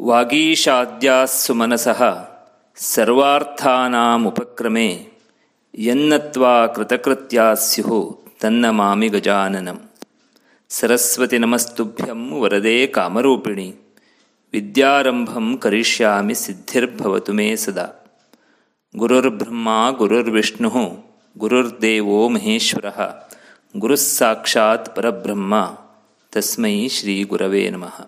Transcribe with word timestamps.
वागीशाद्यासु 0.00 1.54
मनसः 1.54 2.24
सर्वार्थानामुपक्रमे 2.76 5.06
यन्नत्वा 5.78 6.66
कृतकृत्या 6.66 7.54
स्युः 7.54 8.14
तन्नमामि 8.40 9.08
गजाननं 9.08 9.76
सरस्वतिनमस्तुभ्यं 10.68 12.40
वरदे 12.40 12.86
कामरूपिणि। 12.86 13.74
विद्यारम्भं 14.54 15.56
करिष्यामि 15.56 16.34
सिद्धिर्भवतु 16.34 17.32
मे 17.32 17.56
सदा। 17.56 17.92
गुरुर्ब्रह्मा 18.96 19.90
गुरुर्विष्णुः 19.90 20.96
गुरुर्देवो 21.38 22.28
महेश्वरः। 22.28 23.14
गुरुः 23.76 23.96
साक्षात् 23.96 24.96
परब्रह्म। 24.96 25.76
तस्मै 26.32 26.88
श्रीगुरवे 26.88 27.70
नमः। 27.70 28.04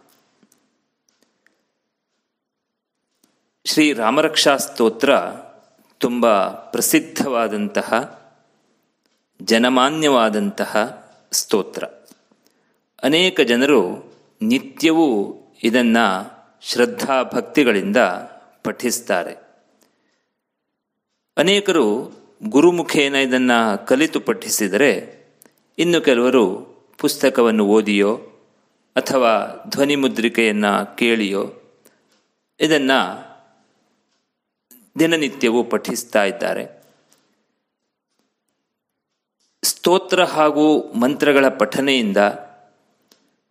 ಶ್ರೀ 3.69 3.93
ರಾಮರಕ್ಷಾ 3.93 4.57
ಸ್ತೋತ್ರ 4.57 5.11
ತುಂಬ 5.99 6.47
ಪ್ರಸಿದ್ಧವಾದಂತಹ, 6.49 8.21
ಜನಮಾನ್ಯವಾದಂತಹ 9.43 11.03
ಸ್ತೋತ್ರ. 11.33 11.85
ಅನೇಕ 13.03 13.41
ಜನರು 13.41 14.13
ನಿತ್ಯವೂ 14.43 15.35
ಇದನ್ನು 15.63 16.31
ಶ್ರದ್ಧಾಭಕ್ತಿಗಳಿಂದ 16.63 17.97
ಪಠಿಸ್ತಾರೆ. 18.65 19.37
ಅನೇಕರು 21.37 22.13
ಗುರುಮುಖೇನ 22.43 23.15
ಇದನ್ನು 23.15 23.87
ಕಲಿತು 23.87 24.21
ಪಠಿಸಿದರೆ, 24.21 25.25
ಇನ್ನು 25.79 26.01
ಕೆಲವರು 26.01 26.57
ಪುಸ್ತಕವನ್ನು 26.99 27.67
ಓದಿಯೋ 27.67 28.17
ಅಥವಾ 28.97 29.65
ಧ್ವನಿಮುದ್ರಿಕೆಯನ್ನು 29.69 30.97
ಕೇಳಿಯೋ, 30.97 31.53
ಇದನ್ನು 32.61 33.28
ದಿನನಿತ್ಯವೂ 34.99 35.65
ಪಠಿಸ್ತಾ 35.65 36.25
ಇದ್ದಾರೆ. 36.25 36.83
ಸ್ತೋತ್ರ 39.63 40.25
ಹಾಗೂ 40.25 40.93
ಮಂತ್ರಗಳ 40.93 41.49
ಪಠನೆಯಿಂದ 41.49 42.17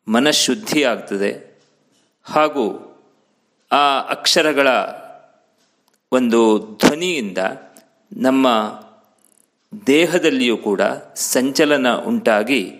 ಮನಃಶುದ್ಧಿ 0.08 0.84
ಆಗ್ತದೆ. 0.84 1.62
ಹಾಗೂ 2.23 2.84
ಆ 3.72 4.00
ಅಕ್ಷರಗಳ 4.00 4.67
ಒಂದು 6.12 6.59
ಧ್ವನಿಯಿಂದ 6.59 7.38
ನಮ್ಮ 8.17 8.48
ದೇಹದಲ್ಲಿಯೂ 9.88 10.58
ಕೂಡ 10.58 10.82
ಸಂಚಲನ 11.16 11.95
ಉಂಟಾಗಿ 11.95 12.80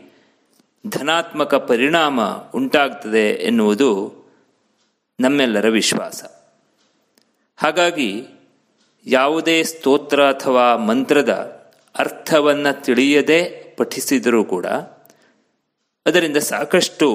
ಧನಾತ್ಮಕ 0.88 1.56
ಪರಿಣಾಮ 1.56 2.22
ಉಂಟಾಗ್ತದೆ 2.32 3.30
ಎನ್ನುವುದು 3.30 4.18
ನಮ್ಮೆಲ್ಲರ 5.20 5.70
ವಿಶ್ವಾಸ. 5.70 6.24
ಹಾಗಾಗಿ 7.58 8.28
ಯಾವುದೇ 9.08 9.64
ಸ್ತೋತ್ರ 9.64 10.30
ಅಥವಾ 10.30 10.76
ಮಂತ್ರದ 10.76 11.30
ಅರ್ಥವನ್ನು 12.00 12.84
ತಿಳಿಯದೆ 12.84 13.44
ಪಠಿಸಿದರೂ 13.78 14.44
ಕೂಡ 14.44 14.66
ಅದರಿಂದ 16.06 16.38
ಸಾಕಷ್ಟು 16.38 17.08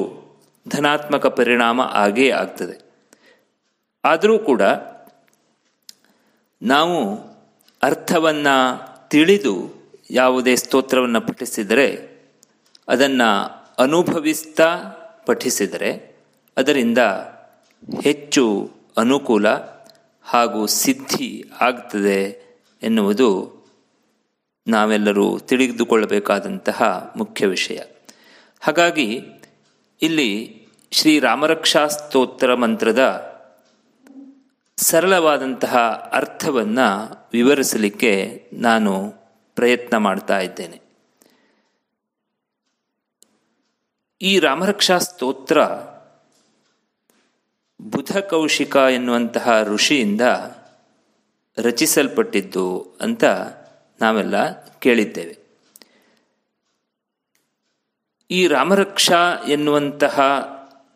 ಧನಾತ್ಮಕ 0.69 1.27
ಪರಿಣಾಮ 1.27 1.81
ಆಗೇ 1.81 2.31
ಆಗ್ತದೆ. 2.31 2.77
ಆದರೂ 4.05 4.39
ಕೂಡ 4.39 4.63
ನಾವು 6.63 6.99
ಅರ್ಥವನ್ನು 7.83 8.57
ತಿಳಿದು 9.09 9.55
ಯಾವುದೇ 10.11 10.57
ಸ್ತೋತ್ರವನ್ನು 10.57 11.21
ಪಠಿಸಿದರೆ 11.21 11.87
ಅದನ್ನು 12.89 13.29
ಅನುಭವಿಸ್ತಾ 13.79 14.77
ಪಠಿಸಿದರೆ 15.27 16.17
ಅದರಿಂದ 16.57 16.99
ಹೆಚ್ಚು 18.03 18.71
ಅನುಕೂಲ 18.97 19.49
ಹಾಗೂ 20.25 20.67
ಸಿದ್ಧಿ 20.67 21.45
ಆಗ್ತದೆ 21.61 22.43
ಎನ್ನುವುದು 22.83 23.63
ನಾವೆಲ್ಲರೂ 24.67 25.39
ತಿಳಿದುಕೊಳ್ಳಬೇಕಾದಂತಹ 25.39 27.13
ಮುಖ್ಯ 27.17 27.47
ವಿಷಯ. 27.47 27.81
ಹಾಗಾಗಿ 28.61 29.21
ಇಲ್ಲಿ 30.03 30.63
ಶ್ರೀ 30.91 31.19
ಸ್ತೋತ್ರ 31.87 32.55
ಮಂತ್ರದ 32.55 33.33
ಸರಳವಾದಂತಹ 34.77 35.79
ಅರ್ಥವನ್ನು 36.13 37.29
ವಿವರಿಸಲಿಕ್ಕೆ 37.33 38.45
ನಾನು 38.53 39.13
ಪ್ರಯತ್ನ 39.55 39.97
ಮಾಡ್ತಾ 39.97 40.39
ಇದ್ದೇನೆ. 40.39 40.81
ಈ 44.23 44.39
ರಾಮರಕ್ಷಾ 44.39 44.99
ಸ್ತೋತ್ರ 44.99 45.63
ಬುಧ 47.83 48.17
ಕೌಶಿಕ 48.17 48.77
ಎನ್ನುವಂತಹ 48.77 49.63
ಋಷಿಯಿಂದ 49.63 50.21
ರಚಿಸಲ್ಪಟ್ಟಿದ್ದು 51.59 52.97
ಅಂತ 53.01 53.25
ನಾವೆಲ್ಲ 54.01 54.67
ಕೇಳಿದ್ದೇವೆ. 54.67 55.39
ಈ 58.31 58.47
ರಾಮರಕ್ಷಾ 58.47 59.45
ಎನ್ನುವಂತಹ 59.49 60.21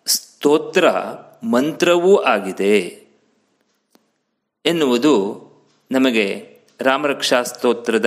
ಸ್ತೋತ್ರ 0.07 0.91
ಮಂತ್ರವೂ 1.43 2.17
ಆಗಿದೆ 2.17 3.07
ಎನ್ನುವುದು 4.67 5.47
ನಮಗೆ 5.91 6.59
ರಾಮರಕ್ಷಾ 6.81 7.43
ಸ್ತೋತ್ರದ 7.43 8.07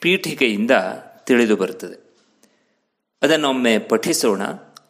ಪೀಠಿಕೆಯಿಂದ 0.00 0.70
ತಿಳಿದು 1.24 1.56
ಬರುತ್ತದೆ. 1.56 2.16
ಅದನ್ನೊಮ್ಮೆ 3.22 3.78
ಪಠಿಸೋಣ. 3.78 4.42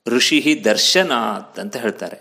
ಋಷಿ 0.07 0.65
ದರ್ಶನಾತ್ 0.65 1.59
ಅಂತ 1.59 1.77
ಹೇಳ್ತಾರೆ. 1.77 2.19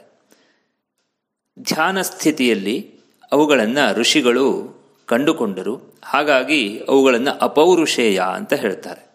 ಧ್ಯಾನ 1.59 2.01
ಸ್ಥಿತಿಯಲ್ಲಿ 2.01 2.99
ಅವುಗಳನ್ನು 3.31 3.93
ಋಷಿಗಳು 3.93 4.79
ಕಂಡುಕೊಂಡರು. 5.05 5.81
ಹಾಗಾಗಿ 6.03 6.79
ಅವುಗಳನ್ನು 6.87 7.31
ಅಪೌರುಷೇಯ 7.31 8.21
ಅಂತ 8.33 8.53
ಹೇಳ್ತಾರೆ. 8.53 9.09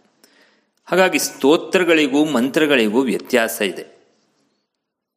ಹಾಗಾಗಿ 0.85 1.19
ಸ್ತೋತ್ರಗಳಿಗೂ 1.19 2.25
ಮಂತ್ರಗಳಿಗೂ 2.25 3.01
ವ್ಯತ್ಯಾಸ 3.01 3.63
ಇದೆ. 3.63 3.87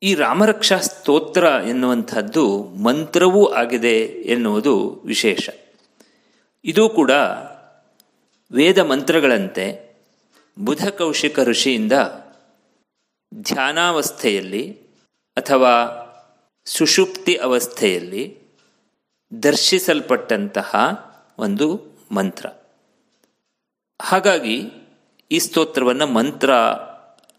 ಈ 0.03 0.15
ರಾಮರಕ್ಷಾ 0.15 0.77
ಸ್ತೋತ್ರ 0.77 1.43
ಎನ್ನುವಂಥದ್ದು 1.43 2.63
ಮಂತ್ರವೂ 2.63 3.47
ಆಗಿದೆ 3.47 3.99
ಎನ್ನುವುದು 4.05 5.01
ವಿಶೇಷ. 5.05 5.49
ಇದು 6.65 6.89
ಕೂಡ 6.89 7.11
ವೇದ 8.51 8.77
ಮಂತ್ರಗಳಂತೆ 8.77 9.95
ಬುಧ 10.59 10.87
ಕೌಶಿಕ 10.87 11.39
ಋಷಿಯಿಂದ 11.39 11.93
ಧ್ಯಾನಾವಸ್ಥೆಯಲ್ಲಿ 13.33 14.73
ಅಥವಾ 15.37 16.03
ಸುಷುಪ್ತಿ 16.65 17.35
ಅವಸ್ಥೆಯಲ್ಲಿ 17.35 18.37
ದರ್ಶಿಸಲ್ಪಟ್ಟಂತಹ 19.43 20.75
ಒಂದು 21.39 21.97
ಮಂತ್ರ. 22.11 22.45
ಹಾಗಾಗಿ 24.01 24.71
ಈ 25.31 25.39
ಸ್ತೋತ್ರವನ್ನು 25.39 26.07
ಮಂತ್ರ 26.07 26.53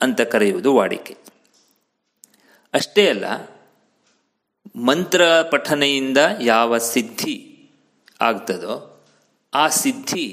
ಅಂತ 0.03 0.21
ಕರೆಯುವುದು 0.21 0.75
ವಾಡಿಕೆ. 0.75 1.17
ಅಷ್ಟೇ 2.73 3.09
ಅಲ್ಲ, 3.09 3.25
ಮಂತ್ರ 4.77 5.23
ಪಠನೆಯಿಂದ 5.43 6.19
ಯಾವ 6.41 6.79
ಸಿದ್ಧಿ 6.79 7.55
ಆಗ್ತದೋ 8.21 9.07
ಆ 9.55 9.69
ಸಿದ್ಧಿ 9.69 10.25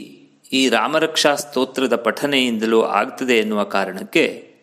ಈ 0.53 0.69
ರಾಮರಕ್ಷಾ 0.69 1.35
ಸ್ತೋತ್ರದ 1.35 1.95
ಪಠನೆಯಿಂದಲೂ 1.95 2.81
ಆಗ್ತದೆ 2.81 3.37
ಎನ್ನುವ 3.37 3.63
ಕಾರಣಕ್ಕೆ 3.63 4.54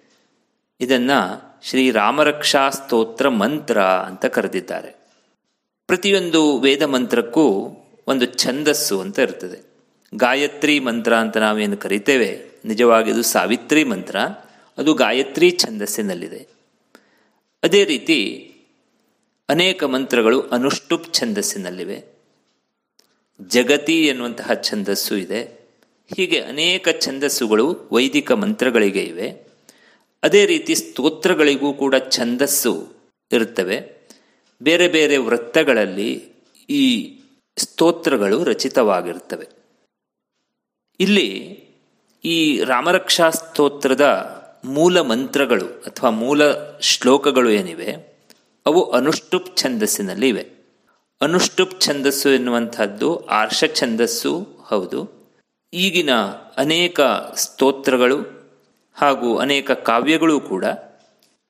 ಇದನ್ನು 0.83 1.53
ಶ್ರೀ 1.63 1.91
ರಾಮರಕ್ಷಾ 1.91 2.71
ಸ್ತೋತ್ರ 2.71 3.29
ಮಂತ್ರ 3.29 3.83
ಅಂತ 3.83 4.25
ಕರೆದಿದ್ದಾರೆ. 4.27 5.07
ಪ್ರತಿಯೊಂದು 5.87 6.59
ವೇದ 6.59 6.83
ಮಂತ್ರಕ್ಕೂ 6.83 7.69
ಒಂದು 8.07 8.27
ಛಂದಸ್ಸು 8.27 9.01
ಅಂತ 9.01 9.19
ಇರ್ತದೆ. 9.19 9.67
ಗಾಯತ್ರಿ 10.15 10.81
ಮಂತ್ರ 10.81 11.17
ಅಂತ 11.17 11.37
ನಾವೇನು 11.37 11.77
ಕರಿತೇವೆ? 11.77 12.61
ನಿಜವಾಗಿ 12.65 13.11
ಅದು 13.13 13.23
ಸಾವಿತ್ರಿ 13.23 13.85
ಮಂತ್ರ. 13.85 14.17
ಅದು 14.79 14.95
ಗಾಯತ್ರಿ 14.95 15.51
ಛಂದಸ್ಸಿನಲ್ಲಿದೆ. 15.51 16.47
ಅದೇ 17.63 17.85
ರೀತಿ 17.85 18.53
ಅನೇಕ 19.49 19.85
ಮಂತ್ರಗಳು 19.85 20.41
ಅನುಷ್ಟುಪ್ 20.41 21.15
ಛಂದಸ್ಸಿನಲ್ಲಿವೆ. 21.15 22.05
ಜಗತಿ 23.41 24.07
ಎನ್ನುವಂತಹ 24.07 24.51
ಛಂದಸ್ಸು 24.63 25.17
ಇದೆ. 25.17 25.69
ಹೀಗೆ 26.17 26.41
ಅನೇಕ 26.41 26.89
ಛಂದಸ್ಸುಗಳು 27.01 27.77
ವೈದಿಕ 27.93 28.33
ಮಂತ್ರಗಳಿಗೆ 28.33 29.03
ಇವೆ. 29.03 29.52
ಅದೇ 30.23 30.47
ರೀತಿ 30.47 30.75
ಸ್ತೋತ್ರಗಳಿಗೂ 30.75 31.73
ಕೂಡ 31.73 31.95
ಛಂದಸ್ಸು 32.11 32.89
ಇರುತ್ತವೆ. 33.33 34.09
ಬೇರೆ 34.63 34.89
ಬೇರೆ 34.89 35.17
ವೃತ್ತಗಳಲ್ಲಿ 35.17 36.33
ಈ 36.71 37.19
ಸ್ತೋತ್ರಗಳು 37.57 38.45
ರಚಿತವಾಗಿರುತ್ತವೆ. 38.45 39.49
ಇಲ್ಲಿ 41.01 41.29
ಈ 42.25 42.65
ರಾಮರಕ್ಷಾ 42.65 43.31
ಸ್ತೋತ್ರದ 43.31 44.05
ಮೂಲ 44.65 45.01
ಮಂತ್ರಗಳು 45.01 45.67
ಅಥವಾ 45.67 46.11
ಮೂಲ 46.11 46.43
ಶ್ಲೋಕಗಳು 46.81 47.51
ಏನಿವೆ, 47.51 47.97
ಅವು 48.67 48.91
ಅನುಷ್ಠುಪ್ 48.91 49.57
ಛಂದಸ್ಸಿನಲ್ಲಿ 49.57 50.29
ಇವೆ. 50.29 50.47
ಅನುಷ್ಠುಪ್ 51.21 51.81
ಛಂದಸ್ಸು 51.81 52.29
ಎನ್ನುವಂಥದ್ದು 52.29 53.27
ಆರ್ಷ 53.27 53.65
ಛಂದಸ್ಸು, 53.75 54.41
ಹೌದು. 54.67 55.23
ಈಗಿನ 55.73 56.15
ಅನೇಕ 56.57 57.01
ಸ್ತೋತ್ರಗಳು 57.37 58.42
ಹಾಗೂ 58.95 59.37
ಅನೇಕ 59.37 59.71
ಕಾವ್ಯಗಳು 59.71 60.41
ಕೂಡ 60.41 60.65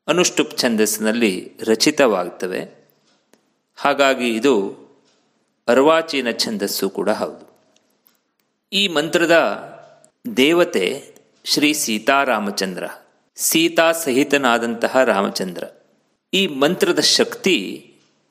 ಅನುಷ್ಟುಪ್ 0.08 0.58
ಛಂದಸ್ಸಿನಲ್ಲಿ 0.58 1.52
ರಚಿತವಾಗ್ತವೆ. 1.64 2.88
ಹಾಗಾಗಿ 3.76 4.28
ಇದು 4.28 4.82
ಅರ್ವಾಚೀನ 5.68 6.30
ಛಂದಸ್ಸು 6.30 6.90
ಕೂಡ 6.90 7.10
ಹೌದು. 7.10 7.52
ಈ 8.72 8.88
ಮಂತ್ರದ 8.88 9.36
ದೇವತೆ 10.36 11.14
ಶ್ರೀ 11.44 11.72
ಸೀತಾರಾಮಚಂದ್ರ, 11.72 12.84
ಸೀತಾ 13.36 13.92
ಸಹಿತನಾದಂತಹ 13.92 15.02
ರಾಮಚಂದ್ರ, 15.02 15.64
ಈ 16.34 16.46
ಮಂತ್ರದ 16.46 17.00
ಶಕ್ತಿ 17.00 17.56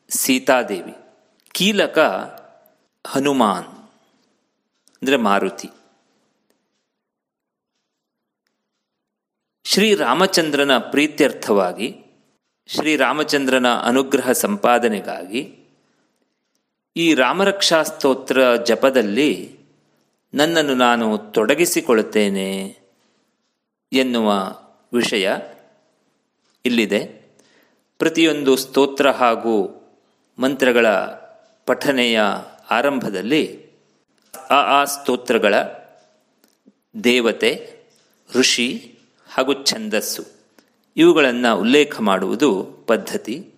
ಸೀತಾದೇವಿ, 0.10 0.96
ಕೀಲಕ 1.52 2.00
ಹನುಮಾನ್, 3.08 3.66
ಅಂದರೆ 5.02 5.18
ಮಾರುತಿ. 5.18 5.70
ಶ್ರೀರಾಮಚಂದ್ರನ 9.74 10.78
ಪ್ರೀತ್ಯರ್ಥವಾಗಿ 10.78 11.96
ಶ್ರೀರಾಮಚಂದ್ರನ 12.68 13.68
ಅನುಗ್ರಹ 13.76 14.32
ಸಂಪಾದನೆಗಾಗಿ 14.32 15.58
ಈ 16.98 17.14
ರಾಮರಕ್ಷಾ 17.14 17.84
ಸ್ತೋತ್ರ 17.84 18.56
ಜಪದಲ್ಲಿ 18.56 19.60
ನನ್ನನ್ನು 20.34 20.76
ನಾನು 20.76 21.18
ತೊಡಗಿಸಿಕೊಳ್ಳುತ್ತೇನೆ 21.18 22.78
ಎನ್ನುವ 23.94 24.32
ವಿಷಯ 24.94 25.36
ಇಲ್ಲಿದೆ. 26.66 27.06
ಪ್ರತಿಯೊಂದು 27.98 28.56
ಸ್ತೋತ್ರ 28.56 29.12
ಹಾಗೂ 29.12 29.84
ಮಂತ್ರಗಳ 30.40 30.88
ಪಠನೆಯ 31.66 32.22
ಆರಂಭದಲ್ಲಿ 32.72 33.66
ಆ 34.50 34.56
ಆ 34.56 34.84
ಸ್ತೋತ್ರಗಳ 34.84 35.56
ದೇವತೆ, 37.04 37.74
ಋಷಿ 38.36 38.96
ಹಾಗೂ 39.32 39.64
ಛಂದಸ್ಸು. 39.64 40.24
ಇವುಗಳನ್ನು 40.98 41.58
ಉಲ್ಲೇಖ 41.58 42.02
ಮಾಡುವುದು 42.02 42.64
ಪದ್ಧತಿ. 42.88 43.50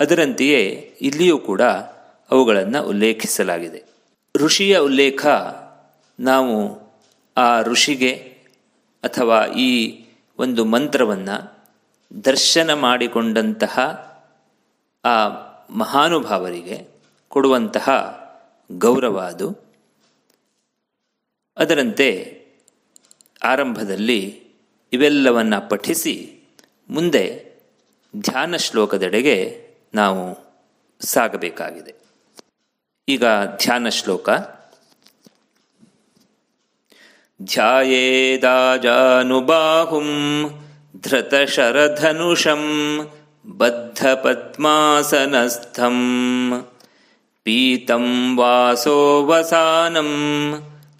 ಅದರಂತೆಯೇ 0.00 0.94
ಇಲ್ಲಿಯೂ 1.00 1.38
ಕೂಡ 1.38 1.62
ಅವುಗಳನ್ನು 2.30 2.82
ಉಲ್ಲೇಖಿಸಲಾಗಿದೆ. 2.82 3.84
ಋಷಿಯ 4.36 4.78
ಉಲ್ಲೇಖ, 4.78 5.26
ನಾವು 6.20 6.80
ಆ 7.36 7.62
ಋಷಿಗೆ 7.62 8.14
ಅಥವಾ 9.02 9.46
ಈ 9.46 10.04
ಒಂದು 10.38 10.64
ಮಂತ್ರವನ್ನು 10.64 11.58
ದರ್ಶನ 12.24 12.72
ಮಾಡಿಕೊಂಡಂತಹ 12.72 13.78
ಆ 15.04 15.28
ಮಹಾನುಭಾವರಿಗೆ 15.70 16.88
ಕೊಡುವಂತಹ 17.28 17.88
ಗೌರವ 18.72 19.18
ಅದು. 19.18 19.56
ಅದರಂತೆ 21.56 22.40
ಆರಂಭದಲ್ಲಿ 23.42 24.49
ಇವೆಲ್ಲವನ್ನು 24.92 25.68
ಪಠಿಸಿ 25.68 26.14
ಮುಂದೆ 26.90 27.24
ಧ್ಯಾನ 28.16 28.56
ಶ್ಲೋಕದೆಡೆಗೆ 28.56 29.36
ನಾವು 29.94 30.22
ಸಾಗಬೇಕಾಗಿದೆ. 31.00 31.92
ಈಗ 33.08 33.24
ಧ್ಯಾನ 33.56 33.88
ಶ್ಲೋಕ. 33.88 34.28
ಧ್ಯಾಯೇದಾಜಾನುಬಾಹುಂ 37.42 38.88
ಧೃತಶರಧನುಷಂ 41.00 42.62
ಬದ್ಧಪದ್ಮಾಸನಸ್ಥಂ 43.46 44.66
ಪೀತಂ 47.42 48.36
ವಾಸೋವಸಾನಂ 48.36 50.10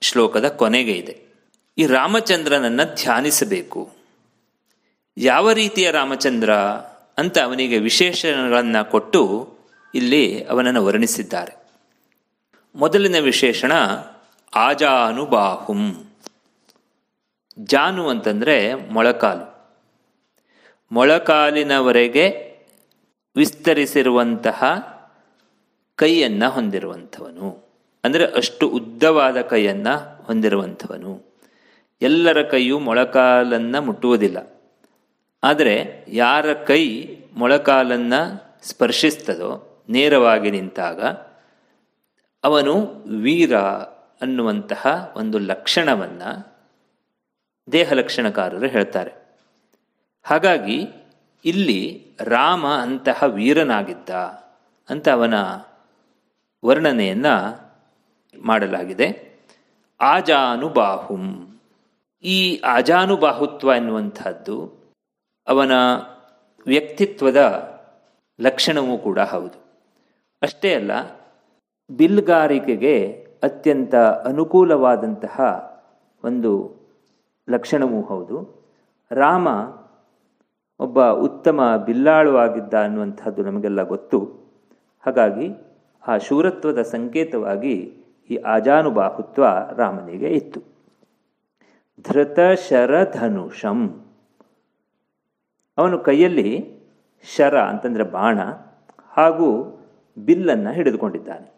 ಶ್ಲೋಕದ 0.01 0.49
ಕೊನೆಗೆ 0.49 0.93
ಇದೆ. 0.93 1.15
ಈ 1.79 1.87
ರಾಮಚಂದ್ರನನ್ನು 1.87 2.95
ಧ್ಯಾನಿಸಬೇಕು. 2.95 3.91
ಯಾವ 5.17 5.53
ರೀತಿಯ 5.53 5.91
ರಾಮಚಂದ್ರ 5.91 6.53
ಅಂತ 7.19 7.39
ಅವನಿಗೆ 7.39 7.79
ವಿಶೇಷಣಗಳನ್ನು 7.79 8.91
ಕೊಟ್ಟು 8.91 9.23
ಇಲ್ಲಿ 9.95 10.45
ಅವನನ್ನು 10.45 10.85
ವರ್ಣಿಸಿದ್ದಾರೆ. 10.85 11.55
ಮೊದಲಿನ 12.75 13.19
ವಿಶೇಷಣ 13.19 13.73
ಆಜಾನುಬಾಹುಂ. 14.55 16.05
ಜಾನು 17.59 18.09
ಅಂತಂದರೆ 18.09 18.75
ಮೊಳಕಾಲು. 18.75 19.59
ಮೊಳಕಾಲಿನವರೆಗೆ 20.93 22.57
ವಿಸ್ತರಿಸಿರುವಂತಹ 23.37 24.65
ಕೈಯನ್ನು 25.97 26.51
ಹೊಂದಿರುವಂಥವನು. 26.51 27.69
ಅಂದರೆ 28.05 28.27
ಅಷ್ಟು 28.27 28.69
ಉದ್ದವಾದ 28.69 29.41
ಕೈಯನ್ನು 29.41 30.25
ಹೊಂದಿರುವಂಥವನು. 30.25 31.37
ಎಲ್ಲರ 32.03 32.43
ಕೈಯು 32.43 32.79
ಮೊಳಕಾಲನ್ನು 32.79 33.83
ಮುಟ್ಟುವುದಿಲ್ಲ. 33.83 34.61
ಆದರೆ 35.45 36.05
ಯಾರ 36.09 36.53
ಕೈ 36.53 37.17
ಮೊಳಕಾಲನ್ನು 37.37 38.43
ಸ್ಪರ್ಶಿಸ್ತದೋ, 38.69 39.85
ನೇರವಾಗಿ 39.89 40.51
ನಿಂತಾಗ, 40.51 41.05
ಅವನು 42.45 43.05
ವೀರ 43.23 43.59
ಅನ್ನುವಂತಹ 44.21 45.13
ಒಂದು 45.17 45.39
ಲಕ್ಷಣವನ್ನು 45.39 46.59
ದೇಹ 47.73 47.93
ಲಕ್ಷಣಕಾರರು 47.93 48.67
ಹೇಳ್ತಾರೆ. 48.67 49.13
ಹಾಗಾಗಿ 50.23 50.89
ಇಲ್ಲಿ 51.45 52.07
ರಾಮ 52.21 52.67
ಅಂತಹ 52.67 53.23
ವೀರನಾಗಿದ್ದ 53.23 54.11
ಅಂತ 54.89 55.09
ಅವನ 55.09 55.35
ವರ್ಣನೆಯನ್ನು 56.65 57.69
ಮಾಡಲಾಗಿದೆ. 58.45 59.29
ಆಜಾನುಬಾಹುಂ. 60.01 61.59
ಈ 62.23 62.61
ಆಜಾನುಬಾಹುತ್ವ 62.61 63.73
ಎನ್ನುವಂಥದ್ದು 63.77 64.79
ಅವನ 65.49 65.73
ವ್ಯಕ್ತಿತ್ವದ 66.67 67.69
ಲಕ್ಷಣವೂ 68.41 68.99
ಕೂಡ 68.99 69.19
ಹೌದು. 69.19 69.69
ಅಷ್ಟೇ 70.43 70.75
ಅಲ್ಲ, 70.75 70.91
ಬಿಲ್ಗಾರಿಕೆಗೆ 71.91 73.28
ಅತ್ಯಂತ 73.43 73.95
ಅನುಕೂಲವಾದಂತಹ 73.95 75.41
ಒಂದು 76.25 76.77
ಲಕ್ಷಣವೂ 77.51 78.03
ಹೌದು. 78.03 78.65
ರಾಮ 79.11 79.49
ಒಬ್ಬ 80.81 81.05
ಉತ್ತಮ 81.05 81.83
ಬಿಲ್ಲಾಳು 81.87 82.37
ಆಗಿದ್ದ 82.37 82.75
ಅನ್ನುವಂಥದ್ದು 82.75 83.43
ನಮಗೆಲ್ಲ 83.43 83.83
ಗೊತ್ತು. 83.83 84.35
ಹಾಗಾಗಿ 85.07 85.51
ಆ 86.09 86.17
ಶೂರತ್ವದ 86.17 86.83
ಸಂಕೇತವಾಗಿ 86.83 87.95
ಈ 88.31 88.37
ಆಜಾನುಬಾಹುತ್ವ 88.37 89.45
ರಾಮನಿಗೆ 89.77 90.29
ಇತ್ತು. 90.29 90.61
ಧೃತ 92.09 92.39
ಶರಧನುಷಂ. 92.69 94.05
ಅವನು 95.79 95.99
ಕೈಯಲ್ಲಿ 95.99 96.79
ಶರ 97.37 97.61
ಅಂತಂದರೆ 97.61 98.03
ಬಾಣ 98.03 98.39
ಹಾಗೂ 99.09 99.79
ಬಿಲ್ಲನ್ನು 100.25 100.71
ಹಿಡಿದುಕೊಂಡಿದ್ದಾನೆ. 100.73 101.58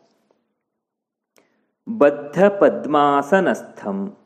ಬದ್ಧ 1.99 2.44
ಪದ್ಮಾಸನಸ್ಥಂ 2.44 4.16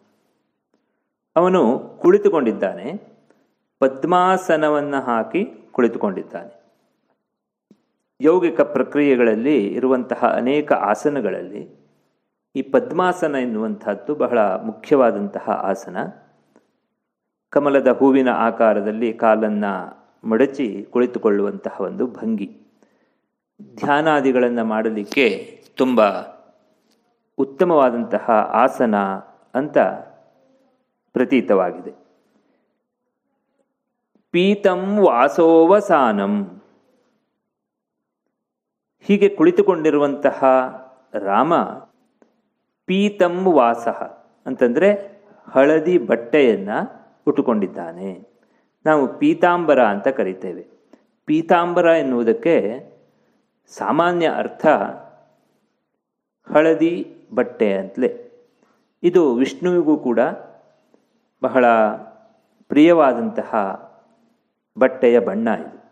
ಅವನು 1.36 1.78
ಕುಳಿತುಕೊಂಡಿದ್ದಾನೆ, 1.98 2.94
ಪದ್ಮಾಸನವನ್ನು 3.78 5.00
ಹಾಕಿ 5.00 5.68
ಕುಳಿತುಕೊಂಡಿದ್ದಾನೆ. 5.72 6.64
ಯೌಗಿಕ 8.20 8.60
ಪ್ರಕ್ರಿಯೆಗಳಲ್ಲಿ 8.60 9.66
ಇರುವಂತಹ 9.66 10.32
ಅನೇಕ 10.36 10.72
ಆಸನಗಳಲ್ಲಿ 10.72 11.68
ಈ 12.56 12.62
ಪದ್ಮಾಸನ 12.62 13.34
ಎನ್ನುವಂತಹದ್ದು 13.34 14.14
ಬಹಳ 14.14 14.38
ಮುಖ್ಯವಾದಂತಹ 14.38 15.48
ಆಸನ. 15.50 15.96
ಕಮಲದ 17.50 17.88
ಹೂವಿನ 17.88 18.28
ಆಕಾರದಲ್ಲಿ 18.28 19.12
ಕಾಲನ್ನು 19.12 20.04
ಮಡಚಿ 20.28 20.86
ಕುಳಿತುಕೊಳ್ಳುವಂತಹ 20.90 21.80
ಒಂದು 21.80 22.06
ಭಂಗಿ. 22.06 22.56
ಧ್ಯಾನಾದಿಗಳನ್ನು 23.76 24.64
ಮಾಡಲಿಕ್ಕೆ 24.64 25.58
ತುಂಬ 25.76 26.33
ಉತ್ತಮವಾದಂತಹ 27.38 28.30
ಆಸನ 28.30 28.96
ಅಂತ 29.54 29.78
ಪ್ರತೀತವಾಗಿದೆ. 31.12 31.94
ಪೀತಂ 34.30 34.98
ವಾಸೋವಸಾನಂ. 34.98 36.62
ಹೀಗೆ 39.00 39.28
ಕುಳಿತುಕೊಂಡಿರುವಂತಹ 39.28 40.44
ರಾಮ 41.14 41.54
ಪೀತಂ 42.84 43.44
ವಾಸ 43.44 43.88
ಅಂತಂದರೆ 44.46 45.14
ಹಳದಿ 45.48 45.98
ಬಟ್ಟೆಯನ್ನು 45.98 47.06
ಉಟ್ಟುಕೊಂಡಿದ್ದಾನೆ. 47.26 48.28
ನಾವು 48.86 49.18
ಪೀತಾಂಬರ 49.18 49.82
ಅಂತ 49.82 50.08
ಕರಿತೇವೆ. 50.08 50.66
ಪೀತಾಂಬರ 51.24 51.84
ಎನ್ನುವುದಕ್ಕೆ 51.84 52.84
ಸಾಮಾನ್ಯ 53.66 54.28
ಅರ್ಥ 54.28 54.66
ಹಳದಿ 56.52 57.13
ಬಟ್ಟೆ 57.34 57.74
ಅಂತಲೇ. 57.74 58.30
ಇದು 59.02 59.34
ವಿಷ್ಣುವಿಗೂ 59.34 59.96
ಕೂಡ 59.96 60.20
ಬಹಳ 61.42 61.64
ಪ್ರಿಯವಾದಂತಹ 62.68 63.54
ಬಟ್ಟೆಯ 64.78 65.18
ಬಣ್ಣ 65.18 65.48
ಇದು. 65.48 65.84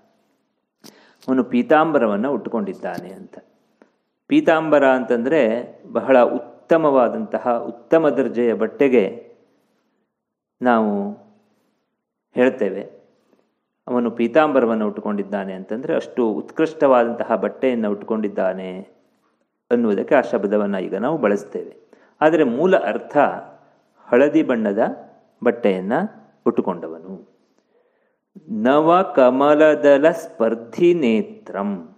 ಅವನು 1.28 1.44
ಪೀತಾಂಬರವನ್ನು 1.44 2.32
ಉಟ್ಟುಕೊಂಡಿದ್ದಾನೆ 2.32 3.12
ಅಂತ. 3.12 3.38
ಪೀತಾಂಬರ 4.26 4.88
ಅಂತಂದರೆ 4.88 5.42
ಬಹಳ 5.92 6.18
ಉತ್ತಮವಾದಂತಹ 6.18 7.58
ಉತ್ತಮ 7.58 8.08
ದರ್ಜೆಯ 8.08 8.54
ಬಟ್ಟೆಗೆ 8.54 9.34
ನಾವು 10.62 11.10
ಹೇಳ್ತೇವೆ. 12.34 13.02
ಅವನು 13.88 14.10
ಪೀತಾಂಬರವನ್ನು 14.10 14.86
ಉಟ್ಟುಕೊಂಡಿದ್ದಾನೆ 14.86 15.52
ಅಂತಂದರೆ 15.52 15.94
ಅಷ್ಟು 15.94 16.28
ಉತ್ಕೃಷ್ಟವಾದಂತಹ 16.28 17.34
ಬಟ್ಟೆಯನ್ನು 17.34 17.90
ಉಟ್ಟುಕೊಂಡಿದ್ದಾನೆ 17.90 19.01
ಅನ್ನುವುದಕ್ಕೆ 19.72 20.14
ಆ 20.14 20.20
ಶಬ್ದವನ್ನು 20.20 20.78
ಈಗ 20.78 20.94
ನಾವು 20.94 21.18
ಬಳಸ್ತೇವೆ. 21.18 21.76
ಆದರೆ 22.20 22.44
ಮೂಲ 22.44 22.76
ಅರ್ಥ 22.76 23.16
ಹಳದಿ 24.08 24.42
ಬಣ್ಣದ 24.42 24.78
ಬಟ್ಟೆಯನ್ನು 25.44 26.00
ಉಟ್ಟುಕೊಂಡವನು. 26.46 27.32
ನವ 28.50 29.12
ಕಮಲದಲ 29.16 30.10
ಸ್ಪರ್ಧಿ 30.10 30.94
ನೇತ್ರಂ. 30.94 31.96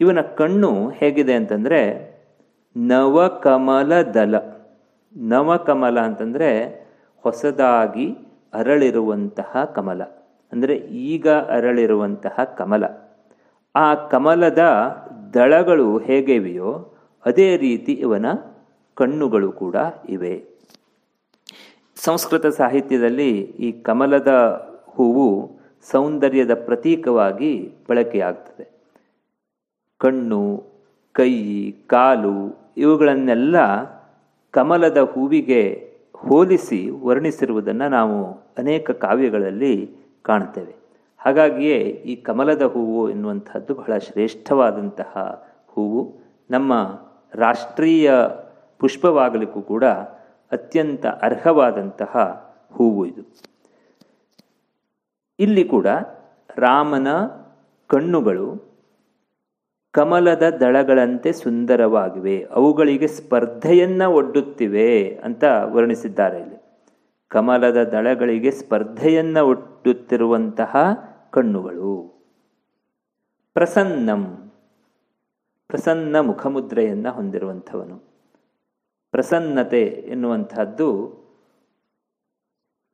ಇವನ 0.00 0.20
ಕಣ್ಣು 0.20 0.88
ಹೇಗಿದೆ 0.88 1.34
ಅಂತಂದರೆ 1.34 1.80
ನವಕಮಲ 2.76 4.02
ದಲ 4.02 4.34
ನವಕಮಲ 5.16 6.00
ಅಂತಂದರೆ 6.00 6.50
ಹೊಸದಾಗಿ 7.22 8.16
ಅರಳಿರುವಂತಹ 8.54 9.64
ಕಮಲ. 9.74 10.02
ಅಂದರೆ 10.52 10.74
ಈಗ 10.76 11.28
ಅರಳಿರುವಂತಹ 11.28 12.44
ಕಮಲ. 12.44 12.84
ಆ 13.76 13.94
ಕಮಲದ 13.94 14.58
ದಳಗಳು 15.34 15.98
ಹೇಗಿವೆಯೋ 15.98 16.92
ಅದೇ 17.26 17.56
ರೀತಿ 17.56 17.92
ಇವನ 17.92 18.26
ಕಣ್ಣುಗಳು 18.94 19.52
ಕೂಡ 19.52 19.76
ಇವೆ. 20.08 20.44
ಸಂಸ್ಕೃತ 21.96 22.46
ಸಾಹಿತ್ಯದಲ್ಲಿ 22.46 23.40
ಈ 23.40 23.72
ಕಮಲದ 23.72 24.28
ಹೂವು 24.88 25.50
ಸೌಂದರ್ಯದ 25.90 26.54
ಪ್ರತೀಕವಾಗಿ 26.54 27.72
ಬಳಕೆಯಾಗ್ತದೆ. 27.88 28.68
ಕಣ್ಣು, 29.98 30.64
ಕೈ, 31.12 31.70
ಕಾಲು 31.70 32.58
ಇವುಗಳನ್ನೆಲ್ಲ 32.76 33.56
ಕಮಲದ 34.50 34.98
ಹೂವಿಗೆ 34.98 35.92
ಹೋಲಿಸಿ 36.16 36.90
ವರ್ಣಿಸಿರುವುದನ್ನು 36.90 37.88
ನಾವು 37.88 38.32
ಅನೇಕ 38.58 38.90
ಕಾವ್ಯಗಳಲ್ಲಿ 38.90 39.90
ಕಾಣ್ತೇವೆ 40.22 40.77
ಹಾಗಾಗಿಯೇ 41.18 41.78
ಈ 41.78 42.16
ಕಮಲದ 42.16 42.62
ಹೂವು 42.62 43.10
ಎನ್ನುವಂಥದ್ದು 43.10 43.74
ಬಹಳ 43.74 43.98
ಶ್ರೇಷ್ಠವಾದಂತಹ 43.98 45.44
ಹೂವು. 45.68 46.14
ನಮ್ಮ 46.50 46.72
ರಾಷ್ಟ್ರೀಯ 47.34 48.12
ಪುಷ್ಪವಾಗಲಿಕ್ಕೂ 48.78 49.62
ಕೂಡ 49.62 49.84
ಅತ್ಯಂತ 50.52 51.06
ಅರ್ಹವಾದಂತಹ 51.06 52.14
ಹೂವು 52.72 53.06
ಇದು. 53.06 53.22
ಇಲ್ಲಿ 55.38 55.64
ಕೂಡ 55.64 55.86
ರಾಮನ 56.56 57.08
ಕಣ್ಣುಗಳು 57.86 58.68
ಕಮಲದ 59.92 60.42
ದಳಗಳಂತೆ 60.60 61.32
ಸುಂದರವಾಗಿವೆ. 61.32 62.44
ಅವುಗಳಿಗೆ 62.44 63.06
ಸ್ಪರ್ಧೆಯನ್ನು 63.06 64.10
ಒಡ್ಡುತ್ತಿವೆ 64.10 65.14
ಅಂತ 65.24 65.44
ವರ್ಣಿಸಿದ್ದಾರೆ 65.62 66.40
ಇಲ್ಲಿ. 66.40 66.58
ಕಮಲದ 67.28 67.88
ದಳಗಳಿಗೆ 67.88 68.50
ಸ್ಪರ್ಧೆಯನ್ನು 68.50 69.46
ಒಡ್ಡುತ್ತಿರುವಂತಹ 69.46 70.76
ಕಣ್ಣುಗಳು. 71.30 72.22
ಪ್ರಸನ್ನಂ. 73.54 74.52
ಪ್ರಸನ್ನ 75.68 76.20
ಮುಖಮುದ್ರೆಯನ್ನು 76.20 77.12
ಹೊಂದಿರುವಂಥವನು. 77.12 77.98
ಪ್ರಸನ್ನತೆ 79.10 79.84
ಎನ್ನುವಂತಹದ್ದು 79.84 81.18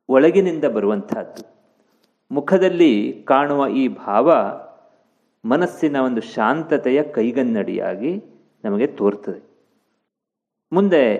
ಒಳಗಿನಿಂದ 0.09 0.63
ಬರುವಂತಹದ್ದು 0.63 1.55
ಮುಖದಲ್ಲಿ 2.31 3.23
ಕಾಣುವ 3.27 3.67
ಈ 3.67 3.87
ಭಾವ 3.87 4.33
ಮನಸ್ಸಿನ 5.45 5.95
ಒಂದು 5.95 6.21
ಶಾಂತತೆಯ 6.21 7.03
ಕೈಗನ್ನಡಿಯಾಗಿ 7.03 8.23
ನಮಗೆ 8.65 8.87
ತೋರ್ತದೆ. 8.87 9.43
ಮುಂದೆ 10.73 11.15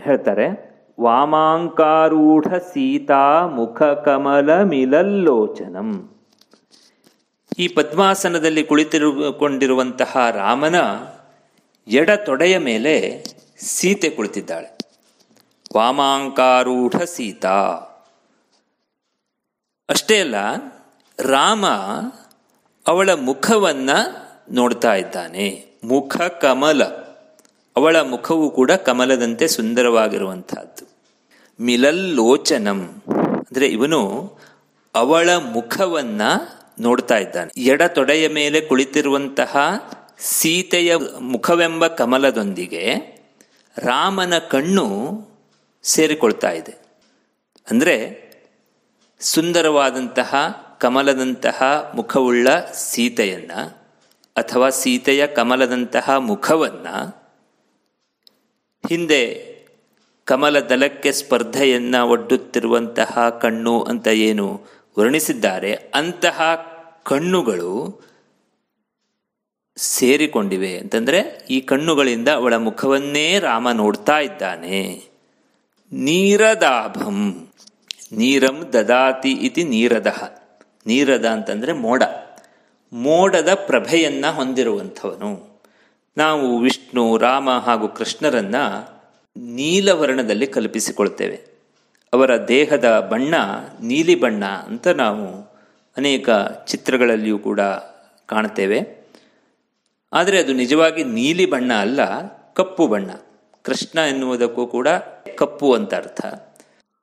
ಹೇಳ್ತಾರೆ, 0.00 0.68
ವಾಮಾಂಕಾರೂಢ 1.00 2.54
ಸೀತಾ 2.54 3.46
ಮುಖ 3.46 3.82
ಕಮಲ 3.82 4.62
ಮಿಲಲ್ಲೋಚನಂ 4.62 6.17
ಈ 7.58 7.68
ಪದ್ಮಾಸನದಲ್ಲಿ 7.68 8.64
ಕುಳಿತಿರುಕೊಂಡಿರುವಂತಹ 8.64 10.30
ರಾಮನ 10.30 10.74
ಎಡ 11.88 12.10
ತೊಡೆಯ 12.10 12.58
ಮೇಲೆ 12.58 13.24
ಸೀತೆ 13.58 14.10
ಕುಳಿತಿದ್ದಾಳೆ. 14.10 14.78
ವಾಮಾಂಕಾರೂಢ 15.76 17.02
ಸೀತಾ. 17.02 17.56
ಅಷ್ಟೇ 19.88 20.20
ಅಲ್ಲ, 20.20 20.34
ರಾಮ 21.18 21.66
ಅವಳ 22.86 23.12
ಮುಖವನ್ನ 23.12 23.90
ನೋಡ್ತಾ 24.50 24.94
ಇದ್ದಾನೆ. 24.94 25.64
ಮುಖ 25.84 26.16
ಕಮಲ. 26.20 26.84
ಅವಳ 27.76 28.00
ಮುಖವು 28.00 28.50
ಕೂಡ 28.50 28.72
ಕಮಲದಂತೆ 28.72 29.48
ಸುಂದರವಾಗಿರುವಂತಹದ್ದು 29.48 30.86
ಮಿಲಲ್ಲೋಚನಂ. 31.60 33.02
ಅಂದ್ರೆ 33.36 33.66
ಇವನು 33.66 34.32
ಅವಳ 34.94 35.30
ಮುಖವನ್ನ 35.30 36.22
ನೋಡ್ತಾ 36.80 37.18
ಇದ್ದಾನೆ. 37.18 37.60
ಎಡ 37.60 37.82
ತೊಡೆಯ 37.82 38.28
ಮೇಲೆ 38.28 38.60
ಕುಳಿತಿರುವಂತಹ 38.60 39.56
ಸೀತೆಯ 40.18 40.96
ಮುಖವೆಂಬ 41.20 41.86
ಕಮಲದೊಂದಿಗೆ 41.86 42.94
ರಾಮನ 43.78 44.38
ಕಣ್ಣು 44.38 44.86
ಸೇರಿಕೊಳ್ತಾ 45.82 46.50
ಇದೆ. 46.50 46.74
ಅಂದರೆ 47.70 48.28
ಸುಂದರವಾದಂತಹ 49.20 50.34
ಕಮಲದಂತಹ 50.80 51.90
ಮುಖವುಳ್ಳ 51.94 52.48
ಸೀತೆಯನ್ನ 52.74 53.52
ಅಥವಾ 54.36 54.70
ಸೀತೆಯ 54.70 55.26
ಕಮಲದಂತಹ 55.26 56.10
ಮುಖವನ್ನು 56.16 57.18
ಹಿಂದೆ 58.88 59.48
ಕಮಲದಲಕ್ಕೆ 60.24 61.12
ಸ್ಪರ್ಧೆಯನ್ನು 61.12 62.08
ಒಡ್ಡುತ್ತಿರುವಂತಹ 62.08 63.38
ಕಣ್ಣು 63.42 63.82
ಅಂತ 63.82 64.06
ಏನು 64.06 64.66
ವರ್ಣಿಸಿದ್ದಾರೆ. 64.98 65.74
ಅಂತಹ 65.74 66.67
ಕಣ್ಣುಗಳು 67.08 68.00
ಸೇರಿಕೊಂಡಿವೆ. 69.76 70.78
ಅಂತಂದ್ರೆ 70.78 71.46
ಈ 71.50 71.60
ಕಣ್ಣುಗಳಿಂದ 71.60 72.28
ಅವಳ 72.28 72.56
ಮುಖವನ್ನೇ 72.56 73.38
ರಾಮ 73.38 73.70
ನೋಡ್ತಾ 73.70 74.18
ಇದ್ದಾನೆ. 74.18 75.04
ನೀರದಾಭಂ, 75.92 77.48
ನೀರಂ 78.12 78.70
ದದಾತಿ 78.72 79.30
ಇತಿ 79.30 79.64
ನೀರದ. 79.64 80.06
ನೀರದ 80.86 81.26
ಅಂತಂದ್ರೆ 81.26 81.72
ಮೋಡ. 81.72 82.02
ಮೋಡದ 82.92 83.54
ಪ್ರಭೆಯನ್ನ 83.54 84.26
ಹೊಂದಿರುವಂಥವನು. 84.26 85.60
ನಾವು 86.16 86.58
ವಿಷ್ಣು, 86.58 87.18
ರಾಮ 87.18 87.50
ಹಾಗೂ 87.50 87.88
ಕೃಷ್ಣರನ್ನ 87.88 88.56
ನೀಲವರ್ಣದಲ್ಲಿ 89.36 90.46
ಕಲ್ಪಿಸಿಕೊಳ್ತೇವೆ. 90.46 91.44
ಅವರ 92.12 92.46
ದೇಹದ 92.48 93.08
ಬಣ್ಣ 93.10 93.34
ನೀಲಿ 93.82 94.14
ಬಣ್ಣ 94.14 94.44
ಅಂತ 94.44 94.88
ನಾವು 94.88 95.47
ಅನೇಕ 95.98 96.30
ಚಿತ್ರಗಳಲ್ಲಿಯೂ 96.66 97.38
ಕೂಡ 97.38 97.60
ಕಾಣ್ತೇವೆ 98.26 98.98
ಆದರೆ 100.12 100.38
ಅದು 100.38 100.52
ನಿಜವಾಗಿ 100.52 101.04
ನೀಲಿ 101.04 101.46
ಬಣ್ಣ 101.46 101.72
ಅಲ್ಲ, 101.72 102.00
ಕಪ್ಪು 102.52 102.86
ಬಣ್ಣ. 102.86 103.10
ಕೃಷ್ಣ 103.62 103.98
ಎನ್ನುವುದಕ್ಕೂ 103.98 104.66
ಕೂಡ 104.66 104.88
ಕಪ್ಪು 105.38 105.74
ಅಂತ 105.74 105.94
ಅರ್ಥ. 105.94 106.24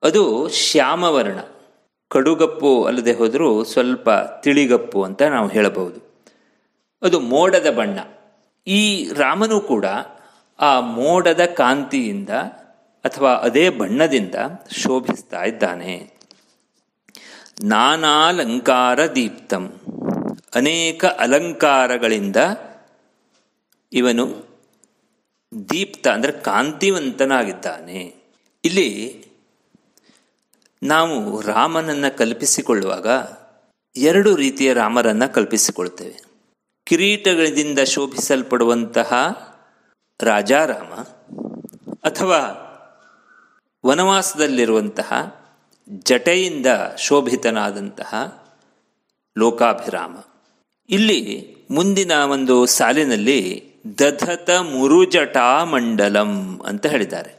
ಅದು 0.03 0.49
ಶ್ಯಾಮವರ್ಣ. 0.49 1.39
ಕಡುಗಪ್ಪು 2.07 2.83
ಅಲ್ಲದೆ 2.83 3.13
ಹೋದರೂ 3.13 3.63
ಸ್ವಲ್ಪ 3.63 4.09
ತಿಳಿಗಪ್ಪು 4.43 5.03
ಅಂತ 5.03 5.21
ನಾವು 5.21 5.47
ಹೇಳಬಹುದು. 5.47 6.23
ಅದು 7.01 7.19
ಮೋಡದ 7.19 7.69
ಬಣ್ಣ. 7.69 7.99
ಈ 8.67 9.13
ರಾಮನು 9.13 9.59
ಕೂಡ 9.59 9.85
ಆ 10.59 10.79
ಮೋಡದ 10.79 11.45
ಕಾಂತಿಯಿಂದ 11.45 12.29
ಅಥವಾ 13.05 13.33
ಅದೇ 13.33 13.69
ಬಣ್ಣದಿಂದ 13.69 14.35
ಶೋಭಿಸ್ತಾ 14.71 15.43
ಇದ್ದಾನೆ. 15.43 16.14
ನಾನಾಲಂಕಾರ 17.63 19.05
ದೀಪ್ತಂ 19.05 19.73
ಅನೇಕ 20.55 21.05
ಅಲಂಕಾರಗಳಿಂದ 21.05 22.35
ಇವನು 23.93 24.45
ದೀಪ್ತ, 25.69 26.07
ಅಂದರೆ 26.07 26.31
ಕಾಂತಿವಂತನಾಗಿದ್ದಾನೆ. 26.31 28.15
ಇಲ್ಲಿ 28.65 29.25
ನಾವು 30.83 31.41
ರಾಮನನ್ನ 31.41 32.07
ಕಲ್ಪಿಸಿಕೊಳ್ಳುವಾಗ 32.07 33.07
ಎರಡು 33.95 34.35
ರೀತಿಯ 34.35 34.73
ರಾಮರನ್ನ 34.73 35.25
ಕಲ್ಪಿಸಿಕೊಳ್ತೇವೆ. 35.25 36.21
ಕಿರೀಟಗಳಿಂದ 36.83 37.79
ಶೋಭಿಸಲ್ಪಡುವಂತಹ 37.79 39.13
ರಾಜಾರಾಮ 40.23 40.93
ಅಥವಾ 42.03 42.61
ವನವಾಸದಲ್ಲಿರುವಂತಹ 43.85 45.44
ಜಟೆಯಿಂದ 45.89 46.67
ಶೋಭಿತನಾದಂತಹ 46.97 48.43
ಲೋಕಾಭಿರಾಮ. 49.37 50.17
ಇಲ್ಲಿ 50.89 51.55
ಮುಂದಿನ 51.71 52.11
ಒಂದು 52.11 52.65
ಸಾಲಿನಲ್ಲಿ 52.65 53.71
ದಧತ 53.99 54.49
ಮುರುಜಟಾ 54.49 55.63
ಮಂಡಲಂ 55.63 56.61
ಅಂತ 56.65 56.85
ಹೇಳಿದ್ದಾರೆ. 56.85 57.33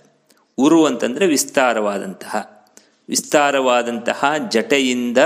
ಉರು 0.58 0.84
ಅಂತಂದರೆ 0.84 1.26
ವಿಸ್ತಾರವಾದಂತಹ 1.26 2.64
ವಿಸ್ತಾರವಾದಂತಹ 3.08 4.24
ಜಟೆಯಿಂದ 4.48 5.18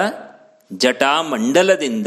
ಜಟಾಮಂಡಲದಿಂದ 0.73 2.07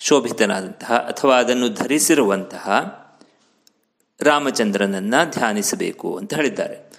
ಶೋಭಿತನಾದಂತಹ 0.00 0.94
ಅಥವಾ 0.94 1.38
ಅದನ್ನು 1.38 1.68
ಧರಿಸಿರುವಂತಹ 1.68 2.70
ರಾಮಚಂದ್ರನನ್ನು 4.20 5.30
ಧ್ಯಾನಿಸಬೇಕು 5.30 6.16
ಅಂತ 6.16 6.34
ಹೇಳಿದ್ದಾರೆ. 6.34 6.93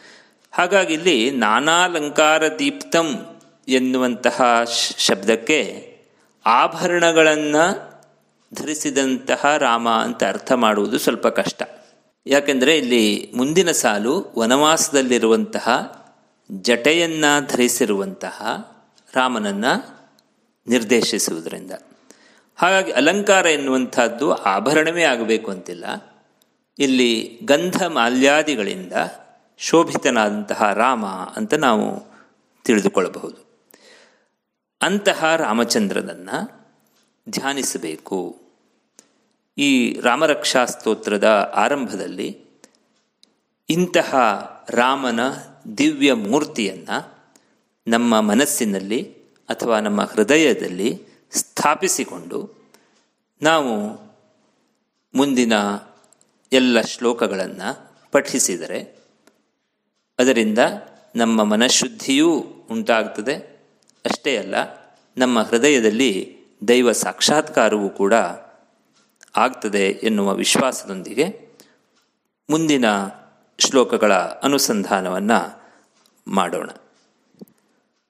ಹಾಗಾಗಿ 0.58 0.94
ಇಲ್ಲಿ 0.94 1.32
ನಾನಾಲಂಕಾರ 1.32 2.48
ದೀಪ್ತಂ 2.60 3.40
ಎನ್ನುವಂತಹ 3.68 4.64
ಶಬ್ದಕ್ಕೆ 4.98 5.92
ಆಭರಣಗಳನ್ನು 6.46 7.96
ಧರಿಸಿದಂತಹ 8.54 9.58
ರಾಮ 9.58 9.90
ಅಂತ 9.90 10.24
ಅರ್ಥ 10.24 10.52
ಮಾಡುವುದು 10.52 11.00
ಸ್ವಲ್ಪ 11.00 11.28
ಕಷ್ಟ. 11.28 11.64
ಯಾಕೆಂದರೆ 12.28 12.78
ಇಲ್ಲಿ 12.78 13.32
ಮುಂದಿನ 13.36 13.72
ಸಾಲು 13.72 14.28
ವನವಾಸದಲ್ಲಿರುವಂತಹ 14.38 15.68
ಜಟೆಯನ್ನು 16.52 17.48
ಧರಿಸಿರುವಂತಹ 17.48 18.42
ರಾಮನನ್ನು 19.14 20.00
ನಿರ್ದೇಶಿಸುವುದರಿಂದ. 20.68 21.72
ಹಾಗಾಗಿ 22.56 22.92
ಅಲಂಕಾರ 22.92 23.46
ಎನ್ನುವಂಥದ್ದು 23.46 24.34
ಆಭರಣವೇ 24.34 25.04
ಆಗಬೇಕು 25.04 25.52
ಅಂತಿಲ್ಲ. 25.52 25.86
ಇಲ್ಲಿ 26.80 27.40
ಗಂಧ 27.46 27.84
ಮಾಲ್ಯಾದಿಗಳಿಂದ 27.84 28.94
ಶೋಭಿತನಾದಂತಹ 29.58 30.74
ರಾಮ 30.74 31.06
ಅಂತ 31.06 31.54
ನಾವು 31.54 32.14
ತಿಳಿದುಕೊಳ್ಳಬಹುದು. 32.64 33.46
ಅಂತಹ 34.82 35.36
ರಾಮಚಂದ್ರನನ್ನು 35.36 36.66
ಧ್ಯಾನಿಸಬೇಕು. 37.30 38.42
ಈ 39.58 40.00
ರಾಮರಕ್ಷಾ 40.00 40.66
ಸ್ತೋತ್ರದ 40.66 41.54
ಆರಂಭದಲ್ಲಿ 41.56 42.46
ಇಂತಹ 43.70 44.16
ರಾಮನ 44.70 45.20
ದಿವ್ಯ 45.78 46.14
ಮೂರ್ತಿಯನ್ನು 46.14 47.16
ನಮ್ಮ 47.88 48.22
ಮನಸ್ಸಿನಲ್ಲಿ 48.22 49.14
ಅಥವಾ 49.50 49.80
ನಮ್ಮ 49.80 50.02
ಹೃದಯದಲ್ಲಿ 50.02 51.02
ಸ್ಥಾಪಿಸಿಕೊಂಡು 51.32 52.56
ನಾವು 53.42 53.94
ಮುಂದಿನ 55.16 55.54
ಎಲ್ಲ 56.52 56.82
ಶ್ಲೋಕಗಳನ್ನು 56.82 57.92
ಪಠಿಸಿದರೆ 58.12 59.05
ಅದರಿಂದ 60.20 60.60
ನಮ್ಮ 61.16 61.44
ಮನಃಶುದ್ಧಿಯೂ 61.44 62.32
ಉಂಟಾಗ್ತದೆ. 62.72 63.36
ಅಷ್ಟೇ 64.06 64.38
ಅಲ್ಲ, 64.38 64.56
ನಮ್ಮ 65.18 65.40
ಹೃದಯದಲ್ಲಿ 65.40 66.38
ದೈವ 66.68 66.92
ಸಾಕ್ಷಾತ್ಕಾರವೂ 66.92 67.90
ಕೂಡ 67.90 68.14
ಆಗ್ತದೆ 69.36 69.88
ಎನ್ನುವ 69.90 70.34
ವಿಶ್ವಾಸದೊಂದಿಗೆ 70.34 71.50
ಮುಂದಿನ 72.50 72.86
ಶ್ಲೋಕಗಳ 73.60 74.14
ಅನುಸಂಧಾನವನ್ನು 74.14 75.64
ಮಾಡೋಣ. 76.28 76.70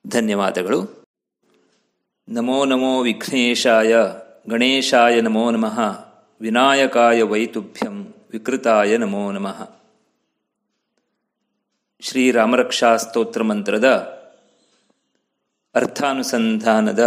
ಧನ್ಯವಾದಗಳು. 0.08 1.06
ನಮೋ 2.30 2.66
ನಮೋ 2.66 3.02
ವಿಘ್ನೇಶಾಯ, 3.02 3.96
ಗಣೇಶಾಯ 4.50 5.22
ನಮೋ 5.22 5.52
ನಮಃ, 5.52 5.80
ವಿನಾಯಕಾಯ 6.42 7.24
ವೈತುಭ್ಯಂ, 7.24 8.14
ವಿಕೃತಾಯ 8.32 8.98
ನಮೋ 8.98 9.32
ನಮಃ. 9.32 9.85
ಶ್ರೀರಾಮರಕ್ಷಾ 12.00 12.98
ಸ್ತೋತ್ರ 12.98 13.44
ಮಂತ್ರದ 13.44 13.86
ಅರ್ಥಾನುಸಂಧಾನದ 15.76 17.04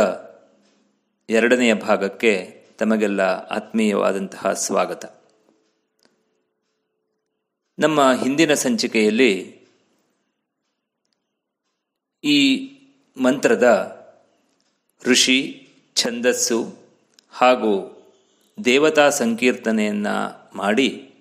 ಎರಡನೆಯ 1.29 1.75
ಭಾಗಕ್ಕೆ 1.75 2.65
ತಮಗೆಲ್ಲ 2.79 3.21
ಆತ್ಮೀಯವಾದಂತಹ 3.21 4.53
ಸ್ವಾಗತ. 4.53 5.05
ನಮ್ಮ 7.79 8.13
ಹಿಂದಿನ 8.13 8.55
ಸಂಚಿಕೆಯಲ್ಲಿ 8.55 9.61
ಈ 12.25 12.39
ಮಂತ್ರದ 13.17 13.67
ಋಷಿ, 15.05 15.69
ಛಂದಸ್ಸು 15.95 16.75
ಹಾಗೂ 17.31 18.03
ದೇವತಾ 18.65 19.11
ಸಂಕೀರ್ತನೆಯನ್ನು 19.11 20.17
ಮಾಡಿ 20.57 21.15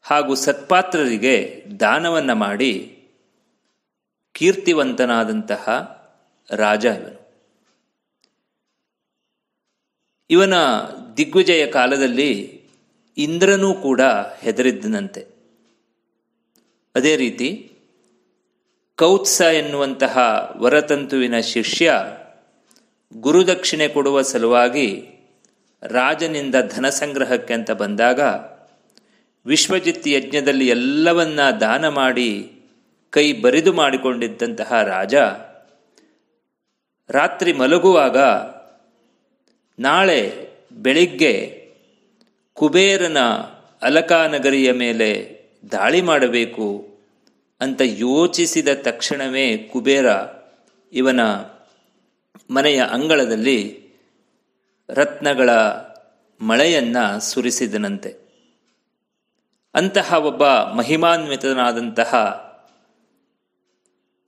ಹಾಗೂ 0.00 0.34
ಸತ್ಪಾತ್ರರಿಗೆ 0.34 1.64
ದಾನವನ್ನು 1.80 2.34
ಮಾಡಿ 2.34 3.04
ಕೀರ್ತಿವಂತನಾದಂತಹ 4.32 5.66
ರಾಜ 6.50 6.86
ಇವನು. 6.86 7.20
ಇವನ 10.30 10.54
ದಿಗ್ವಿಜಯ 11.16 11.66
ಕಾಲದಲ್ಲಿ 11.66 12.62
ಇಂದ್ರನೂ 13.18 13.74
ಕೂಡ 13.74 14.00
ಹೆದರಿದ್ದನಂತೆ. 14.40 15.26
ಅದೇ 16.94 17.16
ರೀತಿ 17.16 17.72
ಕೌತ್ಸ 18.96 19.40
ಎನ್ನುವಂತಹ 19.40 20.18
ವರತಂತುವಿನ 20.56 21.40
ಶಿಷ್ಯ 21.40 21.92
ಗುರುದಕ್ಷಿಣೆ 23.14 23.88
ಕೊಡುವ 23.88 24.22
ಸಲುವಾಗಿ 24.22 25.08
ರಾಜನಿಂದ 25.82 26.54
ಧನ 26.68 26.88
ಸಂಗ್ರಹಕ್ಕೆ 26.88 27.54
ಅಂತ 27.54 27.70
ಬಂದಾಗ 27.70 28.20
ವಿಶ್ವಜಿತ್ 29.46 30.08
ಯಜ್ಞದಲ್ಲಿ 30.08 30.68
ಎಲ್ಲವನ್ನ 30.68 31.50
ದಾನ 31.50 31.88
ಮಾಡಿ 31.88 32.52
ಕೈ 33.10 33.32
ಬರಿದು 33.32 33.72
ಮಾಡಿಕೊಂಡಿದ್ದಂತಹ 33.72 34.82
ರಾಜ, 34.82 35.14
ರಾತ್ರಿ 37.10 37.52
ಮಲಗುವಾಗ 37.52 38.18
ನಾಳೆ 39.78 40.48
ಬೆಳಿಗ್ಗೆ 40.72 41.60
ಕುಬೇರನ 42.54 43.18
ಅಲಕಾನಗರಿಯ 43.82 44.72
ಮೇಲೆ 44.72 45.40
ದಾಳಿ 45.72 46.02
ಮಾಡಬೇಕು 46.02 46.98
ಅಂತ 47.60 47.80
ಯೋಚಿಸಿದ 47.84 48.68
ತಕ್ಷಣವೇ 48.74 49.56
ಕುಬೇರ 49.56 50.06
ಇವನ 50.92 51.20
ಮನೆಯ 52.50 52.82
ಅಂಗಳದಲ್ಲಿ 52.90 53.80
ರತ್ನಗಳ 54.88 55.50
ಮಳೆಯನ್ನು 56.40 57.20
ಸುರಿಸಿದನಂತೆ. 57.20 58.19
ಅಂತಹ 59.74 60.12
ಒಬ್ಬ 60.12 60.46
ಮಹಿಮಾನ್ವಿತನಾದಂತಹ 60.46 62.14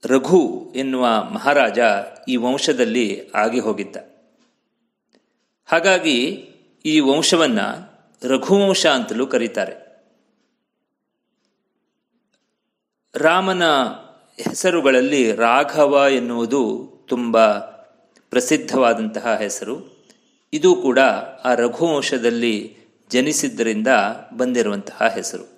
ರಘು 0.05 0.73
ಎನ್ನುವ 0.75 1.23
ಮಹಾರಾಜ 1.23 1.79
ಈ 2.27 2.35
ವಂಶದಲ್ಲಿ 2.35 3.31
ಆಗಿ 3.35 3.59
ಹೋಗಿದ್ದ. 3.59 3.95
ಹಾಗಾಗಿ 5.65 6.19
ಈ 6.85 6.99
ವಂಶವನ್ನು 6.99 7.93
ರಘುವಂಶ 8.27 8.85
ಅಂತಲೂ 8.85 9.27
ಕರೀತಾರೆ. 9.27 9.83
ರಾಮನ 13.15 13.63
ಹೆಸರುಗಳಲ್ಲಿ 14.37 15.35
ರಾಘವ 15.35 16.05
ಎನ್ನುವುದು 16.11 16.93
ತುಂಬ 17.07 17.49
ಪ್ರಸಿದ್ಧವಾದಂತಹ 18.29 19.35
ಹೆಸರು. 19.35 20.05
ಇದು 20.53 20.75
ಕೂಡ 20.75 20.99
ಆ 21.43 21.53
ರಘುವಂಶದಲ್ಲಿ 21.53 22.82
ಜನಿಸಿದ್ದರಿಂದ 23.13 23.87
ಬಂದಿರುವಂತಹ 24.37 25.11
ಹೆಸರು. 25.15 25.53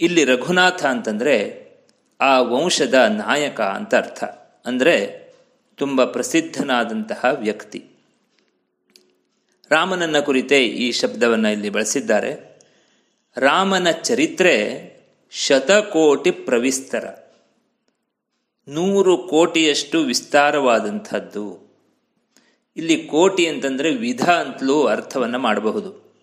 ಇಲ್ಲಿ 0.00 0.24
ರಘುನಾಥ 0.24 0.84
ಅಂತಂದರೆ 0.84 1.68
ಆ 2.20 2.40
ವಂಶದ 2.40 2.94
ನಾಯಕ 2.94 3.60
ಅಂತ 3.60 3.94
ಅರ್ಥ. 3.94 4.24
ಅಂದರೆ 4.66 5.28
ತುಂಬ 5.76 6.04
ಪ್ರಸಿದ್ಧನಾದಂತಹ 6.04 7.24
ವ್ಯಕ್ತಿ. 7.32 7.84
ರಾಮನನ್ನ 9.70 10.18
ಕುರಿತೇ 10.18 10.64
ಈ 10.64 10.92
ಶಬ್ದವನ್ನು 10.92 11.48
ಇಲ್ಲಿ 11.48 11.70
ಬಳಸಿದ್ದಾರೆ. 11.70 12.60
ರಾಮನ 13.36 13.90
ಚರಿತ್ರೆ 13.90 14.56
ಶತಕೋಟಿ 15.30 16.30
ಪ್ರವಿಸ್ತರ. 16.30 17.36
ನೂರು 18.68 19.18
ಕೋಟಿಯಷ್ಟು 19.18 20.00
ವಿಸ್ತಾರವಾದಂಥದ್ದು. 20.00 21.67
ಇಲ್ಲಿ 22.78 23.04
ಕೋಟಿ 23.04 23.46
ಅಂತಂದರೆ 23.46 23.94
ವಿಧ 23.94 24.30
ಅಂತಲೂ 24.30 24.86
ಅರ್ಥವನ್ನು 24.86 25.38
ಮಾಡಬಹುದು. 25.38 26.14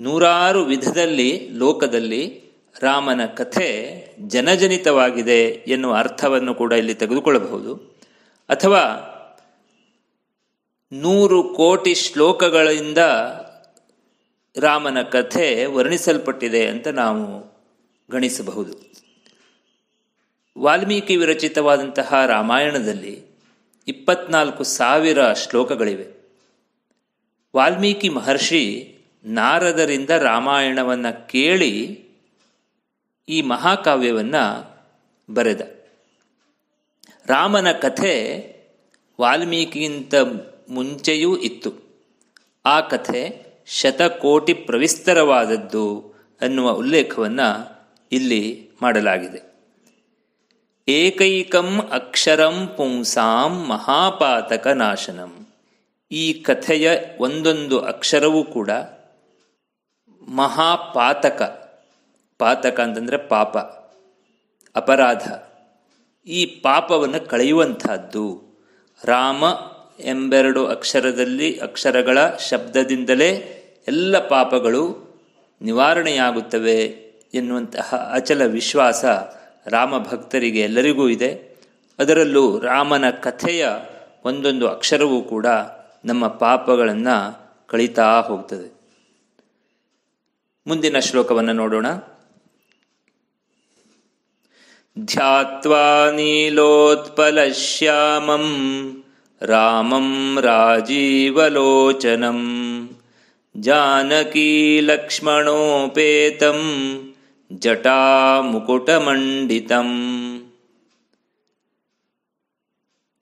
ನೂರಾರು 0.00 0.64
ವಿಧದಲ್ಲಿ 0.64 1.48
ಲೋಕದಲ್ಲಿ 1.48 2.40
ರಾಮನ 2.80 3.26
ಕಥೆ 3.26 3.68
ಜನಜನಿತವಾಗಿದೆ 4.20 5.44
ಎನ್ನುವ 5.44 5.94
ಅರ್ಥವನ್ನು 5.94 6.54
ಕೂಡ 6.54 6.72
ಇಲ್ಲಿ 6.72 6.94
ತೆಗೆದುಕೊಳ್ಳಬಹುದು. 6.94 7.74
ಅಥವಾ 8.48 9.12
ನೂರು 10.92 11.54
ಕೋಟಿ 11.54 11.94
ಶ್ಲೋಕಗಳಿಂದ 11.94 12.98
ರಾಮನ 14.56 15.02
ಕಥೆ 15.02 15.64
ವರ್ಣಿಸಲ್ಪಟ್ಟಿದೆ 15.64 16.66
ಅಂತ 16.66 16.88
ನಾವು 16.88 17.56
ಗಣಿಸಬಹುದು. 18.10 18.94
ವಾಲ್ಮೀಕಿ 20.58 21.16
ವಿರಚಿತವಾದಂತಹ 21.16 22.14
ರಾಮಾಯಣದಲ್ಲಿ 22.26 23.35
ಇಪ್ಪತ್ನಾಲ್ಕು 23.88 24.64
ಸಾವಿರ 24.64 25.32
ಶ್ಲೋಕಗಳಿವೆ. 25.32 26.06
ವಾಲ್ಮೀಕಿ 27.56 28.08
ಮಹರ್ಷಿ 28.08 28.94
ನಾರದರಿಂದ 29.24 30.10
ರಾಮಾಯಣವನ್ನು 30.10 31.28
ಕೇಳಿ 31.28 32.04
ಈ 33.28 33.42
ಮಹಾಕಾವ್ಯವನ್ನು 33.42 34.76
ಬರೆದ. 35.34 35.60
ರಾಮನ 37.26 37.72
ಕಥೆ 37.72 38.14
ವಾಲ್ಮೀಕಿಗಿಂತ 39.20 40.14
ಮುಂಚೆಯೂ 40.70 41.36
ಇತ್ತು. 41.36 41.72
ಆ 42.64 42.80
ಕಥೆ 42.80 43.46
ಶತಕೋಟಿ 43.66 44.54
ಪ್ರವಿಸ್ತರವಾದದ್ದು 44.54 46.14
ಅನ್ನುವ 46.40 46.70
ಉಲ್ಲೇಖವನ್ನು 46.70 47.48
ಇಲ್ಲಿ 48.12 48.70
ಮಾಡಲಾಗಿದೆ. 48.82 49.45
ಏಕೈಕಂ 50.88 51.78
ಅಕ್ಷರಂ 51.92 52.56
ಪುಂಸಾಂ 52.76 53.52
ಮಹಾಪಾತಕ 53.68 54.66
ನಾಶನಂ 54.66 55.46
ಈ 56.12 56.32
ಕಥೆಯ 56.32 56.90
ಒಂದೊಂದು 57.18 57.80
ಅಕ್ಷರವೂ 57.80 58.44
ಕೂಡ 58.44 58.70
ಮಹಾಪಾತಕ. 60.28 61.42
ಪಾತಕ 62.38 62.80
ಅಂತಂದರೆ 62.80 63.16
ಪಾಪ, 63.16 63.58
ಅಪರಾಧ. 64.76 65.24
ಈ 66.26 66.46
ಪಾಪವನ್ನು 66.46 67.28
ಕಳೆಯುವಂತಹದ್ದು 67.28 68.26
ರಾಮ 69.04 69.44
ಎಂಬೆರಡು 70.00 70.66
ಅಕ್ಷರದಲ್ಲಿ 70.66 71.58
ಅಕ್ಷರಗಳ 71.58 72.18
ಶಬ್ದದಿಂದಲೇ 72.30 73.30
ಎಲ್ಲ 73.88 74.28
ಪಾಪಗಳು 74.28 74.82
ನಿವಾರಣೆಯಾಗುತ್ತವೆ 75.62 76.80
ಎನ್ನುವಂತಹ 77.34 78.10
ಅಚಲ 78.12 78.42
ವಿಶ್ವಾಸ 78.44 79.04
ರಾಮ 79.66 79.98
ಭಕ್ತರಿಗೆ 79.98 80.60
ಎಲ್ಲರಿಗೂ 80.60 81.08
ಇದೆ. 81.08 81.56
ಅದರಲ್ಲೂ 81.98 82.58
ರಾಮನ 82.58 83.10
ಕಥೆಯ 83.10 83.68
ಒಂದೊಂದು 84.24 84.68
ಅಕ್ಷರವೂ 84.68 85.22
ಕೂಡ 85.22 85.46
ನಮ್ಮ 86.04 86.26
ಪಾಪಗಳನ್ನು 86.26 87.46
ಕಳೀತಾ 87.66 88.20
ಹೋಗ್ತದೆ. 88.20 88.76
ಮುಂದಿನ 90.66 90.98
ಶ್ಲೋಕವನ್ನು 90.98 91.52
ನೋಡೋಣ. 91.52 91.86
ಧ್ಯಾತ್ವಾ 94.98 96.10
ನೀಲೋತ್ಪಲಶ್ಯಾಮಂ 96.10 97.16
ರಾಮಂ 99.42 100.38
ರಾಜೀವಲೋಚನಂ. 100.40 101.50
ಜಾನಕೀ 103.56 104.80
ಲಕ್ಷ್ಮಣೋಪೇತಂ 104.80 106.62
ಜಟಾಮುಕುಟಮಂಡಿತಂ. 107.52 108.62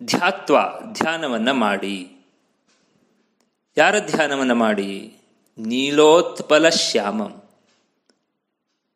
ಧ್ಯಾತ್ವ, 0.03 0.57
ಧ್ಯಾನವನ್ನು 0.93 1.55
ಮಾಡಿ. 1.55 2.17
ಯಾರ 3.77 4.07
ಧ್ಯಾನವನ್ನು 4.07 4.55
ಮಾಡಿ? 4.55 5.17
ನೀಲೋತ್ಪಲ 5.59 6.69
ಶ್ಯಾಮಂ. 6.69 7.43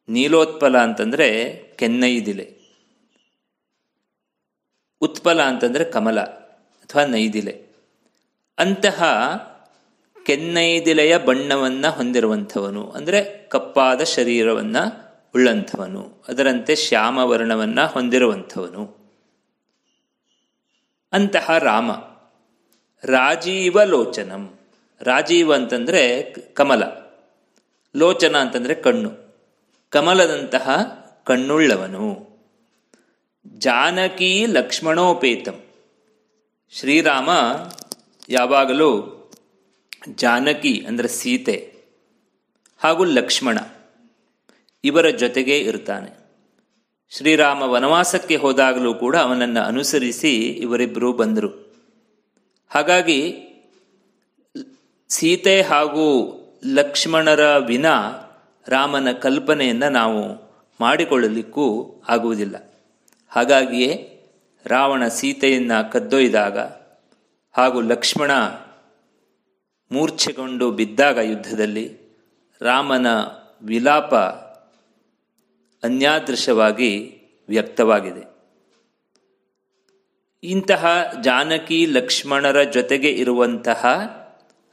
ನೀಲೋತ್ಪಲ 0.08 0.78
ಅಂತಂದರೆ 0.78 1.54
ಕೆನ್ನೈದಿಲೆ 1.76 2.56
ಉತ್ಪಲ 5.00 5.42
ಅಂತಂದರೆ 5.42 5.84
ಕಮಲ 5.84 6.20
ಅಥವಾ 6.20 7.04
ನೈದಿಲೆ 7.04 7.66
ಅಂತಹ 8.58 9.04
ಕೆನ್ನೈದಿಲೆಯ 10.22 11.18
ಬಣ್ಣವನ್ನು 11.18 11.90
ಹೊಂದಿರುವಂಥವನು, 11.90 12.90
ಅಂದರೆ 12.90 13.48
ಕಪ್ಪಾದ 13.48 14.00
ಶರೀರವನ್ನು 14.02 15.08
ಉಳ್ಳಂಥವನು, 15.34 16.02
ಅದರಂತೆ 16.28 16.74
ಶ್ಯಾಮ 16.76 17.18
ವರ್ಣವನ್ನು 17.18 17.84
ಹೊಂದಿರುವಂಥವನು. 17.86 18.84
ಅಂತಹ 21.12 21.58
ರಾಮ 21.58 21.90
ರಾಜೀವ 23.04 23.82
ಲೋಚನಂ 23.82 24.44
ರಾಜೀವ 25.00 25.54
ಅಂತಂದರೆ 25.54 26.02
ಕಮಲ. 26.54 26.82
ಲೋಚನ 27.94 28.36
ಅಂತಂದರೆ 28.36 28.74
ಕಣ್ಣು. 28.74 29.10
ಕಮಲದಂತಹ 29.92 30.70
ಕಣ್ಣುಳ್ಳವನು. 31.26 32.04
ಜಾನಕಿ 33.46 34.46
ಲಕ್ಷ್ಮಣೋಪೇತಂ. 34.46 35.60
ಶ್ರೀರಾಮ 36.72 37.30
ಯಾವಾಗಲೂ 38.28 38.90
ಜಾನಕಿ 40.14 40.74
ಅಂದರೆ 40.88 41.08
ಸೀತೆ, 41.08 41.56
ಹಾಗೂ 42.80 43.04
ಲಕ್ಷ್ಮಣ. 43.04 43.58
ಇವರ 44.88 45.07
ಜೊತೆಗೇ 45.22 45.57
ಇರ್ತಾನೆ 45.59 46.11
ಶ್ರೀರಾಮ 47.11 47.62
ವನವಾಸಕ್ಕೆ 47.62 48.37
ಹೋದಾಗಲೂ 48.37 48.90
ಕೂಡ 48.94 49.16
ಅವನನ್ನು 49.16 49.61
ಅನುಸರಿಸಿ 49.61 50.33
ಇವರಿಬ್ಬರೂ 50.64 51.11
ಬಂದರು. 51.12 51.51
ಹಾಗಾಗಿ 52.70 53.18
ಸೀತೆ 55.09 55.57
ಹಾಗೂ 55.62 56.07
ಲಕ್ಷ್ಮಣರ 56.66 57.42
ವಿನ 57.59 57.87
ರಾಮನ 58.68 59.09
ಕಲ್ಪನೆಯನ್ನು 59.12 59.88
ನಾವು 59.92 60.20
ಮಾಡಿಕೊಳ್ಳಲಿಕ್ಕೂ 60.81 61.66
ಆಗುವುದಿಲ್ಲ. 62.09 62.57
ಹಾಗಾಗಿಯೇ 63.29 63.90
ರಾವಣ 64.66 65.03
ಸೀತೆಯನ್ನು 65.09 65.79
ಕದ್ದೊಯ್ದಾಗ 65.92 66.59
ಹಾಗೂ 67.57 67.81
ಲಕ್ಷ್ಮಣ 67.81 68.33
ಮೂರ್ಛೆಗೊಂಡು 69.90 70.66
ಬಿದ್ದಾಗ 70.70 71.18
ಯುದ್ಧದಲ್ಲಿ 71.18 71.87
ರಾಮನ 72.61 73.07
ವಿಲಾಪ 73.62 74.14
ಅನ್ಯಾದೃಶವಾಗಿ 75.82 77.22
ವ್ಯಕ್ತವಾಗಿದೆ. 77.48 78.38
ಇಂತಹ 80.42 80.86
ಜಾನಕಿ 81.20 81.86
ಲಕ್ಷ್ಮಣರ 81.86 82.62
ಜೊತೆಗೆ 82.62 83.10
ಇರುವಂತಹ 83.10 83.86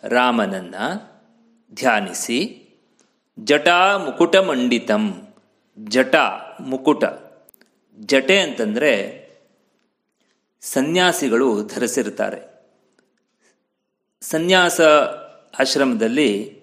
ರಾಮನನ್ನ 0.04 0.76
ಧ್ಯಾನಿಸಿ, 1.74 2.62
ಜಟಾ 3.40 3.98
ಮುಕುಟ 3.98 4.36
ಮಂಡಿತಂ 4.36 5.28
ಜಟ 5.84 6.16
ಮುಕುಟ. 6.60 7.04
ಜಟೆ 8.00 8.40
ಅಂತಂದರೆ 8.40 9.26
ಸನ್ಯಾಸಿಗಳು 10.62 11.64
ಧರಿಸಿರ್ತಾರೆ. 11.64 12.56
ಸನ್ಯಾಸ 14.22 14.82
ಆಶ್ರಮದಲ್ಲಿ 15.60 16.62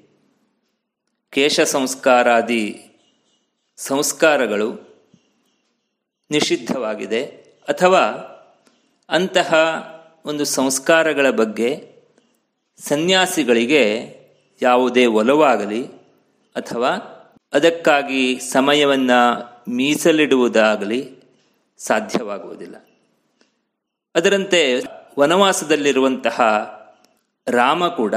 ಕೇಶ 1.31 1.61
ಸಂಸ್ಕಾರಾದಿ 1.61 2.92
ಸಂಸ್ಕಾರಗಳು 3.77 4.93
ನಿಷಿದ್ಧವಾಗಿದೆ 6.31 7.25
ಅಥವಾ 7.69 8.01
ಅಂತಹ 9.09 9.55
ಒಂದು 10.25 10.45
ಸಂಸ್ಕಾರಗಳ 10.45 11.31
ಬಗ್ಗೆ 11.31 11.93
ಸನ್ಯಾಸಿಗಳಿಗೆ 12.79 14.17
ಯಾವುದೇ 14.63 15.07
ಒಲವಾಗಲಿ 15.07 15.87
ಅಥವಾ 16.57 16.91
ಅದಕ್ಕಾಗಿ 17.53 18.39
ಸಮಯವನ್ನು 18.39 19.53
ಮೀಸಲಿಡುವುದಾಗಲಿ 19.71 21.15
ಸಾಧ್ಯವಾಗುವುದಿಲ್ಲ. 21.79 22.77
ಅದರಂತೆ 24.15 24.83
ವನವಾಸದಲ್ಲಿರುವಂತಹ 25.19 26.41
ರಾಮ 27.47 27.89
ಕೂಡ 27.89 28.15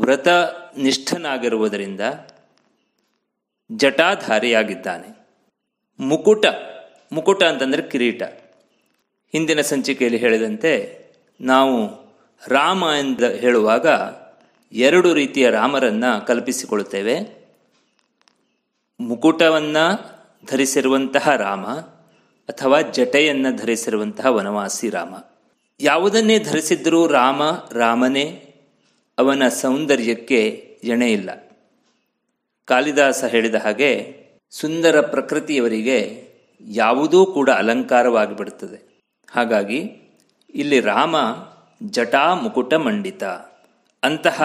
ವ್ರತ 0.00 0.28
ನಿಷ್ಠನಾಗಿರುವುದರಿಂದ 0.78 2.00
ಜಟಾಧಾರಿಯಾಗಿದ್ದಾನೆ. 3.72 5.26
ಮುಕುಟ 6.00 6.46
ಮುಕುಟ 7.12 7.42
ಅಂತಂದರೆ 7.42 7.82
ಕಿರೀಟ. 7.82 8.22
ಹಿಂದಿನ 9.32 9.60
ಸಂಚಿಕೆಯಲ್ಲಿ 9.60 10.18
ಹೇಳಿದಂತೆ 10.18 11.04
ನಾವು 11.40 12.04
ರಾಮ 12.48 12.84
ಎಂದು 13.00 13.28
ಹೇಳುವಾಗ 13.28 13.86
ಎರಡು 14.72 15.14
ರೀತಿಯ 15.14 15.50
ರಾಮರನ್ನು 15.50 16.26
ಕಲ್ಪಿಸಿಕೊಳ್ಳುತ್ತೇವೆ. 16.26 17.44
ಮುಕುಟವನ್ನು 19.00 20.14
ಧರಿಸಿರುವಂತಹ 20.46 21.36
ರಾಮ 21.36 21.66
ಅಥವಾ 22.48 22.80
ಜಟೆಯನ್ನು 22.80 23.56
ಧರಿಸಿರುವಂತಹ 23.56 24.26
ವನವಾಸಿ 24.26 24.90
ರಾಮ. 24.90 25.14
ಯಾವುದನ್ನೇ 25.80 26.38
ಧರಿಸಿದ್ರೂ 26.38 27.06
ರಾಮ 27.06 27.42
ರಾಮನೇ, 27.72 28.54
ಅವನ 29.18 29.48
ಸೌಂದರ್ಯಕ್ಕೆ 29.48 30.48
ಎಣೆಯಿಲ್ಲ. 30.84 31.53
ಕಾಳಿದಾಸ 32.66 33.24
ಹೇಳಿದ 33.24 33.54
ಹಾಗೆ 33.54 34.16
ಸುಂದರ 34.50 35.00
ಪ್ರಕೃತಿಯವರಿಗೆ 35.00 36.28
ಯಾವುದೂ 36.60 37.26
ಕೂಡ 37.26 37.50
ಅಲಂಕಾರವಾಗಿಬಿಡುತ್ತದೆ. 37.50 39.02
ಹಾಗಾಗಿ 39.30 39.90
ಇಲ್ಲಿ 40.54 40.80
ರಾಮ 40.80 41.16
ಜಟಾ 41.90 42.34
ಮುಕುಟ 42.34 42.74
ಮಂಡಿತ. 42.74 43.24
ಅಂತಹ 44.02 44.42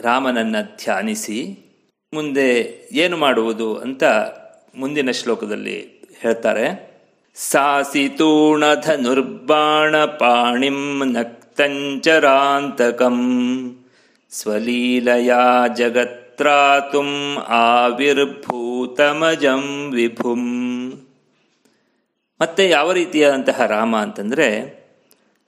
ರಾಮನನ್ನು 0.00 0.84
ಧ್ಯಾನಿಸಿ 0.84 1.58
ಮುಂದೆ 2.14 2.88
ಏನು 2.92 3.16
ಮಾಡುವುದು 3.16 3.76
ಅಂತ 3.76 4.04
ಮುಂದಿನ 4.74 5.10
ಶ್ಲೋಕದಲ್ಲಿ 5.10 6.08
ಹೇಳ್ತಾರೆ. 6.20 6.90
ಸಾಸಿತೂಣಧನುರ್ಬಾಣ 7.34 9.96
ಪಾಣಿಂ 9.96 11.04
ನಕ್ತಂಚರಾಂತಕಂ. 11.04 13.18
ಸ್ವಲೀಲಯಾ 14.30 15.66
ಜಗತ್ರಾತುಂ 16.40 17.38
ಆವಿರ್ಭೂತಮಜಂ 17.48 19.94
ವಿಭುಂ 19.94 21.06
ಮತ್ತೆ 22.40 22.68
ಯಾವ 22.68 22.92
ರೀತಿಯಾದಂತಹ 22.92 23.66
ರಾಮ 23.66 23.96
ಅಂತಂದರೆ, 23.96 24.78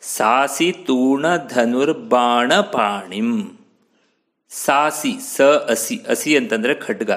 ಸಾಸಿ 0.01 0.73
ತೂಣ 0.73 1.37
ಧನುರ್ಬಾಣ 1.37 2.61
ಪಾಣಿಂ। 2.61 3.59
ಸಾಸಿ, 4.49 5.37
ಸ, 5.37 5.43
ಅಸಿ 5.43 6.01
ಅಸಿ 6.09 6.37
ಅಂತಂದರೆ 6.37 6.75
ಖಡ್ಗ। 6.75 7.11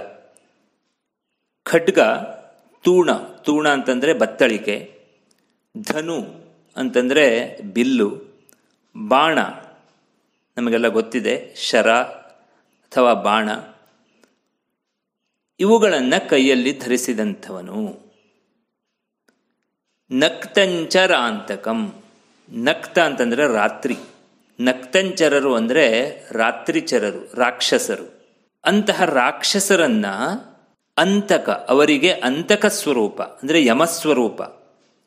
ಖಡ್ಗ 1.64 2.00
ತೂಣ 2.84 3.14
ತೂಣ 3.14 3.70
ಅಂತಂದರೆ 3.70 4.14
ಬತ್ತಳಿಕೆ। 4.14 5.00
ಧನು 5.82 6.46
ಅಂತಂದರೆ 6.78 7.62
ಬಿಲ್ಲು। 7.62 8.22
ಬಾಣ, 9.08 9.40
ನಮಗೆಲ್ಲ 10.58 10.88
ಗೊತ್ತಿದೆ, 10.88 11.56
ಶರ 11.56 11.88
ಅಥವಾ 12.96 13.14
ಬಾಣ. 13.14 13.50
ಇವುಗಳನ್ನು 15.60 16.30
ಕೈಯಲ್ಲಿ 16.30 16.80
ಧರಿಸಿದಂಥವನು. 16.80 18.00
ನಕ್ತಂಚರಾಂತಕಂ. 20.12 21.94
ನಕ್ತ 22.50 23.00
ಅಂತಂದರೆ 23.00 23.54
ರಾತ್ರಿ. 23.54 23.98
ನಕ್ತಂಚರರು 24.60 25.56
ಅಂದರೆ 25.56 25.86
ರಾತ್ರಿಚರರು, 26.32 27.32
ರಾಕ್ಷಸರು. 27.34 28.24
ಅಂತಹ 28.66 29.06
ರಾಕ್ಷಸರನ್ನ 29.06 30.06
ಅಂತಕ, 30.98 31.50
ಅವರಿಗೆ 31.50 32.12
ಅಂತಕ 32.12 32.66
ಸ್ವರೂಪ, 32.66 33.22
ಅಂದರೆ 33.22 33.66
ಯಮಸ್ವರೂಪ, 33.66 34.42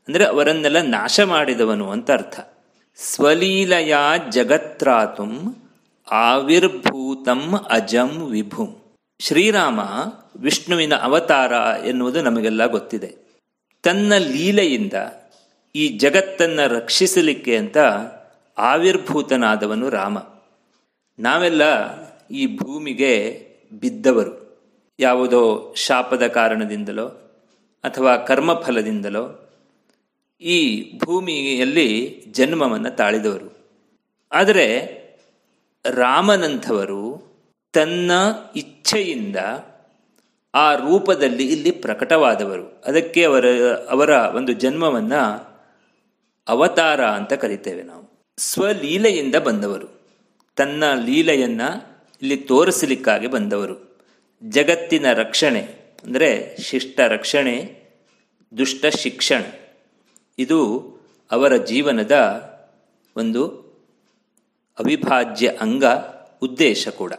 ಅಂದರೆ 0.08 0.24
ಅವರನ್ನೆಲ್ಲ 0.24 0.80
ನಾಶ 0.80 1.20
ಮಾಡಿದವನು 1.20 1.90
ಅಂತ 1.90 2.10
ಅರ್ಥ. 2.10 2.40
ಸ್ವಲೀಲಯ 2.96 3.94
ಜಗತ್ರಾತುಂ 4.30 5.62
ಆವಿರ್ಭೂತಂ 6.10 7.54
ಅಜಂ 7.70 8.08
ವಿಭು. 8.08 8.78
ಶ್ರೀರಾಮ 9.20 9.80
ವಿಷ್ಣುವಿನ 10.36 10.94
ಅವತಾರ 10.94 11.52
ಎನ್ನುವುದು 11.86 12.22
ನಮಗೆಲ್ಲ 12.22 12.66
ಗೊತ್ತಿದೆ. 12.66 13.16
ತನ್ನ 13.82 14.12
ಲೀಲೆಯಿಂದ 14.18 14.92
ಈ 15.74 15.88
ಜಗತ್ತನ್ನು 15.88 16.74
ರಕ್ಷಿಸಲಿಕ್ಕೆ 16.74 17.56
ಅಂತ 17.56 17.76
ಆವಿರ್ಭೂತನಾದವನು 18.58 19.90
ರಾಮ. 19.90 20.18
ನಾವೆಲ್ಲ 21.18 21.62
ಈ 22.28 22.56
ಭೂಮಿಗೆ 22.56 23.46
ಬಿದ್ದವರು. 23.72 24.48
ಯಾವುದೋ 25.00 25.74
ಶಾಪದ 25.76 26.26
ಕಾರಣದಿಂದಲೋ 26.26 27.06
ಅಥವಾ 27.84 28.16
ಕರ್ಮಫಲದಿಂದಲೋ 28.16 29.50
ಈ 30.42 30.90
ಭೂಮಿಯಲ್ಲಿ 30.98 32.22
ಜನ್ಮವನ್ನು 32.32 32.96
ತಾಳಿದವರು. 32.96 33.58
ಆದರೆ 34.32 34.97
ರಾಮನಂಥವರು 35.90 37.28
ತನ್ನ 37.72 38.10
ಇಚ್ಛೆಯಿಂದ 38.56 39.36
ಆ 40.54 40.74
ರೂಪದಲ್ಲಿ 40.74 41.52
ಇಲ್ಲಿ 41.52 41.70
ಪ್ರಕಟವಾದವರು. 41.70 42.82
ಅದಕ್ಕೆ 42.86 43.24
ಅವರ 43.24 43.44
ಅವರ 43.88 44.08
ಒಂದು 44.08 44.52
ಜನ್ಮವನ್ನು 44.52 45.48
ಅವತಾರ 46.48 47.04
ಅಂತ 47.04 47.32
ಕರಿತೇವೆ 47.32 47.82
ನಾವು. 47.82 48.32
ಸ್ವಲೀಲೆಯಿಂದ 48.38 49.34
ಬಂದವರು. 49.34 50.00
ತನ್ನ 50.56 50.84
ಲೀಲೆಯನ್ನು 51.04 51.98
ಇಲ್ಲಿ 52.22 52.36
ತೋರಿಸಲಿಕ್ಕಾಗಿ 52.36 53.26
ಬಂದವರು. 53.26 53.98
ಜಗತ್ತಿನ 54.42 55.12
ರಕ್ಷಣೆ, 55.12 55.60
ಅಂದರೆ 56.04 56.56
ಶಿಷ್ಟ 56.56 57.00
ರಕ್ಷಣೆ, 57.00 57.82
ದುಷ್ಟ 58.58 58.86
ಶಿಕ್ಷಣ. 58.86 59.42
ಇದು 60.38 60.92
ಅವರ 61.30 61.56
ಜೀವನದ 61.56 62.12
ಒಂದು 63.16 63.67
ಅವಿಭಾಜ್ಯ 64.78 65.48
ಅಂಗ 65.48 65.84
ಉದ್ದೇಶ 66.42 66.88
ಕೂಡ. 66.88 67.12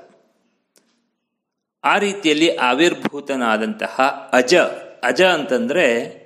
ಆ 1.84 1.98
ರೀತಿಯಲ್ಲಿ 1.98 2.56
ಆವಿರ್ಭೂತನಾದಂತಹ 2.56 4.30
ಅಜ 4.34 4.56
ಅಜ 5.04 5.22
ಅಂತಂದರೆ 5.22 6.19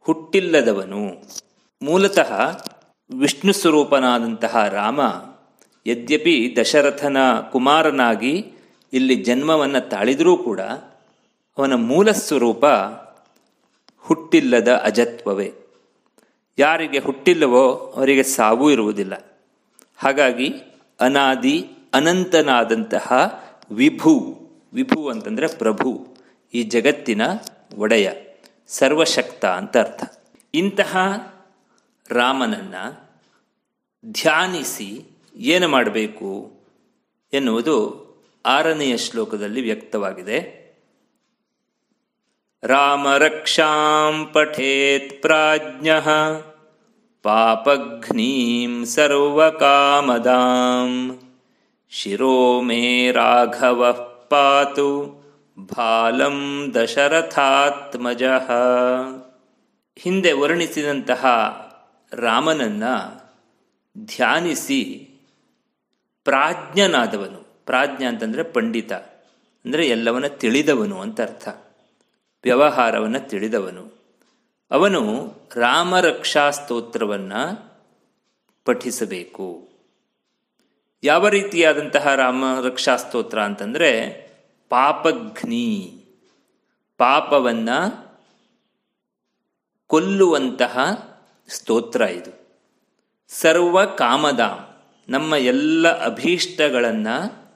ಹುಟ್ಟಿಲ್ಲದವನು. 0.00 1.22
ಮೂಲತಃ 1.82 2.62
ವಿಷ್ಣು 3.18 3.52
ಸ್ವರೂಪನಾದಂತಹ 3.52 4.68
ರಾಮ 4.68 5.00
ಯದ್ಯಪಿ 5.86 6.56
ದಶರಥನ 6.60 7.16
ಕುಮಾರನಾಗಿ 7.52 8.52
ಇಲ್ಲಿ 8.92 9.14
ಜನ್ಮವನ್ನು 9.14 9.88
ತಾಳಿದರೂ 9.88 10.36
ಕೂಡ 10.36 10.60
ಅವನ 11.58 11.74
ಮೂಲ 11.74 12.10
ಸ್ವರೂಪ 12.10 12.66
ಹುಟ್ಟಿಲ್ಲದ 13.98 14.68
ಅಜತ್ವವೇ. 14.68 15.52
ಯಾರಿಗೆ 16.58 16.98
ಹುಟ್ಟಿಲ್ಲವೋ 16.98 17.72
ಅವರಿಗೆ 17.96 18.22
ಸಾವು 18.22 18.70
ಇರುವುದಿಲ್ಲ. 18.70 19.27
ಹಾಗಾಗಿ 19.98 20.54
ಅನಾದಿ 21.00 21.70
ಅನಂತನಾದಂತಹ 21.94 23.12
ವಿಭು 23.70 24.38
ವಿಭು 24.74 25.08
ಅಂತಂದರೆ 25.08 25.48
ಪ್ರಭು, 25.58 26.08
ಈ 26.54 26.62
ಜಗತ್ತಿನ 26.62 27.22
ಒಡೆಯ, 27.76 28.10
ಸರ್ವಶಕ್ತ 28.68 29.44
ಅಂತ 29.44 29.76
ಅರ್ಥ. 29.76 30.22
ಇಂತಹ 30.54 30.96
ರಾಮನನ್ನು 32.10 33.10
ಧ್ಯಾನಿಸಿ 34.12 35.04
ಏನು 35.36 35.68
ಮಾಡಬೇಕು 35.68 36.52
ಎನ್ನುವುದು 37.32 38.08
ಆರನೆಯ 38.46 38.96
ಶ್ಲೋಕದಲ್ಲಿ 38.96 39.60
ವ್ಯಕ್ತವಾಗಿದೆ. 39.60 40.68
ರಾಮರಕ್ಷಾಂ 42.62 44.30
ಪಠೇತ್ 44.32 45.22
ಪ್ರಾಜ್ಞ. 45.22 45.90
ಪಾಪಘ್ನೀಂ 47.22 48.84
ಸರ್ವಕಾಮದಾಂ 48.84 51.20
ಶಿರೋ 51.90 52.60
ಮೇ 52.60 53.12
ರಾಘವ 53.12 54.08
ಪಾತು 54.30 55.18
ಭಾಲಂ 55.76 56.66
ದಶರಥಾತ್ಮಜ 56.74 58.22
ಹಿಂದೆ 59.98 60.32
ವರ್ಣಿಸಿದಂತಹ 60.32 61.26
ರಾಮನನ್ನ 62.12 62.84
ಧ್ಯಾನಿಸಿ 63.98 65.10
ಪ್ರಾಜ್ಞನಾದವನು. 66.24 67.62
ಪ್ರಾಜ್ಞ 67.66 68.04
ಅಂತಂದರೆ 68.04 68.42
ಪಂಡಿತ. 68.42 68.92
ಅಂದರೆ 69.64 69.86
ಎಲ್ಲವನ್ನ 69.86 70.26
ತಿಳಿದವನು 70.26 71.00
ಅಂತ 71.00 71.20
ಅರ್ಥ. 71.20 71.48
ವ್ಯವಹಾರವನ್ನು 72.42 73.28
ತಿಳಿದವನು. 73.28 73.97
ಅವನು 74.70 75.32
ರಾಮರಕ್ಷಾ 75.56 76.50
ಸ್ತೋತ್ರವನ್ನು 76.50 77.72
ಪಠಿಸಬೇಕು. 78.64 79.68
ಯಾವ 81.02 81.28
ರೀತಿಯಾದಂತಹ 81.28 82.14
ರಾಮರಕ್ಷಾ 82.14 82.96
ಸ್ತೋತ್ರ 82.96 83.42
ಅಂತಂದರೆ 83.42 83.90
ಪಾಪಘ್ನಿ, 84.68 86.04
ಪಾಪವನ್ನು 86.96 88.08
ಕೊಲ್ಲುವಂತಹ 89.86 90.78
ಸ್ತೋತ್ರ 91.48 92.00
ಇದು. 92.00 92.30
ಸರ್ವ 93.28 93.84
ಕಾಮದಾಂ 93.84 94.68
ನಮ್ಮ 95.08 95.34
ಎಲ್ಲ 95.34 96.04
ಅಭೀಷ್ಟಗಳನ್ನು 96.04 97.48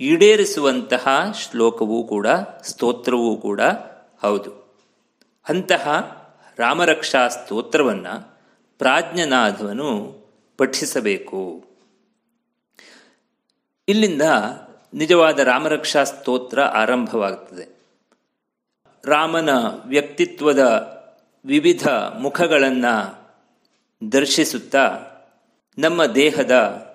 ಈಡೇರಿಸುವಂತಹ 0.00 1.08
ಶ್ಲೋಕವೂ 1.34 2.02
ಕೂಡ, 2.04 2.26
ಸ್ತೋತ್ರವೂ 2.62 3.36
ಕೂಡ 3.36 3.60
ಹೌದು. 4.20 4.59
ಅಂತಹ 5.50 5.88
ರಾಮರಕ್ಷಾ 6.58 7.28
ಸ್ತೋತ್ರವನ್ನು 7.28 8.38
ಪ್ರಾಜ್ಞನಾದವನು 8.78 10.18
ಪಠಿಸಬೇಕು. 10.58 11.64
ಇಲ್ಲಿಂದ 13.88 14.22
ನಿಜವಾದ 14.94 15.38
ರಾಮರಕ್ಷಾ 15.38 16.04
ಸ್ತೋತ್ರ 16.04 16.60
ಆರಂಭವಾಗುತ್ತದೆ 16.60 17.80
ರಾಮನ 19.04 19.48
ವ್ಯಕ್ತಿತ್ವದ 19.86 20.62
ವಿವಿಧ 21.44 21.88
ಮುಖಗಳನ್ನು 22.18 23.20
ದರ್ಶಿಸುತ್ತಾ 24.12 25.00
ನಮ್ಮ 25.78 26.04
ದೇಹದ 26.04 26.86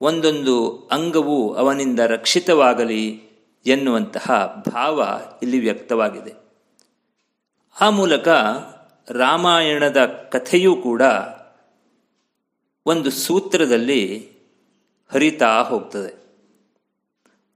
ಒಂದೊಂದು 0.00 0.88
ಅಂಗವು 0.92 1.54
ಅವನಿಂದ 1.54 2.00
ರಕ್ಷಿತವಾಗಲಿ 2.00 3.22
ಎನ್ನುವಂತಹ 3.66 4.62
ಭಾವ 4.66 5.20
ಇಲ್ಲಿ 5.42 5.58
ವ್ಯಕ್ತವಾಗಿದೆ. 5.58 6.43
ಆ 7.80 7.90
ಮೂಲಕ 7.90 8.28
ರಾಮಾಯಣದ 9.10 10.06
ಕಥೆಯೂ 10.06 10.76
ಕೂಡ 10.76 11.02
ಒಂದು 12.86 13.10
ಸೂತ್ರದಲ್ಲಿ 13.10 14.32
ಹರಿತಾ 15.12 15.62
ಹೋಗ್ತದೆ. 15.62 16.24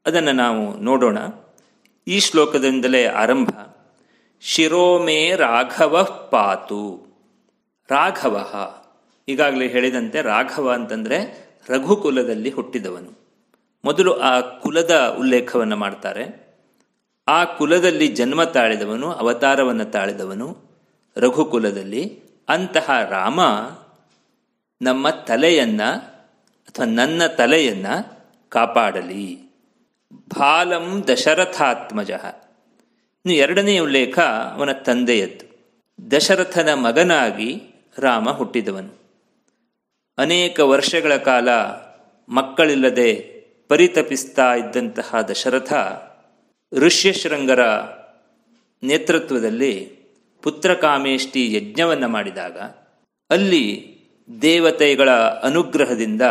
ಅದನ್ನು 0.07 0.33
ನಾವು 0.33 0.79
ನೋಡೋಣ. 0.79 1.19
ಈ 2.09 2.21
ಶ್ಲೋಕದಿಂದಲೇ 2.21 3.07
ಆರಂಭ. 3.07 3.49
ಶಿರೋಮೇ 4.41 5.37
ರಾಘವ 5.37 6.29
ಪಾತು. 6.33 7.07
ರಾಘವ. 7.91 8.51
ಈಗಾಗಲೇ 9.29 9.69
ಹೇಳಿದಂತೆ 9.69 10.23
ರಾಘವ 10.23 10.73
ಅಂತಂದರೆ 10.73 11.49
ರಘುಕುಲದಲ್ಲಿ 11.69 12.51
ಹುಟ್ಟಿದವನು. 12.51 13.19
ಮೊದಲು 13.85 14.19
ಆ 14.19 14.41
ಕುಲದ 14.41 15.17
ಉಲ್ಲೇಖವನ್ನು 15.19 15.77
ಮಾಡ್ತಾರೆ. 15.77 16.48
ಆ 17.29 17.45
ಕುಲದಲ್ಲಿ 17.45 18.09
ಜನ್ಮ 18.09 18.45
ತಾಳಿದವನು, 18.45 19.13
ಅವತಾರವನ್ನು 19.13 19.85
ತಾಳಿದವನು, 19.85 20.57
ರಘುಕುಲದಲ್ಲಿ 21.17 22.23
ಅಂತಹ 22.49 22.91
ರಾಮ 23.11 23.41
ನಮ್ಮ 24.83 25.11
ತಲೆಯನ್ನ 25.11 25.83
ಅಥವಾ 26.69 26.87
ನನ್ನ 26.87 27.27
ತಲೆಯನ್ನ 27.27 27.87
ಕಾಪಾಡಲಿ. 28.49 29.39
ಬಾಲಂ 30.13 31.05
ದಶರಥಾತ್ಮಜ. 31.13 32.11
ಇನ್ನು 32.11 33.33
ಎರಡನೇ 33.33 33.79
ಉಲ್ಲೇಖ 33.79 34.19
ಅವನ 34.55 34.73
ತಂದೆಯದ್ದು. 34.73 35.49
ದಶರಥನ 36.11 36.75
ಮಗನಾಗಿ 36.75 37.63
ರಾಮ 37.99 38.31
ಹುಟ್ಟಿದವನು. 38.31 38.99
ಅನೇಕ 40.19 40.61
ವರ್ಷಗಳ 40.61 41.17
ಕಾಲ 41.17 41.49
ಮಕ್ಕಳಿಲ್ಲದೆ 42.29 43.15
ಪರಿತಪಿಸ್ತಾ 43.69 44.55
ಇದ್ದಂತಹ 44.55 45.21
ದಶರಥ 45.21 45.73
ಋಷ್ಯಶೃಂಗರ 46.73 47.67
ನೇತೃತ್ವದಲ್ಲಿ 48.83 49.99
ಪುತ್ರಕಾಮೇಷ್ಟಿ 50.43 51.55
ಯಜ್ಞವನ್ನು 51.55 52.09
ಮಾಡಿದಾಗ 52.09 52.61
ಅಲ್ಲಿ 53.31 53.99
ದೇವತೆಗಳ 54.43 55.11
ಅನುಗ್ರಹದಿಂದ 55.43 56.23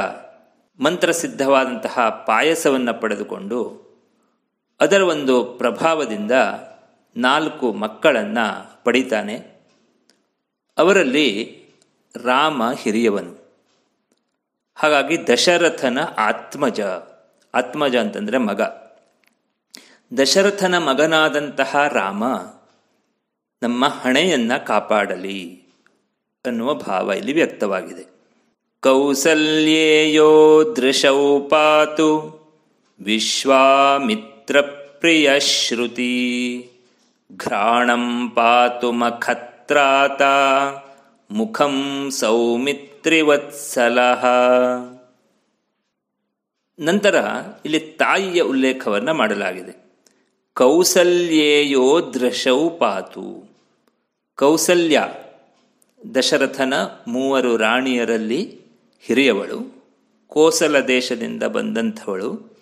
ಮಂತ್ರಸಿದ್ಧವಾದಂತಹ 0.79 2.23
ಪಾಯಸವನ್ನು 2.27 3.01
ಪಡೆದುಕೊಂಡು 3.01 3.88
ಅದರ 4.79 5.01
ಒಂದು 5.01 5.45
ಪ್ರಭಾವದಿಂದ 5.45 6.31
ನಾಲ್ಕು 7.17 7.73
ಮಕ್ಕಳನ್ನು 7.73 8.83
ಪಡಿತಾನೆ. 8.83 9.35
ಅವರಲ್ಲಿ 10.77 11.61
ರಾಮ 12.23 12.71
ಹಿರಿಯವನು. 12.71 13.53
ಹಾಗಾಗಿ 14.75 15.27
ದಶರಥನ 15.27 15.99
ಆತ್ಮಜ. 16.17 16.81
ಆತ್ಮಜ 17.53 17.95
ಅಂತಂದರೆ 17.95 18.38
ಮಗ. 18.38 18.61
ದಶರಥನ 20.18 20.78
ಮಗನಾದಂತಹ 20.78 21.88
ರಾಮ 21.88 22.24
ನಮ್ಮ 23.64 23.86
ಹಣೆಯನ್ನು 23.88 24.66
ಕಾಪಾಡಲಿ 24.66 25.64
ಅನ್ನುವ 26.45 26.74
ಭಾವ 26.74 27.12
ಇಲ್ಲಿ 27.12 27.34
ವ್ಯಕ್ತವಾಗಿದೆ. 27.34 28.05
ಕೌಸಲ್ಯೇಯೋ 28.80 30.64
ದೃಶೌ 30.76 31.39
ಪಾತು 31.47 32.38
ವಿಶ್ವಾಮಿತ್ರ 33.01 34.62
ಪ್ರಿಯ 34.62 35.39
ಶ್ರುತಿ 35.39 36.70
ಘ್ರಾಣಂ 37.38 38.30
ಪಾತು 38.30 38.91
ಮಖತ್ರಾತ 38.91 40.22
ಮುಖಂ 41.32 42.08
ಸೌಮಿತ್ರಿವತ್ಸಲ. 42.12 43.99
ನಂತರ 46.80 47.26
ಇಲ್ಲಿ 47.66 47.80
ತಾಯಿಯ 47.80 48.41
ಉಲ್ಲೇಖವನ್ನು 48.41 49.14
ಮಾಡಲಾಗಿದೆ. 49.14 49.86
ಕೌಸಲ್ಯೇಯೋ 50.58 52.01
ದೃಶೌ 52.14 52.70
ಪಾತು 52.70 53.49
ಕೌಸಲ್ಯ, 54.36 55.03
ದಶರಥನ 56.16 56.74
ಮೂವರು 57.08 57.58
ರಾಣಿಯರಲ್ಲಿ 57.58 58.62
ಹಿರಿಯವಳು, 59.01 59.86
ಕೋಸಲ 60.28 60.80
ದೇಶದಿಂದ 60.80 61.43
ಬಂದಂಥವಳು. 61.43 62.58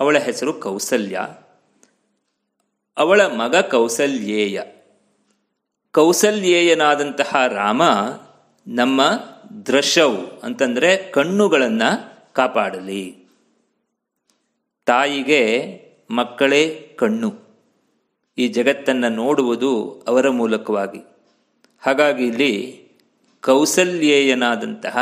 ಅವಳ 0.00 0.18
ಹೆಸರು 0.18 0.52
ಕೌಸಲ್ಯ. 0.52 1.20
ಅವಳ 2.96 3.22
ಮಗ 3.22 3.56
ಕೌಸಲ್ಯೇಯ. 3.56 4.62
ಕೌಸಲ್ಯೇಯನಾದಂತಹ 5.92 7.46
ರಾಮ 7.46 7.82
ನಮ್ಮ 8.66 9.02
ದೃಶೌ 9.66 10.14
ಅಂತಂದರೆ 10.42 10.96
ಕಣ್ಣುಗಳನ್ನು 10.96 12.12
ಕಾಪಾಡಲಿ. 12.32 13.16
ತಾಯಿಗೆ 14.86 15.80
ಮಕ್ಕಳೇ 16.10 16.84
ಕಣ್ಣು. 16.98 17.34
ಈ 18.38 18.48
ಜಗತ್ತನ್ನು 18.48 19.08
ನೋಡುವುದು 19.08 20.04
ಅವರ 20.08 20.28
ಮೂಲಕವಾಗಿ. 20.28 20.98
ಹಾಗಾಗಿ 21.78 22.26
ಇಲ್ಲಿ 22.26 22.84
ಕೌಸಲ್ಯೇಯನಾದಂತಹ, 23.40 24.96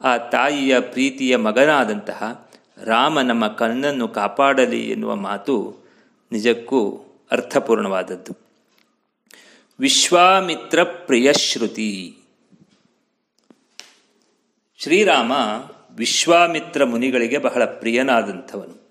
ಆ 0.00 0.16
ತಾಯಿಯ 0.16 0.80
ಪ್ರೀತಿಯ 0.80 1.36
ಮಗನಾದಂತಹ 1.36 2.48
ರಾಮ 2.84 3.20
ನಮ್ಮ 3.20 3.48
ಕಣ್ಣನ್ನು 3.48 4.08
ಕಾಪಾಡಲಿ 4.08 4.90
ಎನ್ನುವ 4.90 5.14
ಮಾತು 5.16 5.76
ನಿಜಕ್ಕೂ 6.32 6.98
ಅರ್ಥಪೂರ್ಣವಾದದ್ದು. 7.30 8.36
ವಿಶ್ವಾಮಿತ್ರ 9.80 10.82
ಪ್ರಿಯಶ್ರುತಿ 10.82 12.18
ಶ್ರೀರಾಮ 14.78 15.32
ವಿಶ್ವಾಮಿತ್ರ 15.96 16.84
ಮುನಿಗಳಿಗೆ 16.84 17.38
ಬಹಳ 17.38 17.64
ಪ್ರಿಯನಾದಂಥವನು. 17.64 18.81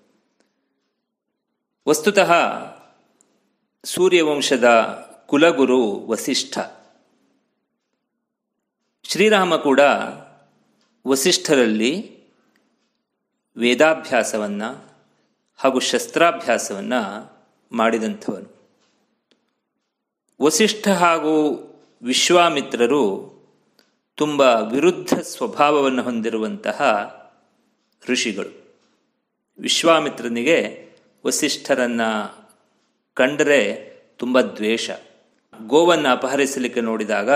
ವಸ್ತುತಃ 1.88 2.32
ಸೂರ್ಯವಂಶದ 3.84 4.64
ಕುಲಗುರು 5.26 6.06
ವಸಿಷ್ಠ. 6.06 6.58
ಶ್ರೀರಾಮ 9.02 9.56
ಕೂಡ 9.56 9.80
ವಸಿಷ್ಠರಲ್ಲಿ 11.06 12.20
ವೇದಾಭ್ಯಾಸವನ್ನು 13.56 14.84
ಹಾಗೂ 15.56 15.80
ಶಸ್ತ್ರಾಭ್ಯಾಸವನ್ನು 15.80 17.32
ಮಾಡಿದಂಥವನು. 17.72 18.68
ವಸಿಷ್ಠ 20.42 20.88
ಹಾಗೂ 20.88 21.52
ವಿಶ್ವಾಮಿತ್ರರು 22.02 23.32
ತುಂಬ 24.16 24.40
ವಿರುದ್ಧ 24.72 25.14
ಸ್ವಭಾವವನ್ನು 25.14 26.02
ಹೊಂದಿರುವಂತಹ 26.02 26.80
ಋಷಿಗಳು. 28.08 28.74
ವಿಶ್ವಾಮಿತ್ರನಿಗೆ 29.58 30.81
ವಸಿಷ್ಠರನ್ನು 31.26 32.42
ಕಂಡರೆ 33.14 33.92
ತುಂಬ 34.16 34.40
ದ್ವೇಷ. 34.40 34.90
ಗೋವನ್ನು 35.66 36.08
ಅಪಹರಿಸಲಿಕ್ಕೆ 36.08 36.80
ನೋಡಿದಾಗ 36.80 37.30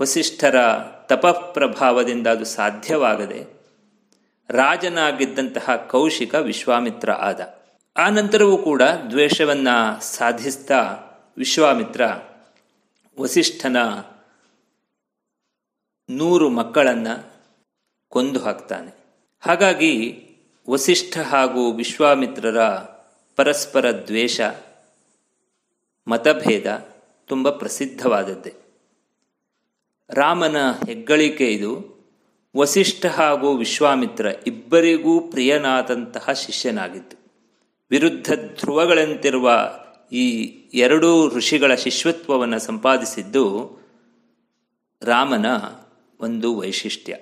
ವಸಿಷ್ಠರ 0.00 0.56
ತಪಃಪ್ರಭಾವದಿಂದ 1.06 2.26
ಅದು 2.26 2.44
ಸಾಧ್ಯವಾಗದೆ 2.44 3.60
ರಾಜನಾಗಿದ್ದಂತಹ 4.50 5.76
ಕೌಶಿಕ 5.76 6.34
ವಿಶ್ವಾಮಿತ್ರ 6.34 7.12
ಆದ. 7.12 7.62
ಆ 7.96 8.08
ನಂತರವೂ 8.08 8.58
ಕೂಡ 8.58 8.82
ದ್ವೇಷವನ್ನು 8.82 10.02
ಸಾಧಿಸ್ತಾ 10.02 10.96
ವಿಶ್ವಾಮಿತ್ರ 11.36 12.04
ವಸಿಷ್ಠನ 13.18 13.76
ನೂರು 16.10 16.48
ಮಕ್ಕಳನ್ನು 16.48 17.32
ಕೊಂದು 18.08 18.40
ಹಾಕ್ತಾನೆ. 18.40 18.96
ಹಾಗಾಗಿ 19.40 20.20
ವಸಿಷ್ಠ 20.70 21.18
ಹಾಗೂ 21.18 21.72
ವಿಶ್ವಾಮಿತ್ರರ 21.72 22.60
ಪರಸ್ಪರ 23.36 23.90
ದ್ವೇಷ, 23.90 24.40
ಮತಭೇದ 26.08 26.88
ತುಂಬ 27.26 27.50
ಪ್ರಸಿದ್ಧವಾದದ್ದೇ. 27.50 28.54
ರಾಮನ 30.10 30.56
ಹೆಗ್ಗಳಿಕೆ 30.86 31.52
ಇದು. 31.52 31.94
ವಸಿಷ್ಠ 32.56 33.06
ಹಾಗೂ 33.06 33.56
ವಿಶ್ವಾಮಿತ್ರ 33.56 34.26
ಇಬ್ಬರಿಗೂ 34.46 35.20
ಪ್ರಿಯನಾದಂತಹ 35.20 36.32
ಶಿಷ್ಯನಾಗಿದ್ದು. 36.32 37.16
ವಿರುದ್ಧ 37.90 38.32
ಧ್ರುವಗಳಂತಿರುವ 38.32 39.74
ಈ 40.12 40.42
ಎರಡೂ 40.74 41.28
ಋಷಿಗಳ 41.28 41.74
ಶಿಷ್ಯತ್ವವನ್ನು 41.74 42.58
ಸಂಪಾದಿಸಿದ್ದು 42.58 43.78
ರಾಮನ 45.02 45.46
ಒಂದು 46.20 46.56
ವೈಶಿಷ್ಟ್ಯ. 46.56 47.16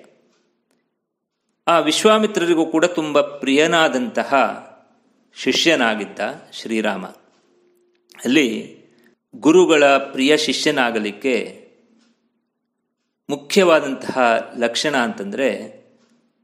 ಆ 1.67 1.79
ವಿಶ್ವಾಮಿತ್ರರಿಗೂ 1.79 2.65
ಕೂಡ 2.65 2.85
ತುಂಬ 2.85 3.21
ಪ್ರಿಯನಾದಂತಹ 3.21 4.33
ಶಿಷ್ಯನಾಗಿದ್ದ 5.35 6.19
ಶ್ರೀರಾಮ. 6.51 7.05
ಅಲ್ಲಿ 8.25 8.77
ಗುರುಗಳ 9.35 9.85
ಪ್ರಿಯ 9.85 10.37
ಶಿಷ್ಯನಾಗಲಿಕ್ಕೆ 10.37 11.63
ಮುಖ್ಯವಾದಂತಹ 13.29 14.51
ಲಕ್ಷಣ 14.57 14.97
ಅಂತಂದರೆ 14.97 15.83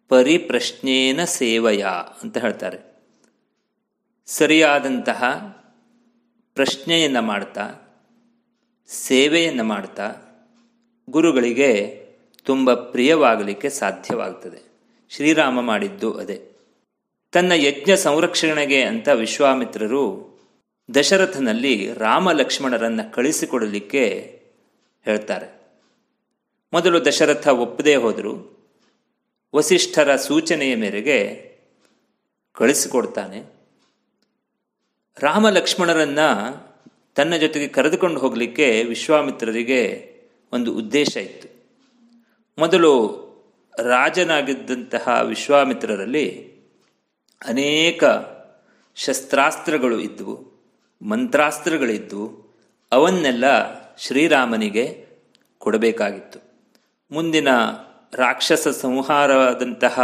ಪರಿಪ್ರಶ್ನೇನ 0.08 1.24
ಸೇವಯ 1.24 1.84
ಅಂತ 2.24 2.38
ಹೇಳ್ತಾರೆ. 2.38 3.00
ಸರಿಯಾದಂತಹ 4.26 5.24
ಪ್ರಶ್ನೆಯನ್ನು 6.56 7.22
ಮಾಡ್ತಾ, 7.22 7.74
ಸೇವೆಯನ್ನು 8.88 9.64
ಮಾಡ್ತಾ 9.64 10.16
ಗುರುಗಳಿಗೆ 11.10 12.06
ತುಂಬ 12.44 12.74
ಪ್ರಿಯವಾಗಲಿಕ್ಕೆ 12.74 13.70
ಸಾಧ್ಯವಾಗ್ತದೆ. 13.70 14.60
ಶ್ರೀರಾಮ 15.10 15.62
ಮಾಡಿದ್ದು 15.62 16.14
ಅದೇ. 16.14 16.49
ತನ್ನ 17.32 17.52
ಯಜ್ಞ 17.52 17.96
ಸಂರಕ್ಷಣೆಗೆ 17.96 18.82
ಅಂತ 18.82 19.08
ವಿಶ್ವಾಮಿತ್ರರು 19.08 20.30
ದಶರಥನಲ್ಲಿ 20.96 21.94
ರಾಮ 21.94 22.32
ಲಕ್ಷ್ಮಣರನ್ನು 22.32 23.14
ಕಳಿಸಿಕೊಡಲಿಕ್ಕೆ 23.14 24.40
ಹೇಳ್ತಾರೆ. 25.06 25.60
ಮೊದಲು 26.74 27.06
ದಶರಥ 27.06 27.48
ಒಪ್ಪದೇ 27.48 27.96
ಹೋದರು. 27.96 28.60
ವಸಿಷ್ಠರ 29.56 30.16
ಸೂಚನೆಯ 30.16 30.76
ಮೇರೆಗೆ 30.76 31.50
ಕಳಿಸಿಕೊಡ್ತಾನೆ. 32.54 33.44
ರಾಮ 35.20 35.50
ಲಕ್ಷ್ಮಣರನ್ನು 35.50 36.70
ತನ್ನ 37.16 37.36
ಜೊತೆಗೆ 37.36 37.68
ಕರೆದುಕೊಂಡು 37.68 38.20
ಹೋಗಲಿಕ್ಕೆ 38.20 38.84
ವಿಶ್ವಾಮಿತ್ರರಿಗೆ 38.84 40.14
ಒಂದು 40.54 40.78
ಉದ್ದೇಶ 40.78 41.18
ಇತ್ತು. 41.18 41.48
ಮೊದಲು 42.58 43.20
ರಾಜನಾಗಿದ್ದಂತಹ 43.80 45.22
ವಿಶ್ವಾಮಿತ್ರರಲ್ಲಿ 45.24 46.49
ಅನೇಕ 47.48 48.04
ಶಸ್ತ್ರಾಸ್ತ್ರಗಳು 48.96 50.00
ಇದ್ದವು 50.00 50.60
ಮಂತ್ರಾಸ್ತ್ರಗಳಿದ್ದವು 51.02 52.56
ಅವನ್ನೆಲ್ಲ 52.92 53.46
ಶ್ರೀರಾಮನಿಗೆ 53.98 55.08
ಕೊಡಬೇಕಾಗಿತ್ತು. 55.58 56.40
ಮುಂದಿನ 57.12 57.48
ರಾಕ್ಷಸ 58.14 58.68
ಸಂಹಾರವಾದಂತಹ 58.68 60.00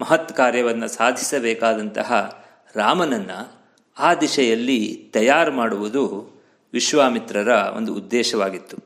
ಮಹತ್ 0.00 0.32
ಕಾರ್ಯವನ್ನು 0.32 0.88
ಸಾಧಿಸಬೇಕಾದಂತಹ 0.88 2.42
ರಾಮನನ್ನು 2.74 3.62
ಆ 3.98 4.14
ದಿಶೆಯಲ್ಲಿ 4.14 5.10
ತಯಾರು 5.12 5.52
ಮಾಡುವುದು 5.52 6.30
ವಿಶ್ವಾಮಿತ್ರರ 6.72 7.48
ಒಂದು 7.48 7.94
ಉದ್ದೇಶವಾಗಿತ್ತು. 7.94 8.76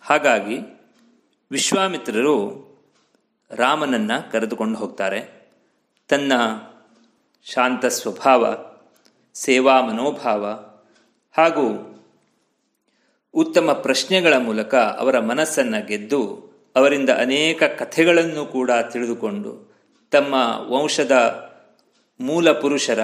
ಹಾಗಾಗಿ 0.00 0.58
ವಿಶ್ವಾಮಿತ್ರರು 1.50 2.66
ರಾಮನನ್ನು 3.50 4.32
ಕರೆದುಕೊಂಡು 4.32 4.78
ಹೋಗ್ತಾರೆ. 4.78 5.50
ತನ್ನ 6.08 6.32
ಶಾಂತ 7.44 7.86
ಸ್ವಭಾವ, 7.86 8.58
ಸೇವಾ 9.34 9.80
ಮನೋಭಾವ 9.80 10.46
ಹಾಗೂ 11.32 11.88
ಉತ್ತಮ 13.34 13.72
ಪ್ರಶ್ನೆಗಳ 13.72 14.36
ಮೂಲಕ 14.36 14.74
ಅವರ 14.74 15.18
ಮನಸ್ಸನ್ನು 15.18 15.86
ಗೆದ್ದು 15.86 16.52
ಅವರಿಂದ 16.76 17.10
ಅನೇಕ 17.10 17.62
ಕಥೆಗಳನ್ನು 17.62 18.46
ಕೂಡ 18.46 18.70
ತಿಳಿದುಕೊಂಡು 18.70 19.72
ತಮ್ಮ 20.10 20.34
ವಂಶದ 20.72 21.12
ಮೂಲ 22.20 22.52
ಪುರುಷರ, 22.52 23.00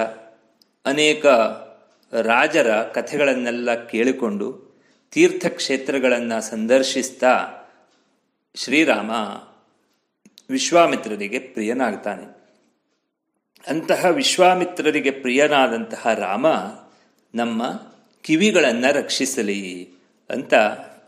ಅನೇಕ 0.87 1.27
ರಾಜರ 2.13 2.83
ಕಥೆಗಳನ್ನೆಲ್ಲ 2.83 3.87
ಕೇಳಿಕೊಂಡು 3.87 4.79
ತೀರ್ಥಕ್ಷೇತ್ರಗಳನ್ನು 5.13 6.41
ಸಂದರ್ಶಿಸ್ತಾ 6.41 7.47
ಶ್ರೀರಾಮ 8.55 9.11
ವಿಶ್ವಾಮಿತ್ರರಿಗೆ 10.51 11.39
ಪ್ರಿಯನಾಗ್ತಾನೆ. 11.39 12.38
ಅಂತಹ 13.69 14.05
ವಿಶ್ವಾಮಿತ್ರರಿಗೆ 14.05 15.11
ಪ್ರಿಯನಾದಂತಹ 15.11 16.15
ರಾಮ, 16.15 16.47
ನಮ್ಮ 17.35 17.63
ಕಿವಿಗಳನ್ನು 18.23 18.95
ರಕ್ಷಿಸಲಿ 18.95 19.91
ಅಂತ 20.31 20.55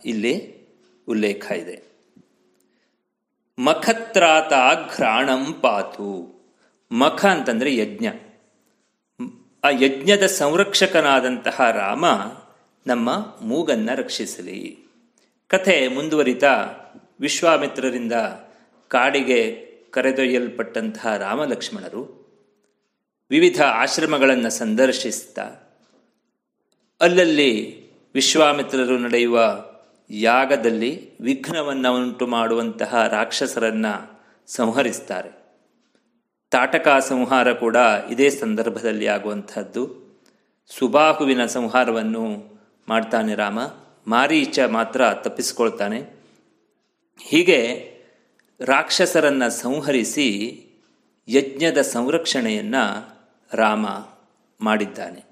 ಇಲ್ಲಿ 0.04 0.60
ಉಲ್ಲೇಖ 1.08 1.52
ಇದೆ. 1.52 1.82
ಮಖತ್ರಾತಾಘ್ರಾಣಂ 3.58 5.52
ಪಾತು 5.52 6.40
ಮಖ 6.92 7.26
ಅಂತಂದರೆ 7.26 7.76
ಯಜ್ಞ. 7.76 8.06
ಆ 9.64 9.70
ಯಜ್ಞದ 9.70 10.26
ಸಂರಕ್ಷಕನಾದಂತಹ 10.26 11.70
ರಾಮ, 11.70 12.04
ನಮ್ಮ 12.86 13.36
ಮೂಗನ್ನು 13.42 13.96
ರಕ್ಷಿಸಲಿ 13.96 14.78
ಕಥೆ 15.48 15.88
ಮುಂದುವರಿತಾ 15.88 16.66
ವಿಶ್ವಾಮಿತ್ರರಿಂದ 17.20 18.12
ಕಾಡಿಗೆ 18.88 19.70
ಕರೆದೊಯ್ಯಲ್ಪಟ್ಟಂತಹ 19.90 21.16
ರಾಮಲಕ್ಷ್ಮಣರು 21.16 22.19
ವಿವಿಧ 23.30 23.62
ಆಶ್ರಮಗಳನ್ನು 23.62 24.50
ಸಂದರ್ಶಿಸ್ತಾ. 24.50 25.50
ಅಲ್ಲಲ್ಲಿ 27.00 27.84
ವಿಶ್ವಾಮಿತ್ರರು 28.14 28.98
ನಡೆಯುವ 28.98 29.64
ಯಾಗದಲ್ಲಿ 30.10 31.10
ವಿಘ್ನವನ್ನು 31.20 31.94
ಉಂಟು 31.94 32.26
ಮಾಡುವಂತಹ 32.26 33.06
ರಾಕ್ಷಸರನ್ನು 33.06 34.20
ಸಂಹರಿಸ್ತಾರೆ. 34.46 35.30
ತಾಟಕ 36.50 36.88
ಸಂಹಾರ 37.08 37.52
ಕೂಡ 37.52 37.76
ಇದೇ 38.10 38.30
ಸಂದರ್ಭದಲ್ಲಿ 38.30 39.06
ಆಗುವಂಥದ್ದು. 39.06 40.10
ಸುಬಾಹುವಿನ 40.78 41.46
ಸಂಹಾರವನ್ನು 41.46 42.58
ಮಾಡ್ತಾನೆ 42.88 43.34
ರಾಮ 43.34 43.58
ಮಾರೀಚ 44.06 44.58
ಮಾತ್ರ 44.58 45.02
ತಪ್ಪಿಸಿಕೊಳ್ತಾನೆ. 45.14 46.02
ಹೀಗೆ 47.22 47.90
ರಾಕ್ಷಸರನ್ನು 48.60 49.50
ಸಂಹರಿಸಿ 49.50 50.56
ಯಜ್ಞದ 51.28 51.80
ಸಂರಕ್ಷಣೆಯನ್ನು 51.80 53.19
ರಾಮ 53.54 53.86
ಮಾಡಿದ್ದಾನೆ. 54.60 55.24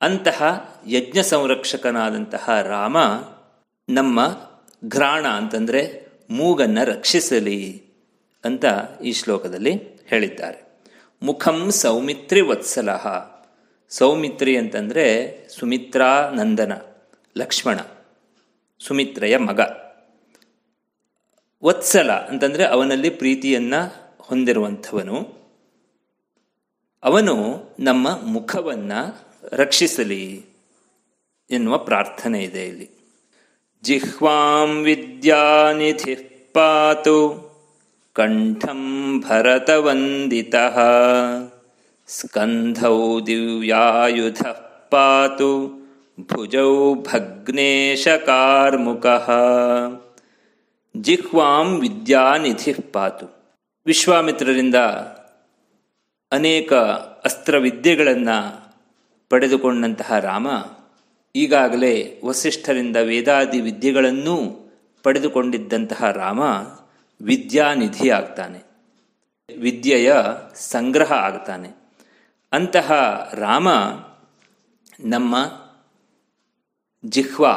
ಅಂತಹ 0.00 0.40
ಯಜ್ಞ 0.86 1.20
ಸಂರಕ್ಷಕನಾದಂತಹ 1.20 2.60
ರಾಮ 2.62 2.96
ನಮ್ಮ 3.88 4.20
ಘ್ರಾಣ 4.88 5.26
ಅಂತಂದರೆ 5.26 6.06
ಮೂಗನ್ನು 6.30 6.84
ರಕ್ಷಿಸಲಿ 6.84 7.82
ಅಂತ 8.44 8.64
ಈ 9.04 9.12
ಶ್ಲೋಕದಲ್ಲಿ 9.12 9.72
ಹೇಳಿದ್ದಾರೆ. 10.06 10.80
ಮುಖಂ 11.22 11.70
ಸೌಮಿತ್ರಿ 11.70 12.40
ವತ್ಸಲ 12.40 12.88
ಸೌಮಿತ್ರಿ 13.88 14.56
ಅಂತಂದರೆ 14.56 15.04
ಸುಮಿತ್ರಾನಂದನ 15.48 16.72
ಲಕ್ಷ್ಮಣ, 17.36 17.80
ಸುಮಿತ್ರೆಯ 18.78 19.36
ಮಗ. 19.36 19.60
ವತ್ಸಲ 21.64 22.12
ಅಂತಂದರೆ 22.12 22.64
ಅವನಲ್ಲಿ 22.64 23.10
ಪ್ರೀತಿಯನ್ನು 23.10 24.12
ಹೊಂದಿರುವಂಥವನು. 24.18 25.35
ಅವನು 27.02 27.62
ನಮ್ಮ 27.80 28.22
ಮುಖವನ್ನು 28.22 29.26
ರಕ್ಷಿಸಲಿ 29.52 30.44
ಎನ್ನುವ 31.50 31.78
ಪ್ರಾರ್ಥನೆ 31.78 32.42
ಇದೆ 32.42 32.66
ಇಲ್ಲಿ. 32.66 32.90
ಜಿಹ್ವಾಂ 33.82 34.82
ವಿದ್ಯಾನಿಧಿ 34.82 36.50
ಪಾತು 36.52 37.46
ಕಂಠಂ 38.12 39.20
ಭರತವಂದಿತ 39.20 40.54
ಸ್ಕಂಧೌ 42.06 43.20
ದಿವ್ಯಾಯುಧ 43.20 44.46
ಪಾತು 44.90 45.86
ಭುಜೌ 46.20 46.94
ಭಗ್ನೇಶಕಾರ್ಮುಕ. 46.94 49.06
ಜಿಹ್ವಾಂ 50.96 51.80
ವಿದ್ಯಾನಿಧಿ 51.80 52.72
ಪಾತು. 52.72 53.54
ವಿಶ್ವಾಮಿತ್ರರಿಂದ 53.86 54.74
ಅನೇಕ 56.32 56.72
ಅಸ್ತ್ರವಿದ್ಯೆಗಳನ್ನು 57.24 58.66
ಪಡೆದುಕೊಂಡಂತಹ 59.28 60.18
ರಾಮ 60.18 60.48
ಈಗಾಗಲೇ 61.36 62.20
ವಸಿಷ್ಠರಿಂದ 62.24 62.96
ವೇದಾದಿ 62.96 63.60
ವಿದ್ಯೆಗಳನ್ನೂ 63.60 64.36
ಪಡೆದುಕೊಂಡಿದ್ದಂತಹ 65.02 66.10
ರಾಮ 66.10 66.40
ವಿದ್ಯಾನಿಧಿ 67.20 68.10
ಆಗ್ತಾನೆ 68.10 68.58
ವಿದ್ಯೆಯ 69.58 70.14
ಸಂಗ್ರಹ 70.54 71.12
ಆಗ್ತಾನೆ. 71.12 71.68
ಅಂತಹ 72.52 72.92
ರಾಮ 73.34 73.68
ನಮ್ಮ 75.00 75.36
ಜಿಹ್ವಾ 77.06 77.52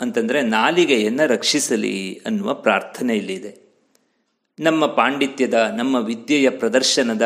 ಅಂತಂದರೆ 0.00 0.42
ನಾಲಿಗೆಯನ್ನು 0.42 1.28
ರಕ್ಷಿಸಲಿ 1.28 2.22
ಅನ್ನುವ 2.26 2.54
ಪ್ರಾರ್ಥನೆ 2.54 3.16
ಇಲ್ಲಿದೆ 3.16 3.64
ನಮ್ಮ 4.60 4.86
ಪಾಂಡಿತ್ಯದ, 4.86 5.54
ನಮ್ಮ 5.54 5.96
ವಿದ್ಯೆಯ 5.96 6.50
ಪ್ರದರ್ಶನದ 6.50 7.24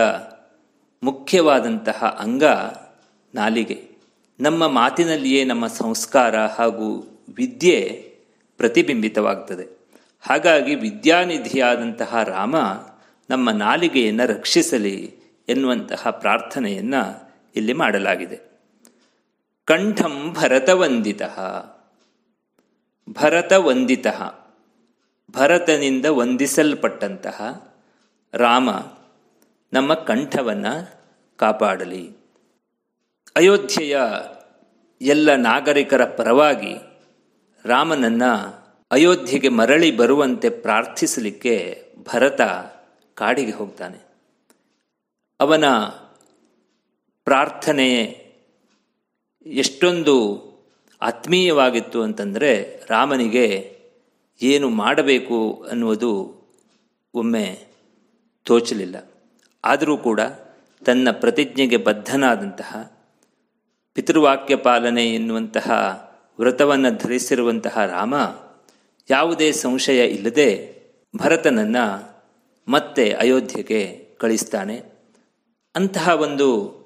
ಮುಖ್ಯವಾದಂತಹ 1.03 2.17
ಅಂಗ 2.21 2.45
ನಾಲಿಗೆ. 3.35 3.89
ನಮ್ಮ 4.41 4.69
ಮಾತಿನಲ್ಲಿಯೇ 4.69 5.45
ನಮ್ಮ 5.45 5.67
ಸಂಸ್ಕಾರ 5.67 6.47
ಹಾಗೂ 6.47 7.19
ವಿದ್ಯೆ 7.37 8.13
ಪ್ರತಿಬಿಂಬಿತವಾಗ್ತದೆ. 8.57 9.79
ಹಾಗಾಗಿ 10.21 10.75
ವಿದ್ಯಾನಿಧಿಯಾದಂತಹ 10.75 12.23
ರಾಮ 12.23 12.57
ನಮ್ಮ 13.31 13.51
ನಾಲಿಗೆಯನ್ನು 13.51 14.27
ರಕ್ಷಿಸಲಿ 14.27 15.15
ಎನ್ನುವಂತಹ 15.49 16.11
ಪ್ರಾರ್ಥನೆಯನ್ನು 16.11 17.31
ಇಲ್ಲಿ 17.57 17.73
ಮಾಡಲಾಗಿದೆ. 17.73 18.41
ಕಂಠಂ 19.65 20.33
ಭರತವಂದಿತ 20.33 21.23
ಭರತವಂದಿತ, 23.11 24.07
ಭರತನಿಂದ 25.31 26.07
ವಂದಿಸಲ್ಪಟ್ಟಂತಹ 26.07 27.69
ರಾಮ 28.35 28.71
ನಮ್ಮ 29.73 29.95
ಕಂಠವನ್ನು 29.95 31.01
ಕಾಪಾಡಲಿ. 31.37 32.11
ಅಯೋಧ್ಯೆಯ 33.37 34.01
ಎಲ್ಲ 35.03 35.35
ನಾಗರಿಕರ 35.35 36.05
ಪರವಾಗಿ 36.05 36.77
ರಾಮನನ್ನು 37.65 38.59
ಅಯೋಧ್ಯೆಗೆ 38.91 39.49
ಮರಳಿ 39.49 39.97
ಬರುವಂತೆ 39.97 40.51
ಪ್ರಾರ್ಥಿಸಲಿಕ್ಕೆ 40.51 41.85
ಭರತ 42.15 42.41
ಕಾಡಿಗೆ 43.15 43.51
ಹೋಗ್ತಾನೆ. 43.51 43.99
ಅವನ 45.41 45.65
ಪ್ರಾರ್ಥನೆ 47.25 48.05
ಎಷ್ಟೊಂದು 49.47 50.49
ಆತ್ಮೀಯವಾಗಿತ್ತು 51.03 52.03
ಅಂತಂದರೆ 52.03 52.83
ರಾಮನಿಗೆ 52.91 53.79
ಏನು 54.43 54.69
ಮಾಡಬೇಕು 54.69 55.67
ಅನ್ನುವುದು 55.71 56.39
ಒಮ್ಮೆ 57.15 57.67
ತೋಚಲಿಲ್ಲ. 58.45 59.08
ಆದರೂ 59.65 59.97
ಕೂಡ 59.97 60.21
ತನ್ನ 60.85 61.09
ಪ್ರತಿಜ್ಞೆಗೆ 61.11 61.77
ಬದ್ಧನಾದಂತಹ 61.77 62.93
ಪಿತೃವಾಕ್ಯ 63.93 64.57
ಪಾಲನೆ 64.57 65.15
ಎನ್ನುವಂತಹ 65.15 65.71
ವ್ರತವನ್ನು 66.39 66.99
ಧರಿಸಿರುವಂತಹ 66.99 67.85
ರಾಮ 67.85 68.15
ಯಾವುದೇ 69.11 69.53
ಸಂಶಯ 69.53 70.07
ಇಲ್ಲದೆ 70.07 70.79
ಭರತನನ್ನು 71.17 72.19
ಮತ್ತೆ 72.69 73.13
ಅಯೋಧ್ಯೆಗೆ 73.13 74.09
ಕಳಿಸ್ತಾನೆ. 74.19 74.83
ಅಂತಹ 75.77 76.09
ಒಂದು 76.09 76.79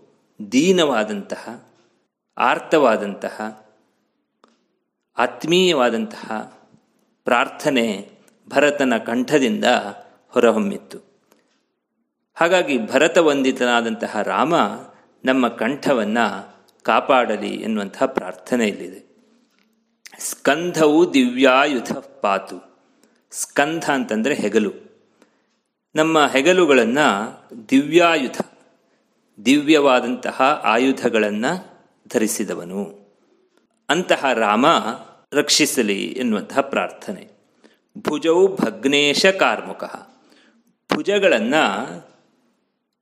ದೀನವಾದಂತಹ 0.52 1.68
ಆರ್ತವಾದಂತಹ 2.38 3.66
ಆತ್ಮೀಯವಾದಂತಹ 5.18 6.58
ಪ್ರಾರ್ಥನೆ 7.24 8.08
ಭರತನ 8.48 8.92
ಕಂಠದಿಂದ 8.96 9.64
ಹೊರಹೊಮ್ಮಿತ್ತು. 10.28 11.11
ಹಾಗಾಗಿ 12.34 12.86
ಭರತವಂದಿತನಾದಂತಹ 12.86 14.22
ರಾಮ 14.22 14.56
ನಮ್ಮ 15.24 15.48
ಕಂಠವನ್ನು 15.48 16.56
ಕಾಪಾಡಲಿ 16.82 17.50
ಎನ್ನುವಂತಹ 17.50 18.06
ಪ್ರಾರ್ಥನೆ 18.06 18.68
ಇಲ್ಲಿದೆ 18.68 19.12
ಸ್ಕಂಧವು 20.18 21.14
ದಿವ್ಯಾಯುಧ 21.14 21.92
ಪಾತು. 22.20 22.80
ಸ್ಕಂಧ 23.30 23.90
ಅಂತಂದರೆ 23.90 24.34
ಹೆಗಲು. 24.34 24.72
ನಮ್ಮ 25.94 26.26
ಹೆಗಲುಗಳನ್ನು 26.26 27.42
ದಿವ್ಯಾಯುಧ, 27.70 28.40
ದಿವ್ಯವಾದಂತಹ 29.44 30.60
ಆಯುಧಗಳನ್ನು 30.64 31.66
ಧರಿಸಿದವನು. 32.08 32.98
ಅಂತಹ 33.88 34.32
ರಾಮ 34.32 34.66
ರಕ್ಷಿಸಲಿ 35.32 36.06
ಎನ್ನುವಂತಹ 36.06 36.60
ಪ್ರಾರ್ಥನೆ. 36.60 37.28
ಭುಜವು 37.98 38.56
ಭಗ್ನೇಶ 38.56 39.26
ಕಾರ್ಮುಕ. 39.26 39.84
ಭುಜಗಳನ್ನು 40.92 42.11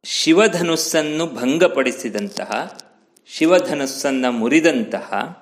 ಶಿವಧನುಸ್ಸನ್ನು 0.04 1.26
ಭಂಗಪಡಿಸಿದಂತಹ, 1.26 2.78
ಶಿವಧನುಸ್ಸನ್ನು 3.26 4.32
ಮುರಿದಂತಹ 4.32 5.38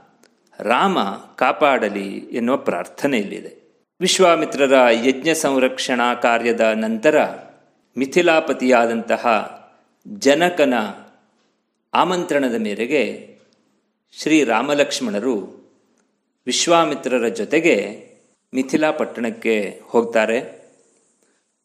ರಾಮ 0.60 0.98
ಕಾಪಾಡಲಿ 1.36 2.16
ಎನ್ನುವ 2.16 2.56
ಪ್ರಾರ್ಥನೆಯಲ್ಲಿದೆ. 2.56 3.56
ವಿಶ್ವಾಮಿತ್ರರ 4.00 4.90
ಯಜ್ಞ 4.90 5.32
ಸಂರಕ್ಷಣಾ 5.32 6.14
ಕಾರ್ಯದ 6.14 6.60
ನಂತರ 6.60 7.24
ಮಿಥಿಲಾಪತಿಯಾದಂತಹ 7.96 9.54
ಜನಕನ 10.08 10.74
ಆಮಂತ್ರಣದ 11.94 12.54
ಮೇರೆಗೆ 12.54 13.34
ಶ್ರೀ 14.12 14.44
ರಾಮಲಕ್ಷ್ಮಣರು 14.44 15.68
ವಿಶ್ವಾಮಿತ್ರರ 16.46 17.28
ಜೊತೆಗೆ 17.28 18.06
ಮಿಥಿಲಾ 18.54 18.90
ಪಟ್ಟಣಕ್ಕೆ 18.90 19.80
ಹೋಗ್ತಾರೆ. 19.84 20.40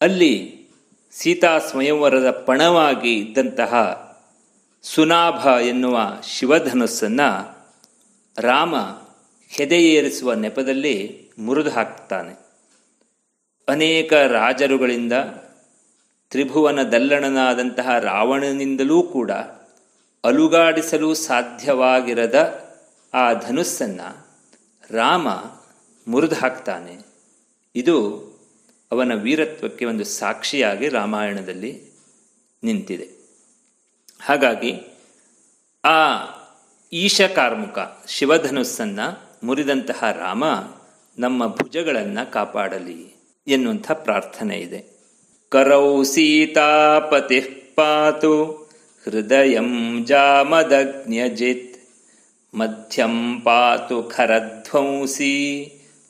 ಅಲ್ಲಿ 0.00 0.63
ಸೀತಾ 1.14 1.58
ಸ್ವಯಂವರದ 1.58 2.30
ಪಣವಾಗಿ 2.46 3.12
ಇದ್ದಂತಹ 3.18 3.72
ಸುನಾಭ 4.84 5.46
ಎನ್ನುವ 5.46 5.96
ಶಿವಧನುಸ್ಸನ್ನು 6.28 7.28
ರಾಮ 8.36 8.74
ಹೆದೆಯೇರಿಸುವ 9.50 10.32
ನೆಪದಲ್ಲಿ 10.34 10.96
ಮುರಿದು 11.38 11.70
ಹಾಕ್ತಾನೆ 11.70 12.34
ಅನೇಕ 13.68 14.12
ರಾಜರುಗಳಿಂದ 14.12 15.12
ತ್ರಿಭುವನ 16.32 16.82
ದಲ್ಲಣನಾದಂತಹ 16.82 17.98
ರಾವಣನಿಂದಲೂ 17.98 19.02
ಕೂಡ 19.02 19.30
ಅಲುಗಾಡಿಸಲು 20.24 21.14
ಸಾಧ್ಯವಾಗಿರದ 21.14 22.36
ಆ 23.14 23.32
ಧನುಸ್ಸನ್ನು 23.32 24.08
ರಾಮ 24.90 25.26
ಮುರಿದು 26.06 26.34
ಹಾಕ್ತಾನೆ 26.34 26.94
ಇದು 27.74 27.96
ಅವನ 28.94 29.12
ವೀರತ್ವಕ್ಕೆ 29.22 29.84
ಒಂದು 29.84 30.04
ಸಾಕ್ಷಿಯಾಗಿ 30.04 30.88
ರಾಮಾಯಣದಲ್ಲಿ 30.88 31.92
ನಿಂತಿದೆ. 32.62 33.08
ಹಾಗಾಗಿ 34.22 34.72
ಆ 35.84 36.00
ಈಶಕಾರ್ಮುಕ 36.92 37.78
ಶಿವಧನುಸ್ಸನ್ನು 38.08 39.06
ಮುರಿದಂತಹ 39.46 40.04
ರಾಮ 40.12 40.44
ನಮ್ಮ 41.18 41.46
ಭುಜಗಳನ್ನು 41.46 42.32
ಕಾಪಾಡಲಿ 42.32 43.16
ಎನ್ನುವಂಥ 43.46 43.90
ಪ್ರಾರ್ಥನೆ 43.90 44.56
ಇದೆ. 44.56 44.80
ಕರೌ 45.48 46.02
ಸೀತಾಪತಿ 46.02 47.40
ಪಾತು 47.76 48.44
ಹೃದಯ 49.04 49.58
ಜಾಮದಗ್ನ್ಯಜಿತ್ 50.04 51.74
ಮಧ್ಯಂ 52.54 53.40
ಪಾತು 53.40 54.02
ಖರಧ್ವಂಸಿ 54.02 55.34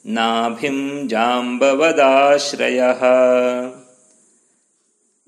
ನಾಭಿಂ 0.07 1.09
ಜಾಂಬವದಾಶ್ರಯ. 1.09 2.83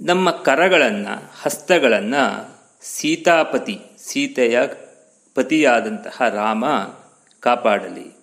ನಮ್ಮ 0.00 0.30
ಕರಗಳನ್ನು, 0.30 1.32
ಹಸ್ತಗಳನ್ನು 1.42 2.56
ಸೀತಾಪತಿ, 2.82 3.80
ಸೀತೆಯ 3.98 4.60
ಪತಿಯಾದಂತಹ 5.34 6.28
ರಾಮ 6.28 6.64
ಕಾಪಾಡಲಿ. 7.40 8.16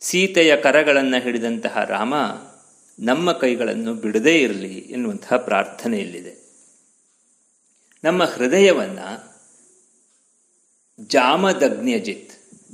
ಸೀತೆಯ 0.00 0.56
ಕರಗಳನ್ನು 0.56 1.22
ಹಿಡಿದಂತಹ 1.22 1.84
ರಾಮ 1.84 2.14
ನಮ್ಮ 2.98 3.32
ಕೈಗಳನ್ನು 3.32 3.94
ಬಿಡದೇ 3.94 4.38
ಇರಲಿ 4.38 4.78
ಎನ್ನುವಂತಹ 4.78 5.36
ಪ್ರಾರ್ಥನೆಯಲ್ಲಿದೆ. 5.36 6.46
ನಮ್ಮ 8.04 8.24
ಹೃದಯವನ್ನು 8.24 9.36
ಜಾಮದಗ್ನ್ಯಜಿತ್ 11.00 12.25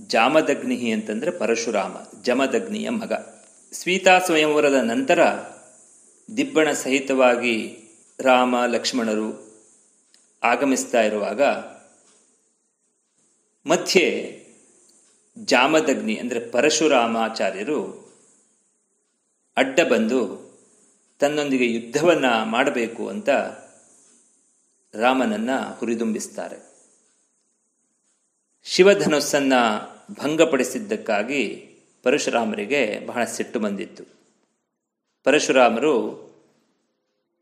ಜಾಮದಗ್ನಿ 0.06 0.92
ಅಂತಂದರೆ 0.92 1.30
ಪರಶುರಾಮ, 1.30 1.96
ಜಮದಗ್ನಿಯ 2.22 2.90
ಮಗ. 2.90 3.12
ಸ್ವೀತಾ 3.72 4.18
ಸ್ವಯಂವರದ 4.18 4.74
ನಂತರ 4.74 5.18
ದಿಬ್ಬಣ 6.36 6.72
ಸಹಿತವಾಗಿ 6.72 7.78
ರಾಮ, 8.20 8.66
ಲಕ್ಷ್ಮಣರು 8.66 9.52
ಆಗಮಿಸ್ತಾ 10.42 11.02
ಇರುವಾಗ 11.02 11.42
ಮಧ್ಯೆ 13.66 14.42
ಜಾಮದಗ್ನಿ 15.38 16.16
ಅಂದರೆ 16.16 16.40
ಪರಶುರಾಮಾಚಾರ್ಯರು 16.40 18.12
ಅಡ್ಡ 19.56 19.80
ಬಂದು 19.80 20.52
ತನ್ನೊಂದಿಗೆ 21.18 21.66
ಯುದ್ಧವನ್ನು 21.66 22.44
ಮಾಡಬೇಕು 22.44 23.08
ಅಂತ 23.08 23.28
ರಾಮನನ್ನು 24.94 25.78
ಹುರಿದುಂಬಿಸ್ತಾರೆ. 25.78 26.72
ಶಿವಧನುಸ್ಸನ್ನು 28.64 29.91
ಭಂಗಪಡಿಸಿದ್ದಕ್ಕಾಗಿ 30.20 31.68
ಪರಶುರಾಮರಿಗೆ 32.02 33.06
ಬಹಳ 33.06 33.24
ಸಿಟ್ಟು 33.24 33.60
ಬಂದಿತ್ತು. 33.60 34.04
ಪರಶುರಾಮರು 35.24 36.22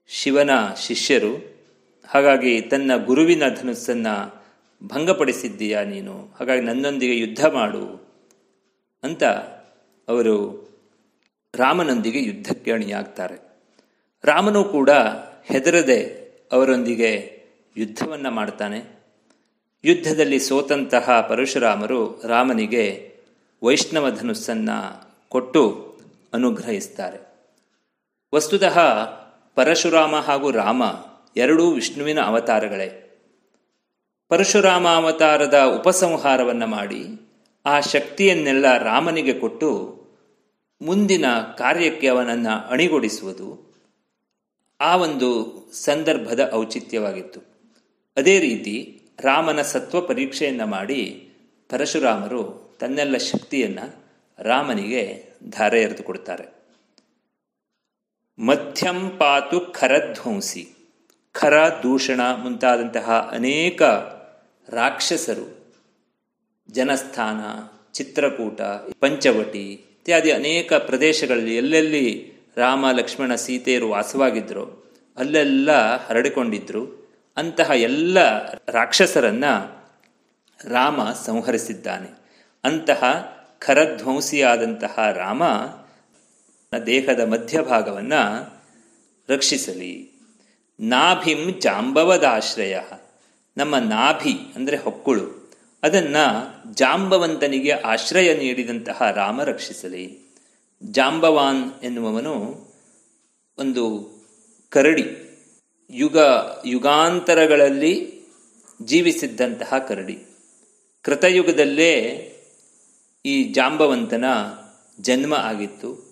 ಶಿವನ 0.08 0.50
ಶಿಷ್ಯರು, 0.76 1.60
ಹಾಗಾಗಿ 2.08 2.60
ತನ್ನ 2.60 3.04
ಗುರುವಿನ 3.04 3.42
ಧನುಸ್ಸನ್ನು 3.48 4.44
ಭಂಗಪಡಿಸಿದ್ದೀಯಾ 4.86 5.82
ನೀನು? 5.82 6.36
ಹಾಗಾಗಿ 6.38 6.60
ನನ್ನೊಂದಿಗೆ 6.60 7.18
ಯುದ್ಧ 7.18 7.46
ಮಾಡು 7.46 8.10
ಅಂತ 9.02 9.24
ಅವರು 10.08 10.70
ರಾಮನೊಂದಿಗೆ 11.54 12.22
ಯುದ್ಧಕ್ಕೆ 12.22 12.72
ಅಣಿಯಾಗ್ತಾರೆ. 12.72 13.50
ರಾಮನು 14.24 14.64
ಕೂಡ 14.64 14.90
ಹೆದರದೆ 15.44 16.30
ಅವರೊಂದಿಗೆ 16.52 17.40
ಯುದ್ಧವನ್ನು 17.76 18.30
ಮಾಡ್ತಾನೆ. 18.30 18.99
ಯುದ್ಧದಲ್ಲಿ 19.84 20.38
ಸೋತಂತಹ 20.38 21.26
ಪರಶುರಾಮರು 21.28 22.22
ರಾಮನಿಗೆ 22.26 23.14
ವೈಷ್ಣವ 23.62 24.10
ಧನುಸ್ಸನ್ನು 24.10 25.10
ಕೊಟ್ಟು 25.28 25.94
ಅನುಗ್ರಹಿಸ್ತಾರೆ. 26.32 27.18
ವಸ್ತುತಃ 28.34 28.78
ಪರಶುರಾಮ 29.54 30.16
ಹಾಗೂ 30.16 30.50
ರಾಮ 30.50 30.82
ಎರಡೂ 31.36 31.70
ವಿಷ್ಣುವಿನ 31.70 32.20
ಅವತಾರಗಳೇ. 32.20 33.18
ಪರಶುರಾಮ 34.28 34.88
ಅವತಾರದ 34.88 35.78
ಉಪಸಂಹಾರವನ್ನು 35.80 36.66
ಮಾಡಿ 36.66 37.06
ಆ 37.66 37.80
ಶಕ್ತಿಯನ್ನೆಲ್ಲ 37.80 38.78
ರಾಮನಿಗೆ 38.78 39.32
ಕೊಟ್ಟು 39.32 40.00
ಮುಂದಿನ 40.82 41.24
ಕಾರ್ಯಕ್ಕೆ 41.58 42.06
ಅವನನ್ನು 42.06 42.68
ಅಣಿಗೊಳಿಸುವುದು 42.68 43.74
ಆ 44.80 44.96
ಒಂದು 44.96 45.56
ಸಂದರ್ಭದ 45.72 46.50
ಔಚಿತ್ಯವಾಗಿತ್ತು. 46.54 47.40
ಅದೇ 48.16 48.40
ರೀತಿ 48.40 48.99
ರಾಮನ 49.20 49.62
ಸತ್ವ 49.62 50.00
ಪರೀಕ್ಷೆಯನ್ನು 50.00 50.66
ಮಾಡಿ 50.66 51.28
ಪರಶುರಾಮರು 51.68 52.76
ತನ್ನೆಲ್ಲ 52.80 53.16
ಶಕ್ತಿಯನ್ನು 53.16 54.04
ರಾಮನಿಗೆ 54.38 55.24
ಧಾರೆ 55.50 55.82
ಎರೆದು 55.82 56.02
ಕೊಡ್ತಾರೆ. 56.02 56.60
ಮಧ್ಯಂ 58.38 59.10
ಪಾತು 59.10 59.60
ಖರಧ್ವಂಸಿ. 59.60 60.68
ಖರ 61.32 61.54
ದೂಷಣ 61.82 62.20
ಮುಂತಾದಂತಹ 62.20 63.30
ಅನೇಕ 63.32 63.82
ರಾಕ್ಷಸರು, 64.68 65.76
ಜನಸ್ಥಾನ, 66.70 67.40
ಚಿತ್ರಕೂಟ, 67.92 68.60
ಪಂಚವಟಿ 69.00 69.72
ಇತ್ಯಾದಿ 69.72 70.30
ಅನೇಕ 70.30 70.72
ಪ್ರದೇಶಗಳಲ್ಲಿ 70.72 71.56
ಎಲ್ಲೆಲ್ಲಿ 71.56 72.32
ರಾಮ, 72.56 72.90
ಲಕ್ಷ್ಮಣ, 72.90 73.34
ಸೀತೆಯರು 73.34 73.88
ವಾಸವಾಗಿದ್ದರು 73.88 74.64
ಅಲ್ಲೆಲ್ಲ 75.16 75.70
ಹರಡಿಕೊಂಡಿದ್ದರು 76.06 76.99
ಅಂತಹ 77.36 77.70
ಎಲ್ಲ 77.70 78.18
ರಾಕ್ಷಸರನ್ನ 78.52 79.44
ರಾಮ 80.64 81.12
ಸಂಹರಿಸಿದ್ದಾನೆ. 81.12 82.08
ಅಂತಹ 82.64 83.02
ಖರಧ್ವಂಸಿಯಾದಂತಹ 83.58 84.98
ರಾಮ 85.12 85.44
ದೇಹದ 86.86 87.20
ಮಧ್ಯಭಾಗವನ್ನು 87.20 88.54
ರಕ್ಷಿಸಲಿ. 89.28 90.12
ನಾಭಿಂ 90.80 91.60
ಜಾಂಬವದಾಶ್ರಯ. 91.60 92.78
ನಮ್ಮ 93.56 93.76
ನಾಭಿ 93.76 94.32
ಅಂದರೆ 94.54 94.76
ಹೊಕ್ಕುಳು. 94.76 95.52
ಅದನ್ನು 95.82 96.74
ಜಾಂಬವಂತನಿಗೆ 96.74 97.70
ಆಶ್ರಯ 97.70 98.34
ನೀಡಿದಂತಹ 98.34 99.10
ರಾಮ 99.10 99.42
ರಕ್ಷಿಸಲಿ. 99.42 100.18
ಜಾಂಬವಾನ್ 100.82 101.72
ಎನ್ನುವವನು 101.82 102.68
ಒಂದು 103.58 104.10
ಕರಡಿ. 104.68 105.29
ಯುಗ 105.90 106.18
ಯುಗಾಂತರಗಳಲ್ಲಿ 106.66 108.22
ಜೀವಿಸಿದ್ದಂತಹ 108.82 109.78
ಕರಡಿ. 109.78 110.24
ಕೃತಯುಗದಲ್ಲೇ 111.02 111.96
ಈ 113.24 113.44
ಜಾಂಬವಂತನ 113.44 114.24
ಜನ್ಮ 115.00 115.34
ಆಗಿತ್ತು. 115.34 116.10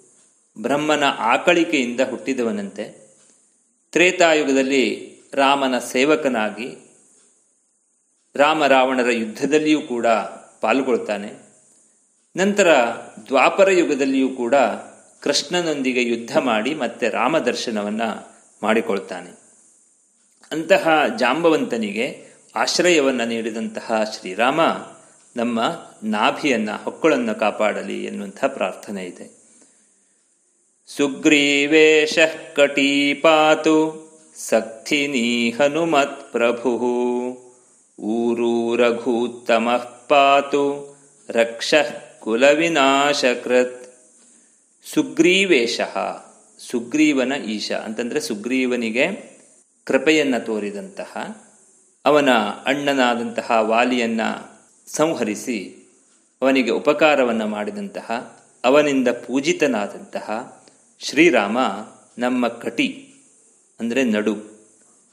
ಬ್ರಹ್ಮನ 0.58 1.04
ಆಕಳಿಕೆಯಿಂದ 1.04 2.00
ಹುಟ್ಟಿದವನಂತೆ. 2.10 3.08
ತ್ರೇತಾಯುಗದಲ್ಲಿ 3.92 5.12
ರಾಮನ 5.34 5.78
ಸೇವಕನಾಗಿ 5.78 6.76
ರಾಮ 8.36 8.66
ರಾವಣರ 8.66 9.10
ಯುದ್ಧದಲ್ಲಿಯೂ 9.10 9.80
ಕೂಡ 9.80 10.06
ಪಾಲ್ಗೊಳ್ತಾನೆ. 10.60 11.32
ನಂತರ 12.36 12.74
ದ್ವಾಪರ 13.28 13.70
ಯುಗದಲ್ಲಿಯೂ 13.70 14.28
ಕೂಡ 14.28 14.54
ಕೃಷ್ಣನೊಂದಿಗೆ 15.22 16.02
ಯುದ್ಧ 16.02 16.38
ಮಾಡಿ 16.38 16.74
ಮತ್ತೆ 16.74 17.08
ರಾಮ 17.08 17.38
ದರ್ಶನವನ್ನು 17.38 18.38
ಮಾಡಿಕೊಳ್ತಾನೆ. 18.62 19.47
ಅಂತಹ 20.52 20.88
ಜಾಂಬವಂತನಿಗೆ 21.18 22.28
ಆಶ್ರಯವನ್ನು 22.56 23.28
ನೀಡಿದಂತಹ 23.28 24.04
ಶ್ರೀರಾಮ 24.18 24.60
ನಮ್ಮ 25.36 25.60
ನಾಭಿಯನ್ನು, 26.02 26.84
ಹೊಕ್ಕಳನ್ನು 26.84 27.34
ಕಾಪಾಡಲಿ 27.34 28.04
ಎನ್ನುವಂಥ 28.04 28.44
ಪ್ರಾರ್ಥನೆ 28.44 29.04
ಇದೆ. 29.04 29.38
ಸುಗ್ರೀವೇಶ 30.96 32.18
ಕಟೀಪಾತು, 32.54 34.08
ಸಕ್ತಿ 34.36 35.50
ಹನುಮತ್ 35.50 36.32
ಪ್ರಭು, 36.32 36.70
ಊರು 38.00 38.76
ರಘೂತ್ತಮ 38.76 39.76
ಪಾತು, 40.08 40.96
ರಕ್ಷ 41.28 41.74
ಕುಲವಿನಾಶಕೃತ್. 42.20 43.94
ಸುಗ್ರೀವೇಶ, 44.94 45.80
ಸುಗ್ರೀವನ 46.70 47.32
ಈಶ, 47.32 47.72
ಅಂತಂದರೆ 47.72 48.20
ಸುಗ್ರೀವನಿಗೆ 48.20 49.37
ಕೃಪೆಯನ್ನು 49.88 50.44
ತೋರಿದಂತಹ, 50.44 51.12
ಅವನ 52.04 52.30
ಅಣ್ಣನಾದಂತಹ 52.66 53.50
ವಾಲಿಯನ್ನು 53.60 54.28
ಸಂಹರಿಸಿ, 54.86 55.58
ಅವನಿಗೆ 56.42 56.70
ಉಪಕಾರವನ್ನು 56.70 57.46
ಮಾಡಿದಂತಹ, 57.46 58.08
ಅವನಿಂದ 58.64 59.08
ಪೂಜಿತನಾದಂತಹ 59.08 60.28
ಶ್ರೀರಾಮ 61.00 61.58
ನಮ್ಮ 62.18 62.48
ಕಟಿ, 62.48 62.88
ಅಂದರೆ 63.80 64.04
ನಡು, 64.04 64.34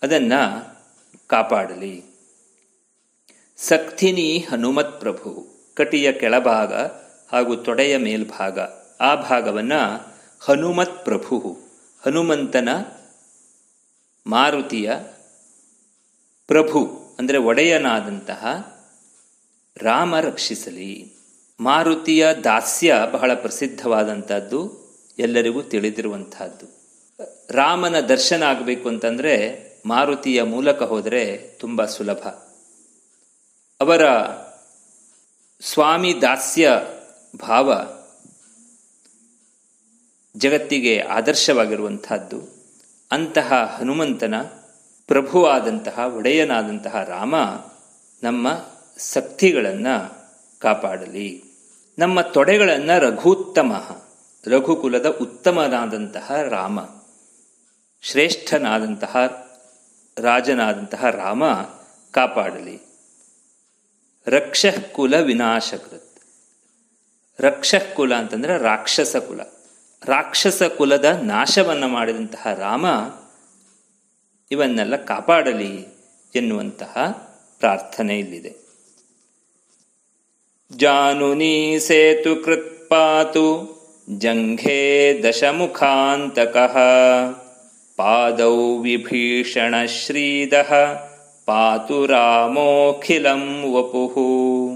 ಅದನ್ನು 0.01 0.41
ಕಾಪಾಡಲಿ. 1.28 1.95
ಸಕ್ತಿನಿ 3.57 4.45
ಹನುಮತ್ 4.51 4.99
ಪ್ರಭು, 4.99 5.30
ಕಟಿಯ 5.76 6.11
ಕೆಳಭಾಗ 6.11 6.73
ಹಾಗೂ 7.32 7.55
ತೊಡೆಯ 7.55 7.97
ಮೇಲ್ಭಾಗ, 7.97 8.59
ಆ 9.01 9.15
ಭಾಗವನ್ನು 9.15 9.82
ಹನುಮತ್ 10.45 11.05
ಪ್ರಭು, 11.05 11.57
ಹನುಮಂತನ 12.05 12.69
ಮಾರುತಿಯ 14.28 14.93
ಪ್ರಭು, 16.47 16.80
ಅಂದರೆ 17.19 17.38
ಒಡೆಯನಾದಂತಹ 17.38 18.45
ರಾಮ 19.78 20.19
ರಕ್ಷಿಸಲಿ. 20.19 21.13
ಮಾರುತಿಯ 21.59 22.34
ದಾಸ್ಯ 22.34 22.95
ಬಹಳ 23.11 23.34
ಪ್ರಸಿದ್ಧವಾದಂಥದ್ದು, 23.34 24.59
ಎಲ್ಲರಿಗೂ 25.19 25.61
ತಿಳಿದಿರುವಂತಹದ್ದು 25.61 26.67
ರಾಮನ 27.49 27.99
ದರ್ಶನ 27.99 28.43
ಆಗಬೇಕು 28.43 28.89
ಅಂತಂದರೆ 28.89 29.36
ಮಾರುತಿಯ 29.86 30.43
ಮೂಲಕ 30.43 30.82
ಹೋದರೆ 30.82 31.38
ತುಂಬ 31.38 31.86
ಸುಲಭ. 31.86 32.28
ಅವರ 33.82 34.03
ಸ್ವಾಮಿ 35.61 36.21
ದಾಸ್ಯ 36.21 36.71
ಭಾವ 37.36 37.73
ಜಗತ್ತಿಗೆ 40.36 40.99
ಆದರ್ಶವಾಗಿರುವಂತಹದ್ದು 40.99 42.55
ಅಂತಹ 43.12 43.78
ಹನುಮಂತನ 43.80 44.36
ಪ್ರಭುವಾದಂತಹ, 45.08 45.99
ಒಡೆಯನಾದಂತಹ 45.99 47.03
ರಾಮ 47.03 47.36
ನಮ್ಮ 48.24 48.47
ಶಕ್ತಿಗಳನ್ನು 49.14 50.26
ಕಾಪಾಡಲಿ. 50.60 51.43
ನಮ್ಮ 51.99 52.22
ತೊಡೆಗಳನ್ನು 52.22 52.99
ರಘುತ್ತಮ, 52.99 54.01
ರಘುಕುಲದ 54.47 55.06
ಉತ್ತಮನಾದಂತಹ 55.06 56.32
ರಾಮ, 56.49 56.80
ಶ್ರೇಷ್ಠನಾದಂತಹ 58.01 59.18
ರಾಜನಾದಂತಹ 60.18 61.10
ರಾಮ 61.10 61.43
ಕಾಪಾಡಲಿ. 62.12 62.82
ರಕ್ಷಃ 64.28 64.91
ಕುಲ 64.91 65.16
ವಿನಾಶಕೃತ್. 65.16 66.20
ರಕ್ಷಃ 67.39 67.93
ಕುಲ 67.93 68.16
ಅಂತಂದ್ರೆ 68.16 68.58
ರಾಕ್ಷಸ 68.58 69.16
ಕುಲ 69.16 69.39
ರಾಕ್ಷಸ 70.06 70.64
ಕುಲದ 70.64 71.20
ನಾಶವನ್ನು 71.24 71.88
ಮಾಡಿದಂತಹ 71.88 72.53
ರಾಮ 72.53 72.86
ಇವನ್ನೆಲ್ಲ 74.51 74.95
ಕಾಪಾಡಲಿ 74.95 75.88
ಎನ್ನುವಂತಹ 76.36 76.97
ಪ್ರಾರ್ಥನೆ 77.60 78.20
ಇಲ್ಲಿದೆ. 78.20 78.66
ಜಾನುನಿ 80.78 81.80
ಸೇತು 81.80 82.43
ಕೃತ್ಪಾತು 82.43 83.76
ಜಂಘೆ 84.18 85.24
ದಶಮುಖಾಂತಕ. 85.30 86.58
ಪಾದೌ 87.97 88.78
ವಿಭೀಷಣ 88.78 89.86
ಶ್ರೀದಃ 89.86 90.74
ಪಾತು 91.45 92.06
ರಾಮೋಖಿಲಂ 92.06 93.74
ವಪುಹು. 93.74 94.70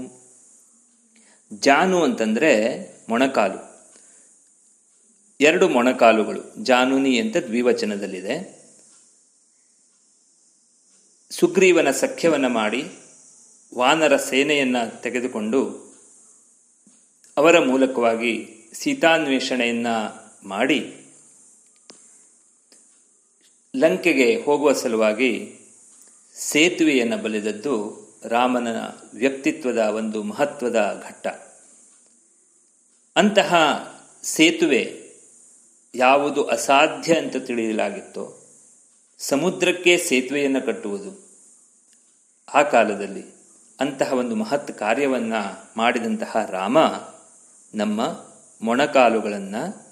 ಜಾನು 1.52 2.02
ಅಂತಂದ್ರೆ 2.02 2.80
ಮೊಣಕಾಲು. 3.08 3.69
ಎರಡು 5.40 5.68
ಮೊಣಕಾಲುಗಳು, 5.68 6.64
ಜಾನುನಿ 6.64 7.20
ಅಂತ 7.20 7.36
ದ್ವಿವಚನದಲ್ಲಿದೆ. 7.36 8.60
ಸುಗ್ರೀವನ 11.30 11.90
ಸಖ್ಯವನ್ನು 11.90 12.48
ಮಾಡಿ 12.48 12.84
ವಾನರ 13.74 14.16
ಸೇನೆಯನ್ನು 14.16 15.02
ತೆಗೆದುಕೊಂಡು 15.02 15.90
ಅವರ 17.36 17.58
ಮೂಲಕವಾಗಿ 17.58 18.46
ಸೀತಾನ್ವೇಷಣೆಯನ್ನು 18.72 19.96
ಮಾಡಿ 20.48 20.96
ಲಂಕೆಗೆ 23.76 24.42
ಹೋಗುವ 24.42 24.72
ಸಲುವಾಗಿ 24.72 25.58
ಸೇತುವೆಯನ್ನು 26.36 27.16
ಬಲಿದದ್ದು 27.16 28.00
ರಾಮನ 28.24 28.68
ವ್ಯಕ್ತಿತ್ವದ 29.14 29.78
ಒಂದು 29.78 30.22
ಮಹತ್ವದ 30.22 31.04
ಘಟ್ಟ. 31.06 31.26
ಅಂತಹ 33.16 33.54
ಸೇತುವೆ 34.22 34.99
ಯಾವುದು 35.94 36.44
ಅಸಾಧ್ಯ 36.44 37.14
ಅಂತ 37.14 37.36
ತಿಳಿಯಲಾಗಿತ್ತೋ 37.36 38.46
ಸಮುದ್ರಕ್ಕೆ 39.18 39.96
ಸೇತುವೆಯನ್ನು 39.96 40.66
ಕಟ್ಟುವುದು. 40.66 41.28
ಆ 42.54 42.62
ಕಾಲದಲ್ಲಿ 42.62 43.24
ಅಂತಹ 43.80 44.12
ಒಂದು 44.12 44.34
ಮಹತ್ 44.34 44.78
ಕಾರ್ಯವನ್ನು 44.78 45.70
ಮಾಡಿದಂತಹ 45.76 46.36
ರಾಮ 46.48 46.78
ನಮ್ಮ 47.74 48.24
ಮೊಣಕಾಲುಗಳನ್ನು 48.62 49.86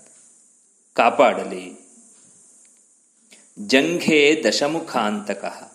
ಕಾಪಾಡಲಿ. 0.94 1.88
ಜಂಘೆ 3.58 4.44
ದಶಮುಖಾಂತಕ. 4.48 5.72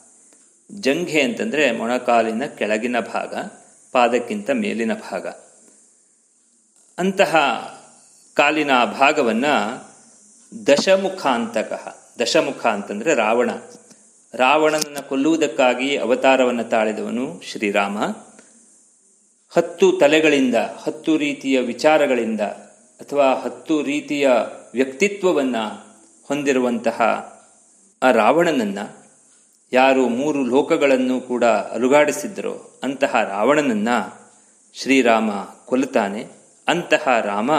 ಜಂಘೆ 0.71 1.21
ಅಂತಂದರೆ 1.21 1.71
ಮೊಣಕಾಲಿನ 1.71 2.45
ಕೆಳಗಿನ 2.45 2.99
ಭಾಗ, 2.99 3.35
ಪಾದಕ್ಕಿಂತ 3.91 4.49
ಮೇಲಿನ 4.49 4.93
ಭಾಗ. 4.93 5.27
ಅಂತಹ 6.97 7.35
ಕಾಲಿನ 8.33 8.71
ಭಾಗವನ್ನು 8.83 9.92
ದಶಮುಖಾಂತಕ. 10.67 11.97
ದಶಮುಖ 12.21 12.65
ಅಂತಂದರೆ 12.65 13.13
ರಾವಣ. 13.13 13.49
ರಾವಣನನ್ನು 14.33 15.09
ಕೊಲ್ಲುವುದಕ್ಕಾಗಿ 15.09 15.97
ಅವತಾರವನ್ನು 15.97 16.63
ತಾಳಿದವನು 16.63 17.41
ಶ್ರೀರಾಮ. 17.51 17.97
ಹತ್ತು 19.57 19.91
ತಲೆಗಳಿಂದ, 19.91 20.55
ಹತ್ತು 20.55 21.17
ರೀತಿಯ 21.17 21.59
ವಿಚಾರಗಳಿಂದ 21.59 22.41
ಅಥವಾ 23.01 23.35
ಹತ್ತು 23.35 23.83
ರೀತಿಯ 23.83 24.29
ವ್ಯಕ್ತಿತ್ವವನ್ನು 24.73 25.95
ಹೊಂದಿರುವಂತಹ 26.23 27.01
ಆ 28.03 28.11
ರಾವಣನನ್ನು 28.11 29.05
ಯಾರು 29.73 30.09
ಮೂರು 30.09 30.45
ಲೋಕಗಳನ್ನು 30.45 31.21
ಕೂಡ 31.21 31.43
ಅಲುಗಾಡಿಸಿದ್ರೋ 31.43 32.79
ಅಂತಹ 32.83 33.23
ರಾವಣನನ್ನು 33.23 34.31
ಶ್ರೀರಾಮ 34.73 35.31
ಕೊಲ್ಲುತ್ತಾನೆ. 35.65 36.27
ಅಂತಹ 36.67 37.19
ರಾಮ 37.19 37.51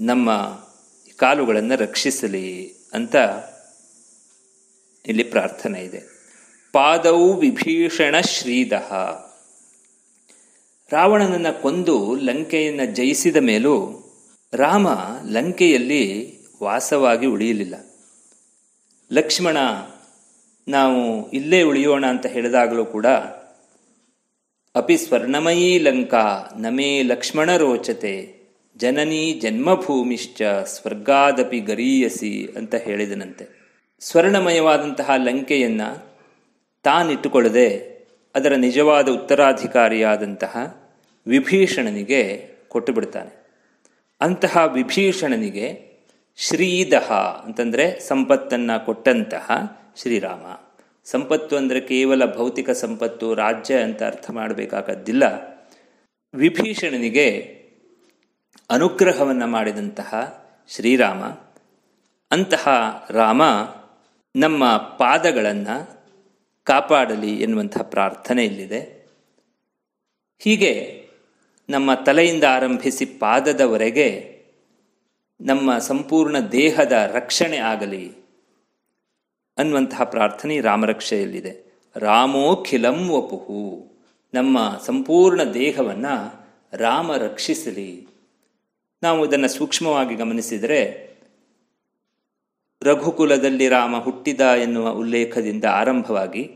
ನಮ್ಮ 0.00 0.30
ಕಾಲುಗಳನ್ನು 1.22 1.76
ರಕ್ಷಿಸಲಿ 1.76 2.74
ಅಂತ 2.92 3.16
ಇಲ್ಲಿ 5.06 5.24
ಪ್ರಾರ್ಥನೆ 5.24 5.84
ಇದೆ. 5.84 6.00
ಪಾದೌ 6.72 7.32
ವಿಭೀಷಣ 7.32 8.20
ಶ್ರೀದಃ. 8.20 8.92
ರಾವಣನನ್ನು 10.92 11.62
ಕೊಂದು 11.62 12.14
ಲಂಕೆಯನ್ನು 12.14 12.94
ಜಯಿಸಿದ 12.94 13.36
ಮೇಲೂ 13.36 13.76
ರಾಮ 14.52 14.88
ಲಂಕೆಯಲ್ಲಿ 15.30 16.04
ವಾಸವಾಗಿ 16.62 17.26
ಉಳಿಯಲಿಲ್ಲ. 17.26 17.74
ಲಕ್ಷ್ಮಣ, 19.12 19.56
ನಾವು 20.68 21.30
ಇಲ್ಲೇ 21.30 21.62
ಉಳಿಯೋಣ 21.62 22.06
ಅಂತ 22.06 22.26
ಹೇಳಿದಾಗಲೂ 22.26 22.84
ಕೂಡ 22.84 23.06
ಅಪಿ 24.74 24.96
ಸ್ವರ್ಣಮಯೀ 24.96 25.78
ಲಂಕಾ 25.78 26.26
ನಮೇ 26.56 27.02
ಲಕ್ಷ್ಮಣ 27.02 27.56
ರೋಚತೆ. 27.56 28.41
ಜನನೀ 28.76 29.32
ಜನ್ಮಭೂಮಿಶ್ಚ 29.40 30.42
ಸ್ವರ್ಗಾದಪಿ 30.64 31.60
ಗರೀಯಸಿ 31.60 32.48
ಅಂತ 32.56 32.74
ಹೇಳಿದನಂತೆ. 32.74 33.44
ಸ್ವರ್ಣಮಯವಾದಂತಹ 34.00 35.10
ಲಂಕೆಯನ್ನು 35.16 35.88
ತಾನಿಟ್ಟುಕೊಳ್ಳದೆ 36.82 37.68
ಅದರ 38.34 38.54
ನಿಜವಾದ 38.54 39.08
ಉತ್ತರಾಧಿಕಾರಿಯಾದಂತಹ 39.08 40.82
ವಿಭೀಷಣನಿಗೆ 41.26 42.22
ಕೊಟ್ಟು 42.68 42.92
ಬಿಡ್ತಾನೆ 42.92 43.32
ಅಂತಹ 44.20 44.70
ವಿಭೀಷಣನಿಗೆ 44.74 45.66
ಶ್ರೀದಹ 46.36 47.12
ಅಂತಂದರೆ 47.44 48.00
ಸಂಪತ್ತನ್ನು 48.00 48.86
ಕೊಟ್ಟಂತಹ 48.86 49.50
ಶ್ರೀರಾಮ. 49.96 50.44
ಸಂಪತ್ತು 51.04 51.56
ಅಂದರೆ 51.56 51.80
ಕೇವಲ 51.80 52.34
ಭೌತಿಕ 52.34 52.70
ಸಂಪತ್ತು, 52.70 53.34
ರಾಜ್ಯ 53.34 53.74
ಅಂತ 53.74 54.02
ಅರ್ಥ 54.02 54.30
ಮಾಡಬೇಕಾಗದ್ದಿಲ್ಲ 54.30 55.24
ವಿಭೀಷಣನಿಗೆ 56.34 57.61
ಅನುಗ್ರಹವನ್ನು 58.72 59.46
ಮಾಡಿದಂತಹ 59.46 60.42
ಶ್ರೀರಾಮ, 60.68 61.24
ಅಂತಹ 62.30 62.68
ರಾಮ 63.10 63.42
ನಮ್ಮ 64.36 64.76
ಪಾದಗಳನ್ನು 64.76 66.04
ಕಾಪಾಡಲಿ 66.64 67.42
ಎನ್ನುವಂತಹ 67.42 67.82
ಪ್ರಾರ್ಥನೆ 67.82 68.44
ಇಲ್ಲಿದೆ. 68.44 69.06
ಹೀಗೆ 70.38 71.06
ನಮ್ಮ 71.70 71.94
ತಲೆಯಿಂದ 71.94 72.44
ಆರಂಭಿಸಿ 72.44 73.06
ಪಾದದವರೆಗೆ 73.06 74.42
ನಮ್ಮ 75.40 75.78
ಸಂಪೂರ್ಣ 75.78 76.38
ದೇಹದ 76.38 76.92
ರಕ್ಷಣೆ 76.92 77.56
ಆಗಲಿ 77.56 78.14
ಅನ್ನುವಂತಹ 79.58 80.04
ಪ್ರಾರ್ಥನೆ 80.04 80.60
ರಾಮರಕ್ಷೆಯಲ್ಲಿದೆ. 80.60 81.72
ರಾಮೋಖಿಲಂ 81.96 83.08
ವಪುಹು. 83.08 83.92
ನಮ್ಮ 84.34 84.80
ಸಂಪೂರ್ಣ 84.86 85.44
ದೇಹವನ್ನು 85.44 86.46
ರಾಮ 86.72 87.16
ರಕ್ಷಿಸಲಿ. 87.16 88.11
ನಾವು 89.02 89.26
ಇದನ್ನು 89.26 89.48
ಸೂಕ್ಷ್ಮವಾಗಿ 89.48 90.14
ಗಮನಿಸಿದರೆ, 90.14 91.12
ರಘುಕುಲದಲ್ಲಿ 92.82 93.68
ರಾಮ 93.68 93.98
ಹುಟ್ಟಿದ 93.98 94.40
ಎನ್ನುವ 94.40 94.90
ಉಲ್ಲೇಖದಿಂದ 94.90 95.64
ಆರಂಭವಾಗಿ 95.64 96.50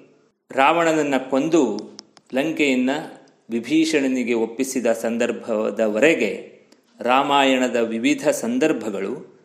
ರಾವಣನನ್ನು 0.51 1.31
ಕೊಂದು 1.31 1.91
ಲಂಕೆಯನ್ನು 2.35 3.27
ವಿಭೀಷಣನಿಗೆ 3.51 4.35
ಒಪ್ಪಿಸಿದ 4.35 4.87
ಸಂದರ್ಭದವರೆಗೆ 4.93 6.61
ರಾಮಾಯಣದ 7.01 7.77
ವಿವಿಧ 7.77 8.29
ಸಂದರ್ಭಗಳು 8.29 9.41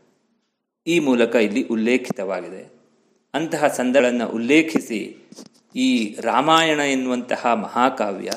ಈ 0.88 1.00
ಮೂಲಕ 1.00 1.36
ಇಲ್ಲಿ 1.36 1.68
ಉಲ್ಲೇಖಿತವಾಗಿದೆ. 1.68 2.74
ಅಂತಹ 3.34 3.68
ಸಂದಗಳನ್ನು 3.68 4.28
ಉಲ್ಲೇಖಿಸಿ 4.28 5.18
ಈ 5.76 6.16
ರಾಮಾಯಣ 6.22 6.80
ಎನ್ನುವಂತಹ 6.80 7.54
ಮಹಾಕಾವ್ಯ 7.54 8.30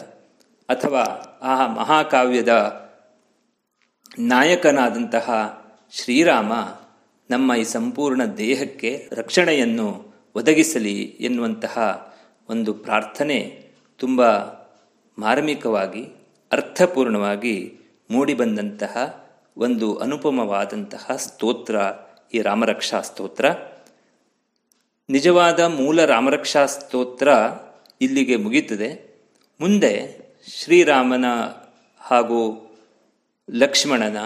ಅಥವಾ 0.69 1.03
ಆ 1.43 1.67
ಮಹಾಕಾವ್ಯದ 1.67 2.84
ನಾಯಕನಾದಂತಹ 4.19 5.59
ಶ್ರೀರಾಮ 5.93 6.53
ನಮ್ಮ 7.31 7.55
ಈ 7.55 7.65
ಸಂಪೂರ್ಣ 7.65 8.25
ದೇಹಕ್ಕೆ 8.25 9.09
ರಕ್ಷಣೆಯನ್ನು 9.13 10.15
ಒದಗಿಸಲಿ 10.35 11.03
ಎನ್ನುವಂತಹ 11.03 12.07
ಒಂದು 12.49 12.75
ಪ್ರಾರ್ಥನೆ 12.75 13.69
ತುಂಬ 13.99 14.27
ಮಾರ್ಮಿಕವಾಗಿ, 15.19 16.07
ಅರ್ಥಪೂರ್ಣವಾಗಿ 16.53 17.79
ಮೂಡಿಬಂದಂತಹ 18.11 19.25
ಒಂದು 19.57 19.97
ಅನುಪಮವಾದಂತಹ 19.97 21.17
ಸ್ತೋತ್ರ 21.17 21.77
ಈ 22.35 22.41
ರಾಮರಕ್ಷಾ 22.41 23.01
ಸ್ತೋತ್ರ. 23.01 23.45
ನಿಜವಾದ 25.11 25.61
ಮೂಲ 25.61 26.05
ರಾಮರಕ್ಷಾ 26.05 26.67
ಸ್ತೋತ್ರ 26.67 27.29
ಇಲ್ಲಿಗೆ 28.01 28.37
ಮುಗೀತದೆ 28.37 29.21
ಮುಂದೆ 29.61 30.19
ಶ್ರೀರಾಮನ 30.61 31.25
ಹಾಗೂ 32.01 32.64
ಲಕ್ಷ್ಮಣನ, 33.51 34.17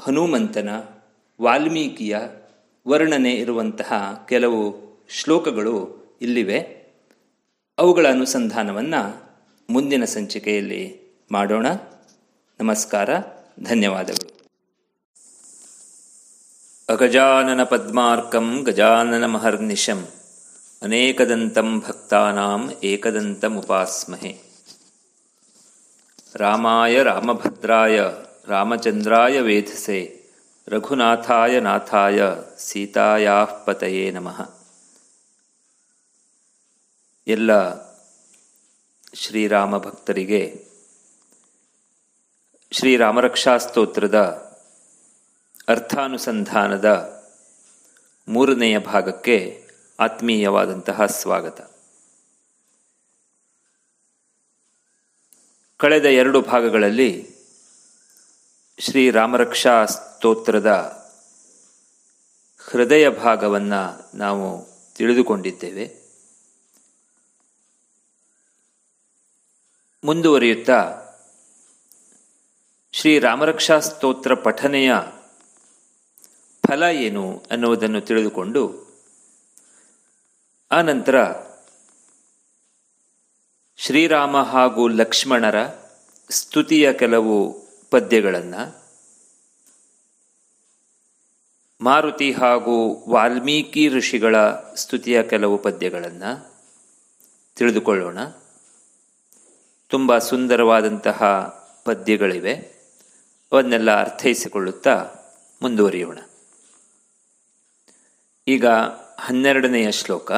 ಹನುಮಂತನ, 0.00 0.68
ವಾಲ್ಮೀಕಿಯ 1.42 2.18
ವರ್ಣನೆ 2.88 3.32
ಇರುವಂತಹ 3.32 4.24
ಕೆಲವು 4.28 4.76
ಶ್ಲೋಕಗಳು 5.08 5.96
ಇಲ್ಲಿವೆ. 6.22 6.58
ಅವುಗಳ 7.78 8.10
ಅನುಸಂಧಾನವನ್ನು 8.10 9.22
ಮುಂದಿನ 9.70 10.04
ಸಂಚಿಕೆಯಲ್ಲಿ 10.04 11.00
ಮಾಡೋಣ. 11.32 11.66
ನಮಸ್ಕಾರ, 12.60 13.10
ಧನ್ಯವಾದಗಳು. 13.64 14.36
ಅಗಜಾನನ 16.88 17.62
ಪದ್ಮಾರ್ಕಂ 17.64 18.62
ಗಜಾನನ 18.62 19.26
ಮಹರ್ನಿಶಂ, 19.26 20.08
ಅನೇಕದಂತಂ 20.82 21.80
ಭಕ್ತಾನಾಂ 21.80 22.72
ಏಕದಂತಮುಪಾಸ್ಮಹೆ 22.84 24.38
ರಾಮಾಯ 26.36 27.02
ರಾಮಭದ್ರಾಯ 27.02 28.00
ರಾಮಚಂದ್ರಾಯ 28.46 29.40
ವೇಧಸೆ, 29.40 30.24
ರಘುನಾಥಾಯ 30.68 31.60
ನಾಥಾಯ, 31.60 32.22
ಸೀತಾಯಾ 32.58 33.44
ಪತಯೇ 33.44 34.10
ನಮಃ. 34.10 34.54
ಎಲ್ಲ 37.26 37.74
ಶ್ರೀರಾಮ 39.14 39.78
ಭಕ್ತರಿಗೆ 39.78 40.66
ಶ್ರೀರಾಮರಕ್ಷಾಸ್ತೋತ್ರದ 42.70 44.18
ಅರ್ಥಾನುಸಂಧಾನದ 45.68 46.86
ಮೂರನೆಯ 48.28 48.78
ಭಾಗಕ್ಕೆ 48.78 49.68
ಆತ್ಮೀಯವಾದಂತಹ 50.00 51.06
ಸ್ವಾಗತ. 51.06 51.70
ಕಳೆದ 55.76 56.04
ಎರಡು 56.04 56.40
ಭಾಗಗಳಲ್ಲಿ 56.40 57.35
ಶ್ರೀರಾಮರಕ್ಷಾ 58.78 59.84
ಸ್ತೋತ್ರದ 59.84 60.66
ಹೃದಯ 62.58 63.08
ಭಾಗವನ್ನು 63.08 64.16
ನಾವು 64.16 64.68
ತಿಳಿದುಕೊಂಡಿದ್ದೇವೆ. 64.94 66.06
ಮುಂದುವರಿಯುತ್ತಾ 70.04 71.02
ಶ್ರೀರಾಮರಕ್ಷಾ 72.92 73.80
ಸ್ತೋತ್ರ 73.80 74.34
ಪಠನೆಯ 74.34 74.94
ಫಲ 76.68 76.82
ಏನು 76.82 77.46
ಅನ್ನುವುದನ್ನು 77.50 78.00
ತಿಳಿದುಕೊಂಡು 78.00 78.86
ಆನಂತರ 80.70 81.32
ಶ್ರೀರಾಮ 83.76 84.42
ಹಾಗೂ 84.42 84.88
ಲಕ್ಷ್ಮಣರ 84.88 85.68
ಸ್ತುತಿಯ 86.30 86.92
ಕೆಲವು 86.92 87.65
ಪದ್ಯಗಳನ್ನು 87.90 88.86
ಮಾರುತಿ 91.80 92.32
ಹಾಗೂ 92.32 93.04
ವಾಲ್ಮೀಕಿ 93.08 93.88
ಋಷಿಗಳ 93.88 94.36
ಸ್ತುತಿಯ 94.76 95.22
ಕೆಲವು 95.22 95.58
ಪದ್ಯಗಳನ್ನು 95.58 96.54
ತಿಳಿದುಕೊಳ್ಳೋಣ. 97.56 98.18
ತುಂಬ 99.88 100.18
ಸುಂದರವಾದಂತಹ 100.18 101.22
ಪದ್ಯಗಳಿವೆ. 101.84 102.76
ಅವನ್ನೆಲ್ಲ 103.52 104.00
ಅರ್ಥೈಸಿಕೊಳ್ಳುತ್ತಾ 104.00 105.08
ಮುಂದುವರಿಯೋಣ. 105.62 106.18
ಈಗ 108.48 108.64
ಹನ್ನೆರಡನೆಯ 109.18 109.92
ಶ್ಲೋಕ. 109.92 110.32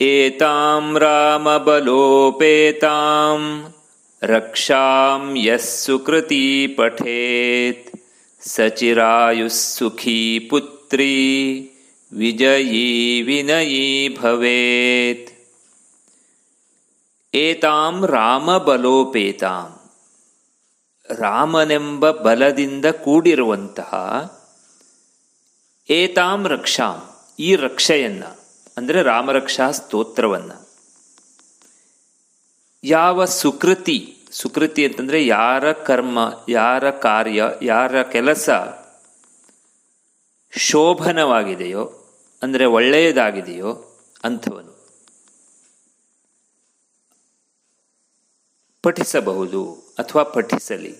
ಏತಾಂ 0.00 0.98
ರಾಮಬಲೋಪೇತಾಂ 0.98 3.74
ರಕ್ಷಾಂ 4.23 5.21
ಯಸ್ಸುಕೃತಿ 5.45 6.43
ಪಠೇತ್ 6.77 7.89
ಸಚಿರಾಯುಸ್ಸುಖೀ 8.41 10.39
ಪುತ್ರಿ 10.49 11.13
ವಿಜಯೀ 12.11 12.87
ವಿನಯೀ 13.21 13.85
ಭವೇತ್ 14.15 15.29
ಏತಾಂ 17.33 18.05
ರಾಮಬಲೋಪೇತಾಂ 18.05 19.67
ರಾಮನೆಂಬ 21.09 22.11
ಬಲದಿಂದ 22.21 22.85
ಕೂಡಿರುವಂತಹ 23.03 23.91
ಏತಾಂ 25.89 26.41
ರಕ್ಷಾಂ 26.47 26.97
ಈ 27.39 27.55
ರಕ್ಷೆಯನ್ನ 27.55 28.23
ಅಂದರೆ 28.77 28.99
ರಾಮರಕ್ಷಾ 29.03 29.71
ಸ್ತೋತ್ರವನ್ನ 29.71 30.51
ಯಾವ 32.86 33.24
ಸುಕೃತಿ 33.24 34.16
ಸುಕೃತಿ 34.30 34.86
ಅಂತಂದ್ರೆ 34.86 35.26
ಯಾರ 35.26 35.72
ಕರ್ಮ, 35.72 36.44
ಯಾರ 36.48 36.90
ಕಾರ್ಯ, 36.90 37.44
ಯಾರ 37.62 38.02
ಕೆಲಸ 38.02 38.50
ಶೋಭನವಾಗಿದೆಯೋ, 40.56 42.10
ಅಂದರೆ 42.42 42.64
ಒಳ್ಳೆಯದಾಗಿದೆಯೋ 42.64 44.00
ಅಂಥವನು 44.24 44.74
ಪಠಿಸಬಹುದು 48.82 49.74
ಅಥವಾ 49.98 50.22
ಪಠಿಸಲಿ. 50.22 50.96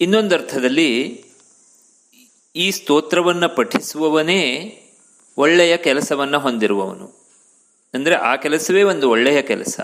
ಇನ್ನೊಂದರ್ಥದಲ್ಲಿ 0.00 1.24
ಈ 2.56 2.70
ಸ್ತೋತ್ರವನ್ನು 2.70 3.56
ಪಠಿಸುವವನೇ 3.56 4.66
ಒಳ್ಳೆಯ 5.36 5.76
ಕೆಲಸವನ್ನು 5.76 6.38
ಹೊಂದಿರುವವನು. 6.38 7.19
ಅಂದರೆ 7.94 8.14
ಆ 8.14 8.36
ಕೆಲಸವೇ 8.36 8.82
ಒಂದು 8.82 9.10
ಒಳ್ಳೆಯ 9.10 9.42
ಕೆಲಸ. 9.42 9.80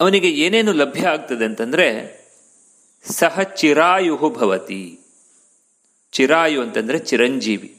ಅವನಿಗೆ 0.00 0.30
ಏನೇನು 0.30 0.72
ಲಭ್ಯ 0.72 1.06
ಆಗ್ತದೆ 1.06 1.44
ಅಂತಂದರೆ 1.44 1.86
ಸಹ 3.10 3.40
ಚಿರಾಯು 3.42 4.30
ಭವತಿ. 4.30 4.98
ಚಿರಾಯು 6.12 6.62
ಅಂತಂದರೆ 6.62 6.98
ಚಿರಂಜೀವಿ. 6.98 7.78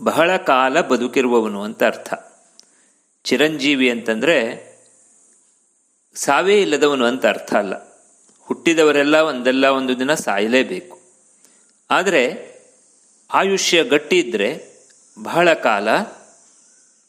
ಬಹಳ 0.00 0.36
ಕಾಲ 0.36 0.80
ಬದುಕಿರುವವನು 0.80 1.62
ಅಂತ 1.62 1.84
ಅರ್ಥ. 1.84 2.14
ಚಿರಂಜೀವಿ 3.24 3.90
ಅಂತಂದರೆ 3.90 4.66
ಸಾವೇ 6.14 6.60
ಇಲ್ಲದವನು 6.60 7.04
ಅಂತ 7.04 7.26
ಅರ್ಥ 7.26 7.54
ಅಲ್ಲ. 7.54 7.74
ಹುಟ್ಟಿದವರೆಲ್ಲ 8.40 9.16
ಒಂದಲ್ಲ 9.16 9.66
ಒಂದು 9.66 9.98
ದಿನ 9.98 10.14
ಸಾಯಲೇಬೇಕು. 10.14 11.00
ಆದರೆ 11.90 12.56
ಆಯುಷ್ಯ 13.32 13.84
ಗಟ್ಟಿ 13.84 14.18
ಇದ್ದರೆ 14.18 14.78
ಬಹಳ 15.22 15.52
ಕಾಲ 15.52 15.88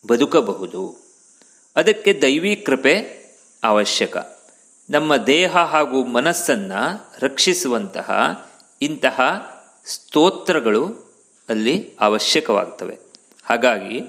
ಬದುಕಬಹುದು. 0.05 0.95
ಅದಕ್ಕೆ 1.75 2.13
ದೈವಿ 2.21 2.55
ಕೃಪೆ 2.55 2.97
ಅವಶ್ಯಕ. 3.63 4.17
ನಮ್ಮ 4.89 5.17
ದೇಹ 5.17 5.57
ಹಾಗೂ 5.57 6.05
ಮನಸ್ಸನ್ನು 6.05 7.13
ರಕ್ಷಿಸುವಂತಹ 7.19 8.11
ಇಂತಹ 8.81 9.21
ಸ್ತೋತ್ರಗಳು 9.85 10.87
ಅಲ್ಲಿ 11.49 11.95
ಅವಶ್ಯಕವಾಗ್ತವೆ. 11.99 12.97
ಹಾಗಾಗಿ 13.43 14.01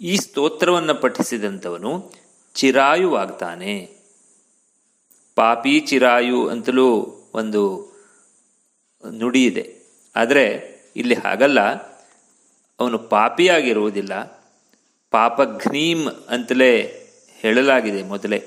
ಈ 0.00 0.16
ಸ್ತೋತ್ರವನ್ನು 0.16 0.94
ಪಠಿಸಿದಂಥವನು 0.94 2.12
ಚಿರಾಯುವಾಗ್ತಾನೆ. 2.54 3.96
ಪಾಪಿ 5.34 5.80
ಚಿರಾಯು 5.80 6.48
ಅಂತಲೂ 6.48 7.16
ಒಂದು 7.34 7.92
ನುಡಿ 9.12 9.44
ಇದೆ. 9.44 9.76
ಆದರೆ 10.16 10.76
ಇಲ್ಲಿ 10.96 11.14
ಹಾಗಲ್ಲ. 11.14 11.60
ಅವನು 12.80 12.98
ಪಾಪಿಯಾಗಿರುವುದಿಲ್ಲ. 12.98 14.35
ಪಾಪಘ್ನೀಮ್ 15.10 16.08
ಅಂತಲೇ 16.28 17.02
ಹೇಳಲಾಗಿದೆ 17.28 18.02
ಮೊದಲೇ. 18.02 18.42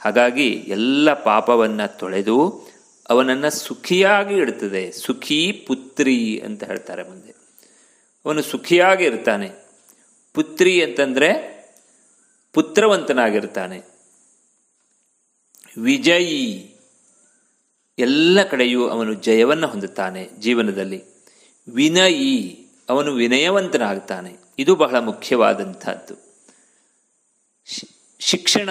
ಹಾಗಾಗಿ 0.00 0.48
ಎಲ್ಲ 0.48 1.22
ಪಾಪವನ್ನು 1.22 1.98
ತೊಳೆದು 1.98 2.66
ಅವನನ್ನು 3.08 3.50
ಸುಖಿಯಾಗಿ 3.50 4.34
ಇಡ್ತದೆ. 4.34 4.92
ಸುಖಿ 4.92 5.64
ಪುತ್ರಿ 5.66 6.42
ಅಂತ 6.44 6.64
ಹೇಳ್ತಾರೆ 6.64 7.02
ಮುಂದೆ. 7.02 7.34
ಅವನು 8.24 8.42
ಸುಖಿಯಾಗಿ 8.42 9.04
ಇರ್ತಾನೆ. 9.04 9.50
ಪುತ್ರಿ 10.34 10.82
ಅಂತಂದ್ರೆ 10.82 11.58
ಪುತ್ರವಂತನಾಗಿರ್ತಾನೆ. 12.52 13.82
ವಿಜಯಿ 15.78 16.74
ಎಲ್ಲ 17.98 18.42
ಕಡೆಯೂ 18.42 18.88
ಅವನು 18.88 19.14
ಜಯವನ್ನು 19.14 19.66
ಹೊಂದುತ್ತಾನೆ 19.66 20.28
ಜೀವನದಲ್ಲಿ. 20.38 21.04
ವಿನಯಿ 21.68 22.66
ಅವನು 22.88 23.14
ವಿನಯವಂತನಾಗ್ತಾನೆ. 23.14 24.47
ಇದು 24.58 24.76
ಬಹಳ 24.76 24.98
ಮುಖ್ಯವಾದಂಥದ್ದು. 24.98 26.14
ಶಿಕ್ಷಣ 28.18 28.68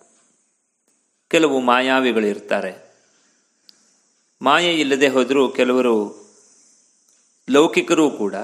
ಕೆಲವು 1.29 1.61
ಮಾಯಾವಿಗಳು 1.61 2.27
ಇರ್ತಾರೆ. 2.27 2.95
ಮಾಯೆ 4.43 4.75
ಇಲ್ಲದೆ 4.75 5.09
ಹೋದರೂ 5.09 5.49
ಕೆಲವರು 5.49 6.27
ಲೌಕಿಕರೂ 7.51 8.11
ಕೂಡ 8.11 8.35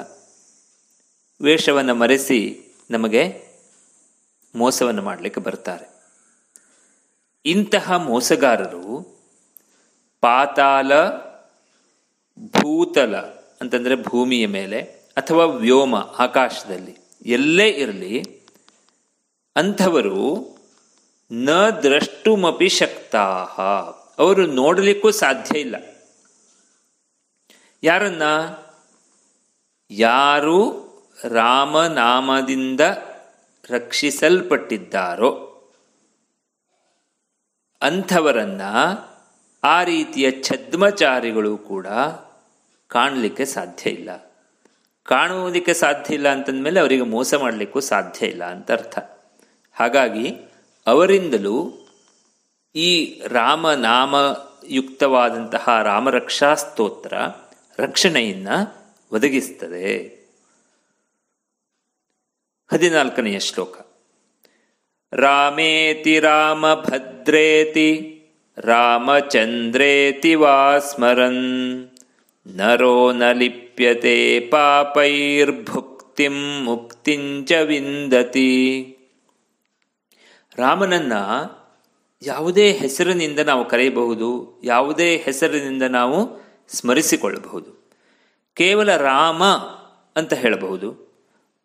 ವೇಷವನ್ನು 1.43 1.95
ಮರೆಸಿ 1.95 2.67
ನಮಗೆ 2.91 3.47
ಮೋಸವನ್ನು 4.55 5.03
ಮಾಡಲಿಕ್ಕೆ 5.03 5.41
ಬರ್ತಾರೆ. 5.41 5.93
ಇಂತಹ 7.45 7.93
ಮೋಸಗಾರರು 7.93 9.19
ಪಾತಾಲ 10.21 10.93
ಭೂತಲ 12.39 13.17
ಅಂತಂದರೆ 13.61 14.03
ಭೂಮಿಯ 14.03 14.47
ಮೇಲೆ 14.47 14.81
ಅಥವಾ 15.17 15.45
ವ್ಯೋಮ 15.45 15.97
ಆಕಾಶದಲ್ಲಿ, 15.97 16.97
ಎಲ್ಲೇ 17.27 17.69
ಇರಲಿ, 17.69 18.43
ಅಂಥವರು 19.57 20.49
ನ 21.33 21.69
ದ್ರಷ್ಟುಮಪಿ 21.69 22.69
ಶಕ್ತಾಹ. 22.69 23.61
ಅವರು 24.19 24.47
ನೋಡಲಿಕ್ಕೂ 24.47 25.11
ಸಾಧ್ಯ 25.11 25.61
ಇಲ್ಲ. 25.61 25.77
ಯಾರನ್ನ? 27.83 28.23
ಯಾರು 29.91 30.93
ರಾಮನಾಮದಿಂದ 31.29 32.81
ರಕ್ಷಿಸಲ್ಪಟ್ಟಿದ್ದಾರೋ, 33.71 35.49
ಅಂಥವರನ್ನ 37.83 38.63
ಆ 39.63 39.83
ರೀತಿಯ 39.83 40.43
ಛದ್ಮಚಾರಿಗಳು 40.43 41.59
ಕೂಡ 41.59 41.87
ಕಾಣಲಿಕ್ಕೆ 42.93 43.45
ಸಾಧ್ಯ 43.45 43.91
ಇಲ್ಲ. 43.91 44.33
ಕಾಣುವುದಕ್ಕೆ 45.03 45.75
ಸಾಧ್ಯ 45.75 46.15
ಇಲ್ಲ 46.15 46.29
ಅಂತಂದಮೇಲೆ 46.29 46.81
ಅವರಿಗೆ 46.81 47.03
ಮೋಸ 47.03 47.35
ಮಾಡಲಿಕ್ಕೂ 47.35 47.81
ಸಾಧ್ಯ 47.81 48.27
ಇಲ್ಲ 48.27 48.45
ಅಂತ 48.45 48.71
ಅರ್ಥ. 48.71 48.99
ಹಾಗಾಗಿ 49.73 50.37
ಅವರಿಂದಲೂ 50.87 51.73
ಈ 52.75 53.23
ರಾಮನಾಮಯುಕ್ತವಾದಂತಹ 53.29 55.83
ರಾಮರಕ್ಷಾ 55.83 56.55
ಸ್ತೋತ್ರ 56.55 57.15
ರಕ್ಷಣೆಯನ್ನ 57.79 58.49
ಒದಗಿಸ್ತದೆ. 59.13 60.23
ಹದಿನಾಲ್ಕನೆಯ 62.73 63.39
ಶ್ಲೋಕ. 63.39 63.87
ರಾಮೇತಿ 65.13 66.21
ರಾಮಭದ್ರೇತಿ 66.21 68.19
ರಾಮಚಂದ್ರೇತಿ 68.59 70.35
ವಾ 70.35 70.79
ಸ್ಮರನ್ 70.79 71.89
ನರೋ 72.47 73.13
ನ 73.13 73.23
ಲಿಪ್ಯತೆ 73.33 74.41
ಪಾಪೈರ್ಭುಕ್ತಿಂ 74.41 76.65
ಮುಕ್ತಿಂಚ 76.65 77.53
ವಿಂದತಿ 77.53 78.89
ರಾಮನನ್ನ 80.57 81.13
ಯಾವುದೇ 82.23 82.73
ಹೆಸರಿನಿಂದ 82.73 83.39
ನಾವು 83.39 83.65
ಕರೆಯಬಹುದು, 83.65 84.61
ಯಾವುದೇ 84.65 85.17
ಹೆಸರಿನಿಂದ 85.17 85.83
ನಾವು 85.83 86.43
ಸ್ಮರಿಸಿಕೊಳ್ಳಬಹುದು. 86.69 87.93
ಕೇವಲ 88.55 88.97
ರಾಮ 88.97 89.43
ಅಂತ 90.17 90.33
ಹೇಳಬಹುದು, 90.33 91.19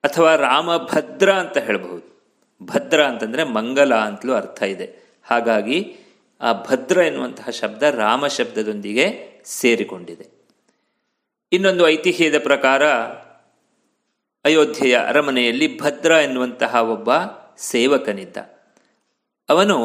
ಅಥವಾ 0.03 0.36
ರಾಮಭದ್ರ 0.36 1.34
ಅಂತ 1.34 1.57
ಹೇಳಬಹುದು. 1.57 2.17
ಭದ್ರ 2.63 3.05
ಅಂತಂದ್ರೆ 3.05 3.43
ಮಂಗಲ 3.43 3.95
ಅಂತಲೂ 3.95 4.34
ಅರ್ಥ 4.34 4.63
ಇದೆ. 4.63 5.17
ಹಾಗಾಗಿ 5.23 5.95
ಆ 6.41 6.53
ಭದ್ರ 6.53 6.97
ಎನ್ನುವಂತಹ 6.97 7.49
ಶಬ್ದ 7.49 7.84
ರಾಮ 7.84 8.28
ಶಬ್ದದೊಂದಿಗೆ 8.28 9.28
ಸೇರಿಕೊಂಡಿದೆ. 9.45 10.36
ಇನ್ನೊಂದು 11.52 11.88
ಐತಿಹ್ಯದ 11.88 12.43
ಪ್ರಕಾರ, 12.43 12.88
ಅಯೋಧ್ಯೆಯ 14.45 14.98
ಅರಮನೆಯಲ್ಲಿ 14.98 15.80
ಭದ್ರ 15.80 16.12
ಎನ್ನುವಂತಹ 16.12 16.76
ಒಬ್ಬ 16.76 17.10
ಸೇವಕನಿದ್ದ. 17.58 18.38
ಅವನು 19.50 19.78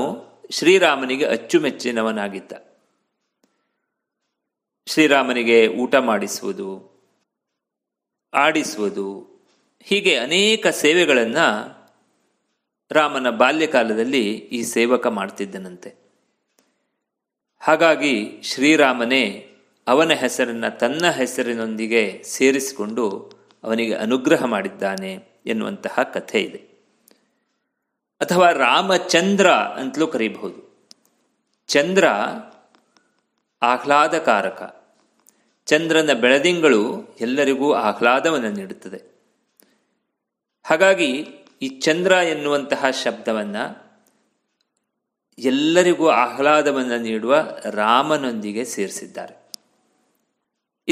ಶ್ರೀರಾಮನಿಗೆ 0.50 1.26
ಅಚ್ಚುಮೆಚ್ಚಿನವನಾಗಿದ್ದ. 1.26 2.52
ಶ್ರೀರಾಮನಿಗೆ 4.86 5.68
ಊಟ 5.68 5.94
ಮಾಡಿಸುವುದು, 5.94 6.92
ಆಡಿಸುವುದು, 8.34 9.32
ಹೀಗೆ 9.82 10.16
ಅನೇಕ 10.16 10.66
ಸೇವೆಗಳನ್ನು 10.66 11.46
ರಾಮನ 12.90 13.30
ಬಾಲ್ಯಕಾಲದಲ್ಲಿ 13.30 14.28
ಈ 14.28 14.62
ಸೇವಕ 14.62 15.06
ಮಾಡ್ತಿದ್ದನಂತೆ. 15.06 15.94
ಹಾಗಾಗಿ 17.60 18.42
ಶ್ರೀರಾಮನೇ 18.42 19.51
ಅವನ 19.86 20.12
ಹೆಸರನ್ನು 20.12 20.78
ತನ್ನ 20.78 21.10
ಹೆಸರಿನೊಂದಿಗೆ 21.10 22.22
ಸೇರಿಸಿಕೊಂಡು 22.24 23.32
ಅವನಿಗೆ 23.64 23.94
ಅನುಗ್ರಹ 23.94 24.44
ಮಾಡಿದ್ದಾನೆ 24.44 25.40
ಎನ್ನುವಂತಹ 25.46 26.02
ಕಥೆ 26.02 26.42
ಇದೆ. 26.42 26.58
ಅಥವಾ 28.20 28.50
ರಾಮಚಂದ್ರ 28.50 29.50
ಅಂತಲೂ 29.50 30.06
ಕರೀಬಹುದು. 30.06 30.88
ಚಂದ್ರ 31.66 32.04
ಆಹ್ಲಾದಕಾರಕ. 33.62 34.84
ಚಂದ್ರನ 35.66 36.12
ಬೆಳದಿಂಗಳು 36.12 37.16
ಎಲ್ಲರಿಗೂ 37.20 37.72
ಆಹ್ಲಾದವನ್ನು 37.72 38.52
ನೀಡುತ್ತದೆ. 38.52 39.02
ಹಾಗಾಗಿ 40.62 41.26
ಈ 41.62 41.68
ಚಂದ್ರ 41.68 42.12
ಎನ್ನುವಂತಹ 42.12 42.84
ಶಬ್ದವನ್ನು 42.90 43.92
ಎಲ್ಲರಿಗೂ 45.38 46.08
ಆಹ್ಲಾದವನ್ನು 46.08 46.98
ನೀಡುವ 46.98 47.36
ರಾಮನೊಂದಿಗೆ 47.70 48.64
ಸೇರಿಸಿದ್ದಾರೆ. 48.64 49.41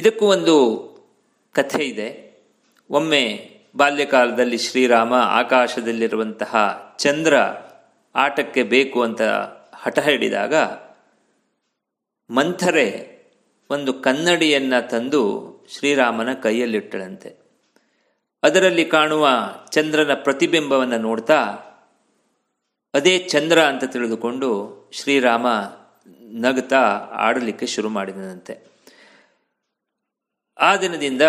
ಇದಕ್ಕೂ 0.01 0.27
ಒಂದು 0.27 0.57
ಕಥೆ 1.53 1.85
ಇದೆ. 1.85 2.43
ಒಮ್ಮೆ 2.91 3.51
ಬಾಲ್ಯಕಾಲದಲ್ಲಿ 3.77 4.59
ಶ್ರೀರಾಮ 4.59 5.15
ಆಕಾಶದಲ್ಲಿರುವಂತಹ 5.15 6.55
ಚಂದ್ರ 6.99 7.35
ಆಟಕ್ಕೆ 8.15 8.63
ಬೇಕು 8.63 9.03
ಅಂತ 9.03 9.23
ಹಠ 9.75 9.99
ಹಿಡಿದಾಗ 9.99 10.55
ಮಂಥರೆ 12.31 12.87
ಒಂದು 13.71 13.95
ಕನ್ನಡಿಯನ್ನು 13.95 14.91
ತಂದು 14.91 15.23
ಶ್ರೀರಾಮನ 15.79 16.35
ಕೈಯಲ್ಲಿಟ್ಟಳಂತೆ. 16.35 17.37
ಅದರಲ್ಲಿ 18.43 18.85
ಕಾಣುವ 18.85 19.29
ಚಂದ್ರನ 19.69 20.15
ಪ್ರತಿಬಿಂಬವನ್ನು 20.15 20.99
ನೋಡ್ತಾ 20.99 21.45
ಅದೇ 22.95 23.19
ಚಂದ್ರ 23.19 23.63
ಅಂತ 23.63 23.85
ತಿಳಿದುಕೊಂಡು 23.85 24.51
ಶ್ರೀರಾಮ 24.93 25.47
ನಗ್ತಾ 26.21 26.81
ಆಡಲಿಕ್ಕೆ 27.13 27.67
ಶುರು 27.67 27.89
ಮಾಡಿದನಂತೆ. 27.89 28.70
ಆ 30.61 30.77
ದಿನದಿಂದ 30.77 31.23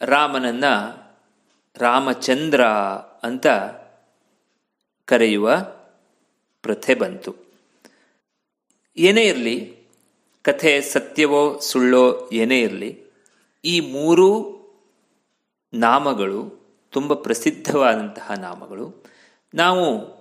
ರಾಮನನ್ನ 0.00 0.64
ರಾಮಚಂದ್ರ 1.76 2.64
ಅಂತ 3.22 3.46
ಕರೆಯುವ 5.04 5.56
ಪ್ರಥೆ 6.62 6.94
ಬಂತು. 6.94 7.34
ಏನೇ 8.96 9.22
ಇರಲಿ, 9.22 9.76
ಕಥೆ 10.42 10.80
ಸತ್ಯವೋ 10.80 11.58
ಸುಳ್ಳೋ 11.58 12.30
ಏನೇ 12.32 12.60
ಇರಲಿ, 12.60 13.02
ಈ 13.64 13.80
ಮೂರು 13.80 14.56
ನಾಮಗಳು 15.74 16.66
ತುಂಬ 16.90 17.14
ಪ್ರಸಿದ್ಧವಾದಂತಹ 17.14 18.32
ನಾಮಗಳು. 18.32 19.04
ನಾವು 19.54 20.16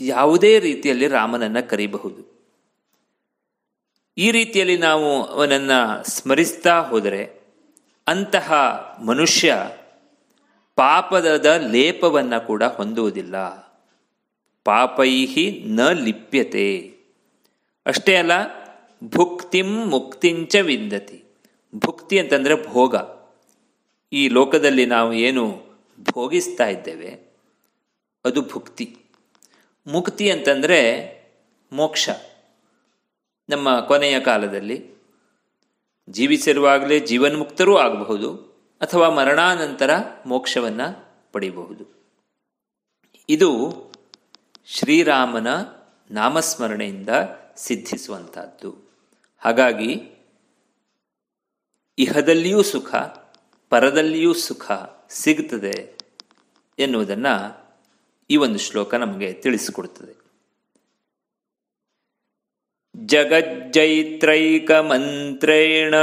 ಯಾವುದೇ 0.00 0.58
ರೀತಿಯಲ್ಲಿ 0.58 1.08
ರಾಮನನ್ನು 1.08 1.68
ಕರೀಬಹುದು. 1.68 2.33
ಈ 4.18 4.30
ರೀತಿಯಲ್ಲಿ 4.30 4.76
ನಾವು 4.76 5.24
ಅವನನ್ನು 5.24 5.78
ಸ್ಮರಿಸ್ತಾ 6.10 6.74
ಹೋದರೆ 6.80 7.22
ಅಂತಹ 8.06 8.52
ಮನುಷ್ಯ 9.06 9.54
ಪಾಪದ 10.76 11.46
ಲೇಪವನ್ನು 11.70 12.46
ಕೂಡ 12.46 12.62
ಹೊಂದುವುದಿಲ್ಲ. 12.62 13.36
ಪಾಪೈಹಿ 14.64 15.64
ನ 15.66 15.88
ಲಿಪ್ಯತೆ. 15.88 16.94
ಅಷ್ಟೇ 17.86 18.14
ಅಲ್ಲ, 18.16 18.32
ಭುಕ್ತಿಂ 19.04 19.70
ಮುಕ್ತಿಂಚ 19.86 20.56
ವಿಂದತಿ. 20.56 21.18
ಭುಕ್ತಿ 21.74 22.18
ಅಂತಂದರೆ 22.18 22.54
ಭೋಗ. 22.66 22.94
ಈ 24.12 24.28
ಲೋಕದಲ್ಲಿ 24.28 24.86
ನಾವು 24.86 25.12
ಏನು 25.12 25.44
ಭೋಗಿಸ್ತಾ 26.12 26.66
ಇದ್ದೇವೆ, 26.66 27.10
ಅದು 28.24 28.42
ಭುಕ್ತಿ. 28.42 28.86
ಮುಕ್ತಿ 29.86 30.30
ಅಂತಂದರೆ 30.30 30.80
ಮೋಕ್ಷ. 31.72 32.08
ನಮ್ಮ 33.48 33.80
ಕೊನೆಯ 33.80 34.20
ಕಾಲದಲ್ಲಿ 34.20 34.94
ಜೀವಿಸಿರುವಾಗಲೇ 36.08 37.00
ಜೀವನ್ಮುಕ್ತರೂ 37.00 37.76
ಆಗಬಹುದು 37.76 38.34
ಅಥವಾ 38.80 39.08
ಮರಣಾನಂತರ 39.08 39.90
ಮೋಕ್ಷವನ್ನು 40.26 41.14
ಪಡೆಯಬಹುದು 41.32 41.94
ಇದು 43.28 43.74
ಶ್ರೀರಾಮನ 44.66 45.46
ನಾಮಸ್ಮರಣೆಯಿಂದ 46.10 47.08
ಸಿದ್ಧಿಸುವಂತಹದ್ದು. 47.56 48.90
ಹಾಗಾಗಿ 49.38 50.12
ಇಹದಲ್ಲಿಯೂ 51.98 52.62
ಸುಖ, 52.62 52.94
ಪರದಲ್ಲಿಯೂ 53.68 54.34
ಸುಖ 54.34 54.70
ಸಿಗುತ್ತದೆ 55.10 55.98
ಎನ್ನುವುದನ್ನು 56.78 57.64
ಈ 58.30 58.36
ಒಂದು 58.36 58.58
ಶ್ಲೋಕ 58.58 58.94
ನಮಗೆ 58.94 59.32
ತಿಳಿಸಿಕೊಡುತ್ತದೆ. 59.32 60.23
ಜಗಜ್ಜೈತ್ರೈಕಮಂತ್ರೇಣ 62.95 65.95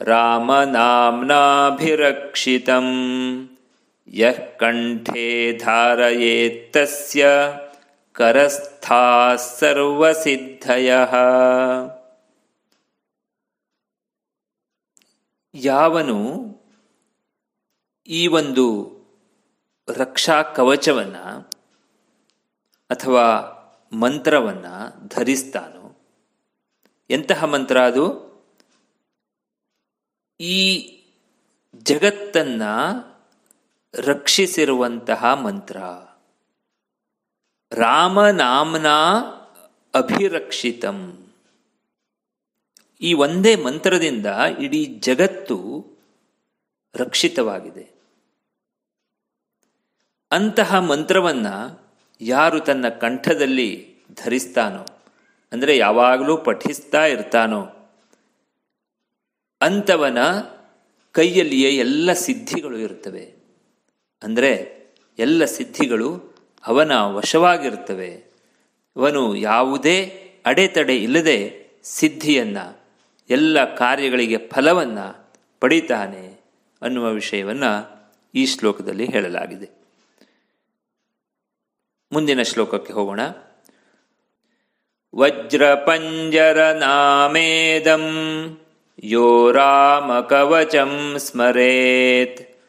ರಾಮನಾಮ್ನಾಭಿರಕ್ಷಿತಂ 0.00 2.88
ಯಃ 4.14 4.56
ಕಂಠೇ 4.56 5.58
ಧಾರಯೇತ್ತಸ್ಯ 5.58 7.26
ಕರಸ್ಥಾ 8.16 9.36
ಸರ್ವಸಿದ್ಧಯಃ 9.36 11.12
ಯಾವನು 15.54 16.18
ಈ 18.08 18.32
ಒಂದು 18.32 18.66
ರಕ್ಷಾ 19.88 20.42
ಕವಚವನ್ನು 20.56 21.50
ಅಥವಾ 22.90 23.26
ಮಂತ್ರವನ್ನು 23.93 25.07
ಧರಿಸ್ತಾನೋ? 25.07 26.01
ಎಂತಹ 27.09 27.43
ಮಂತ್ರ 27.43 27.81
ಅದು? 27.81 28.27
ಈ 30.39 30.87
ಜಗತ್ತನ್ನ 31.75 32.61
ರಕ್ಷಿಸಿರುವಂತಹ 33.93 35.25
ಮಂತ್ರ. 35.33 35.79
ರಾಮನಾಮ್ನ 37.71 38.87
ಅಭಿರಕ್ಷಿತಂ. 39.93 41.27
ಈ 43.01 43.13
ಒಂದೇ 43.13 43.55
ಮಂತ್ರದಿಂದ 43.55 44.25
ಇಡೀ 44.59 44.85
ಜಗತ್ತು 44.85 45.85
ರಕ್ಷಿತವಾಗಿದೆ. 46.95 47.97
ಅಂತಹ 50.31 50.75
ಮಂತ್ರವನ್ನ 50.75 51.47
ಯಾರು 52.21 52.59
ತನ್ನ 52.59 52.89
ಕಂಠದಲ್ಲಿ 52.89 53.69
ಧರಿಸ್ತಾನೋ, 54.13 54.85
ಅಂದರೆ 55.51 55.77
ಯಾವಾಗಲೂ 55.77 56.37
ಪಠಿಸ್ತಾ 56.37 57.05
ಇರ್ತಾನೋ, 57.05 57.61
ಅಂಥವನ 59.61 60.17
ಕೈಯಲ್ಲಿಯೇ 61.11 61.69
ಎಲ್ಲ 61.75 62.13
ಸಿದ್ಧಿಗಳು 62.13 62.77
ಇರುತ್ತವೆ. 62.77 63.25
ಅಂದರೆ 64.23 64.51
ಎಲ್ಲ 65.19 65.45
ಸಿದ್ಧಿಗಳು 65.45 66.09
ಅವನ 66.67 66.91
ವಶವಾಗಿರುತ್ತವೆ. 66.91 68.11
ಅವನು 68.95 69.35
ಯಾವುದೇ 69.35 69.97
ಅಡೆತಡೆ 70.45 70.97
ಇಲ್ಲದೆ 70.97 71.37
ಸಿದ್ಧಿಯನ್ನು, 71.83 72.65
ಎಲ್ಲ 73.29 73.75
ಕಾರ್ಯಗಳಿಗೆ 73.75 74.37
ಫಲವನ್ನು 74.37 75.05
ಪಡಿತಾನೆ 75.59 76.23
ಅನ್ನುವ 76.81 77.05
ವಿಷಯವನ್ನು 77.11 77.71
ಈ 78.35 78.45
ಶ್ಲೋಕದಲ್ಲಿ 78.45 79.05
ಹೇಳಲಾಗಿದೆ. 79.05 79.86
ಮುಂದಿನ 82.11 82.41
ಶ್ಲೋಕಕ್ಕೆ 82.41 82.93
ಹೋಗೋಣ. 82.93 83.19
ನಾಮೇದಂ 86.73 88.05
ಯೋ 89.03 89.51
ರಾಮಕವಚಂ 89.51 91.15
ಸ್ಮರೇತ್ 91.17 92.59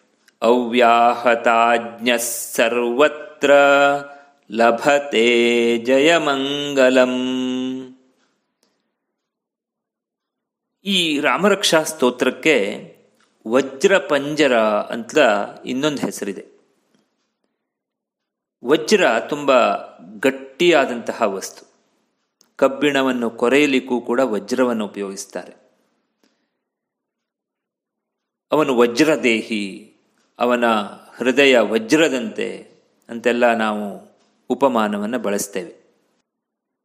ಅವ್ಯಾಹತಾಜ್ಞ 0.43 2.17
ಸರ್ವತ್ರ 2.17 3.51
ಲಭತೆ 4.51 5.79
ಜಯಮಂಗಲಂ. 5.79 7.15
ಈ 10.85 11.21
ರಾಮರಕ್ಷಾ 11.21 11.83
ಸ್ತೋತ್ರಕ್ಕೆ 11.83 12.57
ವಜ್ರಪಂಜರ 13.49 14.57
ಅಂತ 14.63 15.19
ಇನ್ನೊಂದು 15.67 16.03
ಹೆಸರಿದೆ. 16.03 16.58
ವಜ್ರ 18.65 19.21
ತುಂಬ 19.21 19.77
ಗಟ್ಟಿಯಾದಂತಹ 20.21 21.23
ವಸ್ತು. 21.23 21.69
ಕಬ್ಬಿಣವನ್ನು 22.57 23.31
ಕೊರೆಯಲಿಕ್ಕೂ 23.31 24.01
ಕೂಡ 24.01 24.21
ವಜ್ರವನ್ನು 24.21 24.85
ಉಪಯೋಗಿಸ್ತಾರೆ. 24.85 25.53
ಅವನು 28.53 28.77
ವಜ್ರದೇಹಿ, 28.77 29.95
ಅವನ 30.39 30.65
ಹೃದಯ 31.17 31.59
ವಜ್ರದಂತೆ 31.59 32.69
ಅಂತೆಲ್ಲ 33.09 33.55
ನಾವು 33.55 34.09
ಉಪಮಾನವನ್ನು 34.49 35.19
ಬಳಸ್ತೇವೆ. 35.19 35.75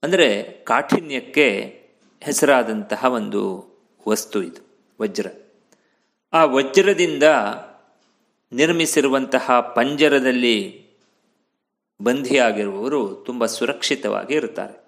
ಅಂದರೆ 0.04 0.44
ಕಾಠಿಣ್ಯಕ್ಕೆ 0.44 1.80
ಹೆಸರಾದಂತಹ 2.22 3.06
ಒಂದು 3.06 3.66
ವಸ್ತು 4.08 4.44
ಇದು, 4.44 4.62
ವಜ್ರ. 5.02 5.28
ಆ 6.34 6.46
ವಜ್ರದಿಂದ 6.46 7.24
ನಿರ್ಮಿಸಿರುವಂತಹ 8.52 9.60
ಪಂಜರದಲ್ಲಿ 9.76 10.83
ಬಂಧಿಯಾಗಿರುವವರು 12.04 13.16
ತುಂಬ 13.16 13.46
ಸುರಕ್ಷಿತವಾಗಿ 13.46 14.34
ಇರುತ್ತಾರೆ. 14.34 14.84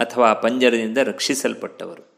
ಅಥವಾ 0.00 0.34
ಪಂಜರದಿಂದ 0.34 0.98
ರಕ್ಷಿಸಲ್ಪಟ್ಟವರು. 0.98 2.12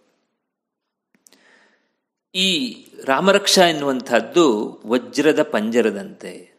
ಈ 2.35 2.85
ರಾಮರಕ್ಷಾ 3.05 3.65
ಎನ್ನುವಂಥದ್ದು 3.65 4.79
ವಜ್ರದ 4.87 5.43
ಪಂಜರದಂತೆ. 5.43 6.55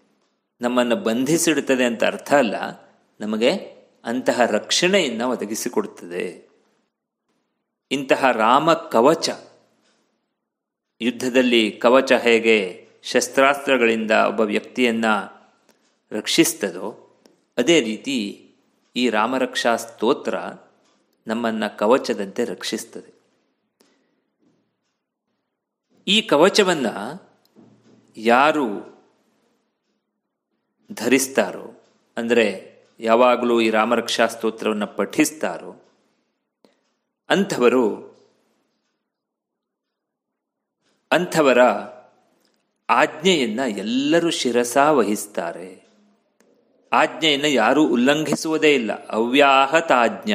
ನಮ್ಮನ್ನು 0.61 0.95
ಬಂಧಿಸಿಡುತ್ತದೆ 0.95 1.83
ಅಂತ 1.85 2.03
ಅರ್ಥ 2.03 2.33
ಅಲ್ಲ. 2.33 2.55
ನಮಗೆ 3.19 3.51
ಅಂತಹ 4.05 4.41
ರಕ್ಷಣೆಯನ್ನು 4.45 5.29
ಒದಗಿಸಿಕೊಡುತ್ತದೆ 5.29 6.49
ಇಂತಹ 7.91 8.31
ರಾಮ 8.31 8.73
ಕವಚ. 8.73 9.29
ಯುದ್ಧದಲ್ಲಿ 11.01 11.71
ಕವಚ 11.71 12.11
ಹೇಗೆ 12.11 12.87
ಶಸ್ತ್ರಾಸ್ತ್ರಗಳಿಂದ 13.03 14.11
ಒಬ್ಬ 14.11 14.41
ವ್ಯಕ್ತಿಯನ್ನು 14.41 15.35
ರಕ್ಷಿಸ್ತದೋ 16.11 17.04
ಅದೇ 17.57 17.81
ರೀತಿ 17.81 18.41
ಈ 18.95 19.09
ರಾಮರಕ್ಷಾ 19.09 19.75
ಸ್ತೋತ್ರ 19.75 20.35
ನಮ್ಮನ್ನು 21.27 21.77
ಕವಚದಂತೆ 21.77 22.45
ರಕ್ಷಿಸ್ತದೆ. 22.45 23.13
ಈ 26.07 26.21
ಕವಚವನ್ನು 26.21 26.93
ಯಾರು 28.17 28.95
ಧರಿಸ್ತಾರೋ, 30.93 31.93
ಅಂದರೆ 32.17 32.75
ಯಾವಾಗಲೂ 32.99 33.61
ಈ 33.61 33.69
ರಾಮರಕ್ಷಾ 33.69 34.27
ಸ್ತೋತ್ರವನ್ನು 34.27 34.87
ಪಠಿಸ್ತಾರೋ, 34.87 36.01
ಅಂಥವರು 37.29 38.15
ಅಂಥವರ 41.11 41.59
ಆಜ್ಞೆಯನ್ನು 42.89 43.77
ಎಲ್ಲರೂ 43.77 44.29
ಶಿರಸ 44.29 44.77
ವಹಿಸ್ತಾರೆ. 44.77 45.84
ಆಜ್ಞೆಯನ್ನು 46.95 47.47
ಯಾರೂ 47.47 47.87
ಉಲ್ಲಂಘಿಸುವುದೇ 47.87 48.75
ಇಲ್ಲ. 48.75 49.07
ಅವ್ಯಾಹತಾಜ್ಞ. 49.07 50.33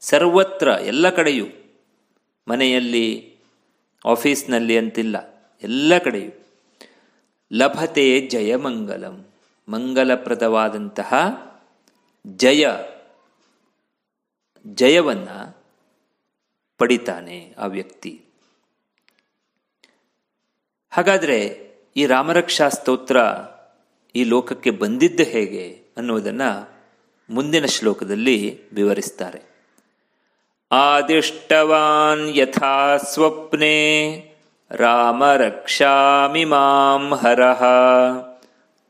ಸರ್ವತ್ರ, 0.00 0.68
ಎಲ್ಲ 0.68 1.10
ಕಡೆಯೂ. 1.10 1.46
ಮನೆಯಲ್ಲಿ, 2.48 3.36
ಆಫೀಸ್ನಲ್ಲಿ 4.04 4.78
ಅಂತಿಲ್ಲ, 4.78 5.16
ಎಲ್ಲ 5.62 5.98
ಕಡೆಯೂ. 5.98 6.30
ಲಭತೆ 7.52 8.20
ಜಯಮಂಗಲಂ 8.20 9.26
ಮಂಗಲಪ್ರದವಾದಂತಹ 9.68 11.14
ಜಯ, 12.26 12.66
ಜಯವನ್ನು 14.66 15.56
ಪಡಿತಾನೆ 16.78 17.54
ಆ 17.58 17.66
ವ್ಯಕ್ತಿ. 17.66 18.24
ಹಾಗಾದರೆ 20.90 21.70
ಈ 21.96 22.06
ರಾಮರಕ್ಷಾ 22.06 22.68
ಸ್ತೋತ್ರ 22.68 23.20
ಈ 24.14 24.24
ಲೋಕಕ್ಕೆ 24.24 24.70
ಬಂದಿದ್ದ 24.70 25.20
ಹೇಗೆ 25.20 25.82
ಅನ್ನುವುದನ್ನು 25.96 26.68
ಮುಂದಿನ 27.30 27.64
ಶ್ಲೋಕದಲ್ಲಿ 27.64 28.70
ವಿವರಿಸ್ತಾರೆ. 28.74 29.52
ಆದಿಷ್ಟವಾನ್ 30.72 32.36
ಯಥಾ 32.36 32.96
ಸ್ವಪ್ನೆ 32.96 34.14
ರಾಮ 34.70 35.32
ರಕ್ಷಾಮಿ 35.32 36.44
ಮಾಂ 36.44 37.14
ಹರಹ 37.14 37.62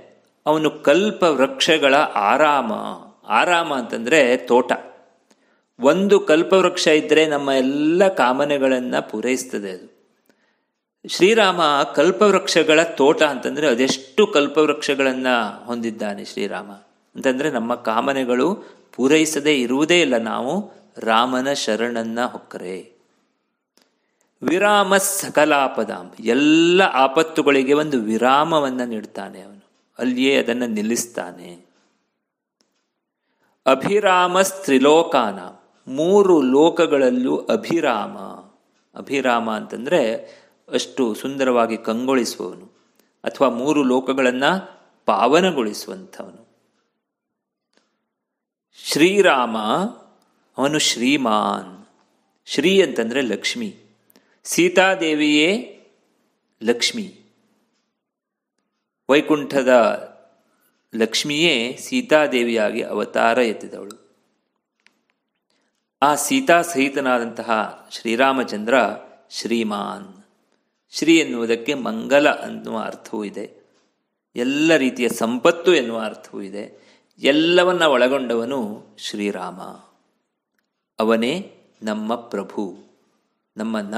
ಅವನು 0.45 0.69
ಕಲ್ಪ 0.69 1.23
ವೃಕ್ಷಗಳ 1.23 1.95
ಆರಾಮ. 1.95 2.71
ಆರಾಮ 3.27 3.73
ಅಂತಂದರೆ 3.73 4.37
ತೋಟ. 4.37 4.71
ಒಂದು 5.81 6.19
ಕಲ್ಪವೃಕ್ಷ 6.19 6.87
ಇದ್ದರೆ 6.87 7.27
ನಮ್ಮ 7.27 7.49
ಎಲ್ಲ 7.49 8.07
ಕಾಮನೆಗಳನ್ನು 8.07 9.09
ಪೂರೈಸ್ತದೆ 9.09 9.71
ಅದು. 9.71 10.01
ಶ್ರೀರಾಮ 11.07 11.61
ಕಲ್ಪವೃಕ್ಷಗಳ 11.95 12.83
ತೋಟ 12.83 13.23
ಅಂತಂದರೆ 13.23 13.67
ಅದೆಷ್ಟು 13.67 14.27
ಕಲ್ಪವೃಕ್ಷಗಳನ್ನು 14.27 15.65
ಹೊಂದಿದ್ದಾನೆ 15.65 16.25
ಶ್ರೀರಾಮ? 16.25 16.71
ಅಂತಂದರೆ 17.15 17.51
ನಮ್ಮ 17.51 17.75
ಕಾಮನೆಗಳು 17.75 18.55
ಪೂರೈಸದೇ 18.95 19.61
ಇರುವುದೇ 19.61 20.01
ಇಲ್ಲ. 20.01 20.17
ನಾವು 20.17 20.71
ರಾಮನ 20.97 21.53
ಶರಣನ್ನ 21.53 22.21
ಹೊಕ್ಕರೆ. 22.25 22.91
ವಿರಾಮ 24.43 24.97
ಸಕಲಾಪದಾಂ 24.97 26.11
ಎಲ್ಲ 26.19 26.81
ಆಪತ್ತುಗಳಿಗೆ 26.81 27.73
ಒಂದು 27.73 28.01
ವಿರಾಮವನ್ನು 28.01 28.85
ನೀಡ್ತಾನೆ 28.85 29.41
ಅವನು. 29.41 29.69
ಅಲ್ಲಿಯೇ 29.99 30.37
ಅದನ್ನು 30.37 30.67
ನಿಲ್ಲಿಸ್ತಾನೆ. 30.67 31.65
ಅಭಿರಾಮ 33.65 34.41
ಸ್ತ್ರಿಲೋಕಾನ. 34.41 35.60
ಮೂರು 35.87 36.41
ಲೋಕಗಳಲ್ಲೂ 36.41 37.37
ಅಭಿರಾಮ. 37.37 38.17
ಅಭಿರಾಮ 38.97 39.51
ಅಂತಂದರೆ 39.51 40.15
ಅಷ್ಟು 40.73 41.15
ಸುಂದರವಾಗಿ 41.15 41.77
ಕಂಗೊಳಿಸುವವನು, 41.77 42.65
ಅಥವಾ 43.23 43.49
ಮೂರು 43.49 43.83
ಲೋಕಗಳನ್ನು 43.83 44.81
ಪಾವನಗೊಳಿಸುವಂಥವನು. 45.05 46.51
ಶ್ರೀರಾಮ, 48.83 49.57
ಅವನು 50.57 50.79
ಶ್ರೀಮಾನ್. 50.79 51.85
ಶ್ರೀ 52.45 52.81
ಅಂತಂದರೆ 52.81 53.21
ಲಕ್ಷ್ಮಿ. 53.21 53.75
ಸೀತಾದೇವಿಯೇ 54.43 55.77
ಲಕ್ಷ್ಮಿ. 56.63 57.15
ವೈಕುಂಠದ 59.09 59.71
ಲಕ್ಷ್ಮಿಯೇ 60.95 61.77
ಸೀತಾದೇವಿಯಾಗಿ 61.77 62.81
ಅವತಾರ 62.81 63.37
ಎತ್ತಿದವಳು. 63.37 64.00
ಆ 66.03 66.15
ಸೀತಾ 66.15 66.61
ಸಹಿತನಾದಂತಹ 66.61 67.85
ಶ್ರೀರಾಮಚಂದ್ರ 67.91 68.75
ಶ್ರೀಮಾನ್. 69.29 70.23
ಶ್ರೀ 70.91 71.17
ಎನ್ನುವುದಕ್ಕೆ 71.17 71.73
ಮಂಗಲ 71.73 72.29
ಅನ್ನುವ 72.29 72.79
ಅರ್ಥವೂ 72.79 73.23
ಇದೆ. 73.23 73.51
ಎಲ್ಲ 74.35 74.75
ರೀತಿಯ 74.75 75.09
ಸಂಪತ್ತು 75.09 75.73
ಎನ್ನುವ 75.73 75.99
ಅರ್ಥವೂ 75.99 76.41
ಇದೆ. 76.41 76.81
ಎಲ್ಲವನ್ನ 77.19 77.83
ಒಳಗೊಂಡವನು 77.83 78.83
ಶ್ರೀರಾಮ. 78.97 79.61
ಅವನೇ 80.99 81.55
ನಮ್ಮ 81.83 82.15
ಪ್ರಭು. 82.15 82.77
ನಮ್ಮನ್ನ 83.57 83.93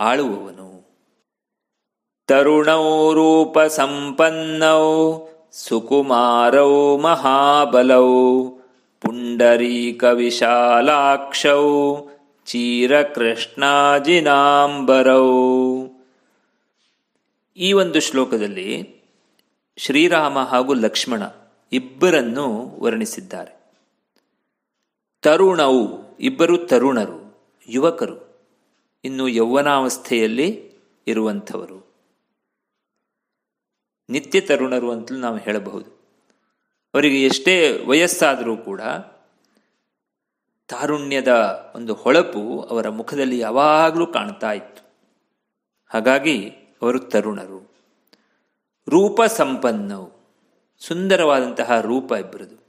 ಆಳುವವನು. 0.00 0.90
ತರುಣೌ 2.26 3.12
ರೂಪ 3.12 3.60
ಸಂಪನ್ನೌ, 3.60 5.18
ಸುಕುಮಾರೌ 5.52 6.98
ಮಹಾಬಲೌ 6.98 8.06
ಪುಂಡರೀಕ 9.00 10.04
ವಿಶಾಲಾಕ್ಷೌ 10.04 11.96
ಚೀರಕೃಷ್ಣಾಜಿನಾಂಬರೌ. 12.44 13.66
ಈ 17.56 17.72
ಒಂದು 17.72 18.00
ಶ್ಲೋಕದಲ್ಲಿ 18.00 18.96
ಶ್ರೀರಾಮ 19.76 20.38
ಹಾಗೂ 20.38 20.74
ಲಕ್ಷ್ಮಣ 20.74 21.22
ಇಬ್ಬರನ್ನು 21.72 22.76
ವರ್ಣಿಸಿದ್ದಾರೆ. 22.80 23.56
ತರುಣವು 25.22 26.16
ಇಬ್ಬರು 26.20 26.58
ತರುಣರು, 26.58 27.38
ಯುವಕರು, 27.68 28.36
ಇನ್ನು 29.04 29.28
ಯೌವನಾವಸ್ಥೆಯಲ್ಲಿ 29.28 30.72
ಇರುವಂಥವರು. 31.06 31.86
ನಿತ್ಯ 34.08 34.40
ತರುಣರು 34.40 34.90
ಅಂತಲೂ 34.90 35.18
ನಾವು 35.18 35.36
ಹೇಳಬಹುದು. 35.36 35.95
ಅವರಿಗೆ 36.94 37.22
ಎಷ್ಟೇ 37.22 37.84
ವಯಸ್ಸಾದರೂ 37.84 38.56
ಕೂಡ 38.56 38.80
ತಾರುಣ್ಯದ 40.68 41.72
ಒಂದು 41.74 41.94
ಹೊಳಪು 41.94 42.62
ಅವರ 42.62 42.88
ಮುಖದಲ್ಲಿ 42.88 43.38
ಯಾವಾಗಲೂ 43.38 44.06
ಕಾಣ್ತಾ 44.06 44.52
ಇತ್ತು. 44.52 44.90
ಹಾಗಾಗಿ 45.86 46.50
ಅವರು 46.82 47.00
ತರುಣರು. 47.00 47.70
ರೂಪ 48.88 49.22
ಸಂಪನ್ನವು 49.22 50.12
ಸುಂದರವಾದಂತಹ 50.78 51.80
ರೂಪ 51.80 52.12
ಇಬ್ಬರದು 52.12 52.66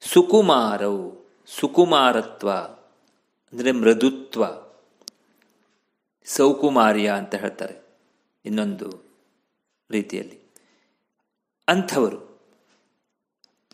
ಸುಕುಮಾರವು 0.00 1.26
ಸುಕುಮಾರತ್ವ. 1.46 2.52
ಅಂದರೆ 3.52 3.72
ಮೃದುತ್ವ. 3.72 4.44
ಸೌಕುಮಾರ್ಯ 6.24 7.10
ಅಂತ 7.10 7.34
ಹೇಳ್ತಾರೆ 7.34 7.98
ಇನ್ನೊಂದು 8.44 9.04
ರೀತಿಯಲ್ಲಿ. 9.90 10.41
ಅಂಥವರು. 11.68 12.40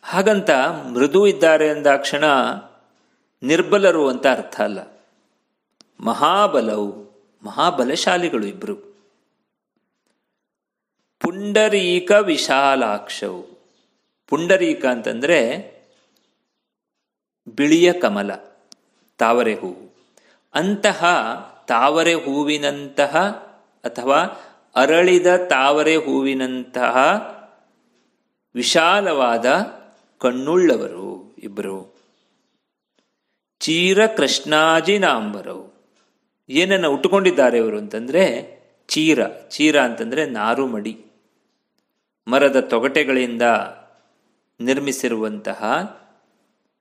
ಹಾಗಂತ 0.02 0.51
ಮೃದು 0.94 1.27
ಇದ್ದಾರೆ 1.27 1.70
ಅಂದಾಕ್ಷಣ 1.70 2.24
ನಿರ್ಬಲರು 3.43 4.09
ಅಂತ 4.09 4.27
ಅರ್ಥ 4.27 4.60
ಅಲ್ಲ. 4.60 4.78
ಮಹಾಬಲವು, 6.01 6.93
ಮಹಾಬಲಶಾಲಿಗಳು 7.43 8.47
ಇಬ್ಬರು 8.47 8.77
ಪುಂಡರೀಕ 11.20 12.10
ವಿಶಾಲಾಕ್ಷವು. 12.10 13.59
ಪುಂಡರೀಕ 14.28 14.86
ಅಂತಂದರೆ 14.86 15.69
ಬಿಳಿಯ 17.48 17.93
ಕಮಲ, 17.93 18.35
ತಾವರೆ 19.19 19.55
ಹೂವು. 19.55 19.97
ಅಂತಹ 20.55 21.05
ತಾವರೆ 21.69 22.15
ಹೂವಿನಂತಹ 22.15 23.16
ಅಥವಾ 23.85 24.24
ಅರಳಿದ 24.77 25.27
ತಾವರೆ 25.48 25.97
ಹೂವಿನಂತಹ 25.97 26.94
ವಿಶಾಲವಾದ 28.55 29.47
ಕಣ್ಣುಳ್ಳವರು 30.19 31.35
ಇಬ್ಬರು 31.39 31.95
ಚೀರ 33.61 34.07
ಕೃಷ್ಣಾಜಿನಾಂಬರವು 34.07 35.75
ಏನನ್ನು 36.49 36.91
ಉಟ್ಟುಕೊಂಡಿದ್ದಾರೆ 36.91 37.59
ಅವರು 37.59 37.79
ಅಂತಂದರೆ 37.79 38.59
ಚೀರ. 38.89 39.29
ಚೀರ 39.29 39.81
ಅಂತಂದರೆ 39.81 40.27
ನಾರುಮಡಿ. 40.27 41.07
ಮರದ 42.29 42.61
ತೊಗಟೆಗಳಿಂದ 42.61 43.43
ನಿರ್ಮಿಸಿರುವಂತಹ 44.61 45.65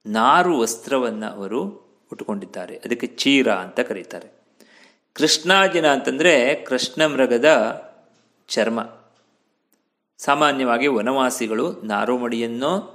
ನಾರು 0.05 0.59
ವಸ್ತ್ರವನ್ನು 0.59 1.27
ಅವರು 1.27 1.63
ಉಟ್ಕೊಂಡಿದ್ದಾರೆ 2.11 2.75
ಅದಕ್ಕೆ 2.77 3.07
ಚೀರ 3.07 3.51
ಅಂತ 3.51 3.79
ಕರೀತಾರೆ. 3.79 4.27
ಕೃಷ್ಣಾಜಿನ 5.13 5.87
ಅಂತಂದರೆ 5.87 6.55
ಕೃಷ್ಣ 6.55 7.05
ಮೃಗದ 7.05 7.47
ಚರ್ಮ. 8.47 8.83
ಸಾಮಾನ್ಯವಾಗಿ 10.17 10.87
ವನವಾಸಿಗಳು 10.87 11.81
ನಾರುಮಡಿಯನ್ನೋ 11.81 12.93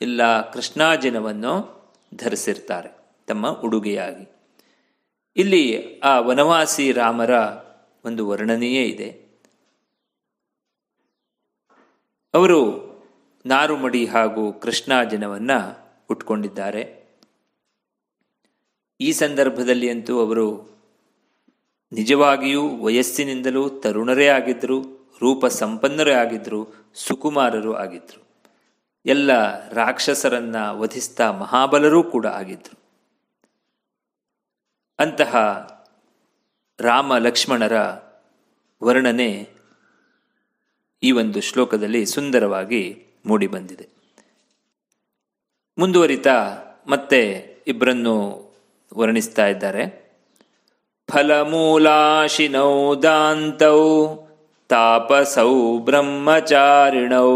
ಇಲ್ಲ 0.00 0.50
ಕೃಷ್ಣಾಜಿನವನ್ನೋ 0.50 1.74
ಧರಿಸಿರ್ತಾರೆ, 2.14 2.98
ತಮ್ಮ 3.26 3.48
ಉಡುಗೆಯಾಗಿ. 3.48 4.28
ಇಲ್ಲಿ 5.36 5.98
ಆ 5.98 6.20
ವನವಾಸಿ 6.20 6.92
ರಾಮರ 6.92 7.30
ಒಂದು 8.04 8.28
ವರ್ಣನೆಯೇ 8.28 8.84
ಇದೆ. 8.84 9.28
ಅವರು 12.34 12.88
ನಾರುಮಡಿ 13.46 14.06
ಹಾಗೂ 14.06 14.52
ಕೃಷ್ಣಾಜಿನವನ್ನು 14.52 15.88
ಉಟ್ಕೊಂಡಿದ್ದಾರೆ. 16.10 16.98
ಈ 19.00 19.12
ಸಂದರ್ಭದಲ್ಲಿ 19.12 19.90
ಅಂತೂ 19.90 20.20
ಅವರು 20.20 20.78
ನಿಜವಾಗಿಯೂ 21.92 22.76
ವಯಸ್ಸಿನಿಂದಲೂ 22.84 23.68
ತರುಣರೇ 23.68 24.26
ಆಗಿದ್ದರು. 24.26 24.97
ರೂಪ 25.20 25.46
ಸಂಪನ್ನರೇ 25.46 26.12
ಆಗಿದ್ದರು 26.12 26.90
ಸುಕುಮಾರರು 26.94 27.74
ಆಗಿದ್ದರು 27.74 28.22
ಎಲ್ಲ 29.06 29.30
ರಾಕ್ಷಸರನ್ನ 29.68 30.70
ವಧಿಸ್ತಾ 30.70 31.32
ಮಹಾಬಲರೂ 31.32 32.02
ಕೂಡ 32.02 32.26
ಆಗಿದ್ದರು 32.26 32.78
ಅಂತಹ 34.98 35.34
ರಾಮ 36.80 37.18
ಲಕ್ಷ್ಮಣರ 37.18 37.76
ವರ್ಣನೆ 38.84 39.48
ಈ 41.02 41.12
ಒಂದು 41.12 41.40
ಶ್ಲೋಕದಲ್ಲಿ 41.40 42.06
ಸುಂದರವಾಗಿ 42.06 43.06
ಮೂಡಿಬಂದಿದೆ. 43.26 43.88
ಮುಂದುವರಿತಾ 45.78 46.58
ಮತ್ತೆ 46.86 47.22
ಇಬ್ಬರನ್ನು 47.66 48.48
ವರ್ಣಿಸ್ತಾ 48.96 49.46
ಇದ್ದಾರೆ. 49.46 50.12
ಫಲಮೂಲಾಶಿನೌ 51.10 52.94
ದಾಂತೌ 52.94 54.08
ತಾಪಸೌ 54.68 55.78
ಬ್ರಹ್ಮಚಾರಿಣೌ, 55.78 57.26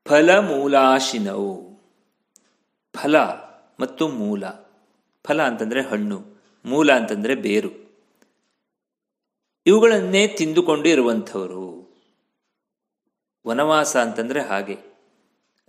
ಫಲಮೂಲಾಶಿನೌ. 0.08 1.56
ಫಲ 2.94 3.20
ಮತ್ತು 3.80 4.08
ಮೂಲ. 4.08 4.48
ಫಲ 5.24 5.42
ಅಂತಂದರೆ 5.42 5.82
ಹಣ್ಣು, 5.82 6.26
ಮೂಲ 6.66 6.92
ಅಂತಂದರೆ 6.92 7.36
ಬೇರು. 7.36 7.90
ಇವುಗಳನ್ನೇ 9.66 10.28
ತಿಂದುಕೊಂಡು 10.28 10.90
ಇರುವಂಥವರು. 10.90 11.90
ವನವಾಸ 13.48 13.98
ಅಂತಂದರೆ 13.98 14.42
ಹಾಗೆ. 14.42 14.89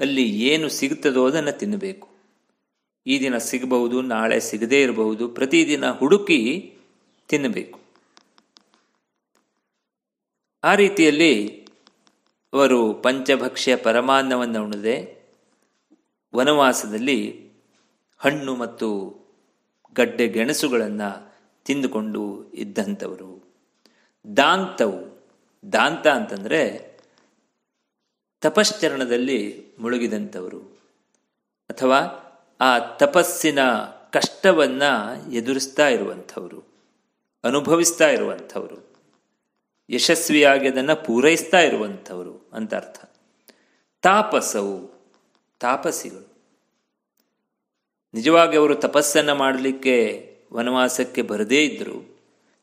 ಅಲ್ಲಿ 0.00 0.30
ಏನು 0.30 0.68
ಸಿಗುತ್ತದೋ 0.68 1.26
ಅದನ್ನು 1.26 1.58
ತಿನ್ನಬೇಕು. 1.58 2.08
ಈ 3.06 3.20
ದಿನ 3.20 3.38
ಸಿಗಬಹುದು, 3.38 4.02
ನಾಳೆ 4.02 4.40
ಸಿಗದೇ 4.40 4.82
ಇರಬಹುದು, 4.82 5.28
ಪ್ರತಿದಿನ 5.28 5.90
ಹುಡುಕಿ 5.90 6.74
ತಿನ್ನಬೇಕು. 7.28 7.80
ಆ 10.64 10.74
ರೀತಿಯಲ್ಲಿ 10.74 11.60
ಅವರು 12.52 12.94
ಪಂಚಭಕ್ಷ್ಯ 12.94 13.76
ಪರಮಾನ್ನವನ್ನು 13.76 14.64
ಉಣದೆ 14.64 15.20
ವನವಾಸದಲ್ಲಿ 16.34 17.50
ಹಣ್ಣು 18.18 18.56
ಮತ್ತು 18.56 19.20
ಗಡ್ಡೆ 19.94 20.28
ಗೆಣಸುಗಳನ್ನು 20.28 21.38
ತಿಂದುಕೊಂಡು 21.64 22.52
ಇದ್ದಂಥವರು. 22.54 23.54
ದಾಂತವು, 24.36 25.28
ದಾಂತ 25.72 26.06
ಅಂತಂದರೆ 26.06 26.89
ತಪಶ್ಚರಣದಲ್ಲಿ 28.40 29.66
ಮುಳುಗಿದಂಥವರು. 29.78 30.58
ಅಥವಾ 31.70 31.96
ಆ 32.60 32.78
ತಪಸ್ಸಿನ 32.78 33.58
ಕಷ್ಟವನ್ನು 34.12 35.32
ಎದುರಿಸ್ತಾ 35.32 35.88
ಇರುವಂಥವರು, 35.88 36.64
ಅನುಭವಿಸ್ತಾ 37.44 38.08
ಇರುವಂಥವರು 38.08 38.90
ಯಶಸ್ವಿಯಾಗಿ 39.90 40.68
ಅದನ್ನು 40.68 41.04
ಪೂರೈಸ್ತಾ 41.04 41.60
ಇರುವಂಥವರು 41.60 42.50
ಅಂತ 42.52 42.74
ಅರ್ಥ. 42.74 43.10
ತಾಪಸವು 44.02 45.00
ತಾಪಸಿಗಳು. 45.60 46.30
ನಿಜವಾಗಿ 48.14 48.56
ಅವರು 48.56 48.74
ತಪಸ್ಸನ್ನು 48.74 49.34
ಮಾಡಲಿಕ್ಕೆ 49.34 50.26
ವನವಾಸಕ್ಕೆ 50.52 51.22
ಬರದೇ 51.22 51.64
ಇದ್ದರು 51.64 52.18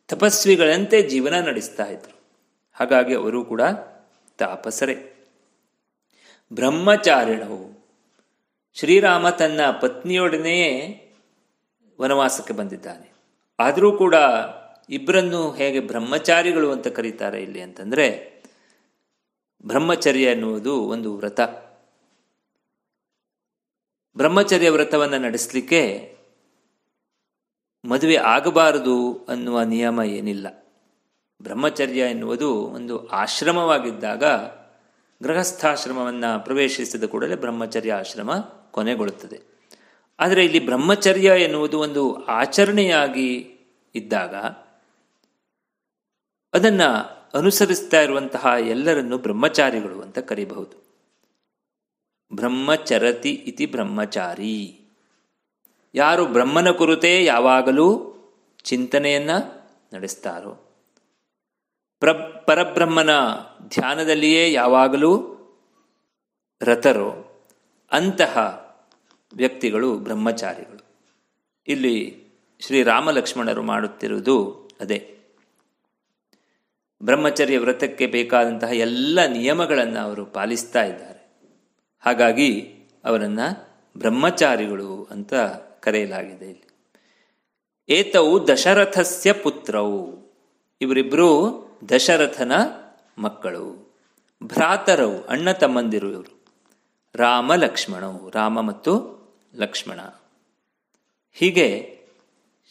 ತಪಸ್ವಿಗಳಂತೆ 0.07 1.01
ಜೀವನ 1.01 1.39
ನಡೆಸ್ತಾ 1.39 1.85
ಇದ್ರು. 1.85 2.21
ಹಾಗಾಗಿ 2.73 3.15
ಅವರು 3.15 3.45
ಕೂಡ 3.45 3.61
ತಾಪಸರೇ. 4.37 5.13
ಬ್ರಹ್ಮಚಾರಿಣವು. 6.53 7.87
ಶ್ರೀರಾಮ 8.73 9.29
ತನ್ನ 9.29 9.61
ಪತ್ನಿಯೊಡನೆಯೇ 9.81 11.03
ವನವಾಸಕ್ಕೆ 12.01 12.53
ಬಂದಿದ್ದಾನೆ. 12.53 13.13
ಆದರೂ 13.59 13.97
ಕೂಡ 13.97 14.15
ಇಬ್ಬರನ್ನು 14.89 15.51
ಹೇಗೆ 15.51 15.79
ಬ್ರಹ್ಮಚಾರಿಗಳು 15.79 16.71
ಅಂತ 16.71 16.87
ಕರೀತಾರೆ 16.87 17.43
ಇಲ್ಲಿ 17.43 17.61
ಅಂತಂದರೆ, 17.61 18.37
ಬ್ರಹ್ಮಚರ್ಯ 19.65 20.23
ಎನ್ನುವುದು 20.23 20.81
ಒಂದು 20.81 21.17
ವ್ರತ. 21.17 21.39
ಬ್ರಹ್ಮಚರ್ಯ 24.17 24.69
ವ್ರತವನ್ನು 24.69 25.17
ನಡೆಸಲಿಕ್ಕೆ 25.17 26.15
ಮದುವೆ 27.85 28.15
ಆಗಬಾರದು 28.15 29.25
ಅನ್ನುವ 29.29 29.61
ನಿಯಮ 29.61 30.01
ಏನಿಲ್ಲ. 30.05 30.67
ಬ್ರಹ್ಮಚರ್ಯ 31.41 31.99
ಎನ್ನುವುದು 31.99 32.53
ಒಂದು 32.53 33.07
ಆಶ್ರಮವಾಗಿದ್ದಾಗ 33.07 34.23
ಗೃಹಸ್ಥಾಶ್ರಮವನ್ನು 35.23 36.43
ಪ್ರವೇಶಿಸಿದ 36.43 37.03
ಕೂಡಲೇ 37.03 37.35
ಬ್ರಹ್ಮಚರ್ಯ 37.35 37.93
ಆಶ್ರಮ 37.93 38.39
ಕೊನೆಗೊಳ್ಳುತ್ತದೆ. 38.71 39.39
ಆದರೆ 40.19 40.45
ಇಲ್ಲಿ 40.45 40.65
ಬ್ರಹ್ಮಚರ್ಯ 40.65 41.33
ಎನ್ನುವುದು 41.37 41.79
ಒಂದು 41.79 42.25
ಆಚರಣೆಯಾಗಿ 42.25 43.55
ಇದ್ದಾಗ 43.95 44.35
ಅದನ್ನು 46.53 46.89
ಅನುಸರಿಸ್ತಾ 47.37 48.01
ಇರುವಂತಹ 48.01 48.45
ಎಲ್ಲರನ್ನು 48.59 49.17
ಬ್ರಹ್ಮಚಾರಿಗಳು 49.17 50.01
ಅಂತ 50.01 50.19
ಕರೀಬಹುದು. 50.19 50.87
ಬ್ರಹ್ಮಚರತಿ 52.33 53.31
ಇತಿ 53.31 53.65
ಬ್ರಹ್ಮಚಾರಿ. 53.65 54.81
ಯಾರು 55.95 56.25
ಬ್ರಹ್ಮನ 56.25 56.71
ಕುರಿತೇ 56.71 57.25
ಯಾವಾಗಲೂ 57.25 58.13
ಚಿಂತನೆಯನ್ನು 58.63 59.37
ನಡೆಸ್ತಾರೋ, 59.93 60.63
ಪ್ರ, 61.99 62.11
ಪರಬ್ರಹ್ಮನ 62.45 63.09
ಧ್ಯಾನದಲ್ಲಿಯೇ 63.67 64.51
ಯಾವಾಗಲೂ 64.51 65.33
ರತರೋ 66.61 67.23
ಅಂತಹ 67.91 68.63
ವ್ಯಕ್ತಿಗಳು 69.33 69.97
ಬ್ರಹ್ಮಚಾರಿಗಳು. 69.97 70.85
ಇಲ್ಲಿ 71.67 72.23
ಶ್ರೀರಾಮಲಕ್ಷ್ಮಣರು 72.59 73.63
ಮಾಡುತ್ತಿರುವುದು 73.63 74.69
ಅದೇ. 74.79 75.17
ಬ್ರಹ್ಮಚರ್ಯ 77.03 77.59
ವ್ರತಕ್ಕೆ 77.59 78.07
ಬೇಕಾದಂತಹ 78.07 78.73
ಎಲ್ಲ 78.73 79.25
ನಿಯಮಗಳನ್ನು 79.25 79.99
ಅವರು 79.99 80.25
ಪಾಲಿಸ್ತಾ 80.25 80.83
ಇದ್ದಾರೆ. 80.83 81.29
ಹಾಗಾಗಿ 81.99 82.61
ಅವರನ್ನು 83.05 83.67
ಬ್ರಹ್ಮಚಾರಿಗಳು 83.97 85.07
ಅಂತ 85.11 85.33
ಕರೆಯಲಾಗಿದೆ 85.79 86.45
ಇಲ್ಲಿ. 86.45 86.67
ಏತವು 87.89 88.47
ದಶರಥಸ್ಯ 88.47 89.33
ಪುತ್ರವು 89.33 90.27
ಇವರಿಬ್ಬರು 90.81 91.57
ದಶರಥನ 91.95 92.51
ಮಕ್ಕಳು, 93.17 93.95
ಭ್ರಾತರವು 94.43 95.21
ಅಣ್ಣ 95.21 95.51
ತಮ್ಮಂದಿರು 95.51 96.11
ಇವರು 96.11 96.37
ರಾಮ 97.15 97.55
ಲಕ್ಷ್ಮಣವು 97.55 98.29
ರಾಮ 98.29 98.61
ಮತ್ತು 98.61 99.17
ಲಕ್ಷ್ಮಣ. 99.55 99.99
ಹೀಗೆ 101.33 101.99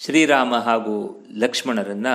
ಶ್ರೀರಾಮ 0.00 0.56
ಹಾಗೂ 0.56 1.26
ಲಕ್ಷ್ಮಣರನ್ನ 1.36 2.06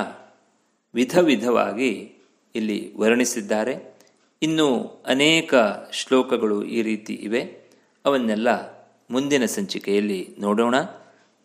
ವಿಧ 0.93 1.17
ವಿಧವಾಗಿ 1.17 2.15
ಇಲ್ಲಿ 2.55 2.97
ವರ್ಣಿಸಿದ್ದಾರೆ. 2.97 3.99
ಇನ್ನು 4.41 5.03
ಅನೇಕ 5.05 5.53
ಶ್ಲೋಕಗಳು 5.91 6.63
ಈ 6.63 6.81
ರೀತಿ 6.81 7.13
ಇವೆ. 7.13 7.61
ಅವನ್ನೆಲ್ಲ 8.05 8.81
ಮುಂದಿನ 9.11 9.45
ಸಂಚಿಕೆಯಲ್ಲಿ 9.45 10.35
ನೋಡೋಣ. 10.39 10.81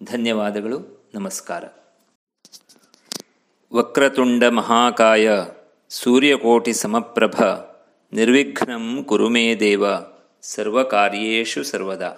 ಧನ್ಯವಾದಗಳು. 0.05 1.07
ನಮಸ್ಕಾರ. 1.15 1.65
ವಕ್ರತುಂಡ 3.73 4.45
ಮಹಾಕಾಯ. 4.45 5.31
ಸೂರ್ಯಕೋಟಿ 5.89 6.73
ಸಮಪ್ರಭ, 6.73 7.43
ನಿರ್ವಿಘ್ನಂ 8.13 9.05
ಕುರು 9.05 9.29
ಮೇ 9.29 9.55
ದೇವ, 9.55 9.85
ಸರ್ವಕಾರ್ಯೇಷು 10.43 11.63
ಸರ್ವದಾ. 11.63 12.13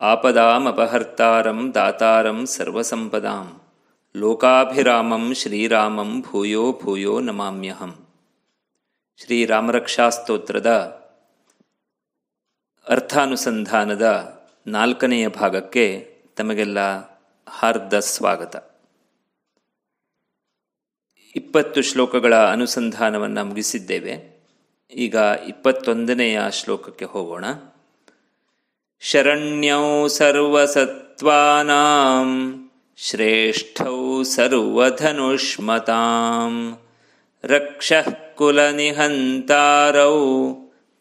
ಆಪದಾಮಪಹರ್ತಾರಂ 0.00 1.74
ದಾತಾರಂ 1.74 2.46
ಸರ್ವಸಂಪದಾಂ, 2.46 3.60
ಲೋಕಾಭಿರಾಮಂ 4.16 5.34
ಶ್ರೀರಾಮಂ 5.34 6.22
ಭೂಯೋ 6.22 6.72
ಭೂಯೋ 6.82 7.20
ನಮಾಮ್ಯಹಂ. 7.20 8.06
ಶ್ರೀರಾಮರಕ್ಷಾಸ್ತೋತ್ರದ 9.16 10.70
ಅರ್ಥಾನುಸಂಧಾನದ 12.88 14.38
ನಾಲ್ಕನೆಯ 14.66 15.28
ಭಾಗಕ್ಕೆ 15.28 16.14
ತಮಗೆಲ್ಲ 16.36 16.78
ಹಾರ್ದ 17.48 17.98
ಸ್ವಾಗತ. 17.98 18.67
ಇಪ್ಪತ್ತು 21.38 21.82
ಶ್ಲೋಕಗಳ 21.82 22.34
ಅನುಸಂಧಾನವನ್ನು 22.34 23.44
ಮುಗಿಸಿದ್ದೇವೆ. 23.44 24.40
ಈಗ 24.92 25.16
ಇಪ್ಪತ್ತೊಂದನೆಯ 25.46 26.40
ಶ್ಲೋಕಕ್ಕೆ 26.50 27.04
ಹೋಗೋಣ. 27.04 27.44
ಶರಣ್ಯೌ 29.00 30.08
ಸರ್ವಸತ್ವಾನಾಂ 30.08 32.54
ಶ್ರೇಷ್ಠೌ 32.96 34.22
ಸರ್ವಧನುಷ್ಮತಾಂ, 34.22 36.78
ರಕ್ಷಃ 37.44 38.34
ಕುಲನಿಹಂತಾರೌ 38.34 40.54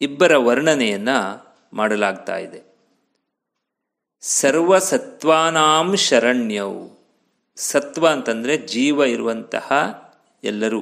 ಇಬ್ಬರ 0.00 0.36
ವರ್ಣನೆಯನ್ನು 0.36 1.46
ಮಾಡಲಾಗ್ತಾ 1.72 2.36
ಇದೆ. 2.36 2.62
ಸರ್ವಸತ್ವಾನಾಂ 4.20 5.96
ಶರಣ್ಯವು 5.96 6.98
ಸತ್ವ 7.56 8.08
ಅಂತಂದರೆ 8.08 8.58
ಜೀವ 8.58 9.04
ಇರುವಂತಹ 9.04 9.72
ಎಲ್ಲರೂ. 10.44 10.80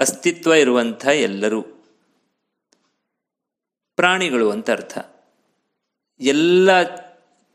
ಅಸ್ತಿತ್ವ 0.00 0.52
ಇರುವಂಥ 0.52 1.06
ಎಲ್ಲರೂ. 1.06 1.62
ಪ್ರಾಣಿಗಳು 3.96 4.50
ಅಂತ 4.50 4.70
ಅರ್ಥ. 4.70 4.98
ಎಲ್ಲ 6.20 6.82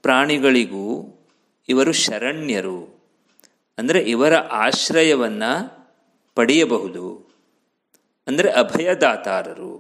ಪ್ರಾಣಿಗಳಿಗೂ 0.02 1.16
ಇವರು 1.70 1.92
ಶರಣ್ಯರು. 1.92 3.04
ಅಂದರೆ 3.78 4.00
ಇವರ 4.00 4.36
ಆಶ್ರಯವನ್ನು 4.36 5.88
ಪಡೆಯಬಹುದು. 6.36 7.29
ಅಂದರೆ 8.30 8.50
ಅಭಯದಾತಾರರು. 8.52 9.72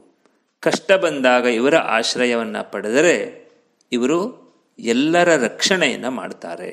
ಕಷ್ಟ 0.60 0.92
ಬಂದಾಗ 0.92 1.46
ಇವರ 1.46 1.76
ಆಶ್ರಯವನ್ನು 1.78 2.72
ಪಡೆದರೆ 2.72 3.16
ಇವರು 3.92 4.20
ಎಲ್ಲರ 4.80 5.30
ರಕ್ಷಣೆಯನ್ನು 5.36 6.12
ಮಾಡ್ತಾರೆ. 6.12 6.72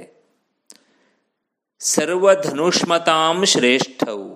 ಸರ್ವಧನುಷ್ಮತಾಂ 1.78 3.44
ಶ್ರೇಷ್ಠವು 3.44 4.31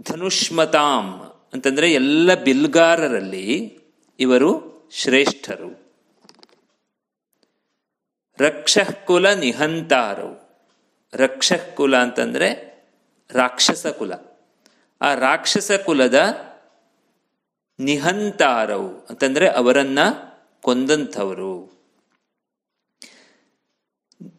ಧನುಷ್ಮತಾಂ 0.00 1.06
ಅಂತಂದರೆ 1.52 1.92
ಎಲ್ಲ 1.92 2.34
ಬಿಲ್ಗಾರರಲ್ಲಿ 2.34 3.48
ಇವರು 4.20 4.50
ಶ್ರೇಷ್ಠರು. 4.92 5.70
ರಕ್ಷಃಕುಲ 8.38 9.26
ನಿಹಂತಾರವು 9.34 10.34
ರಕ್ಷಃಕುಲ 11.12 11.96
ಅಂತಂದರೆ 11.96 12.48
ರಾಕ್ಷಸ 13.30 13.86
ಕುಲ 13.86 14.12
ಆ 15.02 15.14
ರಾಕ್ಷಸ 15.14 15.70
ಕುಲದ 15.72 16.18
ನಿಹಂತಾರವು, 17.78 19.06
ಅಂತಂದರೆ 19.10 19.48
ಅವರನ್ನ 19.48 19.98
ಕೊಂದಂಥವರು. 20.62 21.80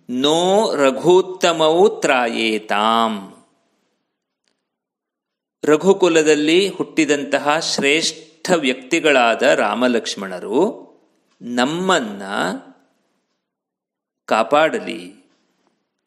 ನೋ 0.10 0.76
ರಘುತ್ತಮವು 0.76 2.02
ತ್ರಾಯೇತಾಂ. 2.02 3.44
ರಘುಕುಲದಲ್ಲಿ 5.64 6.70
ಹುಟ್ಟಿದಂತಹ 6.70 7.60
ಶ್ರೇಷ್ಠ 7.60 8.52
ವ್ಯಕ್ತಿಗಳಾದ 8.56 9.42
ರಾಮಲಕ್ಷ್ಮಣರು 9.42 10.92
ನಮ್ಮನ್ನ 11.42 12.22
ಕಾಪಾಡಲಿ 14.26 15.16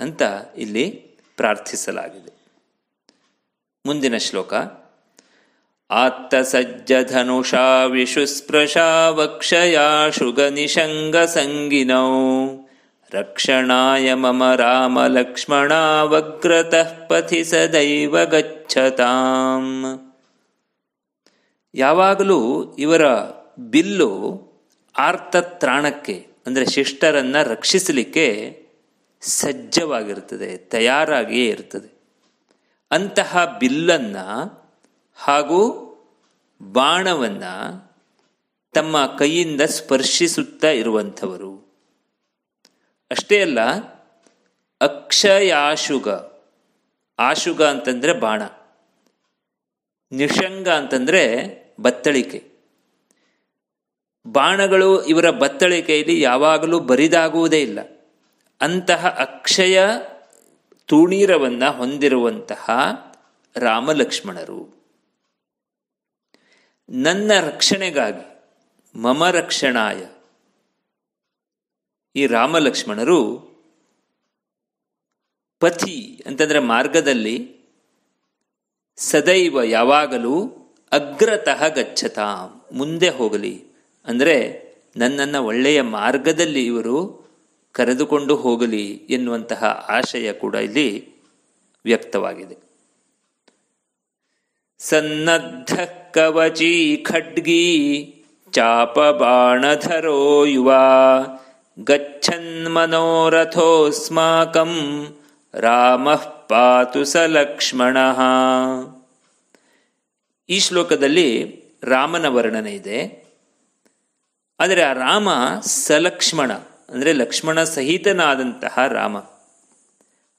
ಅಂತ 0.00 0.22
ಇಲ್ಲಿ 0.56 0.90
ಪ್ರಾರ್ಥಿಸಲಾಗಿದೆ. 1.36 2.33
ಮುಂದಿನ 3.86 4.16
ಶ್ಲೋಕ. 4.16 4.54
ಆತ್ತಸಜ್ಜಧನುಷಾ 5.90 7.84
ವಿಶುಸ್ಪೃಶಾ 7.84 9.10
ಸಂಗಿನೋ 11.26 12.04
ರಕ್ಷಣಾಯ 13.12 14.14
ಮಮ 14.14 14.54
ರಾಮಲಕ್ಷ್ಮಣಾವಗ್ರತಃ 14.54 17.06
ಪಥಿ 17.06 17.44
ಸದೈವ 17.44 18.24
ಗಚ್ಚತಾಂ. 18.24 19.84
ಯಾವಾಗಲೂ 21.74 22.74
ಇವರ 22.78 23.02
ಬಿಲ್ಲು 23.58 24.10
ಆರ್ತತ್ರಾಣಕ್ಕೆ, 24.98 26.26
ಅಂದರೆ 26.46 26.66
ಶಿಷ್ಟರನ್ನು 26.66 27.50
ರಕ್ಷಿಸಲಿಕ್ಕೆ 27.50 28.58
ಸಜ್ಜವಾಗಿರ್ತದೆ 29.22 30.56
ತಯಾರಾಗಿಯೇ 30.56 31.46
ಇರ್ತದೆ. 31.46 31.93
ಅಂತಹ 32.90 33.56
ಬಿಲ್ಲನ್ನು 33.58 34.64
ಹಾಗೂ 35.14 35.80
ಬಾಣವನ್ನು 36.62 37.84
ತಮ್ಮ 38.74 39.16
ಕೈಯಿಂದ 39.18 39.60
ಸ್ಪರ್ಶಿಸುತ್ತಾ 39.60 40.70
ಇರುವಂಥವರು. 40.70 41.54
ಅಷ್ಟೇ 43.10 43.42
ಅಲ್ಲ, 43.42 43.60
ಅಕ್ಷಯಾಶುಗ, 44.80 46.08
ಆಶುಗ 47.18 47.62
ಅಂತಂದರೆ 47.62 48.12
ಬಾಣ 48.12 48.42
ನಿಷಂಗ 50.12 50.68
ಅಂತಂದರೆ 50.68 51.54
ಬತ್ತಳಿಕೆ. 51.80 52.54
ಬಾಣಗಳು 54.26 55.04
ಇವರ 55.04 55.30
ಬತ್ತಳಿಕೆಯಲ್ಲಿ 55.30 56.20
ಯಾವಾಗಲೂ 56.20 56.80
ಬರಿದಾಗುವುದೇ 56.80 57.62
ಇಲ್ಲ. 57.62 57.78
ಅಂತಹ 58.60 59.08
ಅಕ್ಷಯ 59.08 59.78
ತೂಣೀರವನ್ನು 60.86 61.72
ಹೊಂದಿರುವಂತಹ 61.72 62.70
ರಾಮಲಕ್ಷ್ಮಣರು. 63.56 64.84
ನನ್ನ 66.88 67.32
ರಕ್ಷಣೆಗಾಗಿ 67.40 68.52
ಮಮ 69.02 69.28
ರಕ್ಷಣಾಯ. 69.28 70.06
ಈ 72.16 72.26
ರಾಮಲಕ್ಷ್ಮಣರು 72.26 73.54
ಪಥಿ 75.60 76.22
ಅಂತಂದರೆ 76.26 76.58
ಮಾರ್ಗದಲ್ಲಿ 76.58 77.56
ಸದೈವ 78.96 79.62
ಯಾವಾಗಲೂ 79.62 80.50
ಅಗ್ರತಃ 80.92 81.68
ಗಚ್ಚತಾ, 81.68 82.36
ಮುಂದೆ 82.72 83.08
ಹೋಗಲಿ. 83.08 83.64
ಅಂದರೆ 84.06 84.64
ನನ್ನನ್ನು 84.96 85.44
ಒಳ್ಳೆಯ 85.44 85.82
ಮಾರ್ಗದಲ್ಲಿ 85.82 86.66
ಇವರು 86.66 87.23
ಕರೆದುಕೊಂಡು 87.74 88.36
ಹೋಗಲಿ 88.36 88.90
ಎನ್ನುವಂತಹ 88.90 89.86
ಆಶಯ 89.88 90.32
ಕೂಡ 90.32 90.54
ಇಲ್ಲಿ 90.54 91.14
ವ್ಯಕ್ತವಾಗಿದೆ. 91.84 92.56
ಸನ್ನದ್ಧ 94.78 95.80
ಕವಚಿ 96.12 97.04
ಖಡ್ಗಿ 97.10 97.64
ಚಾಪ 98.52 98.98
ಬಾಣಧರೋ 98.98 100.44
ಯುವ 100.44 100.72
ಗಚ್ಚನ್ಮನೋರಥೋಸ್ಮಾಕಂ 101.84 103.04
ರಾಮ 105.54 106.14
ಪಾತು 106.14 107.04
ಸ 107.04 107.16
ಲಕ್ಷ್ಮಣ. 107.16 107.96
ಈ 110.48 110.58
ಶ್ಲೋಕದಲ್ಲಿ 110.58 111.62
ರಾಮನ 111.82 112.26
ವರ್ಣನೆ 112.26 112.72
ಇದೆ. 112.72 113.24
ಆದರೆ 114.60 114.82
ಆ 114.82 114.92
ರಾಮ 114.92 115.28
ಸಲಕ್ಷ್ಮಣ 115.60 116.50
ಅಂದರೆ 116.88 117.12
ಲಕ್ಷ್ಮಣ 117.12 117.62
ಸಹಿತನಾದಂತಹ 117.62 118.86
ರಾಮ. 118.86 119.18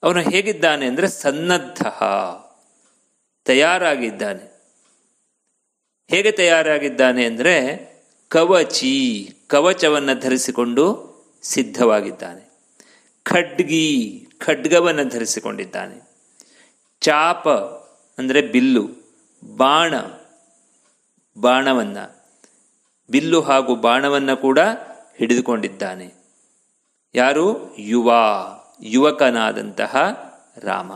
ಅವನು 0.03 0.21
ಹೇಗಿದ್ದಾನೆ 0.21 0.85
ಅಂದರೆ 0.85 1.07
ಸನ್ನದ್ಧ, 1.07 1.81
ತಯಾರಾಗಿದ್ದಾನೆ. 3.45 4.55
ಹೇಗೆ 6.09 6.31
ತಯಾರಾಗಿದ್ದಾನೆ 6.31 7.25
ಅಂದರೆ 7.25 7.55
ಕವಚಿ, 8.29 8.95
ಕವಚವನ್ನು 9.47 10.19
ಧರಿಸಿಕೊಂಡು 10.19 10.85
ಸಿದ್ಧವಾಗಿದ್ದಾನೆ. 11.43 12.43
ಖಡ್ಗಿ, 13.23 14.27
ಖಡ್ಗವನ್ನು 14.37 15.09
ಧರಿಸಿಕೊಂಡಿದ್ದಾನೆ. 15.09 15.97
ಚಾಪ 17.01 17.49
ಅಂದರೆ 18.17 18.41
ಬಿಲ್ಲು, 18.41 18.87
ಬಾಣ, 19.43 19.93
ಬಾಣವನ್ನು, 21.37 22.05
ಬಿಲ್ಲು 23.09 23.41
ಹಾಗೂ 23.41 23.75
ಬಾಣವನ್ನು 23.75 24.37
ಕೂಡ 24.37 24.59
ಹಿಡಿದುಕೊಂಡಿದ್ದಾನೆ. 25.15 26.24
ಯಾರು? 27.15 27.75
ಯುವ, 27.77 28.11
ಯುವಕನಾದಂತಹ 28.81 29.95
ರಾಮ. 30.57 30.93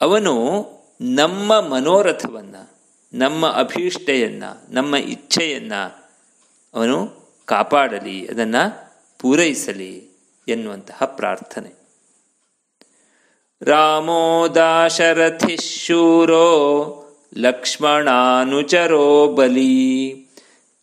ಅವನು 0.00 0.66
ನಮ್ಮ 1.00 1.60
ಮನೋರಥವನ್ನು, 1.60 2.70
ನಮ್ಮ 3.12 3.48
ಅಭೀಷ್ಟೆಯನ್ನು, 3.48 4.74
ನಮ್ಮ 4.74 4.96
ಇಚ್ಛೆಯನ್ನು 4.96 6.10
ಅವನು 6.74 7.22
ಕಾಪಾಡಲಿ, 7.44 8.28
ಅದನ್ನು 8.28 8.92
ಪೂರೈಸಲಿ 9.18 10.10
ಎನ್ನುವಂತಹ 10.48 11.04
ಪ್ರಾರ್ಥನೆ. 11.04 11.82
ರಾಮೋ 13.62 14.48
ದಾಶರಥಿಶೂರೋ 14.48 15.28
ಲಕ್ಷ್ಮಣಾನುಚರೋ 17.36 19.32
ಬಲಿ, 19.32 20.10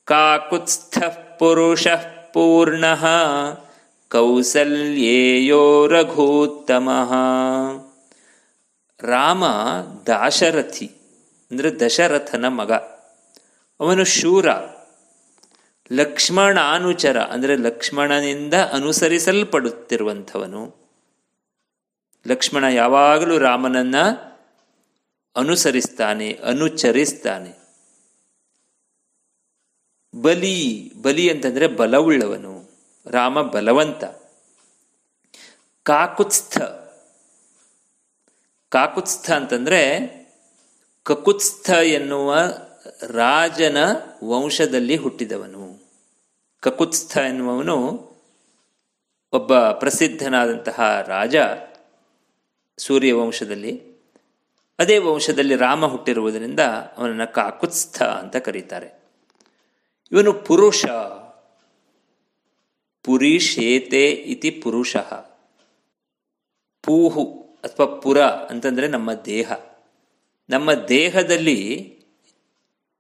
ಕಾಕುತ್ಸ್ಥ 0.06 0.98
ಪುರುಷ 1.40 1.88
ಪೂರ್ಣ 2.34 2.86
ಕೌಸಲ್ಯೇಯೋ 4.10 5.88
ರಘೋತ್ತಮ 5.88 6.90
ರಾಮ 9.00 9.44
ದಾಶರಥಿ, 10.08 10.92
ಅಂದರೆ 11.52 11.80
ದಶರಥನ 11.80 12.48
ಮಗ. 12.48 12.72
ಅವನು 13.80 14.04
ಶೂರ. 14.04 14.46
ಲಕ್ಷ್ಮಣಾನುಚರ, 15.92 17.20
ಅಂದರೆ 17.20 17.56
ಲಕ್ಷ್ಮಣನಿಂದ 17.56 18.54
ಅನುಸರಿಸಲ್ಪಡುತ್ತಿರುವಂಥವನು. 18.54 20.76
ಲಕ್ಷ್ಮಣ 22.28 22.64
ಯಾವಾಗಲೂ 22.64 23.38
ರಾಮನನ್ನ 23.38 23.96
ಅನುಸರಿಸ್ತಾನೆ, 25.36 26.34
ಅನುಚರಿಸ್ತಾನೆ. 26.34 27.60
ಬಲಿ 30.22 30.92
ಬಲಿ 31.02 31.30
ಅಂತಂದರೆ 31.30 31.68
ಬಲವುಳ್ಳವನು. 31.68 32.59
ರಾಮ 33.06 33.42
ಬಲವಂತ. 33.42 34.04
ಕಾಕುತ್ಸ್ಥ. 35.84 36.58
ಕಾಕುತ್ಸ್ಥ 38.70 39.32
ಅಂತಂದರೆ 39.32 40.10
ಕಕುತ್ಸ್ಥ 41.04 41.70
ಎನ್ನುವ 41.70 42.36
ರಾಜನ 43.08 43.78
ವಂಶದಲ್ಲಿ 44.24 44.96
ಹುಟ್ಟಿದವನು. 44.96 45.92
ಕಕುತ್ಸ್ಥ 46.60 47.18
ಎನ್ನುವವನು 47.18 48.10
ಒಬ್ಬ 49.34 49.60
ಪ್ರಸಿದ್ಧನಾದಂತಹ 49.72 51.02
ರಾಜ 51.02 51.36
ಸೂರ್ಯ 52.78 53.14
ವಂಶದಲ್ಲಿ. 53.14 53.90
ಅದೇ 54.80 54.98
ವಂಶದಲ್ಲಿ 54.98 55.56
ರಾಮ 55.56 55.86
ಹುಟ್ಟಿರುವುದರಿಂದ 55.86 56.60
ಅವನನ್ನು 56.98 57.34
ಕಾಕುತ್ಸ್ಥ 57.34 58.02
ಅಂತ 58.04 58.36
ಕರೀತಾರೆ. 58.36 59.02
ಇವನು 60.12 60.34
ಪುರುಷ. 60.34 60.86
ಪುರೀಶೇತೆ 63.10 64.12
ಇತಿ 64.12 64.52
ಪುರುಷ. 64.52 64.98
ಪೂಹು 66.84 67.24
ಅಥವಾ 67.64 67.86
ಪುರ 67.86 68.22
ಅಂತಂದರೆ 68.22 68.88
ನಮ್ಮ 68.88 69.14
ದೇಹ. 69.14 69.52
ನಮ್ಮ 70.50 70.74
ದೇಹದಲ್ಲಿ 70.74 72.00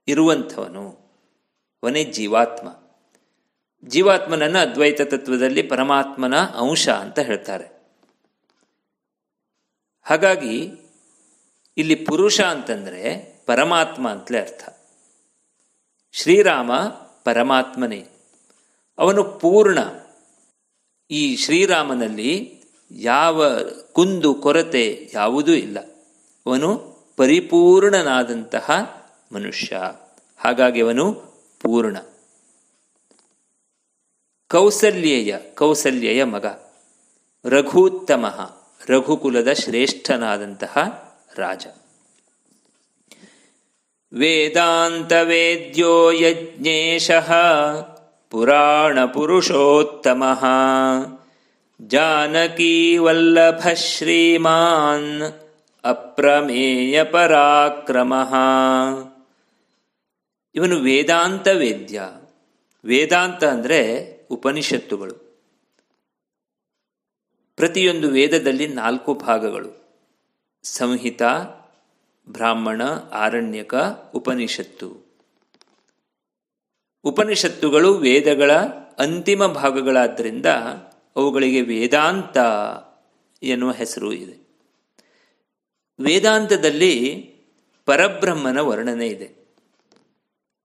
ಇರುವಂಥವನು 0.07 0.89
ಅವನೇ 1.83 2.03
ಜೀವಾತ್ಮ. 2.03 2.83
ಜೀವಾತ್ಮನನ್ನು 3.87 4.59
ಅದ್ವೈತ 4.59 5.01
ತತ್ವದಲ್ಲಿ 5.01 5.63
ಪರಮಾತ್ಮನ 5.63 6.37
ಅಂಶ 6.37 6.89
ಅಂತ 6.89 7.19
ಹೇಳ್ತಾರೆ. 7.19 7.81
ಹಾಗಾಗಿ 10.01 10.71
ಇಲ್ಲಿ 11.77 11.95
ಪುರುಷ 11.95 12.41
ಅಂತಂದರೆ 12.41 13.33
ಪರಮಾತ್ಮ 13.45 14.09
ಅಂತಲೇ 14.09 14.39
ಅರ್ಥ. 14.39 14.69
ಶ್ರೀರಾಮ 16.11 16.71
ಪರಮಾತ್ಮನೇ. 17.23 18.07
ಅವನು 18.99 19.23
ಪೂರ್ಣ. 19.23 19.79
ಈ 21.11 21.35
ಶ್ರೀರಾಮನಲ್ಲಿ 21.35 22.63
ಯಾವ 22.91 23.59
ಕುಂದು 23.91 24.33
ಕೊರತೆ 24.33 25.11
ಯಾವುದೂ 25.13 25.51
ಇಲ್ಲ. 25.51 25.79
ಅವನು 26.45 26.97
ಪರಿಪೂರ್ಣನಾದಂತಹ 27.17 28.71
ಮನುಷ್ಯ. 29.31 29.81
ಹಾಗಾಗಿ 30.37 30.81
ಅವನು 30.81 31.13
ಪೂರ್ಣ. 31.59 31.97
ಕೌಸಲ್ಯೆಯ, 34.47 35.37
ಕೌಸಲ್ಯಯ 35.55 36.23
ಮಗ. 36.23 36.45
ರಘುತ್ತಮ, 37.45 38.25
ರಘುಕುಲದ 38.89 39.53
ಶ್ರೇಷ್ಠನಾದಂತಹ 39.53 40.77
ರಾಜ. 41.35 41.67
ವೇದಾಂತ 44.13 45.11
ವೇದ್ಯೋ 45.23 46.11
ಯಜ್ಞೇಶ. 46.11 47.11
ಪುರಾಣ 48.29 48.99
ವಲ್ಲಭ 52.97 53.67
ಶ್ರೀಮಾನ್ 53.67 55.21
ಅಪ್ರಮೇಯ 55.83 57.03
ಪರಾಕ್ರಮ 57.03 58.13
ಇವನು 60.55 60.75
ವೇದಾಂತ 60.75 61.47
ವೇದ್ಯ 61.47 62.09
ವೇದಾಂತ 62.85 63.43
ಅಂದರೆ 63.43 64.09
ಉಪನಿಷತ್ತುಗಳು. 64.31 65.13
ಪ್ರತಿಯೊಂದು 67.55 68.09
ವೇದದಲ್ಲಿ 68.09 68.67
ನಾಲ್ಕು 68.67 69.13
ಭಾಗಗಳು. 69.13 69.79
ಸಂಹಿತ, 70.63 71.21
ಬ್ರಾಹ್ಮಣ, 72.29 72.81
ಆರಣ್ಯಕ, 73.11 73.75
ಉಪನಿಷತ್ತು. 74.15 74.98
ಉಪನಿಷತ್ತುಗಳು 77.03 77.93
ವೇದಗಳ 77.93 78.51
ಅಂತಿಮ 78.97 79.45
ಭಾಗಗಳಾದ್ದರಿಂದ 79.45 80.45
ಅವುಗಳಿಗೆ 81.15 81.61
ವೇದಾಂತ 81.61 82.37
ಎನ್ನುವ 83.43 83.71
ಹೆಸರು 83.71 84.13
ಇದೆ. 84.13 84.49
ವೇದಾಂತದಲ್ಲಿ 85.99 87.25
ಪರಬ್ರಹ್ಮನ 87.85 88.59
ವರ್ಣನೆ 88.59 89.07
ಇದೆ. 89.07 89.55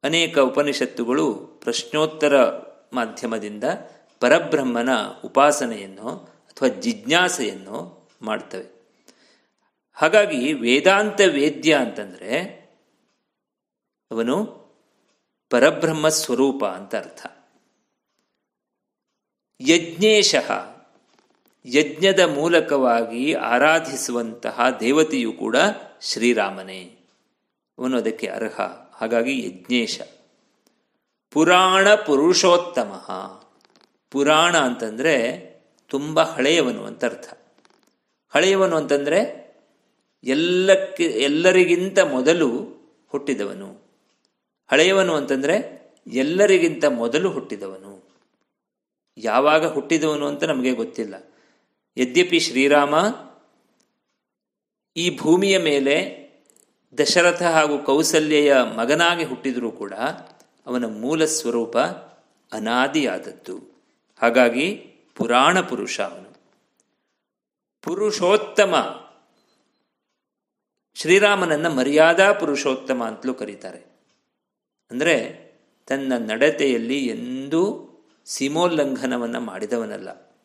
ಅನೇಕ 0.02 0.38
ಉಪನಿಷತ್ತುಗಳು 0.38 1.34
ಪ್ರಶ್ನೋತ್ತರ 1.34 2.44
ಮಾಧ್ಯಮದಿಂದ 2.92 3.64
ಪರಬ್ರಹ್ಮನ 4.20 4.88
ಉಪಾಸನೆಯನ್ನು 5.24 6.08
ಅಥವಾ 6.24 6.68
ಜಿಜ್ಞಾಸೆಯನ್ನು 6.68 8.08
ಮಾಡ್ತವೆ. 8.22 8.74
ಹಾಗಾಗಿ 9.92 10.52
ವೇದಾಂತ 10.52 11.20
ವೇದ್ಯ 11.20 11.74
ಅಂತಂದರೆ 11.74 12.64
ಅವನು 14.10 14.63
ಪರಬ್ರಹ್ಮ 15.54 16.08
ಸ್ವರೂಪ 16.08 16.64
ಅಂತ 16.64 16.94
ಅರ್ಥ. 16.94 17.26
ಯಜ್ಞೇಶ 19.60 20.34
ಯಜ್ಞದ 21.66 22.20
ಮೂಲಕವಾಗಿ 22.20 23.34
ಆರಾಧಿಸುವಂತಹ 23.34 24.60
ದೇವತೆಯು 24.80 25.32
ಕೂಡ 25.32 25.56
ಶ್ರೀರಾಮನೇ. 26.00 26.96
ಅವನು 27.78 27.96
ಅದಕ್ಕೆ 27.96 28.26
ಅರ್ಹ. 28.26 28.60
ಹಾಗಾಗಿ 28.92 29.46
ಯಜ್ಞೇಶ. 29.46 30.00
ಪುರಾಣ 31.30 31.94
ಪುರುಷೋತ್ತಮ. 31.94 33.08
ಪುರಾಣ 34.10 34.58
ಅಂತಂದರೆ 34.58 35.38
ತುಂಬ 35.88 36.20
ಹಳೆಯವನು 36.20 36.86
ಅಂತ 36.86 37.04
ಅರ್ಥ. 37.04 37.38
ಹಳೆಯವನು 38.34 38.76
ಅಂತಂದರೆ 38.76 39.44
ಎಲ್ಲಕ್ಕೆ 40.24 41.04
ಎಲ್ಲರಿಗಿಂತ 41.04 41.98
ಮೊದಲು 41.98 42.74
ಹುಟ್ಟಿದವನು. 43.08 43.83
ಹಳೆಯವನು 44.66 45.14
ಅಂತಂದರೆ 45.14 45.84
ಎಲ್ಲರಿಗಿಂತ 46.06 46.84
ಮೊದಲು 46.84 47.30
ಹುಟ್ಟಿದವನು. 47.30 48.08
ಯಾವಾಗ 49.16 49.66
ಹುಟ್ಟಿದವನು 49.66 50.26
ಅಂತ 50.26 50.44
ನಮಗೆ 50.44 50.72
ಗೊತ್ತಿಲ್ಲ. 50.72 51.14
ಯದ್ಯಪಿ 51.96 52.40
ಶ್ರೀರಾಮ 52.40 52.94
ಈ 54.96 55.18
ಭೂಮಿಯ 55.18 55.58
ಮೇಲೆ 55.58 56.24
ದಶರಥ 56.98 57.42
ಹಾಗೂ 57.42 57.78
ಕೌಸಲ್ಯೆಯ 57.78 58.56
ಮಗನಾಗಿ 58.76 59.24
ಹುಟ್ಟಿದರೂ 59.24 59.70
ಕೂಡ 59.70 59.92
ಅವನ 60.66 60.84
ಮೂಲ 60.86 61.24
ಸ್ವರೂಪ 61.24 61.78
ಅನಾದಿಯಾದದ್ದು. 62.52 63.82
ಹಾಗಾಗಿ 64.22 64.76
ಪುರಾಣ 65.14 65.60
ಪುರುಷ 65.60 66.00
ಅವನು. 66.00 66.36
ಪುರುಷೋತ್ತಮ. 67.82 69.00
ಶ್ರೀರಾಮನನ್ನು 70.94 71.70
ಮರ್ಯಾದಾ 71.70 72.32
ಪುರುಷೋತ್ತಮ 72.32 73.04
ಅಂತಲೂ 73.04 73.34
ಕರೀತಾರೆ. 73.34 73.93
ಅಂದರೆ 74.90 75.44
ತನ್ನ 75.86 76.12
ನಡತೆಯಲ್ಲಿ 76.16 77.06
ಎಂದೂ 77.06 77.90
ಸೀಮೋಲ್ಲಂಘನವನ್ನು 78.24 79.40
ಮಾಡಿದವನಲ್ಲ. 79.40 80.38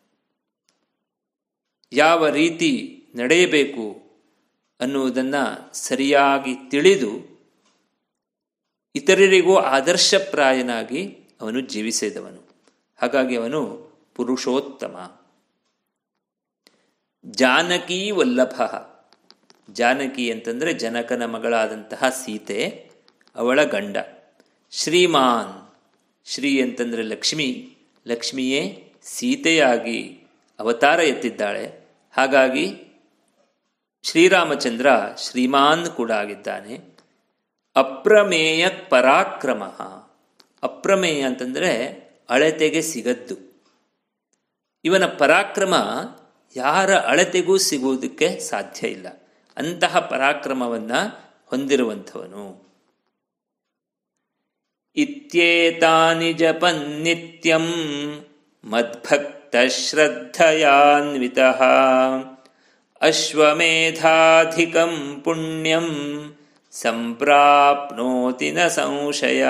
ಯಾವ 1.92 2.28
ರೀತಿ 2.28 2.96
ನಡೆಯಬೇಕು 3.14 4.10
ಅನ್ನುವುದನ್ನು 4.80 5.74
ಸರಿಯಾಗಿ 5.76 6.70
ತಿಳಿದು 6.70 7.40
ಇತರರಿಗೂ 8.94 9.56
ಆದರ್ಶಪ್ರಾಯನಾಗಿ 9.56 11.18
ಅವನು 11.40 11.60
ಜೀವಿಸಿದವನು. 11.60 12.42
ಹಾಗಾಗಿ 12.96 13.36
ಅವನು 13.36 13.90
ಪುರುಷೋತ್ತಮ. 14.14 15.20
ಜಾನಕಿ 17.26 18.10
ವಲ್ಲಭ. 18.10 18.62
ಜಾನಕಿ 19.72 20.30
ಅಂತಂದರೆ 20.30 20.72
ಜನಕನ 20.72 21.24
ಮಗಳಾದಂತಹ 21.24 22.08
ಸೀತೆ, 22.08 22.90
ಅವಳ 23.34 23.64
ಗಂಡ. 23.64 23.96
ಶ್ರೀಮಾನ್. 24.70 25.72
ಶ್ರೀ 26.24 26.62
ಅಂತಂದರೆ 26.62 27.02
ಲಕ್ಷ್ಮಿ. 27.02 27.76
ಲಕ್ಷ್ಮಿಯೇ 28.06 28.92
ಸೀತೆಯಾಗಿ 29.02 30.24
ಅವತಾರ 30.58 31.00
ಎತ್ತಿದ್ದಾಳೆ. 31.00 31.88
ಹಾಗಾಗಿ 32.16 32.82
ಶ್ರೀರಾಮಚಂದ್ರ 34.02 34.86
ಶ್ರೀಮಾನ್ 35.18 35.86
ಕೂಡ 35.86 36.10
ಆಗಿದ್ದಾನೆ. 36.10 36.80
ಅಪ್ರಮೇಯ 37.76 38.68
ಪರಾಕ್ರಮ. 38.88 39.64
ಅಪ್ರಮೇಯ 40.62 41.22
ಅಂತಂದರೆ 41.22 41.86
ಅಳತೆಗೆ 42.30 42.82
ಸಿಗದ್ದು. 42.82 43.62
ಇವನ 44.84 45.06
ಪರಾಕ್ರಮ 45.06 45.74
ಯಾರ 46.56 46.94
ಅಳತೆಗೂ 46.94 47.58
ಸಿಗುವುದಕ್ಕೆ 47.58 48.38
ಸಾಧ್ಯ 48.38 48.88
ಇಲ್ಲ. 48.88 49.28
ಅಂತಹ 49.56 49.98
ಪರಾಕ್ರಮವನ್ನು 49.98 51.20
ಹೊಂದಿರುವಂಥವನು. 51.46 52.69
ಇತ್ಯೇತಾನಿ 55.00 56.30
ಜಪನ್ನಿತ್ಯಂ 56.38 57.66
ಮದ್ಭಕ್ತ 58.64 59.56
ಶ್ರದ್ಧಯಾನ್ವಿತ 59.78 61.38
ಅಶ್ವಮೇಧಾಧಿಕಂ 63.00 64.94
ಪುಣ್ಯಂ 65.24 65.88
ಸಂಪ್ರಾಪ್ನೋತಿ 66.72 68.48
ನ 68.50 68.66
ಸಂಶಯ 68.70 69.44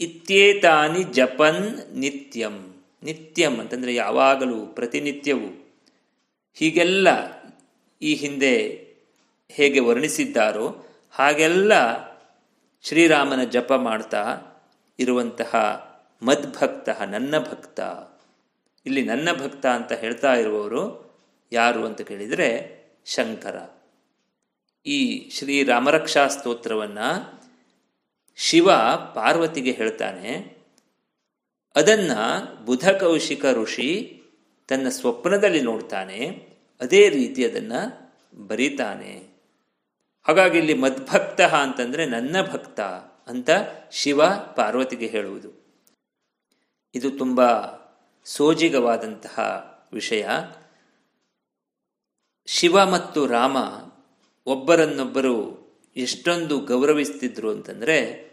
ಇತ್ಯೇತಾನಿ 0.00 1.02
ಜಪನ್ 1.12 1.64
ನಿತ್ಯಂ 1.96 2.56
ನಿತ್ಯಂ 3.02 3.54
ಅಂತಂದರೆ 3.60 3.92
ಯಾವಾಗಲೂ 3.94 4.58
ಪ್ರತಿನಿತ್ಯವೂ 4.74 5.50
ಹೀಗೆಲ್ಲ 6.56 7.08
ಈ 8.02 8.12
ಹಿಂದೆ 8.14 8.54
ಹೇಗೆ 9.50 9.80
ವರ್ಣಿಸಿದ್ದಾರೋ 9.80 10.66
ಹಾಗೆಲ್ಲ 11.14 11.72
ಶ್ರೀರಾಮನ 12.86 13.44
ಜಪ 13.44 13.72
ಮಾಡ್ತಾ 13.72 14.36
ಇರುವಂತಹ 14.98 15.54
ಮದ್ಭಕ್ತ 16.22 16.88
ನನ್ನ 16.88 17.38
ಭಕ್ತ. 17.38 17.80
ಇಲ್ಲಿ 18.86 19.04
ನನ್ನ 19.04 19.28
ಭಕ್ತ 19.32 19.66
ಅಂತ 19.66 19.92
ಹೇಳ್ತಾ 19.92 20.34
ಇರುವವರು 20.34 21.14
ಯಾರು 21.52 21.86
ಅಂತ 21.86 22.00
ಕೇಳಿದರೆ 22.00 22.80
ಶಂಕರ. 23.04 23.70
ಈ 24.86 25.30
ಶ್ರೀರಾಮರಕ್ಷಾ 25.30 26.28
ಸ್ತೋತ್ರವನ್ನು 26.28 27.42
ಶಿವ 28.36 28.70
ಪಾರ್ವತಿಗೆ 29.14 29.70
ಹೇಳ್ತಾನೆ. 29.72 30.56
ಅದನ್ನು 31.76 32.64
ಬುಧ 32.64 32.88
ಕೌಶಿಕ 32.88 33.44
ಋಷಿ 33.46 34.22
ತನ್ನ 34.68 34.88
ಸ್ವಪ್ನದಲ್ಲಿ 34.88 35.60
ನೋಡ್ತಾನೆ. 35.60 36.48
ಅದೇ 36.80 37.08
ರೀತಿ 37.08 37.44
ಅದನ್ನು 37.44 38.12
ಬರೀತಾನೆ. 38.46 39.33
ಹಾಗಾಗಿ 40.26 40.58
ಇಲ್ಲಿ 40.58 40.74
ಮದ್ಭಕ್ತ 40.74 41.40
ಅಂತಂದರೆ 41.40 42.06
ನನ್ನ 42.06 42.36
ಭಕ್ತ 42.52 42.80
ಅಂತ 43.26 43.50
ಶಿವ 43.92 44.26
ಪಾರ್ವತಿಗೆ 44.56 45.06
ಹೇಳುವುದು. 45.06 45.50
ಇದು 46.94 47.10
ತುಂಬ 47.10 47.40
ಸೋಜಿಗವಾದಂತಹ 48.24 49.38
ವಿಷಯ. 49.92 50.28
ಶಿವ 52.46 52.84
ಮತ್ತು 52.84 53.26
ರಾಮ 53.26 53.56
ಒಬ್ಬರನ್ನೊಬ್ಬರು 54.46 55.64
ಎಷ್ಟೊಂದು 55.96 56.58
ಗೌರವಿಸ್ತಿದ್ರು 56.58 57.50
ಅಂತಂದರೆ 57.50 58.24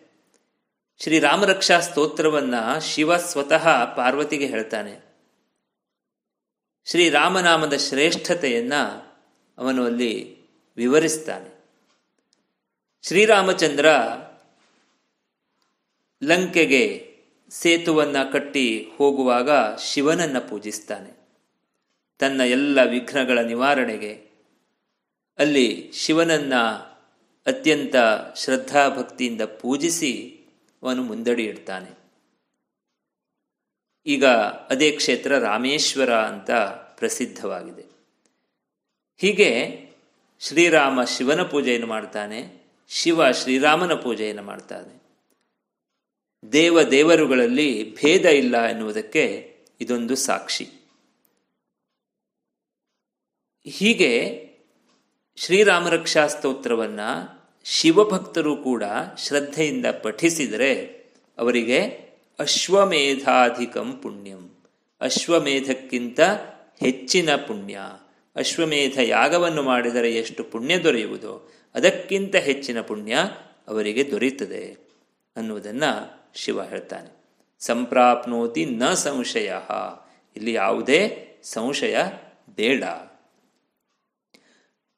ಶ್ರೀರಾಮರಕ್ಷಾ 1.00 1.80
ಸ್ತೋತ್ರವನ್ನು 1.80 2.82
ಶಿವ 2.82 3.18
ಸ್ವತಃ 3.18 3.96
ಪಾರ್ವತಿಗೆ 3.96 4.46
ಹೇಳ್ತಾನೆ. 4.46 5.12
ಶ್ರೀರಾಮನಾಮದ 6.86 7.74
ಶ್ರೇಷ್ಠತೆಯನ್ನು 7.74 9.14
ಅವನು 9.58 9.86
ಅಲ್ಲಿ 9.86 10.42
ವಿವರಿಸ್ತಾನೆ. 10.78 11.51
ಶ್ರೀರಾಮಚಂದ್ರ 13.04 13.86
ಲಂಕೆಗೆ 16.24 17.16
ಸೇತುವನ್ನು 17.50 18.32
ಕಟ್ಟಿ 18.32 18.88
ಹೋಗುವಾಗ 18.98 19.50
ಶಿವನನ್ನು 19.76 20.50
ಪೂಜಿಸ್ತಾನೆ. 20.50 21.12
ತನ್ನ 22.20 22.42
ಎಲ್ಲ 22.42 22.84
ವಿಘ್ನಗಳ 22.84 23.40
ನಿವಾರಣೆಗೆ 23.40 24.28
ಅಲ್ಲಿ 25.38 25.92
ಶಿವನನ್ನ 25.94 26.56
ಅತ್ಯಂತ 27.46 27.96
ಶ್ರದ್ಧಾಭಕ್ತಿಯಿಂದ 28.36 29.42
ಪೂಜಿಸಿ 29.42 30.40
ಅವನು 30.84 31.04
ಮುಂದಡಿ 31.04 31.44
ಇಡ್ತಾನೆ. 31.44 32.00
ಈಗ 34.06 34.26
ಅದೇ 34.70 34.92
ಕ್ಷೇತ್ರ 34.92 35.40
ರಾಮೇಶ್ವರ 35.40 36.16
ಅಂತ 36.18 36.52
ಪ್ರಸಿದ್ಧವಾಗಿದೆ. 36.72 37.86
ಹೀಗೆ 39.18 39.80
ಶ್ರೀರಾಮ 40.40 41.04
ಶಿವನ 41.04 41.44
ಪೂಜೆಯನ್ನು 41.44 41.88
ಮಾಡ್ತಾನೆ. 41.88 42.61
ಶಿವ 42.94 43.32
ಶ್ರೀರಾಮನ 43.32 43.94
ಪೂಜೆಯನ್ನು 43.94 44.44
ಮಾಡ್ತಾನೆ. 44.44 45.02
ದೇವ 46.52 46.82
ದೇವರುಗಳಲ್ಲಿ 46.82 47.96
ಭೇದ 47.96 48.26
ಇಲ್ಲ 48.26 48.66
ಎನ್ನುವುದಕ್ಕೆ 48.66 49.56
ಇದೊಂದು 49.82 50.16
ಸಾಕ್ಷಿ. 50.16 50.70
ಹೀಗೆ 53.66 54.46
ಶ್ರೀರಾಮರಕ್ಷಾ 55.36 56.28
ಸ್ತೋತ್ರವನ್ನು 56.28 57.42
ಶಿವಭಕ್ತರು 57.64 58.56
ಕೂಡ 58.56 58.84
ಶ್ರದ್ಧೆಯಿಂದ 59.18 59.86
ಪಠಿಸಿದರೆ 59.86 60.86
ಅವರಿಗೆ 61.38 61.80
ಅಶ್ವಮೇಧಾಧಿಕಂ 62.40 64.00
ಪುಣ್ಯಂ. 64.04 64.64
ಅಶ್ವಮೇಧಕ್ಕಿಂತ 65.02 66.20
ಹೆಚ್ಚಿನ 66.80 67.36
ಪುಣ್ಯ. 67.36 67.80
ಅಶ್ವಮೇಧ 68.36 69.00
ಯಾಗವನ್ನು 69.04 69.64
ಮಾಡಿದರೆ 69.64 70.16
ಎಷ್ಟು 70.16 70.44
ಪುಣ್ಯ 70.44 70.80
ದೊರೆಯುವುದೋ 70.80 71.54
ಅದಕ್ಕಿಂತ 71.76 72.36
ಹೆಚ್ಚಿನ 72.36 72.82
ಪುಣ್ಯ 72.82 73.18
ಅವರಿಗೆ 73.68 74.12
ದೊರೆಯುತ್ತದೆ 74.12 74.78
ಅನ್ನುವುದನ್ನು 75.38 76.22
ಶಿವ 76.36 76.64
ಹೇಳ್ತಾನೆ. 76.64 77.18
ಸಂಪ್ರಾಪ್ನೋತಿ 77.60 78.66
ನ 78.66 78.94
ಸಂಶಯ. 78.94 79.54
ಇಲ್ಲಿ 80.36 80.54
ಯಾವುದೇ 80.54 81.28
ಸಂಶಯ 81.44 81.98
ಬೇಡ. 82.56 82.84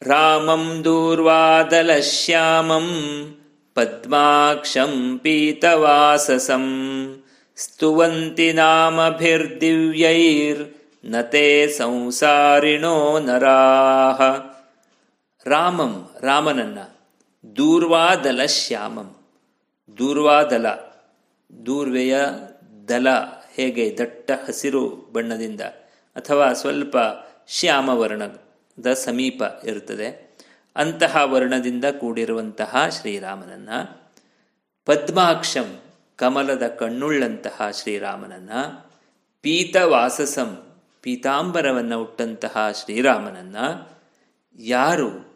ರಾಮಂ 0.02 0.82
ದೂರ್ವಾದಲಶ್ಯಾಮಂ 0.84 2.90
ಪದ್ಮಾಕ್ಷಂ 3.76 5.20
ಪೀತವಾಸಸಂ 5.20 6.66
ಸ್ತುವಂತಿ 7.56 8.54
ನಾಮಭಿರ್ದಿವ್ಯೈರ್ 8.54 10.74
ನತೆ 11.06 11.68
ಸಂಸಾರಿಣೋ 11.68 13.20
ನರಾಹ 13.20 14.53
ರಾಮಂ, 15.46 16.10
ರಾಮನನ್ನ. 16.22 16.80
ದೂರ್ವಾದಲ 17.56 18.46
ಶ್ಯಾಮಂ. 18.46 19.16
ದೂರ್ವಾದಲ, 19.98 20.68
ದೂರ್ವೆಯ 21.66 22.20
ದಲ 22.88 23.08
ಹೇಗೆ 23.54 23.98
ದಟ್ಟ 24.00 24.32
ಹಸಿರು 24.48 24.90
ಬಣ್ಣದಿಂದ 24.90 25.62
ಅಥವಾ 26.16 26.54
ಸ್ವಲ್ಪ 26.54 26.98
ಶ್ಯಾಮ 27.48 27.90
ವರ್ಣದ 27.90 28.94
ಸಮೀಪ 28.94 29.44
ಇರುತ್ತದೆ, 29.64 30.38
ಅಂತಹ 30.76 31.22
ವರ್ಣದಿಂದ 31.24 31.86
ಕೂಡಿರುವಂತಹ 32.00 32.90
ಶ್ರೀರಾಮನನ್ನ. 32.90 33.70
ಪದ್ಮಾಕ್ಷಂ, 34.86 35.80
ಕಮಲದ 36.16 36.68
ಕಣ್ಣುಳ್ಳಂತಹ 36.68 37.70
ಶ್ರೀರಾಮನನ್ನ. 37.72 38.52
ಪೀತವಾಸಸಂ, 39.42 40.68
ಪೀತಾಂಬರವನ್ನು 41.02 42.02
ಉಟ್ಟಂತಹ 42.02 42.72
ಶ್ರೀರಾಮನನ್ನ. 42.72 43.58
ಯಾರು? 44.60 45.33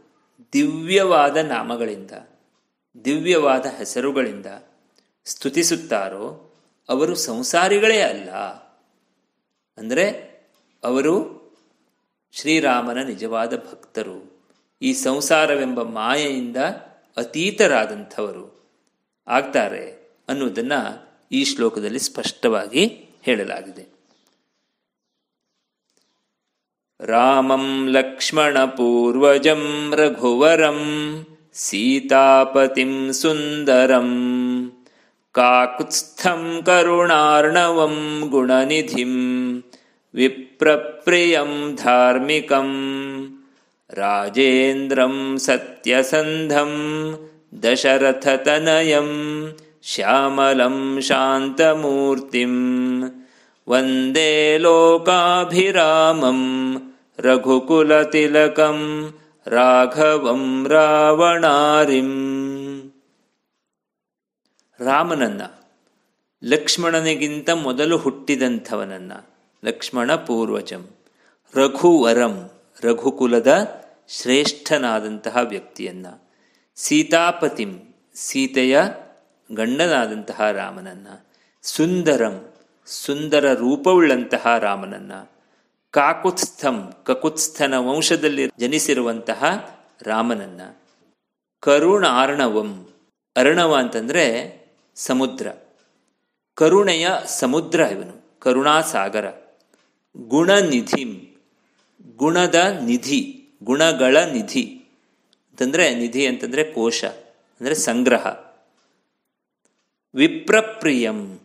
ದಿವ್ಯವಾದ 0.54 1.38
ನಾಮಗಳಿಂದ, 1.38 2.12
ದಿವ್ಯವಾದ 3.06 3.66
ಹೆಸರುಗಳಿಂದ 3.66 4.46
ಸ್ತುತಿಸುತ್ತಾರೋ 5.26 6.56
ಅವರು 6.90 7.16
ಸಂಸಾರಿಗಳೇ 7.16 8.02
ಅಲ್ಲ. 8.02 8.32
ಅಂದರೆ 9.78 10.06
ಅವರು 10.84 11.16
ಶ್ರೀರಾಮನ 12.32 13.04
ನಿಜವಾದ 13.04 13.58
ಭಕ್ತರು, 13.58 14.42
ಈ 14.82 14.94
ಸಂಸಾರವೆಂಬ 14.94 15.82
ಮಾಯೆಯಿಂದ 15.82 16.58
ಅತೀತರಾದಂಥವರು 17.18 18.74
ಆಗ್ತಾರೆ 19.28 20.16
ಅನ್ನುವುದನ್ನು 20.30 21.08
ಈ 21.32 21.44
ಶ್ಲೋಕದಲ್ಲಿ 21.44 22.00
ಸ್ಪಷ್ಟವಾಗಿ 22.00 22.88
ಹೇಳಲಾಗಿದೆ. 23.24 23.97
मम् 27.02 27.90
लक्ष्मणपूर्वजम् 27.94 29.94
रघुवरम् 30.00 30.86
सीतापतिम् 31.64 33.12
सुन्दरम् 33.14 34.16
काकुत्स्थम् 35.38 36.62
करुणार्णवम् 36.68 38.00
गुणनिधिम् 38.32 39.20
विप्रियम् 40.20 41.76
धार्मिकम् 41.84 42.74
राजेन्द्रम् 44.00 45.38
सत्यसन्धम् 45.46 46.76
दशरथतनयम् 47.66 49.16
श्यामलम् 49.92 51.02
शान्तमूर्तिम् 51.10 52.60
वन्दे 53.70 54.34
लोकाभिरामम् 54.64 56.46
ರಘುಕುಲತಿಲಕಂ 57.20 58.78
ರಾಘವಂ 59.46 60.68
ರಾವಣಾರಿಂ 60.68 62.12
ರಾಮನನ್ನ 64.80 65.42
ಲಕ್ಷ್ಮಣನಿಗಿಂತ 66.44 67.50
ಮೊದಲು 67.50 67.98
ಹುಟ್ಟಿದಂಥವನನ್ನ, 67.98 69.12
ಲಕ್ಷ್ಮಣ 69.64 70.16
ಪೂರ್ವಜಂ, 70.16 70.84
ರಘುವರಂ, 71.54 72.36
ರಘುಕುಲದ 72.82 73.52
ಶ್ರೇಷ್ಠನಾದಂತಹ 74.08 75.38
ವ್ಯಕ್ತಿಯನ್ನ, 75.38 76.08
ಸೀತಾಪತಿಂ, 76.76 77.72
ಸೀತೆಯ 78.16 78.78
ಗಂಡನಾದಂತಹ 79.50 80.52
ರಾಮನನ್ನ, 80.52 81.08
ಸುಂದರಂ, 81.64 82.54
ಸುಂದರ 82.88 83.54
ರೂಪವುಳ್ಳಂತಹ 83.54 84.58
ರಾಮನನ್ನ 84.58 85.12
ಕಾಕುತ್ಸ್ಥಂ, 85.98 86.94
ಕಕುತ್ಸ್ಥನ 87.04 87.78
ವಂಶದಲ್ಲಿ 87.78 88.50
ಜನಿಸಿರುವಂತಹ 88.60 89.44
ರಾಮನನ್ನ. 90.02 90.62
ಕರುಣಾರ್ಣವಂ, 91.60 92.90
ಅರ್ಣವ 93.36 93.76
ಅಂತಂದರೆ 93.76 94.60
ಸಮುದ್ರ. 94.96 95.48
ಕರುಣೆಯ 96.54 97.10
ಸಮುದ್ರ 97.26 97.80
ಇವನು, 97.80 98.40
ಕರುಣಾಸಾಗರ. 98.40 99.26
ಗುಣನಿಧಿಂ, 100.18 101.36
ಗುಣದ 102.16 102.56
ನಿಧಿ, 102.56 103.50
ಗುಣಗಳ 103.64 104.18
ನಿಧಿ. 104.34 104.64
ಅಂತಂದರೆ 105.50 105.96
ನಿಧಿ 105.96 106.28
ಅಂತಂದರೆ 106.28 106.72
ಕೋಶ, 106.72 107.06
ಅಂದರೆ 107.60 107.76
ಸಂಗ್ರಹ. 107.76 108.28
ವಿಪ್ರಪ್ರಿಯಂ, 110.16 111.40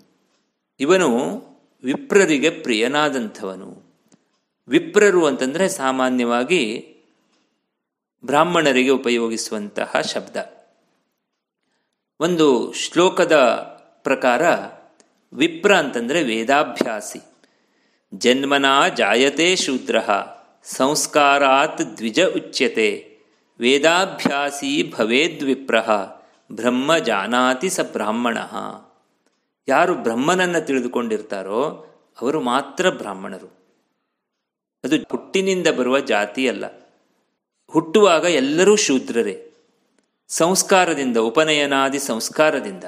ಇವನು 0.81 1.43
ವಿಪ್ರರಿಗೆ 1.85 2.51
ಪ್ರಿಯನಾದಂಥವನು. 2.51 3.92
ವಿಪ್ರರು 4.69 5.27
ಅಂತಂದರೆ 5.27 5.69
ಸಾಮಾನ್ಯವಾಗಿ 5.69 6.89
ಬ್ರಾಹ್ಮಣರಿಗೆ 8.25 8.91
ಉಪಯೋಗಿಸುವಂತಹ 8.91 10.01
ಶಬ್ದ. 10.01 10.37
ಒಂದು 12.21 12.73
ಶ್ಲೋಕದ 12.73 13.33
ಪ್ರಕಾರ 14.03 14.43
ವಿಪ್ರ 15.33 15.77
ಅಂತಂದರೆ 15.77 16.23
ವೇದಾಭ್ಯಾಸಿ. 16.23 17.21
ಜನ್ಮನಾ 18.15 18.89
ಜಾಯತೆ 18.89 19.57
ಶೂದ್ರ, 19.57 19.97
ಸಂಸ್ಕಾರಾತ್ 20.65 21.97
ದ್ವಿಜ 21.97 22.21
ಉಚ್ಯತೆ, 22.21 23.19
ವೇದಾಭ್ಯಾಸಿ 23.61 24.93
ಭವೇದ್ವಿಪ್ರಹ 24.99 25.91
ಬ್ರಹ್ಮ 26.53 26.99
ಜಾನಾತಿ 26.99 27.71
ಸ 27.71 27.81
ಬ್ರಾಹ್ಮಣ. 27.81 28.39
ಯಾರು 29.69 29.95
ಬ್ರಹ್ಮನನ್ನು 29.95 30.67
ತಿಳಿದುಕೊಂಡಿರ್ತಾರೋ, 30.67 31.87
ಅವರು 32.21 32.41
ಮಾತ್ರ 32.41 32.91
ಬ್ರಾಹ್ಮಣರು. 32.91 33.62
ಅದು 34.85 34.97
ಹುಟ್ಟಿನಿಂದ 34.97 35.67
ಬರುವ 35.67 36.01
ಜಾತಿ 36.01 36.49
ಅಲ್ಲ. 36.49 36.95
ಹುಟ್ಟುವಾಗ 37.69 38.25
ಎಲ್ಲರೂ 38.25 38.77
ಶೂದ್ರರೇ. 38.77 39.51
ಸಂಸ್ಕಾರದಿಂದ, 40.29 41.17
ಉಪನಯನಾದಿ 41.17 41.99
ಸಂಸ್ಕಾರದಿಂದ 41.99 42.85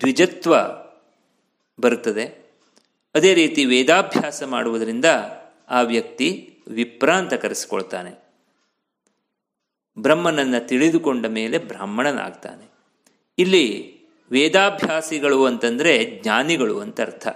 ದ್ವಿಜತ್ವ 0.00 0.56
ಬರುತ್ತದೆ. 1.80 2.50
ಅದೇ 3.14 3.34
ರೀತಿ 3.34 3.64
ವೇದಾಭ್ಯಾಸ 3.64 4.42
ಮಾಡುವುದರಿಂದ 4.42 5.04
ಆ 5.68 5.80
ವ್ಯಕ್ತಿ 5.80 6.58
ವಿಪ್ರ 6.68 7.12
ಅಂತ 7.12 7.34
ಕರೆಸಿಕೊಳ್ತಾನೆ. 7.34 8.24
ಬ್ರಹ್ಮನನ್ನು 9.98 10.68
ತಿಳಿದುಕೊಂಡ 10.68 11.26
ಮೇಲೆ 11.26 11.58
ಬ್ರಾಹ್ಮಣನಾಗ್ತಾನೆ. 11.58 12.70
ಇಲ್ಲಿ 13.38 13.96
ವೇದಾಭ್ಯಾಸಿಗಳು 14.30 15.44
ಅಂತಂದರೆ 15.44 16.20
ಜ್ಞಾನಿಗಳು 16.22 16.80
ಅಂತ 16.80 17.00
ಅರ್ಥ. 17.00 17.28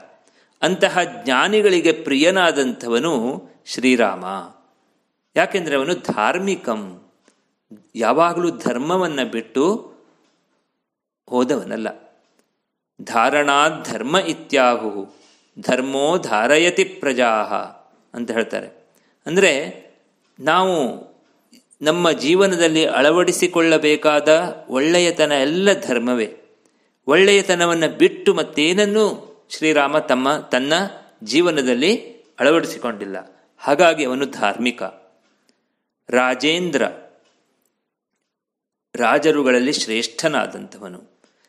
ಅಂತಹ 0.63 0.99
ಜ್ಞಾನಿಗಳಿಗೆ 1.25 1.93
ಪ್ರಿಯನಾದಂಥವನು 1.93 3.45
ಶ್ರೀರಾಮ. 3.67 4.25
ಯಾಕೆಂದರೆ 5.37 5.77
ಅವನು 5.77 5.95
ಧಾರ್ಮಿಕಂ. 5.95 7.03
ಯಾವಾಗಲೂ 7.95 8.51
ಧರ್ಮವನ್ನು 8.51 9.31
ಬಿಟ್ಟು 9.31 9.95
ಹೋದವನಲ್ಲ. 11.29 12.17
ಧಾರಣಾ 13.03 13.69
ಧರ್ಮ 13.69 14.17
ಇತ್ಯಾಹು. 14.17 15.15
ಧರ್ಮೋ 15.61 16.19
ಧಾರಯತಿ 16.19 16.85
ಪ್ರಜಾ 16.85 17.29
ಅಂತ 18.15 18.31
ಹೇಳ್ತಾರೆ. 18.31 18.87
ಅಂದರೆ 19.27 19.85
ನಾವು 20.41 21.05
ನಮ್ಮ 21.83 22.11
ಜೀವನದಲ್ಲಿ 22.11 22.87
ಅಳವಡಿಸಿಕೊಳ್ಳಬೇಕಾದ 22.87 24.29
ಒಳ್ಳೆಯತನ 24.69 25.33
ಎಲ್ಲ 25.33 25.69
ಧರ್ಮವೇ. 25.73 26.37
ಒಳ್ಳೆಯತನವನ್ನು 27.07 27.99
ಬಿಟ್ಟು 27.99 28.35
ಮತ್ತೇನನ್ನೂ 28.35 29.24
ಶ್ರೀರಾಮ 29.49 29.99
ತಮ್ಮ 29.99 30.37
ತನ್ನ 30.37 30.73
ಜೀವನದಲ್ಲಿ 31.23 32.15
ಅಳವಡಿಸಿಕೊಂಡಿಲ್ಲ. 32.41 33.17
ಹಾಗಾಗಿ 33.59 34.05
ಅವನು 34.05 34.27
ಧಾರ್ಮಿಕ. 34.27 34.83
ರಾಜೇಂದ್ರ 36.11 36.85
ರಾಜರುಗಳಲ್ಲಿ 38.95 39.73
ಶ್ರೇಷ್ಠನಾದಂಥವನು. 39.73 41.03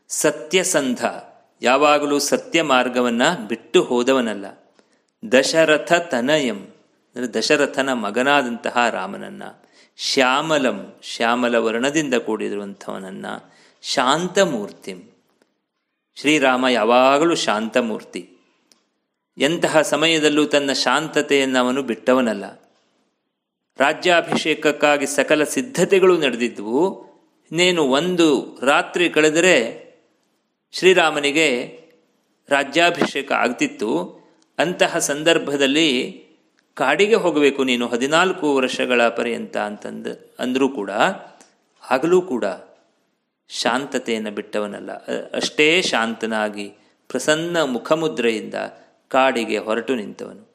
ಸತ್ಯಸಂಧ. 0.09 1.05
ಯಾವಾಗಲೂ 1.61 2.19
ಸತ್ಯ 2.19 2.61
ಮಾರ್ಗವನ್ನು 2.61 3.47
ಬಿಟ್ಟು 3.47 3.83
ಹೋದವನಲ್ಲ. 3.83 4.45
ದಶರಥ 5.31 5.93
ತನಯಂ. 5.93 6.57
ಅಂದರೆ 7.15 7.33
ದಶರಥನ 7.33 7.93
ಮಗನಾದಂತಹ 7.93 8.89
ರಾಮನನ್ನ. 8.89 9.43
ಶ್ಯಾಮಲಂ. 9.97 10.95
ಶ್ಯಾಮಲ 11.01 11.55
ವರ್ಣದಿಂದ 11.55 12.13
ಕೂಡಿರುವಂಥವನನ್ನ. 12.13 13.25
ಶಾಂತಮೂರ್ತಿಂ. 13.81 15.14
ಶ್ರೀರಾಮ 16.17 16.67
ಯಾವಾಗಲೂ 16.67 17.35
ಶಾಂತಮೂರ್ತಿ. 17.35 18.29
ಎಂತಹ 19.37 19.81
ಸಮಯದಲ್ಲೂ 19.81 20.45
ತನ್ನ 20.45 20.73
ಶಾಂತತೆಯನ್ನು 20.73 21.59
ಅವನು 21.59 21.83
ಬಿಟ್ಟವನಲ್ಲ. 21.83 22.45
ರಾಜ್ಯಾಭಿಷೇಕಕ್ಕಾಗಿ 23.79 25.07
ಸಕಲ 25.07 25.43
ಸಿದ್ಧತೆಗಳು 25.43 26.17
ನಡೆದಿದ್ವು. 26.17 27.05
ಇನ್ನೇನು 27.05 27.83
ಒಂದು 27.83 28.57
ರಾತ್ರಿ 28.61 29.09
ಕಳೆದರೆ 29.09 29.85
ಶ್ರೀರಾಮನಿಗೆ 30.71 31.79
ರಾಜ್ಯಾಭಿಷೇಕ 32.49 33.31
ಆಗ್ತಿತ್ತು. 33.31 34.19
ಅಂತಹ 34.57 34.97
ಸಂದರ್ಭದಲ್ಲಿ 34.97 36.23
ಕಾಡಿಗೆ 36.73 37.15
ಹೋಗಬೇಕು 37.15 37.63
ನೀನು 37.63 37.87
ಹದಿನಾಲ್ಕು 37.87 38.55
ವರ್ಷಗಳ 38.55 39.07
ಪರ್ಯಂತ 39.07 39.57
ಅಂತಂದು 39.57 40.35
ಅಂದರೂ 40.39 40.69
ಕೂಡ, 40.69 40.91
ಆಗಲೂ 41.91 42.21
ಕೂಡ 42.21 42.43
ಶಾಂತತೆಯನ್ನು 43.47 44.31
ಬಿಟ್ಟವನಲ್ಲ. 44.31 44.91
ಅಷ್ಟೇ 45.33 45.81
ಶಾಂತನಾಗಿ 45.81 46.73
ಪ್ರಸನ್ನ 47.07 47.63
ಮುಖಮುದ್ರೆಯಿಂದ 47.63 48.53
ಕಾಡಿಗೆ 49.07 49.57
ಹೊರಟು 49.57 49.95
ನಿಂತವನು. 49.95 50.49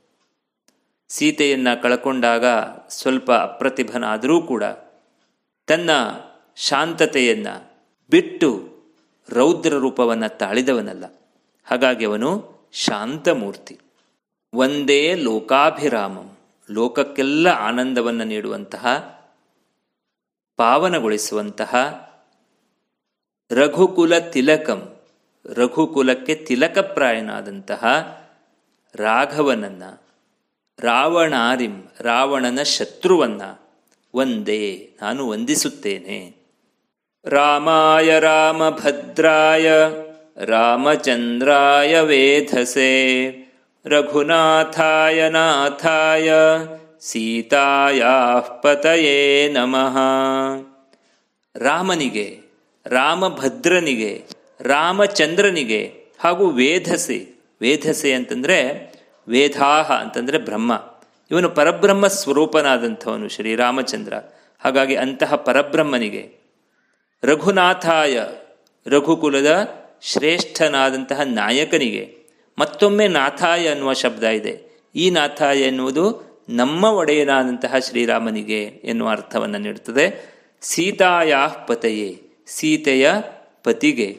ಸೀತೆಯನ್ನು 1.09 1.83
ಕಳಕೊಂಡಾಗ 1.83 2.45
ಸ್ವಲ್ಪ 2.89 3.33
ಅಪ್ರತಿಭನಾದರೂ 3.33 4.43
ಕೂಡ 4.43 4.65
ತನ್ನ 5.67 5.91
ಶಾಂತತೆಯನ್ನು 6.57 7.71
ಬಿಟ್ಟು 8.11 8.77
ರೌದ್ರ 9.29 9.75
ರೂಪವನ್ನು 9.75 10.39
ತಾಳಿದವನಲ್ಲ. 10.39 11.05
ಹಾಗಾಗಿ 11.65 12.05
ಅವನು 12.05 12.61
ಶಾಂತಮೂರ್ತಿ. 12.73 13.79
ಒಂದೇ 14.55 15.15
ಲೋಕಾಭಿರಾಮಂ. 15.15 16.37
ಲೋಕಕ್ಕೆಲ್ಲ 16.71 17.49
ಆನಂದವನ್ನು 17.49 18.25
ನೀಡುವಂತಹ, 18.25 18.87
ಪಾವನಗೊಳಿಸುವಂತಹ 20.57 22.10
ರಘುಕುಲ 23.51 24.19
ತಿಲಕಂ. 24.19 24.97
ರಘುಕುಲಕ್ಕೆ 25.55 26.35
ತಿಲಕಪ್ರಾಯನಾದಂತಹ 26.35 27.87
ರಾಘವನನ್ನ, 28.95 29.83
ರಾವಣಾರಿಂ, 30.79 31.89
ರಾವಣನ 32.01 32.63
ಶತ್ರುವನ್ನ 32.63 33.43
ಒಂದೇ, 34.15 34.97
ನಾನು 35.03 35.29
ವಂದಿಸುತ್ತೇನೆ. 35.29 36.37
ರಾಮಾಯ 37.25 38.19
ರಾಮಭದ್ರಾಯ, 38.19 39.71
ರಾಮಚಂದ್ರಾಯ 40.45 42.01
ವೇಧಸೆ. 42.01 43.31
ರಘುನಾಥಾಯ 43.85 45.31
ನಾಥಾಯ, 45.31 46.33
ಸೀತಾಯ 47.01 48.03
ಪತಯೇ 48.63 49.53
ನಮಃ. 49.53 49.97
ರಾಮನಿಗೆ 51.57 52.40
ರಾಮಭದ್ರನಿಗೆ, 52.87 54.25
ರಾಮಚಂದ್ರನಿಗೆ 54.61 56.05
ಹಾಗೂ 56.19 56.47
ವೇಧಸೆ. 56.51 57.29
ವೇಧಸೆ 57.61 58.13
ಅಂತಂದರೆ 58.13 58.93
ವೇದಾಹ 59.29 59.93
ಅಂತಂದರೆ 59.93 60.39
ಬ್ರಹ್ಮ. 60.39 61.01
ಇವನು 61.31 61.51
ಪರಬ್ರಹ್ಮ 61.51 62.07
ಸ್ವರೂಪನಾದಂಥವನು 62.07 63.29
ಶ್ರೀರಾಮಚಂದ್ರ 63.29 64.15
ಹಾಗಾಗಿ 64.59 64.97
ಅಂತಹ 64.97 65.35
ಪರಬ್ರಹ್ಮನಿಗೆ 65.35 66.35
ರಘುನಾಥಾಯ 67.23 68.21
ರಘುಕುಲದ 68.87 69.69
ಶ್ರೇಷ್ಠನಾದಂತಹ 70.03 71.21
ನಾಯಕನಿಗೆ 71.21 72.19
ಮತ್ತೊಮ್ಮೆ 72.59 73.09
ನಾಥಾಯ 73.09 73.69
ಅನ್ನುವ 73.69 73.93
ಶಬ್ದ 73.93 74.25
ಇದೆ. 74.25 74.83
ಈ 74.95 75.11
ನಾಥಾಯ 75.11 75.61
ಎನ್ನುವುದು 75.61 76.31
ನಮ್ಮ 76.49 76.85
ಒಡೆಯನಾದಂತಹ 76.85 77.79
ಶ್ರೀರಾಮನಿಗೆ 77.79 78.63
ಎನ್ನುವ 78.63 79.09
ಅರ್ಥವನ್ನು 79.09 79.59
ನೀಡುತ್ತದೆ. 79.59 80.35
ಸೀತಾಯಾ 80.61 81.47
ಪತೆಯೇ. 81.47 82.30
ಸೀತೆಯ 82.50 83.06
ಪತಿಗೆ 83.66 84.10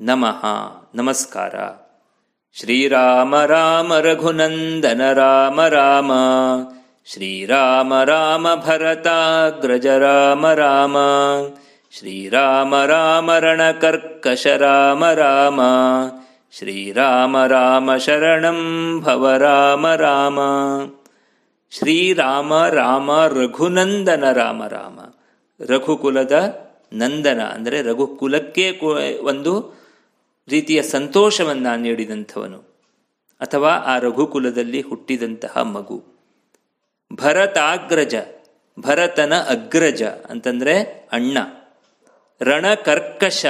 ನಮಃ 0.00 0.42
ನಮಸ್ಕಾರ 0.94 1.54
ಶ್ರೀರಾಮ 2.56 3.34
ರಾಮ 3.46 3.92
ರಘುನಂದನ 4.04 5.02
ರಾಮ 5.12 5.60
ರಾಮ 5.68 6.12
ಶ್ರೀರಾಮ 7.08 7.92
ರಾಮ 8.04 8.46
ಭರತಾಗ್ರಜ 8.64 9.86
ರಾಮ 10.02 10.46
ರಾಮ 10.54 10.96
ಶ್ರೀರಾಮ 11.92 12.74
ರಾಮ 12.86 13.30
ರಣಕರ್ಕಶ 13.44 14.46
ರಾಮ 14.60 15.04
ರಾಮ 15.14 15.60
ಶ್ರೀರಾಮ 16.52 17.36
ರಾಮ 17.46 17.96
ಶರಣಂ 17.98 18.60
ಭವ 19.04 19.24
ರಾಮ 19.42 19.86
ರಾಮ 19.96 20.38
ಶ್ರೀರಾಮ 21.72 22.52
ರಾಮ 22.72 23.10
ರಘುನಂದನ 23.34 24.24
ರಾಮ 24.32 24.62
ರಾಮ 24.68 24.98
ರಘುಕುಲದ 25.60 26.34
ನಂದನ, 26.93 27.41
ಅಂದರೆ 27.41 27.81
ರಘುಕುಲಕ್ಕೆ 27.81 28.79
ಒಂದು 29.19 29.85
ರೀತಿಯ 30.47 30.81
ಸಂತೋಷವನ್ನು 30.81 31.79
ನೀಡಿದಂಥವನು. 31.79 32.57
ಅಥವಾ 33.41 33.69
ಆ 33.69 33.99
ರಘುಕುಲದಲ್ಲಿ 33.99 34.81
ಹುಟ್ಟಿದಂತಹ 34.81 35.57
ಮಗು. 35.57 36.03
ಭರತಾಗ್ರಜ, 37.13 38.15
ಭರತನ 38.79 39.33
ಅಗ್ರಜ 39.33 40.03
ಅಂತಂದರೆ 40.03 40.83
ಅಣ್ಣ. 41.11 41.37
ರಣಕರ್ಕಶ, 42.41 43.45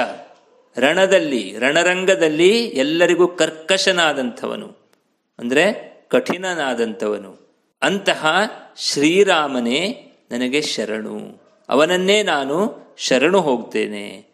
ರಣದಲ್ಲಿ, 0.78 1.58
ರಣರಂಗದಲ್ಲಿ 1.58 2.64
ಎಲ್ಲರಿಗೂ 2.64 3.28
ಕರ್ಕಶನಾದಂಥವನು. 3.28 4.90
ಅಂದರೆ 5.38 5.96
ಕಠಿಣನಾದಂಥವನು. 6.08 7.46
ಅಂತಹ 7.82 8.36
ಶ್ರೀರಾಮನೇ 8.76 10.12
ನನಗೆ 10.30 10.62
ಶರಣು. 10.62 11.45
ಅವನನ್ನೇ 11.68 12.22
ನಾನು 12.22 12.86
ಶರಣು 12.96 13.40
ಹೋಗ್ತೇನೆ 13.40 14.24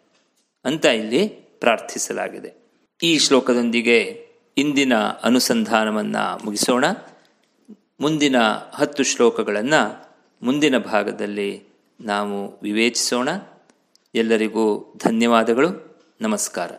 ಅಂತ 0.65 0.85
ಇಲ್ಲಿ 0.85 1.27
ಪ್ರಾರ್ಥಿಸಲಾಗಿದೆ. 1.59 2.53
ಈ 3.03 3.17
ಶ್ಲೋಕದೊಂದಿಗೆ 3.17 4.27
ಇಂದಿನ 4.57 4.95
ಅನುಸಂಧಾನವನ್ನು 5.23 6.45
ಮುಗಿಸೋಣ. 6.45 6.85
ಮುಂದಿನ 7.99 8.35
ಹತ್ತು 8.73 9.03
ಶ್ಲೋಕಗಳನ್ನು 9.03 10.13
ಮುಂದಿನ 10.43 10.77
ಭಾಗದಲ್ಲಿ 10.77 11.63
ನಾವು 12.01 12.59
ವಿವೇಚಿಸೋಣ. 12.63 13.29
ಎಲ್ಲರಿಗೂ 14.15 14.93
ಧನ್ಯವಾದಗಳು. 14.97 15.99
ನಮಸ್ಕಾರ. 16.21 16.71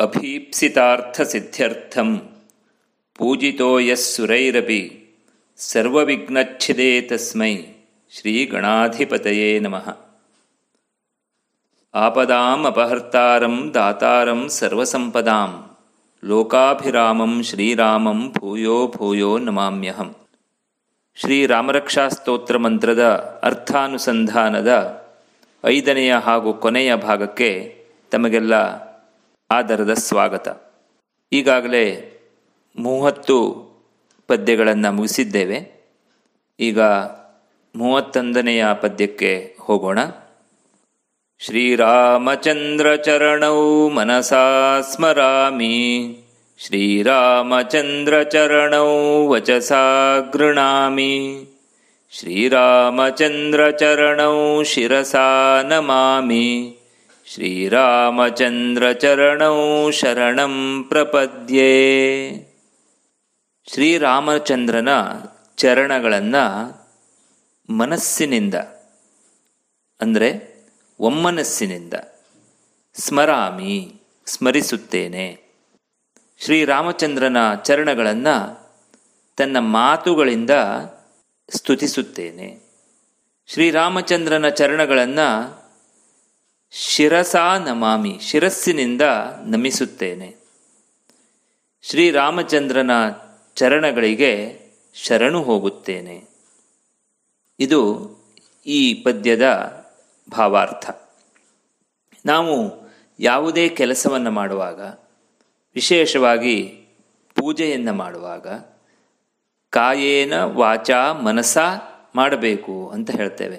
ಅಭೀಪ್ಸಿತಾರ್ಥ 0.00 1.20
ಸಿದ್ಧ್ಯರ್ಥಂ 1.20 2.30
ಪೂಜಿತೋ 3.14 3.78
ಯಸ್ಸುರೈರಪಿ 3.78 4.98
ಸರ್ವವಿಘ್ನಚ್ಛಿದೇ 5.56 7.00
ತಸ್ಮೈ 7.00 7.56
ಶ್ರೀ 8.14 8.46
ಗಣಾಧಿಪತಯೇ 8.46 9.58
ನಮಃ. 9.58 9.96
ಆಪದಾಂ 11.94 12.66
ಅಪಹರ್ತಾರಂ 12.66 13.70
ದಾತಾರಂ 13.74 14.48
ಸರ್ವಸಂಪದಾಂ 14.48 15.76
ಲೋಕಾಭಿರಾಮಂ 16.24 17.42
ಶ್ರೀರಾಮಂ 17.42 18.32
ಭೂಯೋ 18.32 18.88
ಭೂಯೋ 18.88 19.38
ನಮಾಮ್ಯಹಂ. 19.38 20.14
ಶ್ರೀರಾಮರಕ್ಷಾಸ್ತೋತ್ರ 21.14 22.56
ಮಂತ್ರದ 22.56 23.02
ಅರ್ಥಾನುಸಂಧಾನದ 23.42 25.02
ಐದನೆಯ 25.64 26.16
ಹಾಗೂ 26.16 26.54
ಕೊನೆಯ 26.54 26.96
ಭಾಗಕ್ಕೆ 26.96 27.50
ತಮಗೆಲ್ಲ 28.10 28.54
ಆದರದ 29.50 29.94
ಸ್ವಾಗತ. 29.94 30.62
ಈಗಾಗಲೇ 31.32 31.86
ಮೂವತ್ತು 32.78 33.36
ಪದ್ಯಗಳನ್ನು 34.26 34.92
ಮುಗಿಸಿದ್ದೇವೆ. 34.92 35.88
ಈಗ 36.60 36.80
ಮೂವತ್ತೊಂದನೆಯ 37.74 38.64
ಪದ್ಯಕ್ಕೆ 38.80 39.56
ಹೋಗೋಣ. 39.60 39.98
ಶ್ರೀರಾಮಚಂದ್ರ 41.38 42.94
ಚರಣೌ 42.94 43.88
ಮನಸಾ 43.88 44.80
ಸ್ಮರಾಮಿ. 44.80 46.16
ಶ್ರೀರಾಮಚಂದ್ರ 46.58 48.22
ಚರಣೌ 48.22 48.86
ವಚಸಾ 49.26 50.18
ಗೃಣಾಮಿ. 50.32 51.44
ಶ್ರೀರಾಮಚಂದ್ರ 52.10 53.70
ಚರಣೌ 53.70 54.62
ಶಿರಸಾ 54.62 55.62
ನಮಾಮಿ. 55.62 56.78
ಶ್ರೀರಾಮಚಂದ್ರ 57.26 58.92
ಚರಣೌ 58.92 59.90
ಶರಣಂ 59.90 60.84
ಪ್ರಪದ್ಯೆ. 60.88 61.72
ಶ್ರೀರಾಮಚಂದ್ರನ 63.72 64.88
ಚರಣಗಳನ್ನು 65.56 66.81
ಮನಸ್ಸಿನಿಂದ, 67.70 68.54
ಅಂದರೆ 70.00 70.52
ಒಮ್ಮನಸ್ಸಿನಿಂದ, 71.00 71.94
ಸ್ಮರಾಮಿ, 72.94 74.00
ಸ್ಮರಿಸುತ್ತೇನೆ. 74.26 75.42
ಶ್ರೀರಾಮಚಂದ್ರನ 76.38 77.54
ಚರಣಗಳನ್ನು 77.54 78.62
ತನ್ನ 79.36 79.56
ಮಾತುಗಳಿಂದ 79.58 80.50
ಸ್ತುತಿಸುತ್ತೇನೆ. 81.48 82.60
ಶ್ರೀರಾಮಚಂದ್ರನ 83.46 84.48
ಚರಣಗಳನ್ನು 84.48 85.62
ಶಿರಸಾ 86.72 87.58
ನಮಾಮಿ, 87.58 88.18
ಶಿರಸ್ಸಿನಿಂದ 88.20 89.02
ನಮಿಸುತ್ತೇನೆ. 89.46 90.36
ಶ್ರೀರಾಮಚಂದ್ರನ 91.82 92.90
ಚರಣಗಳಿಗೆ 93.56 94.60
ಶರಣು 94.94 95.42
ಹೋಗುತ್ತೇನೆ. 95.42 96.31
ಇದು 97.62 97.80
ಈ 98.66 98.94
ಪದ್ಯದ 98.94 99.42
ಭಾವಾರ್ಥ. 100.30 100.90
ನಾವು 102.26 102.82
ಯಾವುದೇ 103.20 103.68
ಕೆಲಸವನ್ನು 103.68 104.30
ಮಾಡುವಾಗ, 104.30 104.80
ವಿಶೇಷವಾಗಿ 105.74 106.86
ಪೂಜೆಯನ್ನು 107.34 107.92
ಮಾಡುವಾಗ, 107.92 108.46
ಕಾಯೇನ 109.70 110.44
ವಾಚ 110.44 110.90
ಮನಸ 111.24 111.58
ಮಾಡಬೇಕು 112.14 112.88
ಅಂತ 112.88 113.10
ಹೇಳ್ತೇವೆ. 113.10 113.56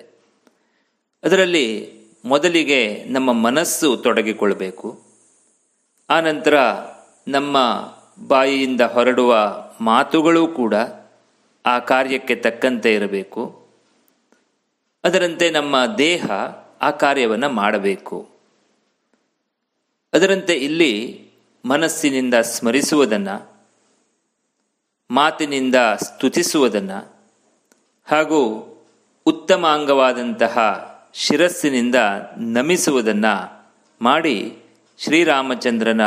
ಅದರಲ್ಲಿ 1.24 1.94
ಮೊದಲಿಗೆ 2.26 3.04
ನಮ್ಮ 3.04 3.32
ಮನಸ್ಸು 3.32 3.98
ತೊಡಗಿಕೊಳ್ಳಬೇಕು 3.98 5.02
ಆನಂತರ 6.10 6.54
ನಮ್ಮ 7.28 7.58
ಬಾಯಿಯಿಂದ 8.28 8.82
ಹೊರಡುವ 8.82 9.36
ಮಾತುಗಳು 9.82 10.48
ಕೂಡ 10.48 10.74
ಆ 11.66 11.80
ಕಾರ್ಯಕ್ಕೆ 11.80 12.36
ತಕ್ಕಂತೆ 12.36 12.94
ಇರಬೇಕು. 12.94 13.63
ಅದರಂತೆ 15.04 15.50
ನಮ್ಮ 15.50 15.96
ದೇಹ 15.98 16.32
ಆ 16.82 16.92
ಕಾರ್ಯವನ್ನು 16.92 17.50
ಮಾಡಬೇಕು. 17.50 18.30
ಅದರಂತೆ 20.14 20.54
ಇಲ್ಲಿ 20.54 21.26
ಮನಸ್ಸಿನಿಂದ 21.66 22.34
ಸ್ಮರಿಸುವುದನ್ನು, 22.34 23.52
ಮಾತಿನಿಂದ 25.12 25.76
ಸ್ತುತಿಸುವುದನ್ನು, 25.76 27.14
ಹಾಗೂ 28.06 28.70
ಉತ್ತಮ 29.26 29.68
ಅಂಗವಾದಂತಹ 29.68 30.58
ಶಿರಸ್ಸಿನಿಂದ 31.14 31.96
ನಮಿಸುವುದನ್ನು 32.38 33.66
ಮಾಡಿ 34.02 34.58
ಶ್ರೀರಾಮಚಂದ್ರನ 34.98 36.02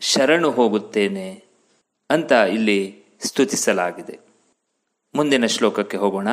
ಶರಣು 0.00 0.50
ಹೋಗುತ್ತೇನೆ 0.50 1.44
ಅಂತ 2.10 2.32
ಇಲ್ಲಿ 2.32 3.04
ಸ್ತುತಿಸಲಾಗಿದೆ. 3.20 4.18
ಮುಂದಿನ 5.14 5.46
ಶ್ಲೋಕಕ್ಕೆ 5.46 5.96
ಹೋಗೋಣ. 5.96 6.28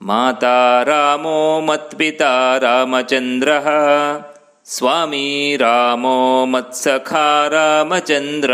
ಮಾತಾ 0.00 0.82
ರಾಮೋ 0.82 1.60
ಮತ್ಪಿತಾ 1.60 2.58
ರಾಮಚಂದ್ರ 2.58 3.48
ಸ್ವಾಮೀ 4.66 5.56
ರಾಮೋ 5.56 6.46
ಮತ್ಸಖಾ 6.46 7.48
ರಾಮಚಂದ್ರ 7.48 8.50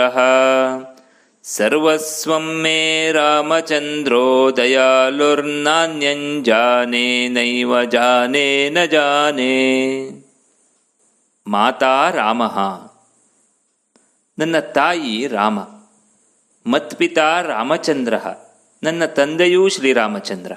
ಸರ್ವಸ್ವಂ 1.45 2.63
ಮೇ 2.63 3.13
ರಾಮಚಂದ್ರೋ 3.13 4.57
ದಯಾಲುರ್ನಾನ್ಯಂಜಾನೆ 4.57 7.29
ನೈವ 7.29 7.85
ಜಾನೆ 7.85 8.71
ನ 8.71 8.85
ಜಾನೆ 8.85 9.71
ಮಾತಾ 11.47 12.11
ರಾಮ 12.11 12.43
ನನ್ನ 14.39 14.57
ತಾಯಿ 14.73 15.27
ರಾಮ 15.27 15.59
ಮತ್ಪಿತಾ 16.67 17.41
ರಾಮಚಂದ್ರ 17.41 18.15
ನನ್ನ 18.83 19.03
ತಂದೆಯೂ 19.17 19.69
ಶ್ರೀರಾಮಚಂದ್ರ 19.69 20.53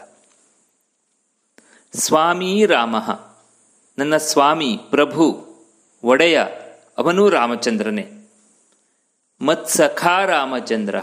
ಸ್ವಾಮೀ 1.97 2.66
ರಾಮ. 2.66 2.97
ನನ್ನ 3.98 4.16
ಸ್ವಾಮಿ 4.16 4.78
ಪ್ರಭು, 4.90 5.48
ಒಡೆಯ, 6.05 6.44
ಅವನೂ 6.98 7.28
ರಾಮಚಂದ್ರನೇ. 7.28 8.10
ಮತ್ಸಖಾ 9.40 10.24
ರಾಮಚಂದ್ರ. 10.24 10.97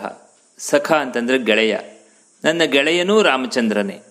ಸಖ 0.57 0.91
ಅಂತಂದರೆ 0.91 1.39
ಗೆಳೆಯ. 1.39 1.77
ನನ್ನ 2.43 2.63
ಗೆಳೆಯನೂ 2.63 3.21
ರಾಮಚಂದ್ರನೇ. 3.21 4.01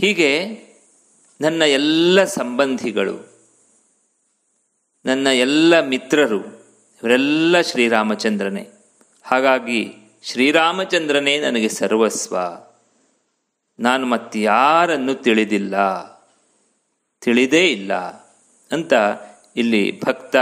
ಹೀಗೆ 0.00 0.48
ನನ್ನ 1.40 1.62
ಎಲ್ಲ 1.62 2.24
ಸಂಬಂಧಿಗಳು, 2.24 3.38
ನನ್ನ 5.06 5.26
ಎಲ್ಲ 5.26 5.80
ಮಿತ್ರರು, 5.80 6.44
ಇವರೆಲ್ಲ 7.02 7.60
ಶ್ರೀರಾಮಚಂದ್ರನೇ. 7.60 8.70
ಹಾಗಾಗಿ 9.22 9.94
ಶ್ರೀರಾಮಚಂದ್ರನೇ 10.22 11.38
ನನಗೆ 11.38 11.68
ಸರ್ವಸ್ವ. 11.68 12.36
ನಾನು 13.80 14.06
ಮತ್ತಾರನ್ನು 14.06 15.14
ತಿಳಿದಿಲ್ಲ? 15.14 15.76
ತಿಳಿದೇ 17.20 17.66
ಇಲ್ಲ 17.66 17.94
ಅಂತ 18.72 18.92
ಇಲ್ಲಿ 19.56 20.00
ಭಕ್ತ 20.04 20.36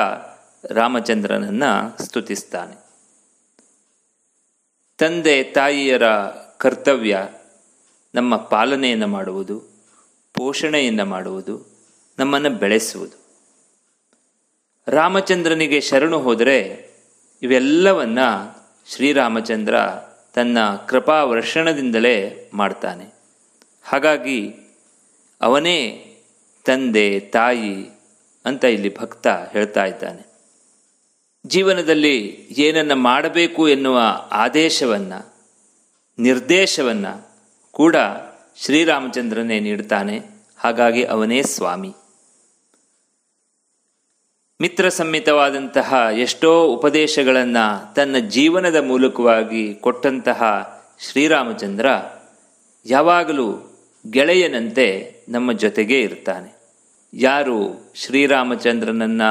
ರಾಮಚಂದ್ರನನ್ನು 0.72 2.02
ಸ್ತುತಿಸ್ತಾನೆ. 2.04 2.86
ತಂದೆ 4.98 5.42
ತಾಯಿಯರ 5.42 6.06
ಕರ್ತವ್ಯ 6.58 7.28
ನಮ್ಮ 8.14 8.36
ಪಾಲನೆಯನ್ನು 8.36 9.06
ಮಾಡುವುದು, 9.06 9.62
ಪೋಷಣೆಯನ್ನು 10.34 11.04
ಮಾಡುವುದು, 11.04 11.66
ನಮ್ಮನ್ನು 12.18 12.50
ಬೆಳೆಸುವುದು. 12.50 13.26
ರಾಮಚಂದ್ರನಿಗೆ 14.88 15.80
ಶರಣು 15.80 16.18
ಹೋದರೆ 16.18 16.90
ಇವೆಲ್ಲವನ್ನು 17.42 18.56
ಶ್ರೀರಾಮಚಂದ್ರ 18.94 19.76
ತನ್ನ 20.34 20.76
ಕೃಪಾ 20.76 21.24
ವರ್ಷಣದಿಂದಲೇ 21.24 22.50
ಮಾಡ್ತಾನೆ. 22.54 23.15
ಹಾಗಾಗಿ 23.86 24.54
ಅವನೇ 25.40 26.02
ತಂದೆ, 26.64 27.20
ತಾಯಿ 27.20 27.90
ಅಂತ 28.44 28.64
ಇಲ್ಲಿ 28.64 28.98
ಭಕ್ತ 28.98 29.26
ಹೇಳ್ತಾ 29.26 29.84
ಇದ್ದಾನೆ. 29.84 30.26
ಜೀವನದಲ್ಲಿ 31.46 32.46
ಏನನ್ನ 32.58 32.92
ಮಾಡಬೇಕು 32.92 33.68
ಎನ್ನುವ 33.68 34.00
ಆದೇಶವನ್ನು, 34.30 35.34
ನಿರ್ದೇಶವನ್ನು 36.18 37.28
ಕೂಡ 37.70 37.96
ಶ್ರೀರಾಮಚಂದ್ರನೇ 38.56 39.60
ನೀಡ್ತಾನೆ. 39.60 40.22
ಹಾಗಾಗಿ 40.56 41.04
ಅವನೇ 41.04 41.42
ಸ್ವಾಮಿ. 41.42 41.94
ಮಿತ್ರ 44.60 44.88
ಸಂಹಿತವಾದಂತಹ 44.88 46.06
ಎಷ್ಟೋ 46.12 46.64
ಉಪದೇಶಗಳನ್ನು 46.64 47.94
ತನ್ನ 47.94 48.18
ಜೀವನದ 48.18 48.76
ಮೂಲಕವಾಗಿ 48.76 49.74
ಕೊಟ್ಟಂತಹ 49.74 50.42
ಶ್ರೀರಾಮಚಂದ್ರ 51.00 51.86
ಯಾವಾಗಲೂ 52.86 53.76
ಗೆಳೆಯನಂತೆ 54.11 55.16
ನಮ್ಮ 55.28 55.53
ಜೊತೆಗೇ 55.53 56.01
ಇರ್ತಾನೆ. 56.01 56.57
ಯಾರು 57.15 57.91
ಶ್ರೀರಾಮಚಂದ್ರನನ್ನ 57.95 59.23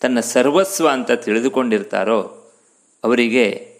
ತನ್ನ 0.00 0.20
ಸರ್ವಸ್ವ 0.20 0.88
ಅಂತ 0.88 1.12
ತಿಳಿದುಕೊಂಡಿರ್ತಾರೋ 1.12 2.20
ಅವರಿಗೆ 3.04 3.74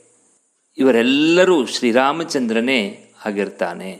ಇವರೆಲ್ಲರೂ 0.78 1.66
ಶ್ರೀರಾಮಚಂದ್ರನೇ 1.66 3.04
ಆಗಿರ್ತಾನೆ 3.24 3.92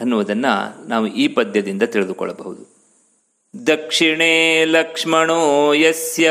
ಅನ್ನುವುದನ್ನು 0.00 0.88
ನಾವು 0.88 1.06
ಈ 1.06 1.28
ಪದ್ಯದಿಂದ 1.28 1.82
ತಿಳಿದುಕೊಳ್ಳಬಹುದು. 1.82 2.80
ದಕ್ಷಿಣೇ 3.66 4.64
ಲಕ್ಷ್ಮಣೋ 4.64 5.72
ಯಸ್ಯ 5.72 6.30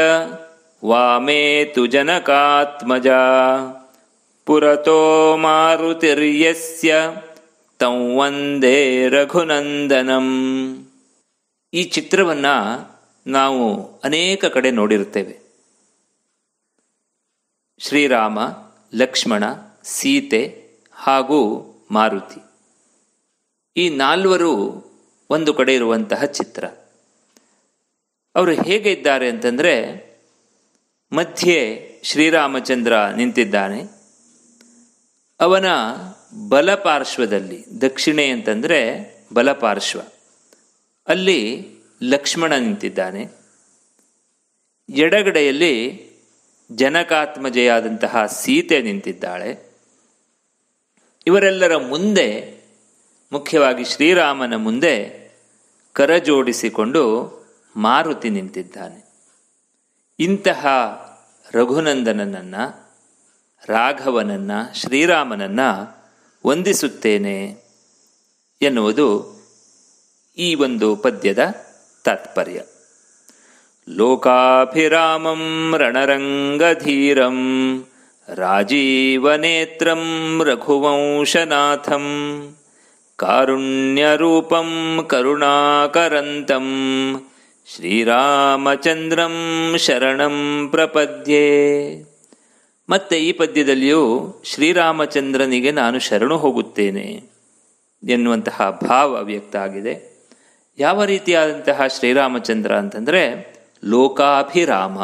ವಾಮೇ 0.85 1.71
ತು 1.75 1.85
ಜನಕಾತ್ಮಜ 1.85 3.07
ಪುರತೋ 4.45 5.37
ಮಾರುತಿರ್ಯಸ್ಯ 5.37 6.95
ತಂ 7.79 8.17
ವಂದೇ 8.17 9.09
ರಘುನಂದನಂ. 9.09 10.25
ಈ 11.73 11.83
ಚಿತ್ರವನ್ನ 11.83 12.45
ನಾವು 13.27 13.93
ಅನೇಕ 14.03 14.45
ಕಡೆ 14.45 14.71
ನೋಡಿರುತ್ತೇವೆ. 14.71 15.39
ಶ್ರೀರಾಮ, 17.79 18.39
ಲಕ್ಷ್ಮಣ, 18.95 19.43
ಸೀತೆ 19.83 20.69
ಹಾಗೂ 20.93 21.65
ಮಾರುತಿ. 21.91 22.41
ಈ 23.77 23.89
ನಾಲ್ವರು 23.89 24.85
ಒಂದು 25.29 25.53
ಕಡೆ 25.53 25.75
ಇರುವಂತಹ 25.75 26.23
ಚಿತ್ರ. 26.23 26.65
ಅವರು 28.35 28.51
ಹೇಗೆ 28.51 28.91
ಇದ್ದಾರೆ 28.91 29.29
ಅಂತಂದರೆ, 29.29 29.75
ಮಧ್ಯೆ 31.11 31.89
ಶ್ರೀರಾಮಚಂದ್ರ 32.03 33.05
ನಿಂತಿದ್ದಾನೆ. 33.05 33.81
ಅವನ 35.39 35.65
ಬಲಪಾರ್ಶ್ವದಲ್ಲಿ, 36.49 37.65
ದಕ್ಷಿಣೆ 37.81 38.27
ಅಂತಂದರೆ 38.27 39.09
ಬಲಪಾರ್ಶ್ವ. 39.33 39.99
ಅಲ್ಲಿ 41.07 41.67
ಲಕ್ಷ್ಮಣ 42.03 42.55
ನಿಂತಿದ್ದಾನೆ. 42.55 43.27
ಎಡಗಡೆಯಲ್ಲಿ 44.89 46.09
ಜನಕಾತ್ಮಜೆಯಾದಂತಹ 46.71 48.25
ಸೀತೆ 48.25 48.81
ನಿಂತಿದ್ದಾಳೆ. 48.81 49.71
ಇವರೆಲ್ಲರ 51.27 51.77
ಮುಂದೆ, 51.77 52.59
ಮುಖ್ಯವಾಗಿ 53.31 53.85
ಶ್ರೀರಾಮನ 53.85 54.55
ಮುಂದೆ 54.55 55.29
ಕರಜೋಡಿಸಿಕೊಂಡು 55.93 57.33
ಮಾರುತಿ 57.75 58.29
ನಿಂತಿದ್ದಾನೆ. 58.29 59.09
ಇಂತಹ 60.19 60.67
ರಘುನಂದನನನ್ನ 61.51 62.55
ರಾಘವನನ್ನ, 63.65 64.51
ಶ್ರೀರಾಮನನ್ನ 64.73 65.59
ವಂದಿಸುತ್ತೇನೆ 66.45 67.63
ಎನ್ನುವುದು 68.61 69.39
ಈ 70.37 70.55
ಒಂದು 70.55 70.95
ಪದ್ಯದ 70.95 71.39
ತಾತ್ಪರ್ಯ. 72.03 72.61
ಲೋಕಾಭಿರಾಮಂ 73.89 75.73
ರಣರಂಗಧೀರಂ 75.77 77.37
ರಾಜೀವನೇತ್ರಂ 78.35 80.03
ರಘುವಂಶನಾಥಂ 80.43 82.05
ಕಾರುಣ್ಯರೂಪಂ 83.15 84.69
ಕರುಣಾಕರಂತಂ 85.09 86.67
ಶ್ರೀರಾಮಚಂದ್ರಂ 87.75 89.35
ಶರಣಂ 89.77 90.67
ಪ್ರಪದ್ಯೆ. 90.71 91.45
ಮತ್ತೆ 92.89 93.19
ಈ 93.19 93.31
ಪದ್ಯದಲ್ಲಿಯೂ 93.31 94.33
ಶ್ರೀರಾಮಚಂದ್ರನಿಗೆ 94.43 95.71
ನಾನು 95.71 95.99
ಶರಣು 95.99 96.37
ಹೋಗುತ್ತೇನೆ 96.37 97.23
ಎನ್ನುವಂತಹ 98.09 98.79
ಭಾವ 98.83 99.23
ವ್ಯಕ್ತ 99.23 99.55
ಆಗಿದೆ. 99.55 100.25
ಯಾವ 100.77 101.03
ರೀತಿಯಾದಂತಹ 101.03 101.87
ಶ್ರೀರಾಮಚಂದ್ರ 101.87 102.75
ಅಂತಂದರೆ 102.75 103.53
ಲೋಕಾಭಿರಾಮ, 103.83 104.99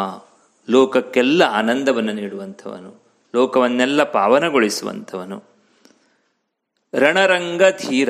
ಲೋಕಕ್ಕೆಲ್ಲ 0.70 1.44
ಆನಂದವನ್ನು 1.44 2.14
ನೀಡುವಂಥವನು, 2.14 3.03
ಲೋಕವನ್ನೆಲ್ಲ 3.36 4.03
ಪಾವನಗೊಳಿಸುವಂಥವನು. 4.03 5.44
ರಣರಂಗ 6.94 7.62
ಧೀರ, 7.64 8.10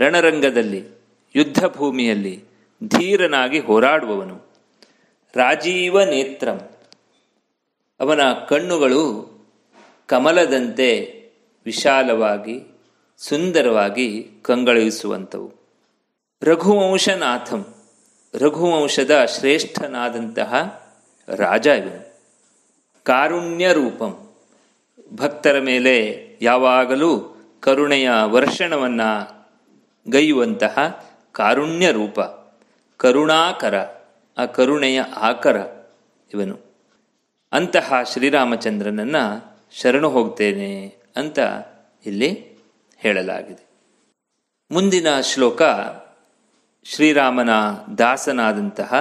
ರಣರಂಗದಲ್ಲಿ, 0.00 0.98
ಯುದ್ಧ 1.34 1.64
ಭೂಮಿಯಲ್ಲಿ 1.64 2.44
ಧೀರನಾಗಿ 2.88 3.58
ಹೋರಾಡುವವನು. 3.58 4.54
ರಾಜೀವ 5.36 6.04
ನೇತ್ರಂ 6.04 6.60
ಅವನ 8.00 8.20
ಕಣ್ಣುಗಳು 8.48 9.34
ಕಮಲದಂತೆ 10.06 11.22
ವಿಶಾಲವಾಗಿ, 11.64 12.80
ಸುಂದರವಾಗಿ 13.18 14.30
ಕಂಗಳಿಸುವಂಥವು. 14.42 15.52
ರಘುವಂಶನಾಥಂ. 16.42 17.74
ರಘುವಂಶದ 18.34 19.24
ಶ್ರೇಷ್ಠನಾದಂತಹ 19.24 20.54
ರಾಜ 21.28 21.66
ಇವನು. 21.66 22.14
ಕಾರುಣ್ಯ 23.02 23.72
ರೂಪಂ 23.72 24.28
ಭಕ್ತರ 25.14 25.60
ಮೇಲೆ 25.60 26.28
ಯಾವಾಗಲೂ 26.42 27.36
ಕರುಣೆಯ 27.60 28.10
ವರ್ಷಣವನ್ನು 28.24 29.46
ಗೈಯುವಂತಹ 30.10 31.06
ಕಾರುಣ್ಯ 31.32 31.92
ರೂಪ 31.92 32.20
ಕರುಣಾಕರ. 32.96 33.74
ಆ 34.38 34.46
ಕರುಣೆಯ 34.46 35.00
ಆಕರ 35.00 35.56
ಇವನು. 36.34 36.73
ಅಂತಹ 37.54 38.02
ಶ್ರೀರಾಮಚಂದ್ರನನ್ನು 38.12 39.24
ಶರಣು 39.80 40.08
ಹೋಗ್ತೇನೆ 40.10 40.70
ಅಂತ 41.16 41.38
ಇಲ್ಲಿ 42.06 42.30
ಹೇಳಲಾಗಿದೆ. 42.98 43.64
ಮುಂದಿನ 44.70 45.08
ಶ್ಲೋಕ 45.20 45.62
ಶ್ರೀರಾಮನ 46.86 47.52
ದಾಸನಾದಂತಹ 47.98 48.92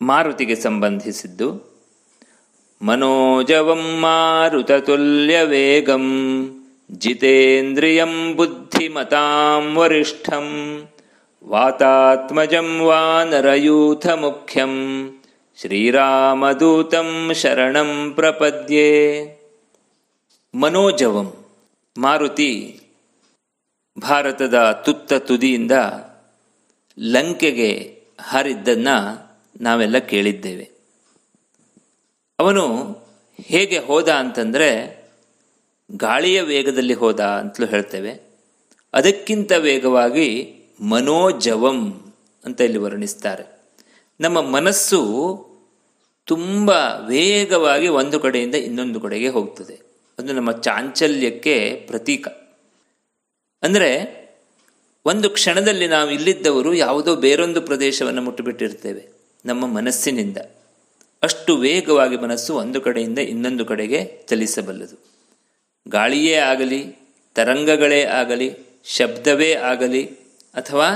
ಮಾರುತಿಗೆ 0.00 0.54
ಸಂಬಂಧಿಸಿದ್ದು, 0.54 1.48
ಮನೋಜವಂ 2.80 3.84
ಮಾರುತತುಲ್ಯ 4.00 5.44
ವೇಗಂ 5.44 6.06
ಜಿತೇಂದ್ರಿಯಂ 6.92 8.14
ಬುದ್ಧಿಮತಾಂ 8.36 9.66
ವರಿಷ್ಠಂ 9.74 10.48
ವಾತಾತ್ಮಜಂ 11.44 12.80
ವಾನರಯೂಥ 12.80 14.06
ಮುಖ್ಯಂ 14.06 14.74
ಶ್ರೀರಾಮದೂತಂ 15.62 17.30
ಶರಣಂ 17.34 18.12
ಪ್ರಪದ್ಯೆ. 18.14 19.24
ಮನೋಜವಂ, 20.54 21.44
ಮಾರುತಿ, 21.98 22.80
ಭಾರತದ 23.98 24.82
ತುತ್ತ 24.84 25.12
ತುದಿಯಿಂದ 25.12 25.72
ಲಂಕೆಗೆ 26.98 28.02
ಹಾರಿದ್ದನ್ನ 28.20 28.88
ನಾವೆಲ್ಲ 29.60 29.98
ಕೇಳಿದ್ದೇವೆ. 29.98 30.70
ಅವನು 32.38 32.96
ಹೇಗೆ 33.40 33.78
ಹೋದ 33.78 34.08
ಅಂತಂದರೆ, 34.08 35.04
ಗಾಳಿಯ 35.96 36.42
ವೇಗದಲ್ಲಿ 36.42 36.94
ಹೋದ 36.94 37.20
ಅಂತಲೂ 37.20 37.66
ಹೇಳ್ತೇವೆ. 37.66 38.20
ಅದಕ್ಕಿಂತ 38.94 39.52
ವೇಗವಾಗಿ 39.52 40.54
ಮನೋಜವಂ 40.80 42.12
ಅಂತ 42.44 42.60
ಇಲ್ಲಿ 42.60 42.78
ವರ್ಣಿಸ್ತಾರೆ. 42.78 43.62
ನಮ್ಮ 44.20 44.40
ಮನಸ್ಸು 44.40 45.51
ತುಂಬ 46.28 46.70
ವೇಗವಾಗಿ 47.08 47.88
ಒಂದು 47.88 48.20
ಕಡೆಯಿಂದ 48.20 48.54
ಇನ್ನೊಂದು 48.54 49.00
ಕಡೆಗೆ 49.00 49.28
ಹೋಗ್ತದೆ. 49.28 49.76
ಅದು 50.18 50.32
ನಮ್ಮ 50.32 50.52
ಚಾಂಚಲ್ಯಕ್ಕೆ 50.60 51.84
ಪ್ರತೀಕ. 51.86 52.28
ಅಂದರೆ 53.62 53.90
ಒಂದು 55.06 55.30
ಕ್ಷಣದಲ್ಲಿ 55.30 55.86
ನಾವು 55.86 56.10
ಇಲ್ಲಿದ್ದವರು 56.10 56.74
ಯಾವುದೋ 56.74 57.16
ಬೇರೊಂದು 57.16 57.60
ಪ್ರದೇಶವನ್ನು 57.60 58.22
ಮುಟ್ಟುಬಿಟ್ಟಿರ್ತೇವೆ, 58.22 59.02
ನಮ್ಮ 59.44 59.66
ಮನಸ್ಸಿನಿಂದ. 59.66 60.38
ಅಷ್ಟು 61.22 61.52
ವೇಗವಾಗಿ 61.56 62.16
ಮನಸ್ಸು 62.16 62.52
ಒಂದು 62.54 62.80
ಕಡೆಯಿಂದ 62.80 63.18
ಇನ್ನೊಂದು 63.18 63.64
ಕಡೆಗೆ 63.64 64.00
ಚಲಿಸಬಲ್ಲದು. 64.28 64.96
ಗಾಳಿಯೇ 65.88 66.36
ಆಗಲಿ, 66.50 66.80
ತರಂಗಗಳೇ 67.36 68.04
ಆಗಲಿ, 68.04 68.48
ಶಬ್ದವೇ 68.86 69.50
ಆಗಲಿ, 69.54 70.04
ಅಥವಾ 70.54 70.88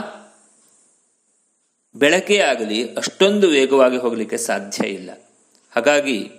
ಬೆಳಕೇ 1.98 2.38
ಆಗಲಿ 2.38 2.94
ಅಷ್ಟೊಂದು 2.94 3.48
ವೇಗವಾಗಿ 3.48 3.96
ಹೋಗಲಿಕ್ಕೆ 3.96 4.36
ಸಾಧ್ಯ 4.36 4.88
ಇಲ್ಲ. 4.88 5.10
ಹಾಗಾಗಿ 5.70 6.30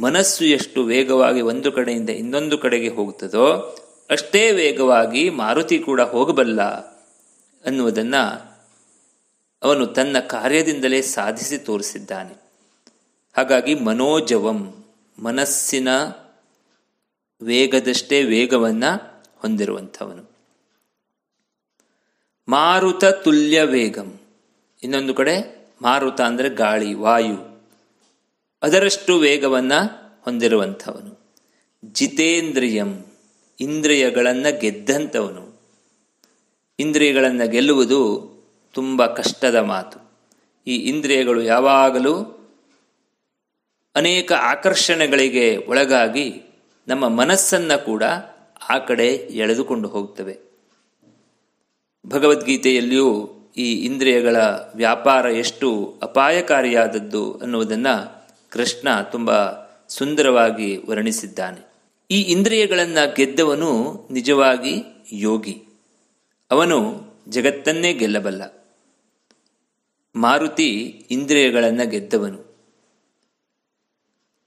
ಮನಸ್ಸು 0.00 0.44
ಎಷ್ಟು 0.44 0.84
ವೇಗವಾಗಿ 0.84 1.40
ಒಂದು 1.40 1.72
ಕಡೆಯಿಂದ 1.72 2.10
ಇನ್ನೊಂದು 2.10 2.58
ಕಡೆಗೆ 2.58 2.88
ಹೋಗುತ್ತದೋ 2.88 3.76
ಅಷ್ಟೇ 4.10 4.52
ವೇಗವಾಗಿ 4.52 5.30
ಮಾರುತಿ 5.30 5.78
ಕೂಡ 5.78 6.00
ಹೋಗಬಲ್ಲ 6.00 6.62
ಅನ್ನುವುದನ್ನು 7.66 8.54
ಅವನು 9.62 9.86
ತನ್ನ 9.86 10.18
ಕಾರ್ಯದಿಂದಲೇ 10.18 11.02
ಸಾಧಿಸಿ 11.02 11.58
ತೋರಿಸಿದ್ದಾನೆ. 11.58 12.34
ಹಾಗಾಗಿ 13.36 13.74
ಮನೋಜವಂ, 13.74 14.84
ಮನಸ್ಸಿನ 15.18 15.88
ವೇಗದಷ್ಟೇ 17.42 18.24
ವೇಗವನ್ನು 18.24 19.22
ಹೊಂದಿರುವಂಥವನು. 19.36 20.30
ಮಾರುತ 22.48 23.04
ತುಲ್ಯ 23.04 23.62
ವೇಗಂ. 23.62 24.20
ಇನ್ನೊಂದು 24.84 25.14
ಕಡೆ 25.14 25.66
ಮಾರುತ 25.82 26.20
ಅಂದರೆ 26.20 26.50
ಗಾಳಿ, 26.50 26.94
ವಾಯು. 26.94 27.62
ಅದರಷ್ಟು 28.62 29.18
ವೇಗವನ್ನು 29.18 29.80
ಹೊಂದಿರುವಂಥವನು. 30.22 31.32
ಜಿತೇಂದ್ರಿಯಂ, 31.84 33.04
ಇಂದ್ರಿಯಗಳನ್ನು 33.60 34.60
ಗೆದ್ದಂಥವನು. 34.60 35.60
ಇಂದ್ರಿಯಗಳನ್ನು 36.78 37.48
ಗೆಲ್ಲುವುದು 37.48 38.30
ತುಂಬ 38.72 39.06
ಕಷ್ಟದ 39.06 39.54
ಮಾತು. 39.54 39.98
ಈ 40.66 40.76
ಇಂದ್ರಿಯಗಳು 40.76 41.42
ಯಾವಾಗಲೂ 41.42 42.40
ಅನೇಕ 43.94 44.32
ಆಕರ್ಷಣೆಗಳಿಗೆ 44.32 45.56
ಒಳಗಾಗಿ 45.56 46.42
ನಮ್ಮ 46.88 47.08
ಮನಸ್ಸನ್ನು 47.08 47.84
ಕೂಡ 47.84 48.02
ಆ 48.70 48.78
ಕಡೆ 48.78 49.14
ಎಳೆದುಕೊಂಡು 49.14 49.88
ಹೋಗ್ತವೆ. 49.88 50.38
ಭಗವದ್ಗೀತೆಯಲ್ಲಿಯೂ 52.06 53.30
ಈ 53.56 53.84
ಇಂದ್ರಿಯಗಳ 53.84 54.36
ವ್ಯಾಪಾರ 54.74 55.26
ಎಷ್ಟು 55.26 55.98
ಅಪಾಯಕಾರಿಯಾದದ್ದು 56.02 57.38
ಅನ್ನುವುದನ್ನು 57.38 58.26
ಕೃಷ್ಣ 58.50 59.00
ತುಂಬ 59.00 59.30
ಸುಂದರವಾಗಿ 59.88 60.76
ವರ್ಣಿಸಿದ್ದಾನೆ. 60.76 61.60
ಈ 62.10 62.20
ಇಂದ್ರಿಯಗಳನ್ನು 62.20 63.14
ಗೆದ್ದವನು 63.14 64.00
ನಿಜವಾಗಿ 64.10 64.82
ಯೋಗಿ. 65.12 65.62
ಅವನು 66.50 67.06
ಜಗತ್ತನ್ನೇ 67.28 67.94
ಗೆಲ್ಲಬಲ್ಲ. 67.94 68.64
ಮಾರುತಿ 70.16 70.80
ಇಂದ್ರಿಯಗಳನ್ನು 71.10 71.90
ಗೆದ್ದವನು. 71.90 72.56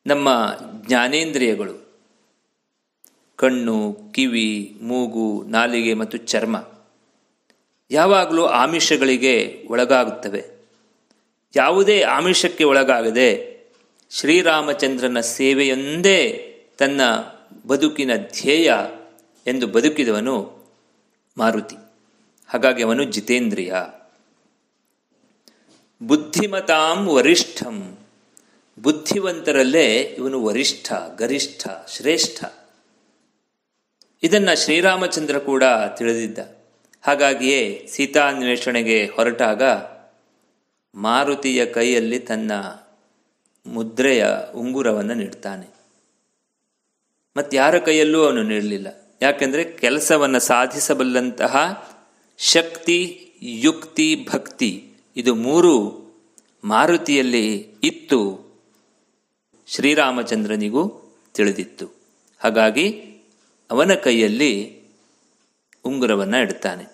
ನಮ್ಮ 0.07 0.57
ಜ್ಞಾನೇಂದ್ರಿಯಗಳು. 0.87 1.87
ಕಣ್ಣು, 3.35 3.97
ಕಿವಿ, 4.11 4.77
ಮೂಗು, 4.81 5.43
ನಾಲಿಗೆ 5.47 5.93
ಮತ್ತು 5.93 6.17
ಚರ್ಮ. 6.17 6.76
ಯಾವಾಗಲೂ 7.91 8.45
ಆಮಿಷಗಳಿಗೆ 8.45 9.65
ಒಳಗಾಗುತ್ತವೆ. 9.69 10.45
ಯಾವುದೇ 11.55 12.01
ಆಮಿಷಕ್ಕೆ 12.01 12.63
ಒಳಗಾಗದೆ 12.63 13.57
ಶ್ರೀರಾಮಚಂದ್ರನ 14.11 15.19
ಸೇವೆಯೊಂದೇ 15.19 16.43
ತನ್ನ 16.77 17.01
ಬದುಕಿನ 17.67 18.15
ಧ್ಯೇಯ 18.15 18.73
ಎಂದು 19.47 19.67
ಬದುಕಿದವನು 19.67 20.65
ಮಾರುತಿ. 21.37 21.75
ಹಾಗಾಗಿ 22.47 22.83
ಅವನು 22.83 23.03
ಜಿತೇಂದ್ರಿಯ. 23.03 23.73
ಬುದ್ಧಿಮತಾಂ 26.03 27.07
ವರಿಷ್ಠಂ. 27.07 27.97
ಬುದ್ಧಿವಂತರಲ್ಲೇ 28.83 29.95
ಇವನು 29.95 30.43
ವರಿಷ್ಠ, 30.43 30.93
ಗರಿಷ್ಠ, 31.17 31.67
ಶ್ರೇಷ್ಠ. 31.89 32.43
ಇದನ್ನು 34.23 34.63
ಶ್ರೀರಾಮಚಂದ್ರ 34.63 35.39
ಕೂಡ 35.39 35.63
ತಿಳಿದಿದ್ದ. 35.97 36.56
ಹಾಗಾಗಿಯೇ 37.01 37.87
ಸೀತಾನ್ವೇಷಣೆಗೆ 37.91 39.05
ಹೊರಟಾಗ 39.05 39.63
ಮಾರುತಿಯ 40.95 41.65
ಕೈಯಲ್ಲಿ 41.65 42.19
ತನ್ನ 42.19 42.51
ಮುದ್ರೆಯ 43.65 44.25
ಉಂಗುರವನ್ನು 44.55 45.13
ನೀಡ್ತಾನೆ. 45.13 45.77
ಯಾರ 47.53 47.77
ಕೈಯಲ್ಲೂ 47.77 48.23
ಅವನು 48.23 48.43
ನೀಡಲಿಲ್ಲ. 48.43 49.15
ಯಾಕೆಂದರೆ 49.21 49.63
ಕೆಲಸವನ್ನು 49.63 50.39
ಸಾಧಿಸಬಲ್ಲಂತಹ 50.39 51.87
ಶಕ್ತಿ, 52.37 53.31
ಯುಕ್ತಿ, 53.41 54.27
ಭಕ್ತಿ 54.33 54.89
ಇದು 55.17 55.35
ಮೂರು 55.35 56.07
ಮಾರುತಿಯಲ್ಲಿ 56.63 57.55
ಇತ್ತು 57.83 58.47
ಶ್ರೀರಾಮಚಂದ್ರನಿಗೂ 59.67 61.13
ತಿಳಿದಿತ್ತು. 61.33 61.91
ಹಾಗಾಗಿ 62.39 63.03
ಅವನ 63.71 63.93
ಕೈಯಲ್ಲಿ 63.93 64.76
ಉಂಗುರವನ್ನು 65.83 66.41
ಇಡ್ತಾನೆ. 66.41 66.85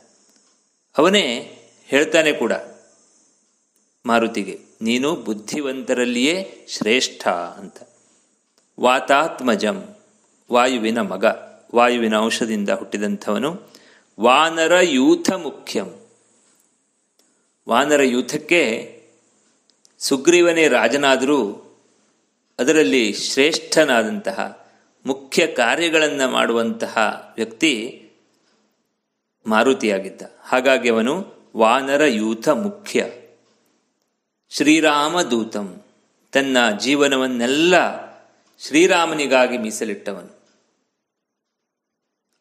ಅವನೇ 0.97 1.57
ಹೇಳ್ತಾನೆ 1.85 2.33
ಕೂಡ, 2.33 2.51
ಮಾರುತಿಗೆ, 4.05 4.59
ನೀನು 4.81 5.15
ಬುದ್ಧಿವಂತರಲ್ಲಿಯೇ 5.15 6.65
ಶ್ರೇಷ್ಠ 6.69 7.27
ಅಂತ. 7.27 7.77
ವಾತಾತ್ಮಜಂ, 8.79 9.95
ವಾಯುವಿನ 10.51 11.01
ಮಗ, 11.01 11.25
ವಾಯುವಿನ 11.75 12.17
ಅಂಶದಿಂದ 12.17 12.69
ಹುಟ್ಟಿದಂಥವನು. 12.69 13.61
ವಾನರ 14.19 14.73
ಯೂಥ 14.81 15.31
ಮುಖ್ಯಂ. 15.31 16.07
ವಾನರ 17.69 18.01
ಯೂಥಕ್ಕೆ 18.03 18.93
ಸುಗ್ರೀವನೇ 19.99 20.67
ರಾಜನಾದರೂ 20.67 21.59
ಅದರಲ್ಲಿ 22.59 23.13
ಶ್ರೇಷ್ಠನಾದಂತಹ 23.13 24.67
ಮುಖ್ಯ 25.05 25.47
ಕಾರ್ಯಗಳನ್ನು 25.47 26.29
ಮಾಡುವಂತಹ 26.29 26.97
ವ್ಯಕ್ತಿ 27.35 27.99
ಮಾರುತಿಯಾಗಿದ್ದ. 29.45 30.21
ಹಾಗಾಗಿ 30.39 30.89
ಅವನು 30.89 31.33
ವಾನರ 31.57 32.03
ಯೂಥ 32.03 32.49
ಮುಖ್ಯ. 32.49 33.09
ಶ್ರೀರಾಮ 34.49 35.21
ದೂತಂ 35.21 35.81
ತನ್ನ 36.31 36.57
ಜೀವನವನ್ನೆಲ್ಲ 36.79 38.03
ಶ್ರೀರಾಮನಿಗಾಗಿ 38.59 39.57
ಮೀಸಲಿಟ್ಟವನು. 39.57 40.43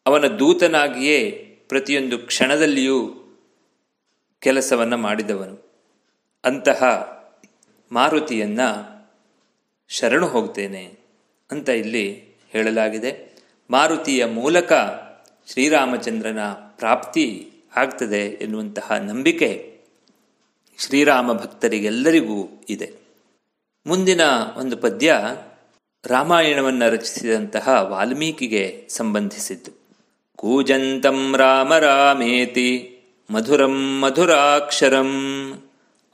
ಅವನ 0.05 0.27
ದೂತನಾಗಿಯೇ 0.27 1.31
ಪ್ರತಿಯೊಂದು 1.69 2.17
ಕ್ಷಣದಲ್ಲಿಯೂ 2.17 3.15
ಕೆಲಸವನ್ನು 4.39 4.97
ಮಾಡಿದವನು. 4.97 5.71
ಅಂತಹ 6.43 6.83
ಮಾರುತಿಯನ್ನ 7.91 8.59
ಶರಣು 9.87 10.27
ಹೋಗ್ತೇನೆ 10.27 10.97
ಅಂತ 11.51 11.69
ಇಲ್ಲಿ 11.69 12.27
ಹೇಳಲಾಗಿದೆ. 12.49 13.33
ಮಾರುತಿಯ 13.69 14.25
ಮೂಲಕ 14.25 14.73
ಶ್ರೀರಾಮಚಂದ್ರನ 15.47 16.39
ಪ್ರಾಪ್ತಿ 16.53 17.51
ಆಗ್ತದೆ 17.75 18.27
ಎನ್ನುವಂತಹ 18.27 18.91
ನಂಬಿಕೆ 18.91 19.79
ಶ್ರೀರಾಮ 20.77 21.33
ಭಕ್ತರಿಗೆಲ್ಲರಿಗೂ 21.33 22.63
ಇದೆ. 22.69 22.91
ಮುಂದಿನ 23.87 24.21
ಒಂದು 24.57 24.77
ಪದ್ಯ 24.77 25.15
ರಾಮಾಯಣವನ್ನು 26.05 26.91
ರಚಿಸಿದಂತಹ 26.91 27.69
ವಾಲ್ಮೀಕಿಗೆ 27.89 28.87
ಸಂಬಂಧಿಸಿದ್ದು. 28.89 29.71
ಕೂಜಂತಂ 30.35 31.35
ರಾಮ 31.37 31.77
ರಾಮೇತಿ 31.77 32.89
ಮಧುರಂ 33.29 33.99
ಮಧುರಾಕ್ಷರಂ 33.99 35.11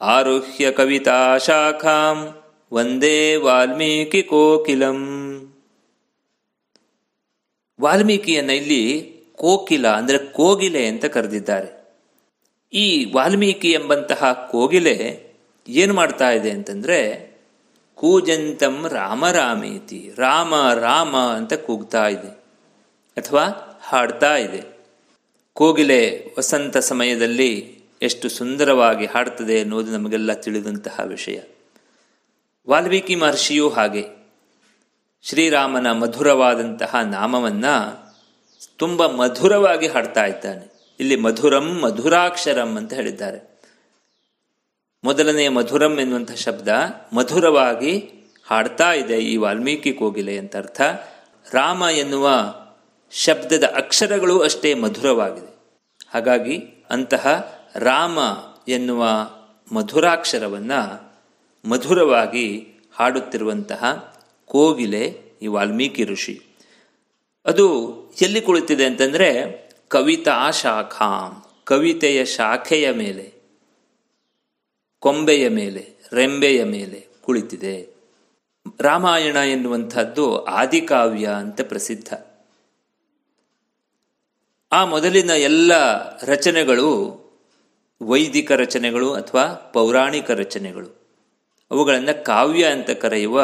ಆರುಹ್ಯ 0.02 0.72
ಕವಿತಾ 0.72 1.38
ಶಾಖಾಂ 1.38 2.42
ವಂದೇ 2.74 3.36
ವಾಲ್ಮೀಕಿ 3.36 4.24
ಕೋಕಿಲಂ. 4.24 5.00
ವಾಲ್ಮೀಕಿಯನ್ನು 7.82 8.54
ಇಲ್ಲಿ 8.54 9.19
ಕೋಕಿಲ 9.40 9.88
ಅಂದರೆ 9.88 10.18
ಕೋಗಿಲೆ 10.18 10.86
ಅಂತ 10.88 11.06
ಕರೆದಿದ್ದಾರೆ. 11.06 11.70
ಈ 12.74 13.14
ವಾಲ್ಮೀಕಿ 13.14 13.72
ಎಂಬಂತಹ 13.72 14.50
ಕೋಗಿಲೆ 14.52 14.98
ಏನು 15.68 15.94
ಮಾಡ್ತಾ 15.94 16.32
ಇದೆ 16.32 16.52
ಅಂತಂದ್ರೆ, 16.52 17.00
ಕೂಜಂತಂ 17.96 18.86
ರಾಮರಾಮೇತಿ, 18.90 20.12
ರಾಮ 20.18 20.54
ರಾಮ 20.74 21.18
ಅಂತ 21.18 21.54
ಕೂಗ್ತಾ 21.54 22.08
ಇದೆ, 22.08 22.32
ಅಥವಾ 23.18 23.46
ಹಾಡ್ತಾ 23.82 24.36
ಇದೆ. 24.36 24.62
ಕೋಗಿಲೆ 25.54 26.02
ವಸಂತ 26.38 26.78
ಸಮಯದಲ್ಲಿ 26.78 27.80
ಎಷ್ಟು 28.02 28.30
ಸುಂದರವಾಗಿ 28.30 29.06
ಹಾಡ್ತದೆ 29.06 29.62
ಅನ್ನೋದು 29.62 29.92
ನಮಗೆಲ್ಲ 29.92 30.34
ತಿಳಿದಂತಹ 30.34 31.00
ವಿಷಯ. 31.08 31.40
ವಾಲ್ಮೀಕಿ 32.70 33.16
ಮಹರ್ಷಿಯೂ 33.16 33.70
ಹಾಗೆ, 33.70 34.06
ಶ್ರೀರಾಮನ 35.24 35.92
ಮಧುರವಾದಂತಹ 35.92 36.96
ನಾಮವನ್ನ 36.96 37.66
ತುಂಬ 38.78 39.06
ಮಧುರವಾಗಿ 39.06 39.88
ಹಾಡ್ತಾ 39.88 40.26
ಇದ್ದಾನೆ. 40.26 40.96
ಇಲ್ಲಿ 41.00 41.16
ಮಧುರಂ 41.16 41.82
ಮಧುರಾಕ್ಷರಂ 41.82 42.76
ಅಂತ 42.76 42.94
ಹೇಳಿದ್ದಾರೆ. 42.94 43.62
ಮೊದಲನೆಯ 45.04 45.50
ಮಧುರಂ 45.50 45.98
ಎನ್ನುವಂಥ 45.98 46.32
ಶಬ್ದ 46.32 46.68
ಮಧುರವಾಗಿ 47.14 48.10
ಹಾಡ್ತಾ 48.48 48.94
ಇದೆ 48.94 49.20
ಈ 49.20 49.38
ವಾಲ್ಮೀಕಿ 49.38 49.94
ಕೋಗಿಲೆ 49.94 50.38
ಅಂತ 50.38 50.56
ಅರ್ಥ. 50.56 50.82
ರಾಮ 51.52 51.84
ಎನ್ನುವ 51.92 52.30
ಶಬ್ದದ 53.12 53.64
ಅಕ್ಷರಗಳು 53.76 54.40
ಅಷ್ಟೇ 54.40 54.74
ಮಧುರವಾಗಿದೆ. 54.74 55.56
ಹಾಗಾಗಿ 56.14 56.86
ಅಂತಹ 56.90 57.56
ರಾಮ 57.76 58.20
ಎನ್ನುವ 58.68 59.06
ಮಧುರಾಕ್ಷರವನ್ನ 59.72 60.72
ಮಧುರವಾಗಿ 61.70 62.68
ಹಾಡುತ್ತಿರುವಂತಹ 62.96 64.14
ಕೋಗಿಲೆ 64.46 65.22
ಈ 65.42 65.48
ವಾಲ್ಮೀಕಿ 65.48 66.04
ಋಷಿ. 66.04 66.42
ಅದು 67.46 67.94
ಎಲ್ಲಿ 68.22 68.42
ಕುಳಿತಿದೆ 68.42 68.86
ಅಂತಂದರೆ 68.86 69.60
ಕವಿತಾ 69.88 70.52
ಶಾಖಾಂ, 70.52 71.44
ಕವಿತೆಯ 71.64 72.26
ಶಾಖೆಯ 72.26 72.92
ಮೇಲೆ, 72.92 73.34
ಕೊಂಬೆಯ 75.00 75.50
ಮೇಲೆ, 75.50 76.10
ರೆಂಬೆಯ 76.14 76.64
ಮೇಲೆ 76.64 77.08
ಕುಳಿತಿದೆ. 77.22 77.90
ರಾಮಾಯಣ 78.82 79.36
ಎನ್ನುವಂಥದ್ದು 79.36 80.44
ಆದಿಕಾವ್ಯ 80.44 81.28
ಅಂತ 81.28 81.62
ಪ್ರಸಿದ್ಧ. 81.62 82.14
ಆ 84.72 84.86
ಮೊದಲಿನ 84.86 85.30
ಎಲ್ಲ 85.30 85.74
ರಚನೆಗಳು 86.20 87.20
ವೈದಿಕ 88.02 88.52
ರಚನೆಗಳು 88.52 89.14
ಅಥವಾ 89.14 89.72
ಪೌರಾಣಿಕ 89.74 90.32
ರಚನೆಗಳು. 90.32 90.90
ಅವುಗಳನ್ನು 91.72 92.24
ಕಾವ್ಯ 92.24 92.66
ಅಂತ 92.66 92.90
ಕರೆಯುವ 92.90 93.44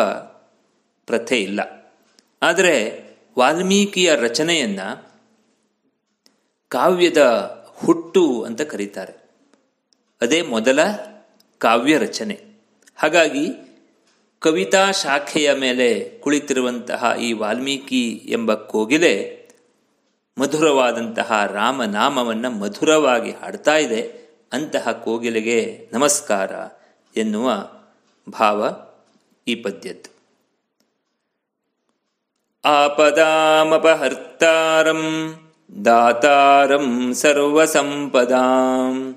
ಪ್ರಥೆ 1.05 1.41
ಇಲ್ಲ. 1.41 1.93
ಆದರೆ 2.41 3.04
ವಾಲ್ಮೀಕಿಯ 3.39 4.15
ರಚನೆಯನ್ನ 4.15 4.79
ಕಾವ್ಯದ 6.67 7.21
ಹುಟ್ಟು 7.67 8.43
ಅಂತ 8.43 8.61
ಕರೀತಾರೆ. 8.61 9.13
ಅದೇ 10.21 10.41
ಮೊದಲ 10.41 10.79
ಕಾವ್ಯ 11.57 11.97
ರಚನೆ. 11.97 12.39
ಹಾಗಾಗಿ 12.95 13.51
ಕವಿತಾ 14.39 14.91
ಶಾಖೆಯ 14.91 15.53
ಮೇಲೆ 15.53 16.19
ಕುಳಿತಿರುವಂತಹ 16.19 17.15
ಈ 17.21 17.33
ವಾಲ್ಮೀಕಿ 17.33 18.21
ಎಂಬ 18.25 18.53
ಕೋಗಿಲೆ 18.53 19.45
ಮಧುರವಾದಂತಹ 20.37 21.45
ರಾಮನಾಮವನ್ನು 21.45 22.51
ಮಧುರವಾಗಿ 22.51 23.31
ಹಾಡ್ತಾ 23.31 23.77
ಇದೆ. 23.77 24.25
ಅಂತಹ 24.53 24.91
ಕೋಗಿಲೆಗೆ 24.91 25.89
ನಮಸ್ಕಾರ 25.93 26.51
ಎನ್ನುವ 27.19 27.69
ಭಾವ 28.29 28.75
ಈ 29.47 29.55
ಪದ್ಯದ್ದು. 29.55 30.14
ಆಪದಾಮಪಹರ್ತಾರಂ 32.65 33.75
ದಾತಾರಂ 35.85 37.13
ಸರ್ವಸಂಪದಾಂ 37.13 39.15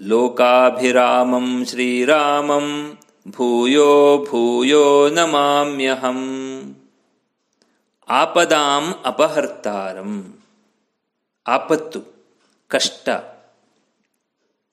ಲೋಕಾಭಿರಾಮಂ 0.00 1.64
ಶ್ರೀರಾಮಂ 1.64 2.98
ಭೂಯೋ 3.36 4.26
ಭೂಯೋ 4.30 5.08
ನಮಾಮ್ಯಹಂ 5.08 6.20
ಆಪದಾಂ 8.08 9.04
ಅಪಹರ್ತಾರಂ 9.04 10.38
ಆಪತ್ತು 11.46 12.18
ಕಷ್ಟ 12.70 13.08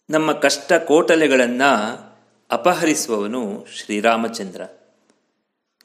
ನಮ್ಮ 0.09 0.39
ಕಷ್ಟ 0.39 0.73
ಕೋಟಲೆಗಳನ್ನು 0.87 1.69
ಅಪಹರಿಸುವವನು 2.49 3.65
ಶ್ರೀರಾಮಚಂದ್ರ. 3.75 4.61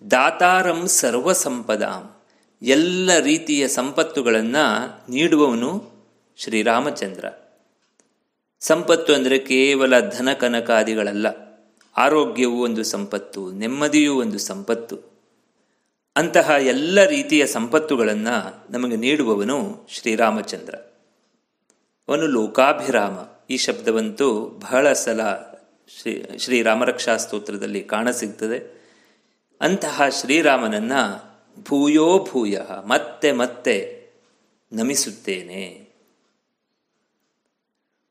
ದಾತಾರಂ 0.03 0.89
ಸರ್ವ 0.89 1.33
ಸಂಪದಾಂ 1.33 2.20
ಎಲ್ಲ 2.63 3.19
ರೀತಿಯ 3.19 3.69
ಸಂಪತ್ತುಗಳನ್ನು 3.69 5.11
ನೀಡುವವನು 5.11 5.91
ಶ್ರೀರಾಮಚಂದ್ರ. 6.37 7.25
ಸಂಪತ್ತು 8.61 9.15
ಅಂದರೆ 9.15 9.39
ಕೇವಲ 9.39 10.01
ಧನ 10.01 10.33
ಕನಕಾದಿಗಳಲ್ಲ 10.33 11.27
ಆರೋಗ್ಯವು 11.97 12.63
ಒಂದು 12.63 12.85
ಸಂಪತ್ತು, 12.85 13.53
ನೆಮ್ಮದಿಯೂ 13.53 14.21
ಒಂದು 14.21 14.39
ಸಂಪತ್ತು. 14.39 14.99
ಅಂತಹ 16.17 16.51
ಎಲ್ಲ 16.61 17.05
ರೀತಿಯ 17.05 17.47
ಸಂಪತ್ತುಗಳನ್ನು 17.47 18.67
ನಮಗೆ 18.73 18.97
ನೀಡುವವನು 18.97 19.87
ಶ್ರೀರಾಮಚಂದ್ರ. 19.91 20.75
ಅವನು 22.09 22.27
ಲೋಕಾಭಿರಾಮ. 22.27 23.19
ಈ 23.51 23.57
ಶಬ್ದವಂತೂ 23.57 24.41
ಬಹಳ 24.41 24.93
ಸಲ 24.93 25.21
ಶ್ರೀ 26.01 26.25
ಶ್ರೀರಾಮರಕ್ಷಾ 26.39 27.17
ಸ್ತೋತ್ರದಲ್ಲಿ 27.17 27.83
ಕಾಣಸಿಗ್ತದೆ 27.83 28.81
ಅಂತಹ 29.61 30.03
ಶ್ರೀರಾಮನನ್ನ 30.09 30.93
ಭೂಯೋ 31.65 32.29
ಭೂಯ, 32.31 32.59
ಮತ್ತೆ 32.87 33.33
ಮತ್ತೆ 33.33 34.07
ನಮಿಸುತ್ತೇನೆ. 34.73 35.91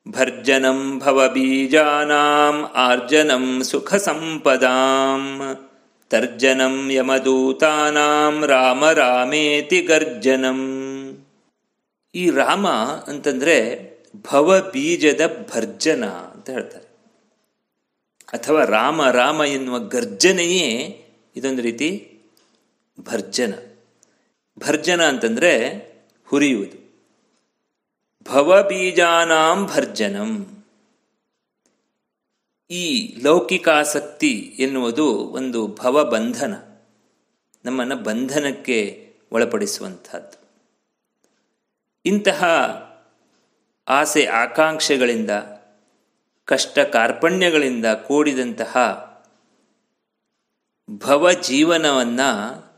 ಭರ್ಜನಂ 0.10 1.00
ಭವಬೀಜಾನಾಂ 1.00 2.64
ಆರ್ಜನಂ 2.64 3.64
ಸುಖ 3.64 3.96
ಸಂಪದಾಂ. 3.96 5.42
ತರ್ಜನಂ 6.10 6.92
ಯಮದೂತಾನಾಂ, 6.92 8.46
ರಾಮ 8.46 8.92
ರಾಮೇತಿ 8.92 9.82
ಗರ್ಜನಂ. 9.82 10.60
ಈ 12.16 12.30
ರಾಮ 12.30 12.68
ಅಂತಂದ್ರೆ 13.08 13.90
ಭವ 14.32 14.70
ಬೀಜದ 14.74 15.50
ಭರ್ಜನ 15.56 16.06
ಅಂತ 16.06 16.50
ಹೇಳ್ತಾರೆ. 16.50 16.90
ಅಥವಾ 18.34 18.66
ರಾಮ 18.66 19.10
ರಾಮ 19.10 19.42
ಎನ್ನುವ 19.42 19.80
ಗರ್ಜನೆಯೇ 19.80 21.06
ಇದೊಂದು 21.36 21.62
ರೀತಿ 21.62 22.09
ಭರ್ಜನ. 23.04 23.54
ಭರ್ಜನ 24.60 25.08
ಅಂತಂದರೆ 25.08 25.80
ಹುರಿಯುವುದು. 26.26 26.90
ಭವಬೀಜಾನಾಂ 28.24 29.66
ಭರ್ಜನಂ. 29.66 30.64
ಈ 32.70 33.16
ಲೌಕಿಕಾಸಕ್ತಿ 33.24 34.56
ಎನ್ನುವುದು 34.60 35.08
ಒಂದು 35.18 35.68
ಭವಬಂಧನ. 35.68 36.54
ನಮ್ಮನ್ನು 37.66 37.96
ಬಂಧನಕ್ಕೆ 37.96 39.14
ಒಳಪಡಿಸುವಂಥದ್ದು. 39.32 40.50
ಇಂತಹ 42.06 42.44
ಆಸೆ 43.88 44.26
ಆಕಾಂಕ್ಷೆಗಳಿಂದ, 44.26 45.32
ಕಷ್ಟ 46.46 46.80
ಕಾರ್ಪಣ್ಯಗಳಿಂದ 46.80 47.86
ಕೂಡಿದಂತಹ 47.86 49.10
ಭವ 50.98 51.32
ಜೀವನವನ್ನು 51.32 52.69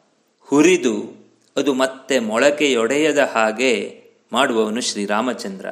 ಹುರಿದು 0.52 1.16
ಅದು 1.58 1.74
ಮತ್ತೆ 1.74 2.20
ಮೊಳಕೆಯೊಡೆಯದ 2.20 3.18
ಹಾಗೆ 3.18 4.04
ಮಾಡುವವನು 4.34 4.82
ಶ್ರೀರಾಮಚಂದ್ರ. 4.82 5.66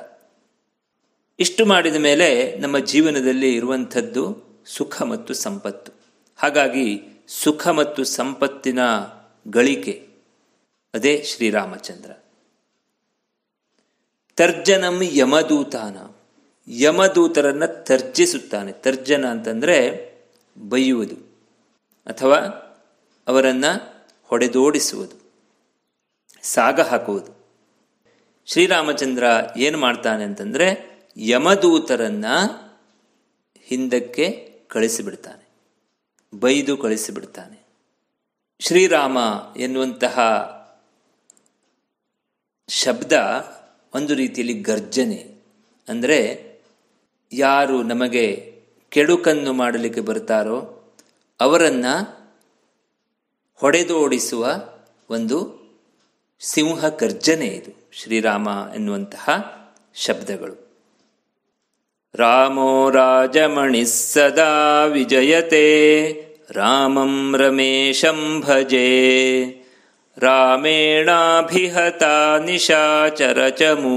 ಇಷ್ಟು 1.40 1.66
ಮಾಡಿದ 1.66 1.96
ಮೇಲೆ 1.96 2.56
ನಮ್ಮ 2.56 2.80
ಜೀವನದಲ್ಲಿ 2.80 3.56
ಇರುವಂಥದ್ದು 3.56 4.44
ಸುಖ 4.66 5.02
ಮತ್ತು 5.02 5.34
ಸಂಪತ್ತು. 5.34 5.92
ಹಾಗಾಗಿ 6.38 7.02
ಸುಖ 7.28 7.68
ಮತ್ತು 7.68 8.04
ಸಂಪತ್ತಿನ 8.04 8.80
ಗಳಿಕೆ. 9.52 10.10
ಅದೇ 10.94 11.24
ಶ್ರೀರಾಮಚಂದ್ರ. 11.24 12.12
ತರ್ಜನಂ 14.36 15.02
ಯಮದೂತಾನ. 15.04 15.98
ಯಮದೂತರನ್ನ 16.72 17.66
ತರ್ಜಿಸುತ್ತಾನೆ. 17.66 18.72
ತರ್ಜನ 18.72 19.26
ಅಂತಂದ್ರೆ 19.26 20.10
ಬೈಯುವುದು. 20.70 21.16
ಅಥವಾ 22.06 22.36
ಅವರನ್ನ 23.28 23.66
ಹೊಡೆದೋಡಿಸುವುದು, 24.30 25.16
ಸಾಗ 26.44 26.80
ಹಾಕುವುದು. 26.82 27.32
ಶ್ರೀರಾಮಚಂದ್ರ 28.48 29.24
ಏನು 29.58 29.78
ಮಾಡ್ತಾನೆ 29.78 30.24
ಅಂತಂದ್ರೆ 30.24 30.68
ಯಮದೂತರನ್ನ 31.18 32.26
ಹಿಂದಕ್ಕೆ 33.68 34.26
ಕಳಿಸಿಬಿಡ್ತಾನೆ, 34.68 35.44
ಬೈದು 36.34 36.74
ಕಳಿಸಿಬಿಡ್ತಾನೆ. 36.78 37.58
ಶ್ರೀರಾಮ 38.60 39.18
ಎನ್ನುವಂತಹ 39.58 40.16
ಶಬ್ದ 42.70 43.14
ಒಂದು 43.94 44.14
ರೀತಿಯಲ್ಲಿ 44.16 44.56
ಗರ್ಜನೆ. 44.62 45.20
ಅಂದರೆ 45.88 46.20
ಯಾರು 47.32 47.78
ನಮಗೆ 47.84 48.26
ಕೆಡುಕನ್ನು 48.92 49.52
ಮಾಡಲಿಕ್ಕೆ 49.54 50.02
ಬರ್ತಾರೋ 50.02 50.58
ಅವರನ್ನ 51.40 51.86
ಹೊಡೆದೋಡಿಸುವ 53.60 54.52
ಒಂದು 55.10 55.60
ಸಿಂಹ 56.40 56.88
ಗರ್ಜನೆ 56.88 57.46
ಇದು, 57.46 57.90
ಶ್ರೀರಾಮ 57.94 58.50
ಎನ್ನುವಂತಹ 58.76 59.30
ಶಬ್ದಗಳು. 59.96 60.70
ರಾಮೋ 62.16 62.90
ರಾಜಮಣಿ 62.90 63.86
ಸದಾ 63.86 64.84
ವಿಜಯತೆ, 64.86 66.12
ರಾಮಂ 66.52 67.36
ರಮೇಶಂ 67.38 68.44
ಭಜೆ. 68.48 69.46
ರಾಮೇಣಾಭಿಹತ 70.18 72.04
ನಿಶಾಚರಚಮು, 72.46 73.90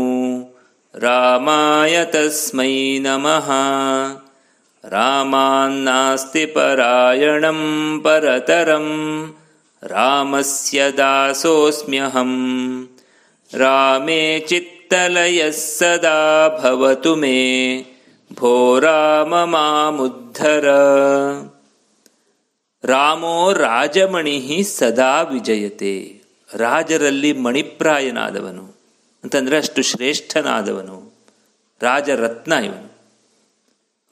ರಾಮಾಯ 0.95 2.05
ತಸ್ಮೈ 2.05 2.99
ನಮಃ. 2.99 3.51
ರಾಮಾನ್ನಾಸ್ತಿ 4.89 6.47
ಪರಾಯಣಂ 6.47 8.01
ಪರತರಂ 8.05 8.89
ರಾಮಸ್ಯ 9.83 10.93
ದಾಸೋಸ್ಮ್ಯಹಂ 10.97 12.31
ರಾಮೇ 13.55 14.41
ಚಿತ್ತಲಯ 14.41 15.51
ಸದಾ 15.51 16.49
ಭವತು 16.63 17.17
ಮೇ 17.17 17.83
ಭೋ 18.33 18.79
ರಾಮ 18.79 19.45
ಮಾಮುದ್ಧರ 19.45 20.71
ರಾಮೋ 22.85 23.53
ರಾಜಮಣಿ 23.53 24.63
ಸದಾ 24.63 25.23
ವಿಜಯತೆ 25.23 26.23
ರಾಜರಲ್ಲಿ 26.55 27.33
ಮಣಿಪ್ರಾಯನಾದವನು 27.33 28.75
ಅಂತಂದ್ರೆ 29.25 29.57
ಅಷ್ಟು 29.57 29.83
ಶ್ರೇಷ್ಠನಾದವನು। 29.83 31.13
ರಾಜರತ್ನ 31.81 32.53
ಇವನು। 32.53 32.93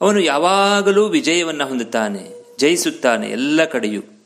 ಅವನು 0.01 0.19
ಯಾವಾಗಲೂ 0.19 1.05
ವಿಜಯವನ್ನು 1.07 1.67
ಹೊಂದುತ್ತಾನೆ, 1.67 2.31
ಜಯಿಸುತ್ತಾನೆ 2.57 3.29
ಎಲ್ಲ 3.29 3.65
ಕಡೆಯೂ. 3.65 4.20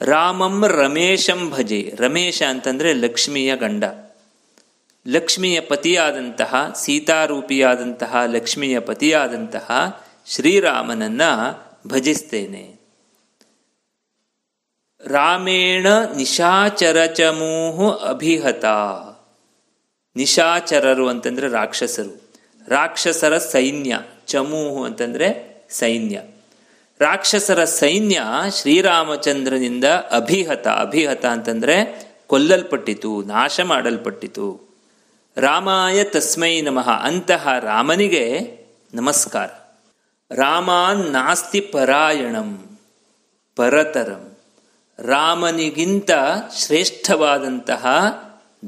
ರಾಮಂ 0.00 0.64
ರಮೇಶಂ 0.66 1.50
ಭಜೆ. 1.50 1.92
ರಮೇಶ 1.96 2.42
ಅಂತಂದ್ರೆ 2.42 2.92
ಲಕ್ಷ್ಮಿಯ 2.92 3.56
ಗಂಡ. 3.56 3.84
ಲಕ್ಷ್ಮಿಯ 5.08 5.60
ಪತಿಯಾದಂತಹ, 5.60 6.72
ಸೀತಾರೂಪಿಯಾದಂತಹ, 6.76 8.16
ಲಕ್ಷ್ಮಿಯ 8.26 8.80
ಪತಿಯಾದಂತಹ 8.80 10.00
ಶ್ರೀರಾಮನನ್ನ 10.26 11.22
ಭಜಿಸ್ತೇನೆ. 11.86 12.76
ರಾಮೇಣ 15.06 15.86
ನಿಶಾಚರಚಮೂಹು 16.16 17.92
ಅಭಿಹತ. 17.92 18.64
ನಿಶಾಚರರು 20.16 21.08
ಅಂತಂದ್ರೆ 21.08 21.48
ರಾಕ್ಷಸರು. 21.48 22.32
ರಾಕ್ಷಸರ 22.68 23.38
ಸೈನ್ಯ, 23.38 23.98
ಚಮೂಹು 24.26 24.84
ಅಂತಂದ್ರೆ 24.84 25.56
ಸೈನ್ಯ. 25.70 26.20
ರಾಕ್ಷಸರ 27.00 27.64
ಸೈನ್ಯ 27.64 28.22
ಶ್ರೀರಾಮಚಂದ್ರನಿಂದ 28.60 29.84
ಅಭಿಹತ 29.84 30.68
ಅಭಿಹತ 30.68 31.26
ಅಂತಂದ್ರೆ 31.26 32.06
ಕೊಲ್ಲಲ್ಪಟ್ಟಿತು, 32.26 33.22
ನಾಶ 33.22 33.60
ಮಾಡಲ್ಪಟ್ಟಿತು. 33.60 34.60
ರಾಮಾಯ 35.36 36.04
ತಸ್ಮೈ 36.04 36.60
ನಮಃ, 36.60 36.90
ಅಂತಹ 36.90 37.48
ರಾಮನಿಗೆ 37.60 38.56
ನಮಸ್ಕಾರ. 38.94 39.48
ರಾಮಾನ್ 40.30 41.12
ನಾಸ್ತಿ 41.12 41.60
ಪರಾಯಣಂ, 41.60 42.78
ಪರತರಂ. 43.56 44.36
ರಾಮನಿಗಿಂತ 44.98 46.10
ಶ್ರೇಷ್ಠವಾದಂತಹ 46.58 47.86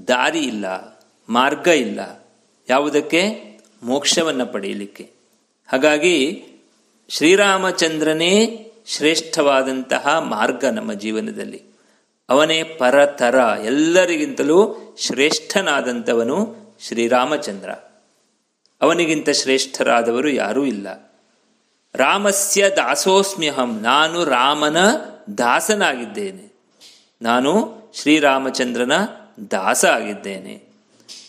ದಾರಿ 0.09 0.39
ಇಲ್ಲ, 0.39 0.99
ಮಾರ್ಗ 1.29 1.69
ಇಲ್ಲ. 1.69 2.27
ಯಾವುದಕ್ಕೆ? 2.69 3.49
ಮೋಕ್ಷವನ್ನು 3.83 4.47
ಪಡೆಯಲಿಕ್ಕೆ. 4.47 5.11
ಹಾಗಾಗಿ 5.73 6.45
ಶ್ರೀರಾಮಚಂದ್ರನೇ 7.11 8.65
ಶ್ರೇಷ್ಠವಾದಂತಹ 8.87 10.19
ಮಾರ್ಗ 10.19 10.65
ನಮ್ಮ 10.65 10.93
ಜೀವನದಲ್ಲಿ. 10.93 11.63
ಅವನೇ 12.29 12.63
ಪರತರ, 12.63 13.35
ಎಲ್ಲರಿಗಿಂತಲೂ 13.65 14.77
ಶ್ರೇಷ್ಠನಾದಂಥವನು 14.99 16.57
ಶ್ರೀರಾಮಚಂದ್ರ. 16.81 17.71
ಅವನಿಗಿಂತ 18.81 19.31
ಶ್ರೇಷ್ಠರಾದವರು 19.31 20.29
ಯಾರೂ 20.29 20.65
ಇಲ್ಲ. 20.65 21.13
ರಾಮಸ್ಯ 21.95 22.69
ದಾಸೋಸ್ಮ್ಯಹಂ, 22.69 23.81
ನಾನು 23.83 24.25
ರಾಮನ 24.25 24.77
ದಾಸನಾಗಿದ್ದೇನೆ. 25.39 26.53
ನಾನು 27.23 27.79
ಶ್ರೀರಾಮಚಂದ್ರನ 27.95 28.93
ದಾಸ 29.51 29.85
ಆಗಿದ್ದೇನೆ 29.85 30.63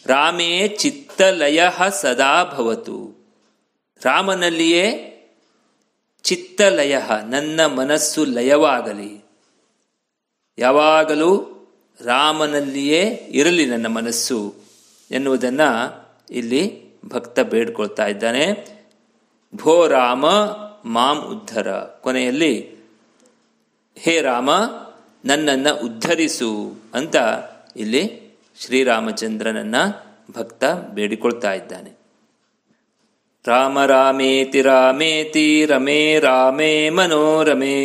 ರಾಮೇ 0.06 0.68
ಚಿತ್ತಲಯ 0.68 1.64
ಸದಾ 1.90 2.44
ಭವತು. 2.44 3.28
ರಾಮನಲ್ಲಿಯೇ 4.04 5.06
ಚಿತ್ತಲಯ, 6.24 6.98
ನನ್ನ 7.30 7.66
ಮನಸ್ಸು 7.66 8.26
ಲಯವಾಗಲಿ. 8.26 9.26
ಯಾವಾಗಲೂ 10.58 11.56
ರಾಮನಲ್ಲಿಯೇ 12.06 13.02
ಇರಲಿ 13.32 13.66
ನನ್ನ 13.66 13.88
ಮನಸ್ಸು 13.88 14.56
ಎನ್ನುವುದನ್ನು 15.12 16.10
ಇಲ್ಲಿ 16.30 16.90
ಭಕ್ತ 17.06 17.40
ಬೇಡ್ಕೊಳ್ತಾ 17.40 18.08
ಇದ್ದಾನೆ. 18.08 18.80
ಭೋ 19.56 19.88
ರಾಮ, 19.88 20.26
ಮಾಂ 20.86 21.20
ಉದ್ಧರ. 21.20 21.72
ಕೊನೆಯಲ್ಲಿ, 21.72 22.76
ಹೇ 23.96 24.22
ರಾಮ, 24.22 24.50
ನನ್ನನ್ನು 25.26 25.86
ಉದ್ಧರಿಸು 25.86 26.76
ಅಂತ 26.94 27.16
ಇಲ್ಲಿ 27.76 28.30
ಶ್ರೀರಾಮಚಂದ್ರನನ್ನ 28.60 29.76
ಭಕ್ತ 30.32 30.64
ಬೇಡಿಕೊಳ್ತಾ 30.66 31.54
ಇದ್ದಾನೆ. 31.54 31.99
ರಾಮ 33.50 33.78
ರಾಮೇತಿ 33.86 34.62
ರಾಮೇತಿ 34.62 35.48
ರಮೇ 35.66 36.02
ರಾಮೇ 36.20 36.90
ಮನೋರಮೇ 36.90 37.78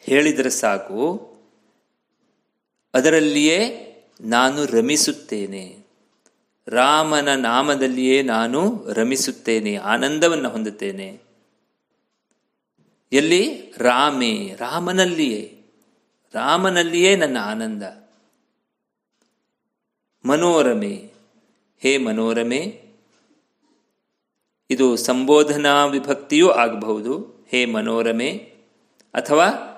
ಹೇಳಿದರೆ 0.00 0.50
ಸಾಕು, 0.50 1.02
ಅದರಲ್ಲಿಯೇ 2.94 3.58
ನಾನು 4.20 4.60
ರಮಿಸುತ್ತೇನೆ. 4.66 5.64
ರಾಮನ 6.68 7.28
ನಾಮದಲ್ಲಿಯೇ 7.34 8.18
ನಾನು 8.22 8.60
ರಮಿಸುತ್ತೇನೆ, 8.92 9.72
ಆನಂದವನ್ನು 9.92 10.48
ಹೊಂದುತ್ತೇನೆ. 10.48 11.08
ಎಲ್ಲಿ? 13.12 13.74
ರಾಮೇ, 13.78 14.54
ರಾಮನಲ್ಲಿಯೇ. 14.58 15.60
ರಾಮನಲ್ಲಿಯೇ 16.34 17.16
ನನ್ನ 17.16 17.36
ಆನಂದ. 17.40 17.82
ಮನೋರಮೆ. 20.28 21.10
ಹೇ 21.78 21.98
ಮನೋರಮೆ. 21.98 22.84
ಇದು 24.70 24.96
ಸಂಬೋಧನಾ 24.96 25.86
ವಿಭಕ್ತಿಯೂ 25.86 26.50
ಆಗಬಹುದು. 26.50 27.44
ಹೇ 27.48 27.64
ಮನೋರಮೆ. 27.64 28.30
ಅಥವಾ 29.14 29.70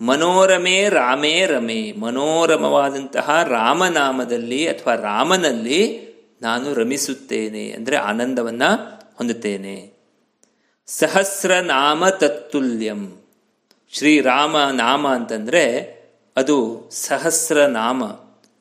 ಮನೋರಮೆ, 0.00 0.88
ರಾಮೇ, 0.88 1.46
ರಮೆ. 1.46 1.92
ಮನೋರಮವಾದಂತಹ 1.92 3.42
ರಾಮನಾಮದಲ್ಲಿ 3.42 4.68
ಅಥವಾ 4.68 4.94
ರಾಮನಲ್ಲಿ 4.94 6.10
ನಾನು 6.42 6.74
ರಮಿಸುತ್ತೇನೆ, 6.74 7.70
ಅಂದರೆ 7.70 7.96
ಆನಂದವನ್ನು 7.96 9.00
ಹೊಂದುತ್ತೇನೆ. 9.14 9.89
ಸಹಸ್ರನಾಮ 10.98 12.08
ತತ್ತುಲ್ಯಂ. 12.08 13.22
ಶ್ರೀರಾಮ 13.92 14.56
ನಾಮ 14.58 15.08
ಅಂತಂದರೆ 15.08 15.64
ಅದು 16.36 16.88
ಸಹಸ್ರನಾಮ. 16.92 18.02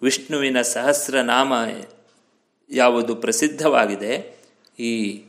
ವಿಷ್ಣುವಿನ 0.01 0.61
ಸಹಸ್ರನಾಮ 0.61 1.53
ಯಾವುದು 2.69 3.15
ಪ್ರಸಿದ್ಧವಾಗಿದೆ 3.15 4.37
ಈ 4.79 5.23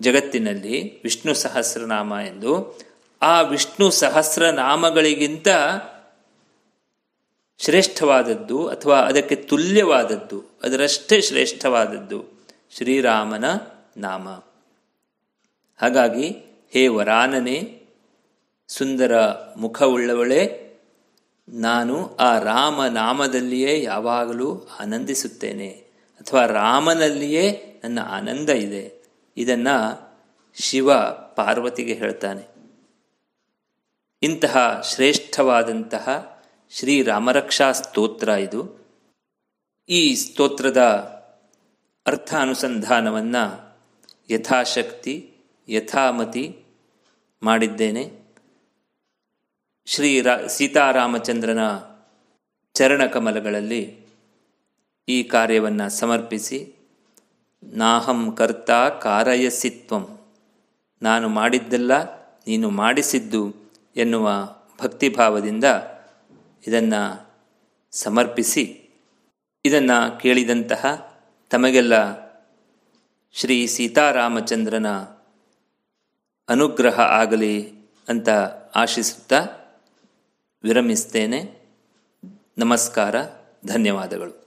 ಜಗತ್ತಿನಲ್ಲಿ 0.00 1.02
ವಿಷ್ಣು 1.02 1.34
ಸಹಸ್ರನಾಮ 1.34 2.12
ಎಂದು. 2.26 2.80
ಆ 3.22 3.40
ವಿಷ್ಣು 3.40 3.90
ಸಹಸ್ರನಾಮಗಳಿಗಿಂತ 3.90 5.48
ಶ್ರೇಷ್ಠವಾದದ್ದು 7.58 8.66
ಅಥವಾ 8.66 8.98
ಅದಕ್ಕೆ 8.98 9.34
ತುಲ್ಯವಾದದ್ದು, 9.34 10.44
ಅದರಷ್ಟೇ 10.62 11.20
ಶ್ರೇಷ್ಠವಾದದ್ದು 11.20 12.24
ಶ್ರೀರಾಮನ 12.76 13.44
ನಾಮ. 13.96 14.28
ಹಾಗಾಗಿ, 15.80 16.28
ಹೇ 16.70 16.88
ವರಾನನೆ, 16.88 17.82
ಸುಂದರ 18.68 19.20
ಮುಖವುಳ್ಳವಳೇ, 19.56 20.66
ನಾನು 21.48 22.16
ಆ 22.16 22.38
ರಾಮ 22.38 22.86
ನಾಮದಲ್ಲಿಯೇ 22.86 23.82
ಯಾವಾಗಲೂ 23.82 24.68
ಆನಂದಿಸುತ್ತೇನೆ, 24.80 25.68
ಅಥವಾ 26.20 26.46
ರಾಮನಲ್ಲಿಯೇ 26.46 27.80
ನನ್ನ 27.84 28.00
ಆನಂದ 28.00 28.50
ಇದೆ. 28.50 29.04
ಇದನ್ನು 29.36 30.10
ಶಿವ 30.54 30.94
ಪಾರ್ವತಿಗೆ 31.10 31.94
ಹೇಳ್ತಾನೆ. 31.94 32.42
ಇಂತಹ 34.22 34.82
ಶ್ರೇಷ್ಠವಾದಂತಹ 34.94 36.40
ಶ್ರೀರಾಮರಕ್ಷಾ 36.70 37.72
ಸ್ತೋತ್ರ 37.72 38.28
ಇದು. 38.28 38.86
ಈ 39.88 40.14
ಸ್ತೋತ್ರದ 40.14 40.80
ಅರ್ಥ 42.06 42.34
ಅನುಸಂಧಾನವನ್ನು 42.34 43.76
ಯಥಾಶಕ್ತಿ 44.30 45.29
ಯಥಾಮತಿ 45.70 46.44
ಮಾಡಿದ್ದೇನೆ. 47.42 48.04
ಶ್ರೀ 49.86 50.10
ರಾ, 50.20 50.34
ಸೀತಾರಾಮಚಂದ್ರನ 50.46 51.62
ಚರಣಕಮಲಗಳಲ್ಲಿ 52.74 53.82
ಈ 55.08 55.22
ಕಾರ್ಯವನ್ನು 55.22 55.86
ಸಮರ್ಪಿಸಿ, 55.90 56.58
ನಾಹಂ 57.62 58.20
ಕರ್ತ 58.32 58.70
ಕಾರಯಸಿತ್ವಂ. 59.02 60.04
ನಾನು 61.02 61.28
ಮಾಡಿದ್ದೆಲ್ಲ, 61.28 61.92
ನೀನು 62.48 62.70
ಮಾಡಿಸಿದ್ದು 62.70 63.42
ಎನ್ನುವ 63.96 64.26
ಭಕ್ತಿಭಾವದಿಂದ 64.82 65.66
ಇದನ್ನು 66.66 67.02
ಸಮರ್ಪಿಸಿ, 67.92 68.64
ಇದನ್ನು 69.64 70.18
ಕೇಳಿದಂತಹ 70.20 70.82
ತಮಗೆಲ್ಲ 71.50 71.94
ಶ್ರೀ 73.32 73.56
ಸೀತಾರಾಮಚಂದ್ರನ 73.66 74.88
ಅನುಗ್ರಹ 76.48 77.00
ಆಗಲಿ 77.00 77.72
ಅಂತ 78.08 78.28
ಆಶಿಸುತ್ತಾ 78.74 79.46
ವಿರಮಿಸ್ತೇನೆ. 80.64 81.68
ನಮಸ್ಕಾರ 82.58 83.14
ಧನ್ಯವಾದಗಳು. 83.66 84.39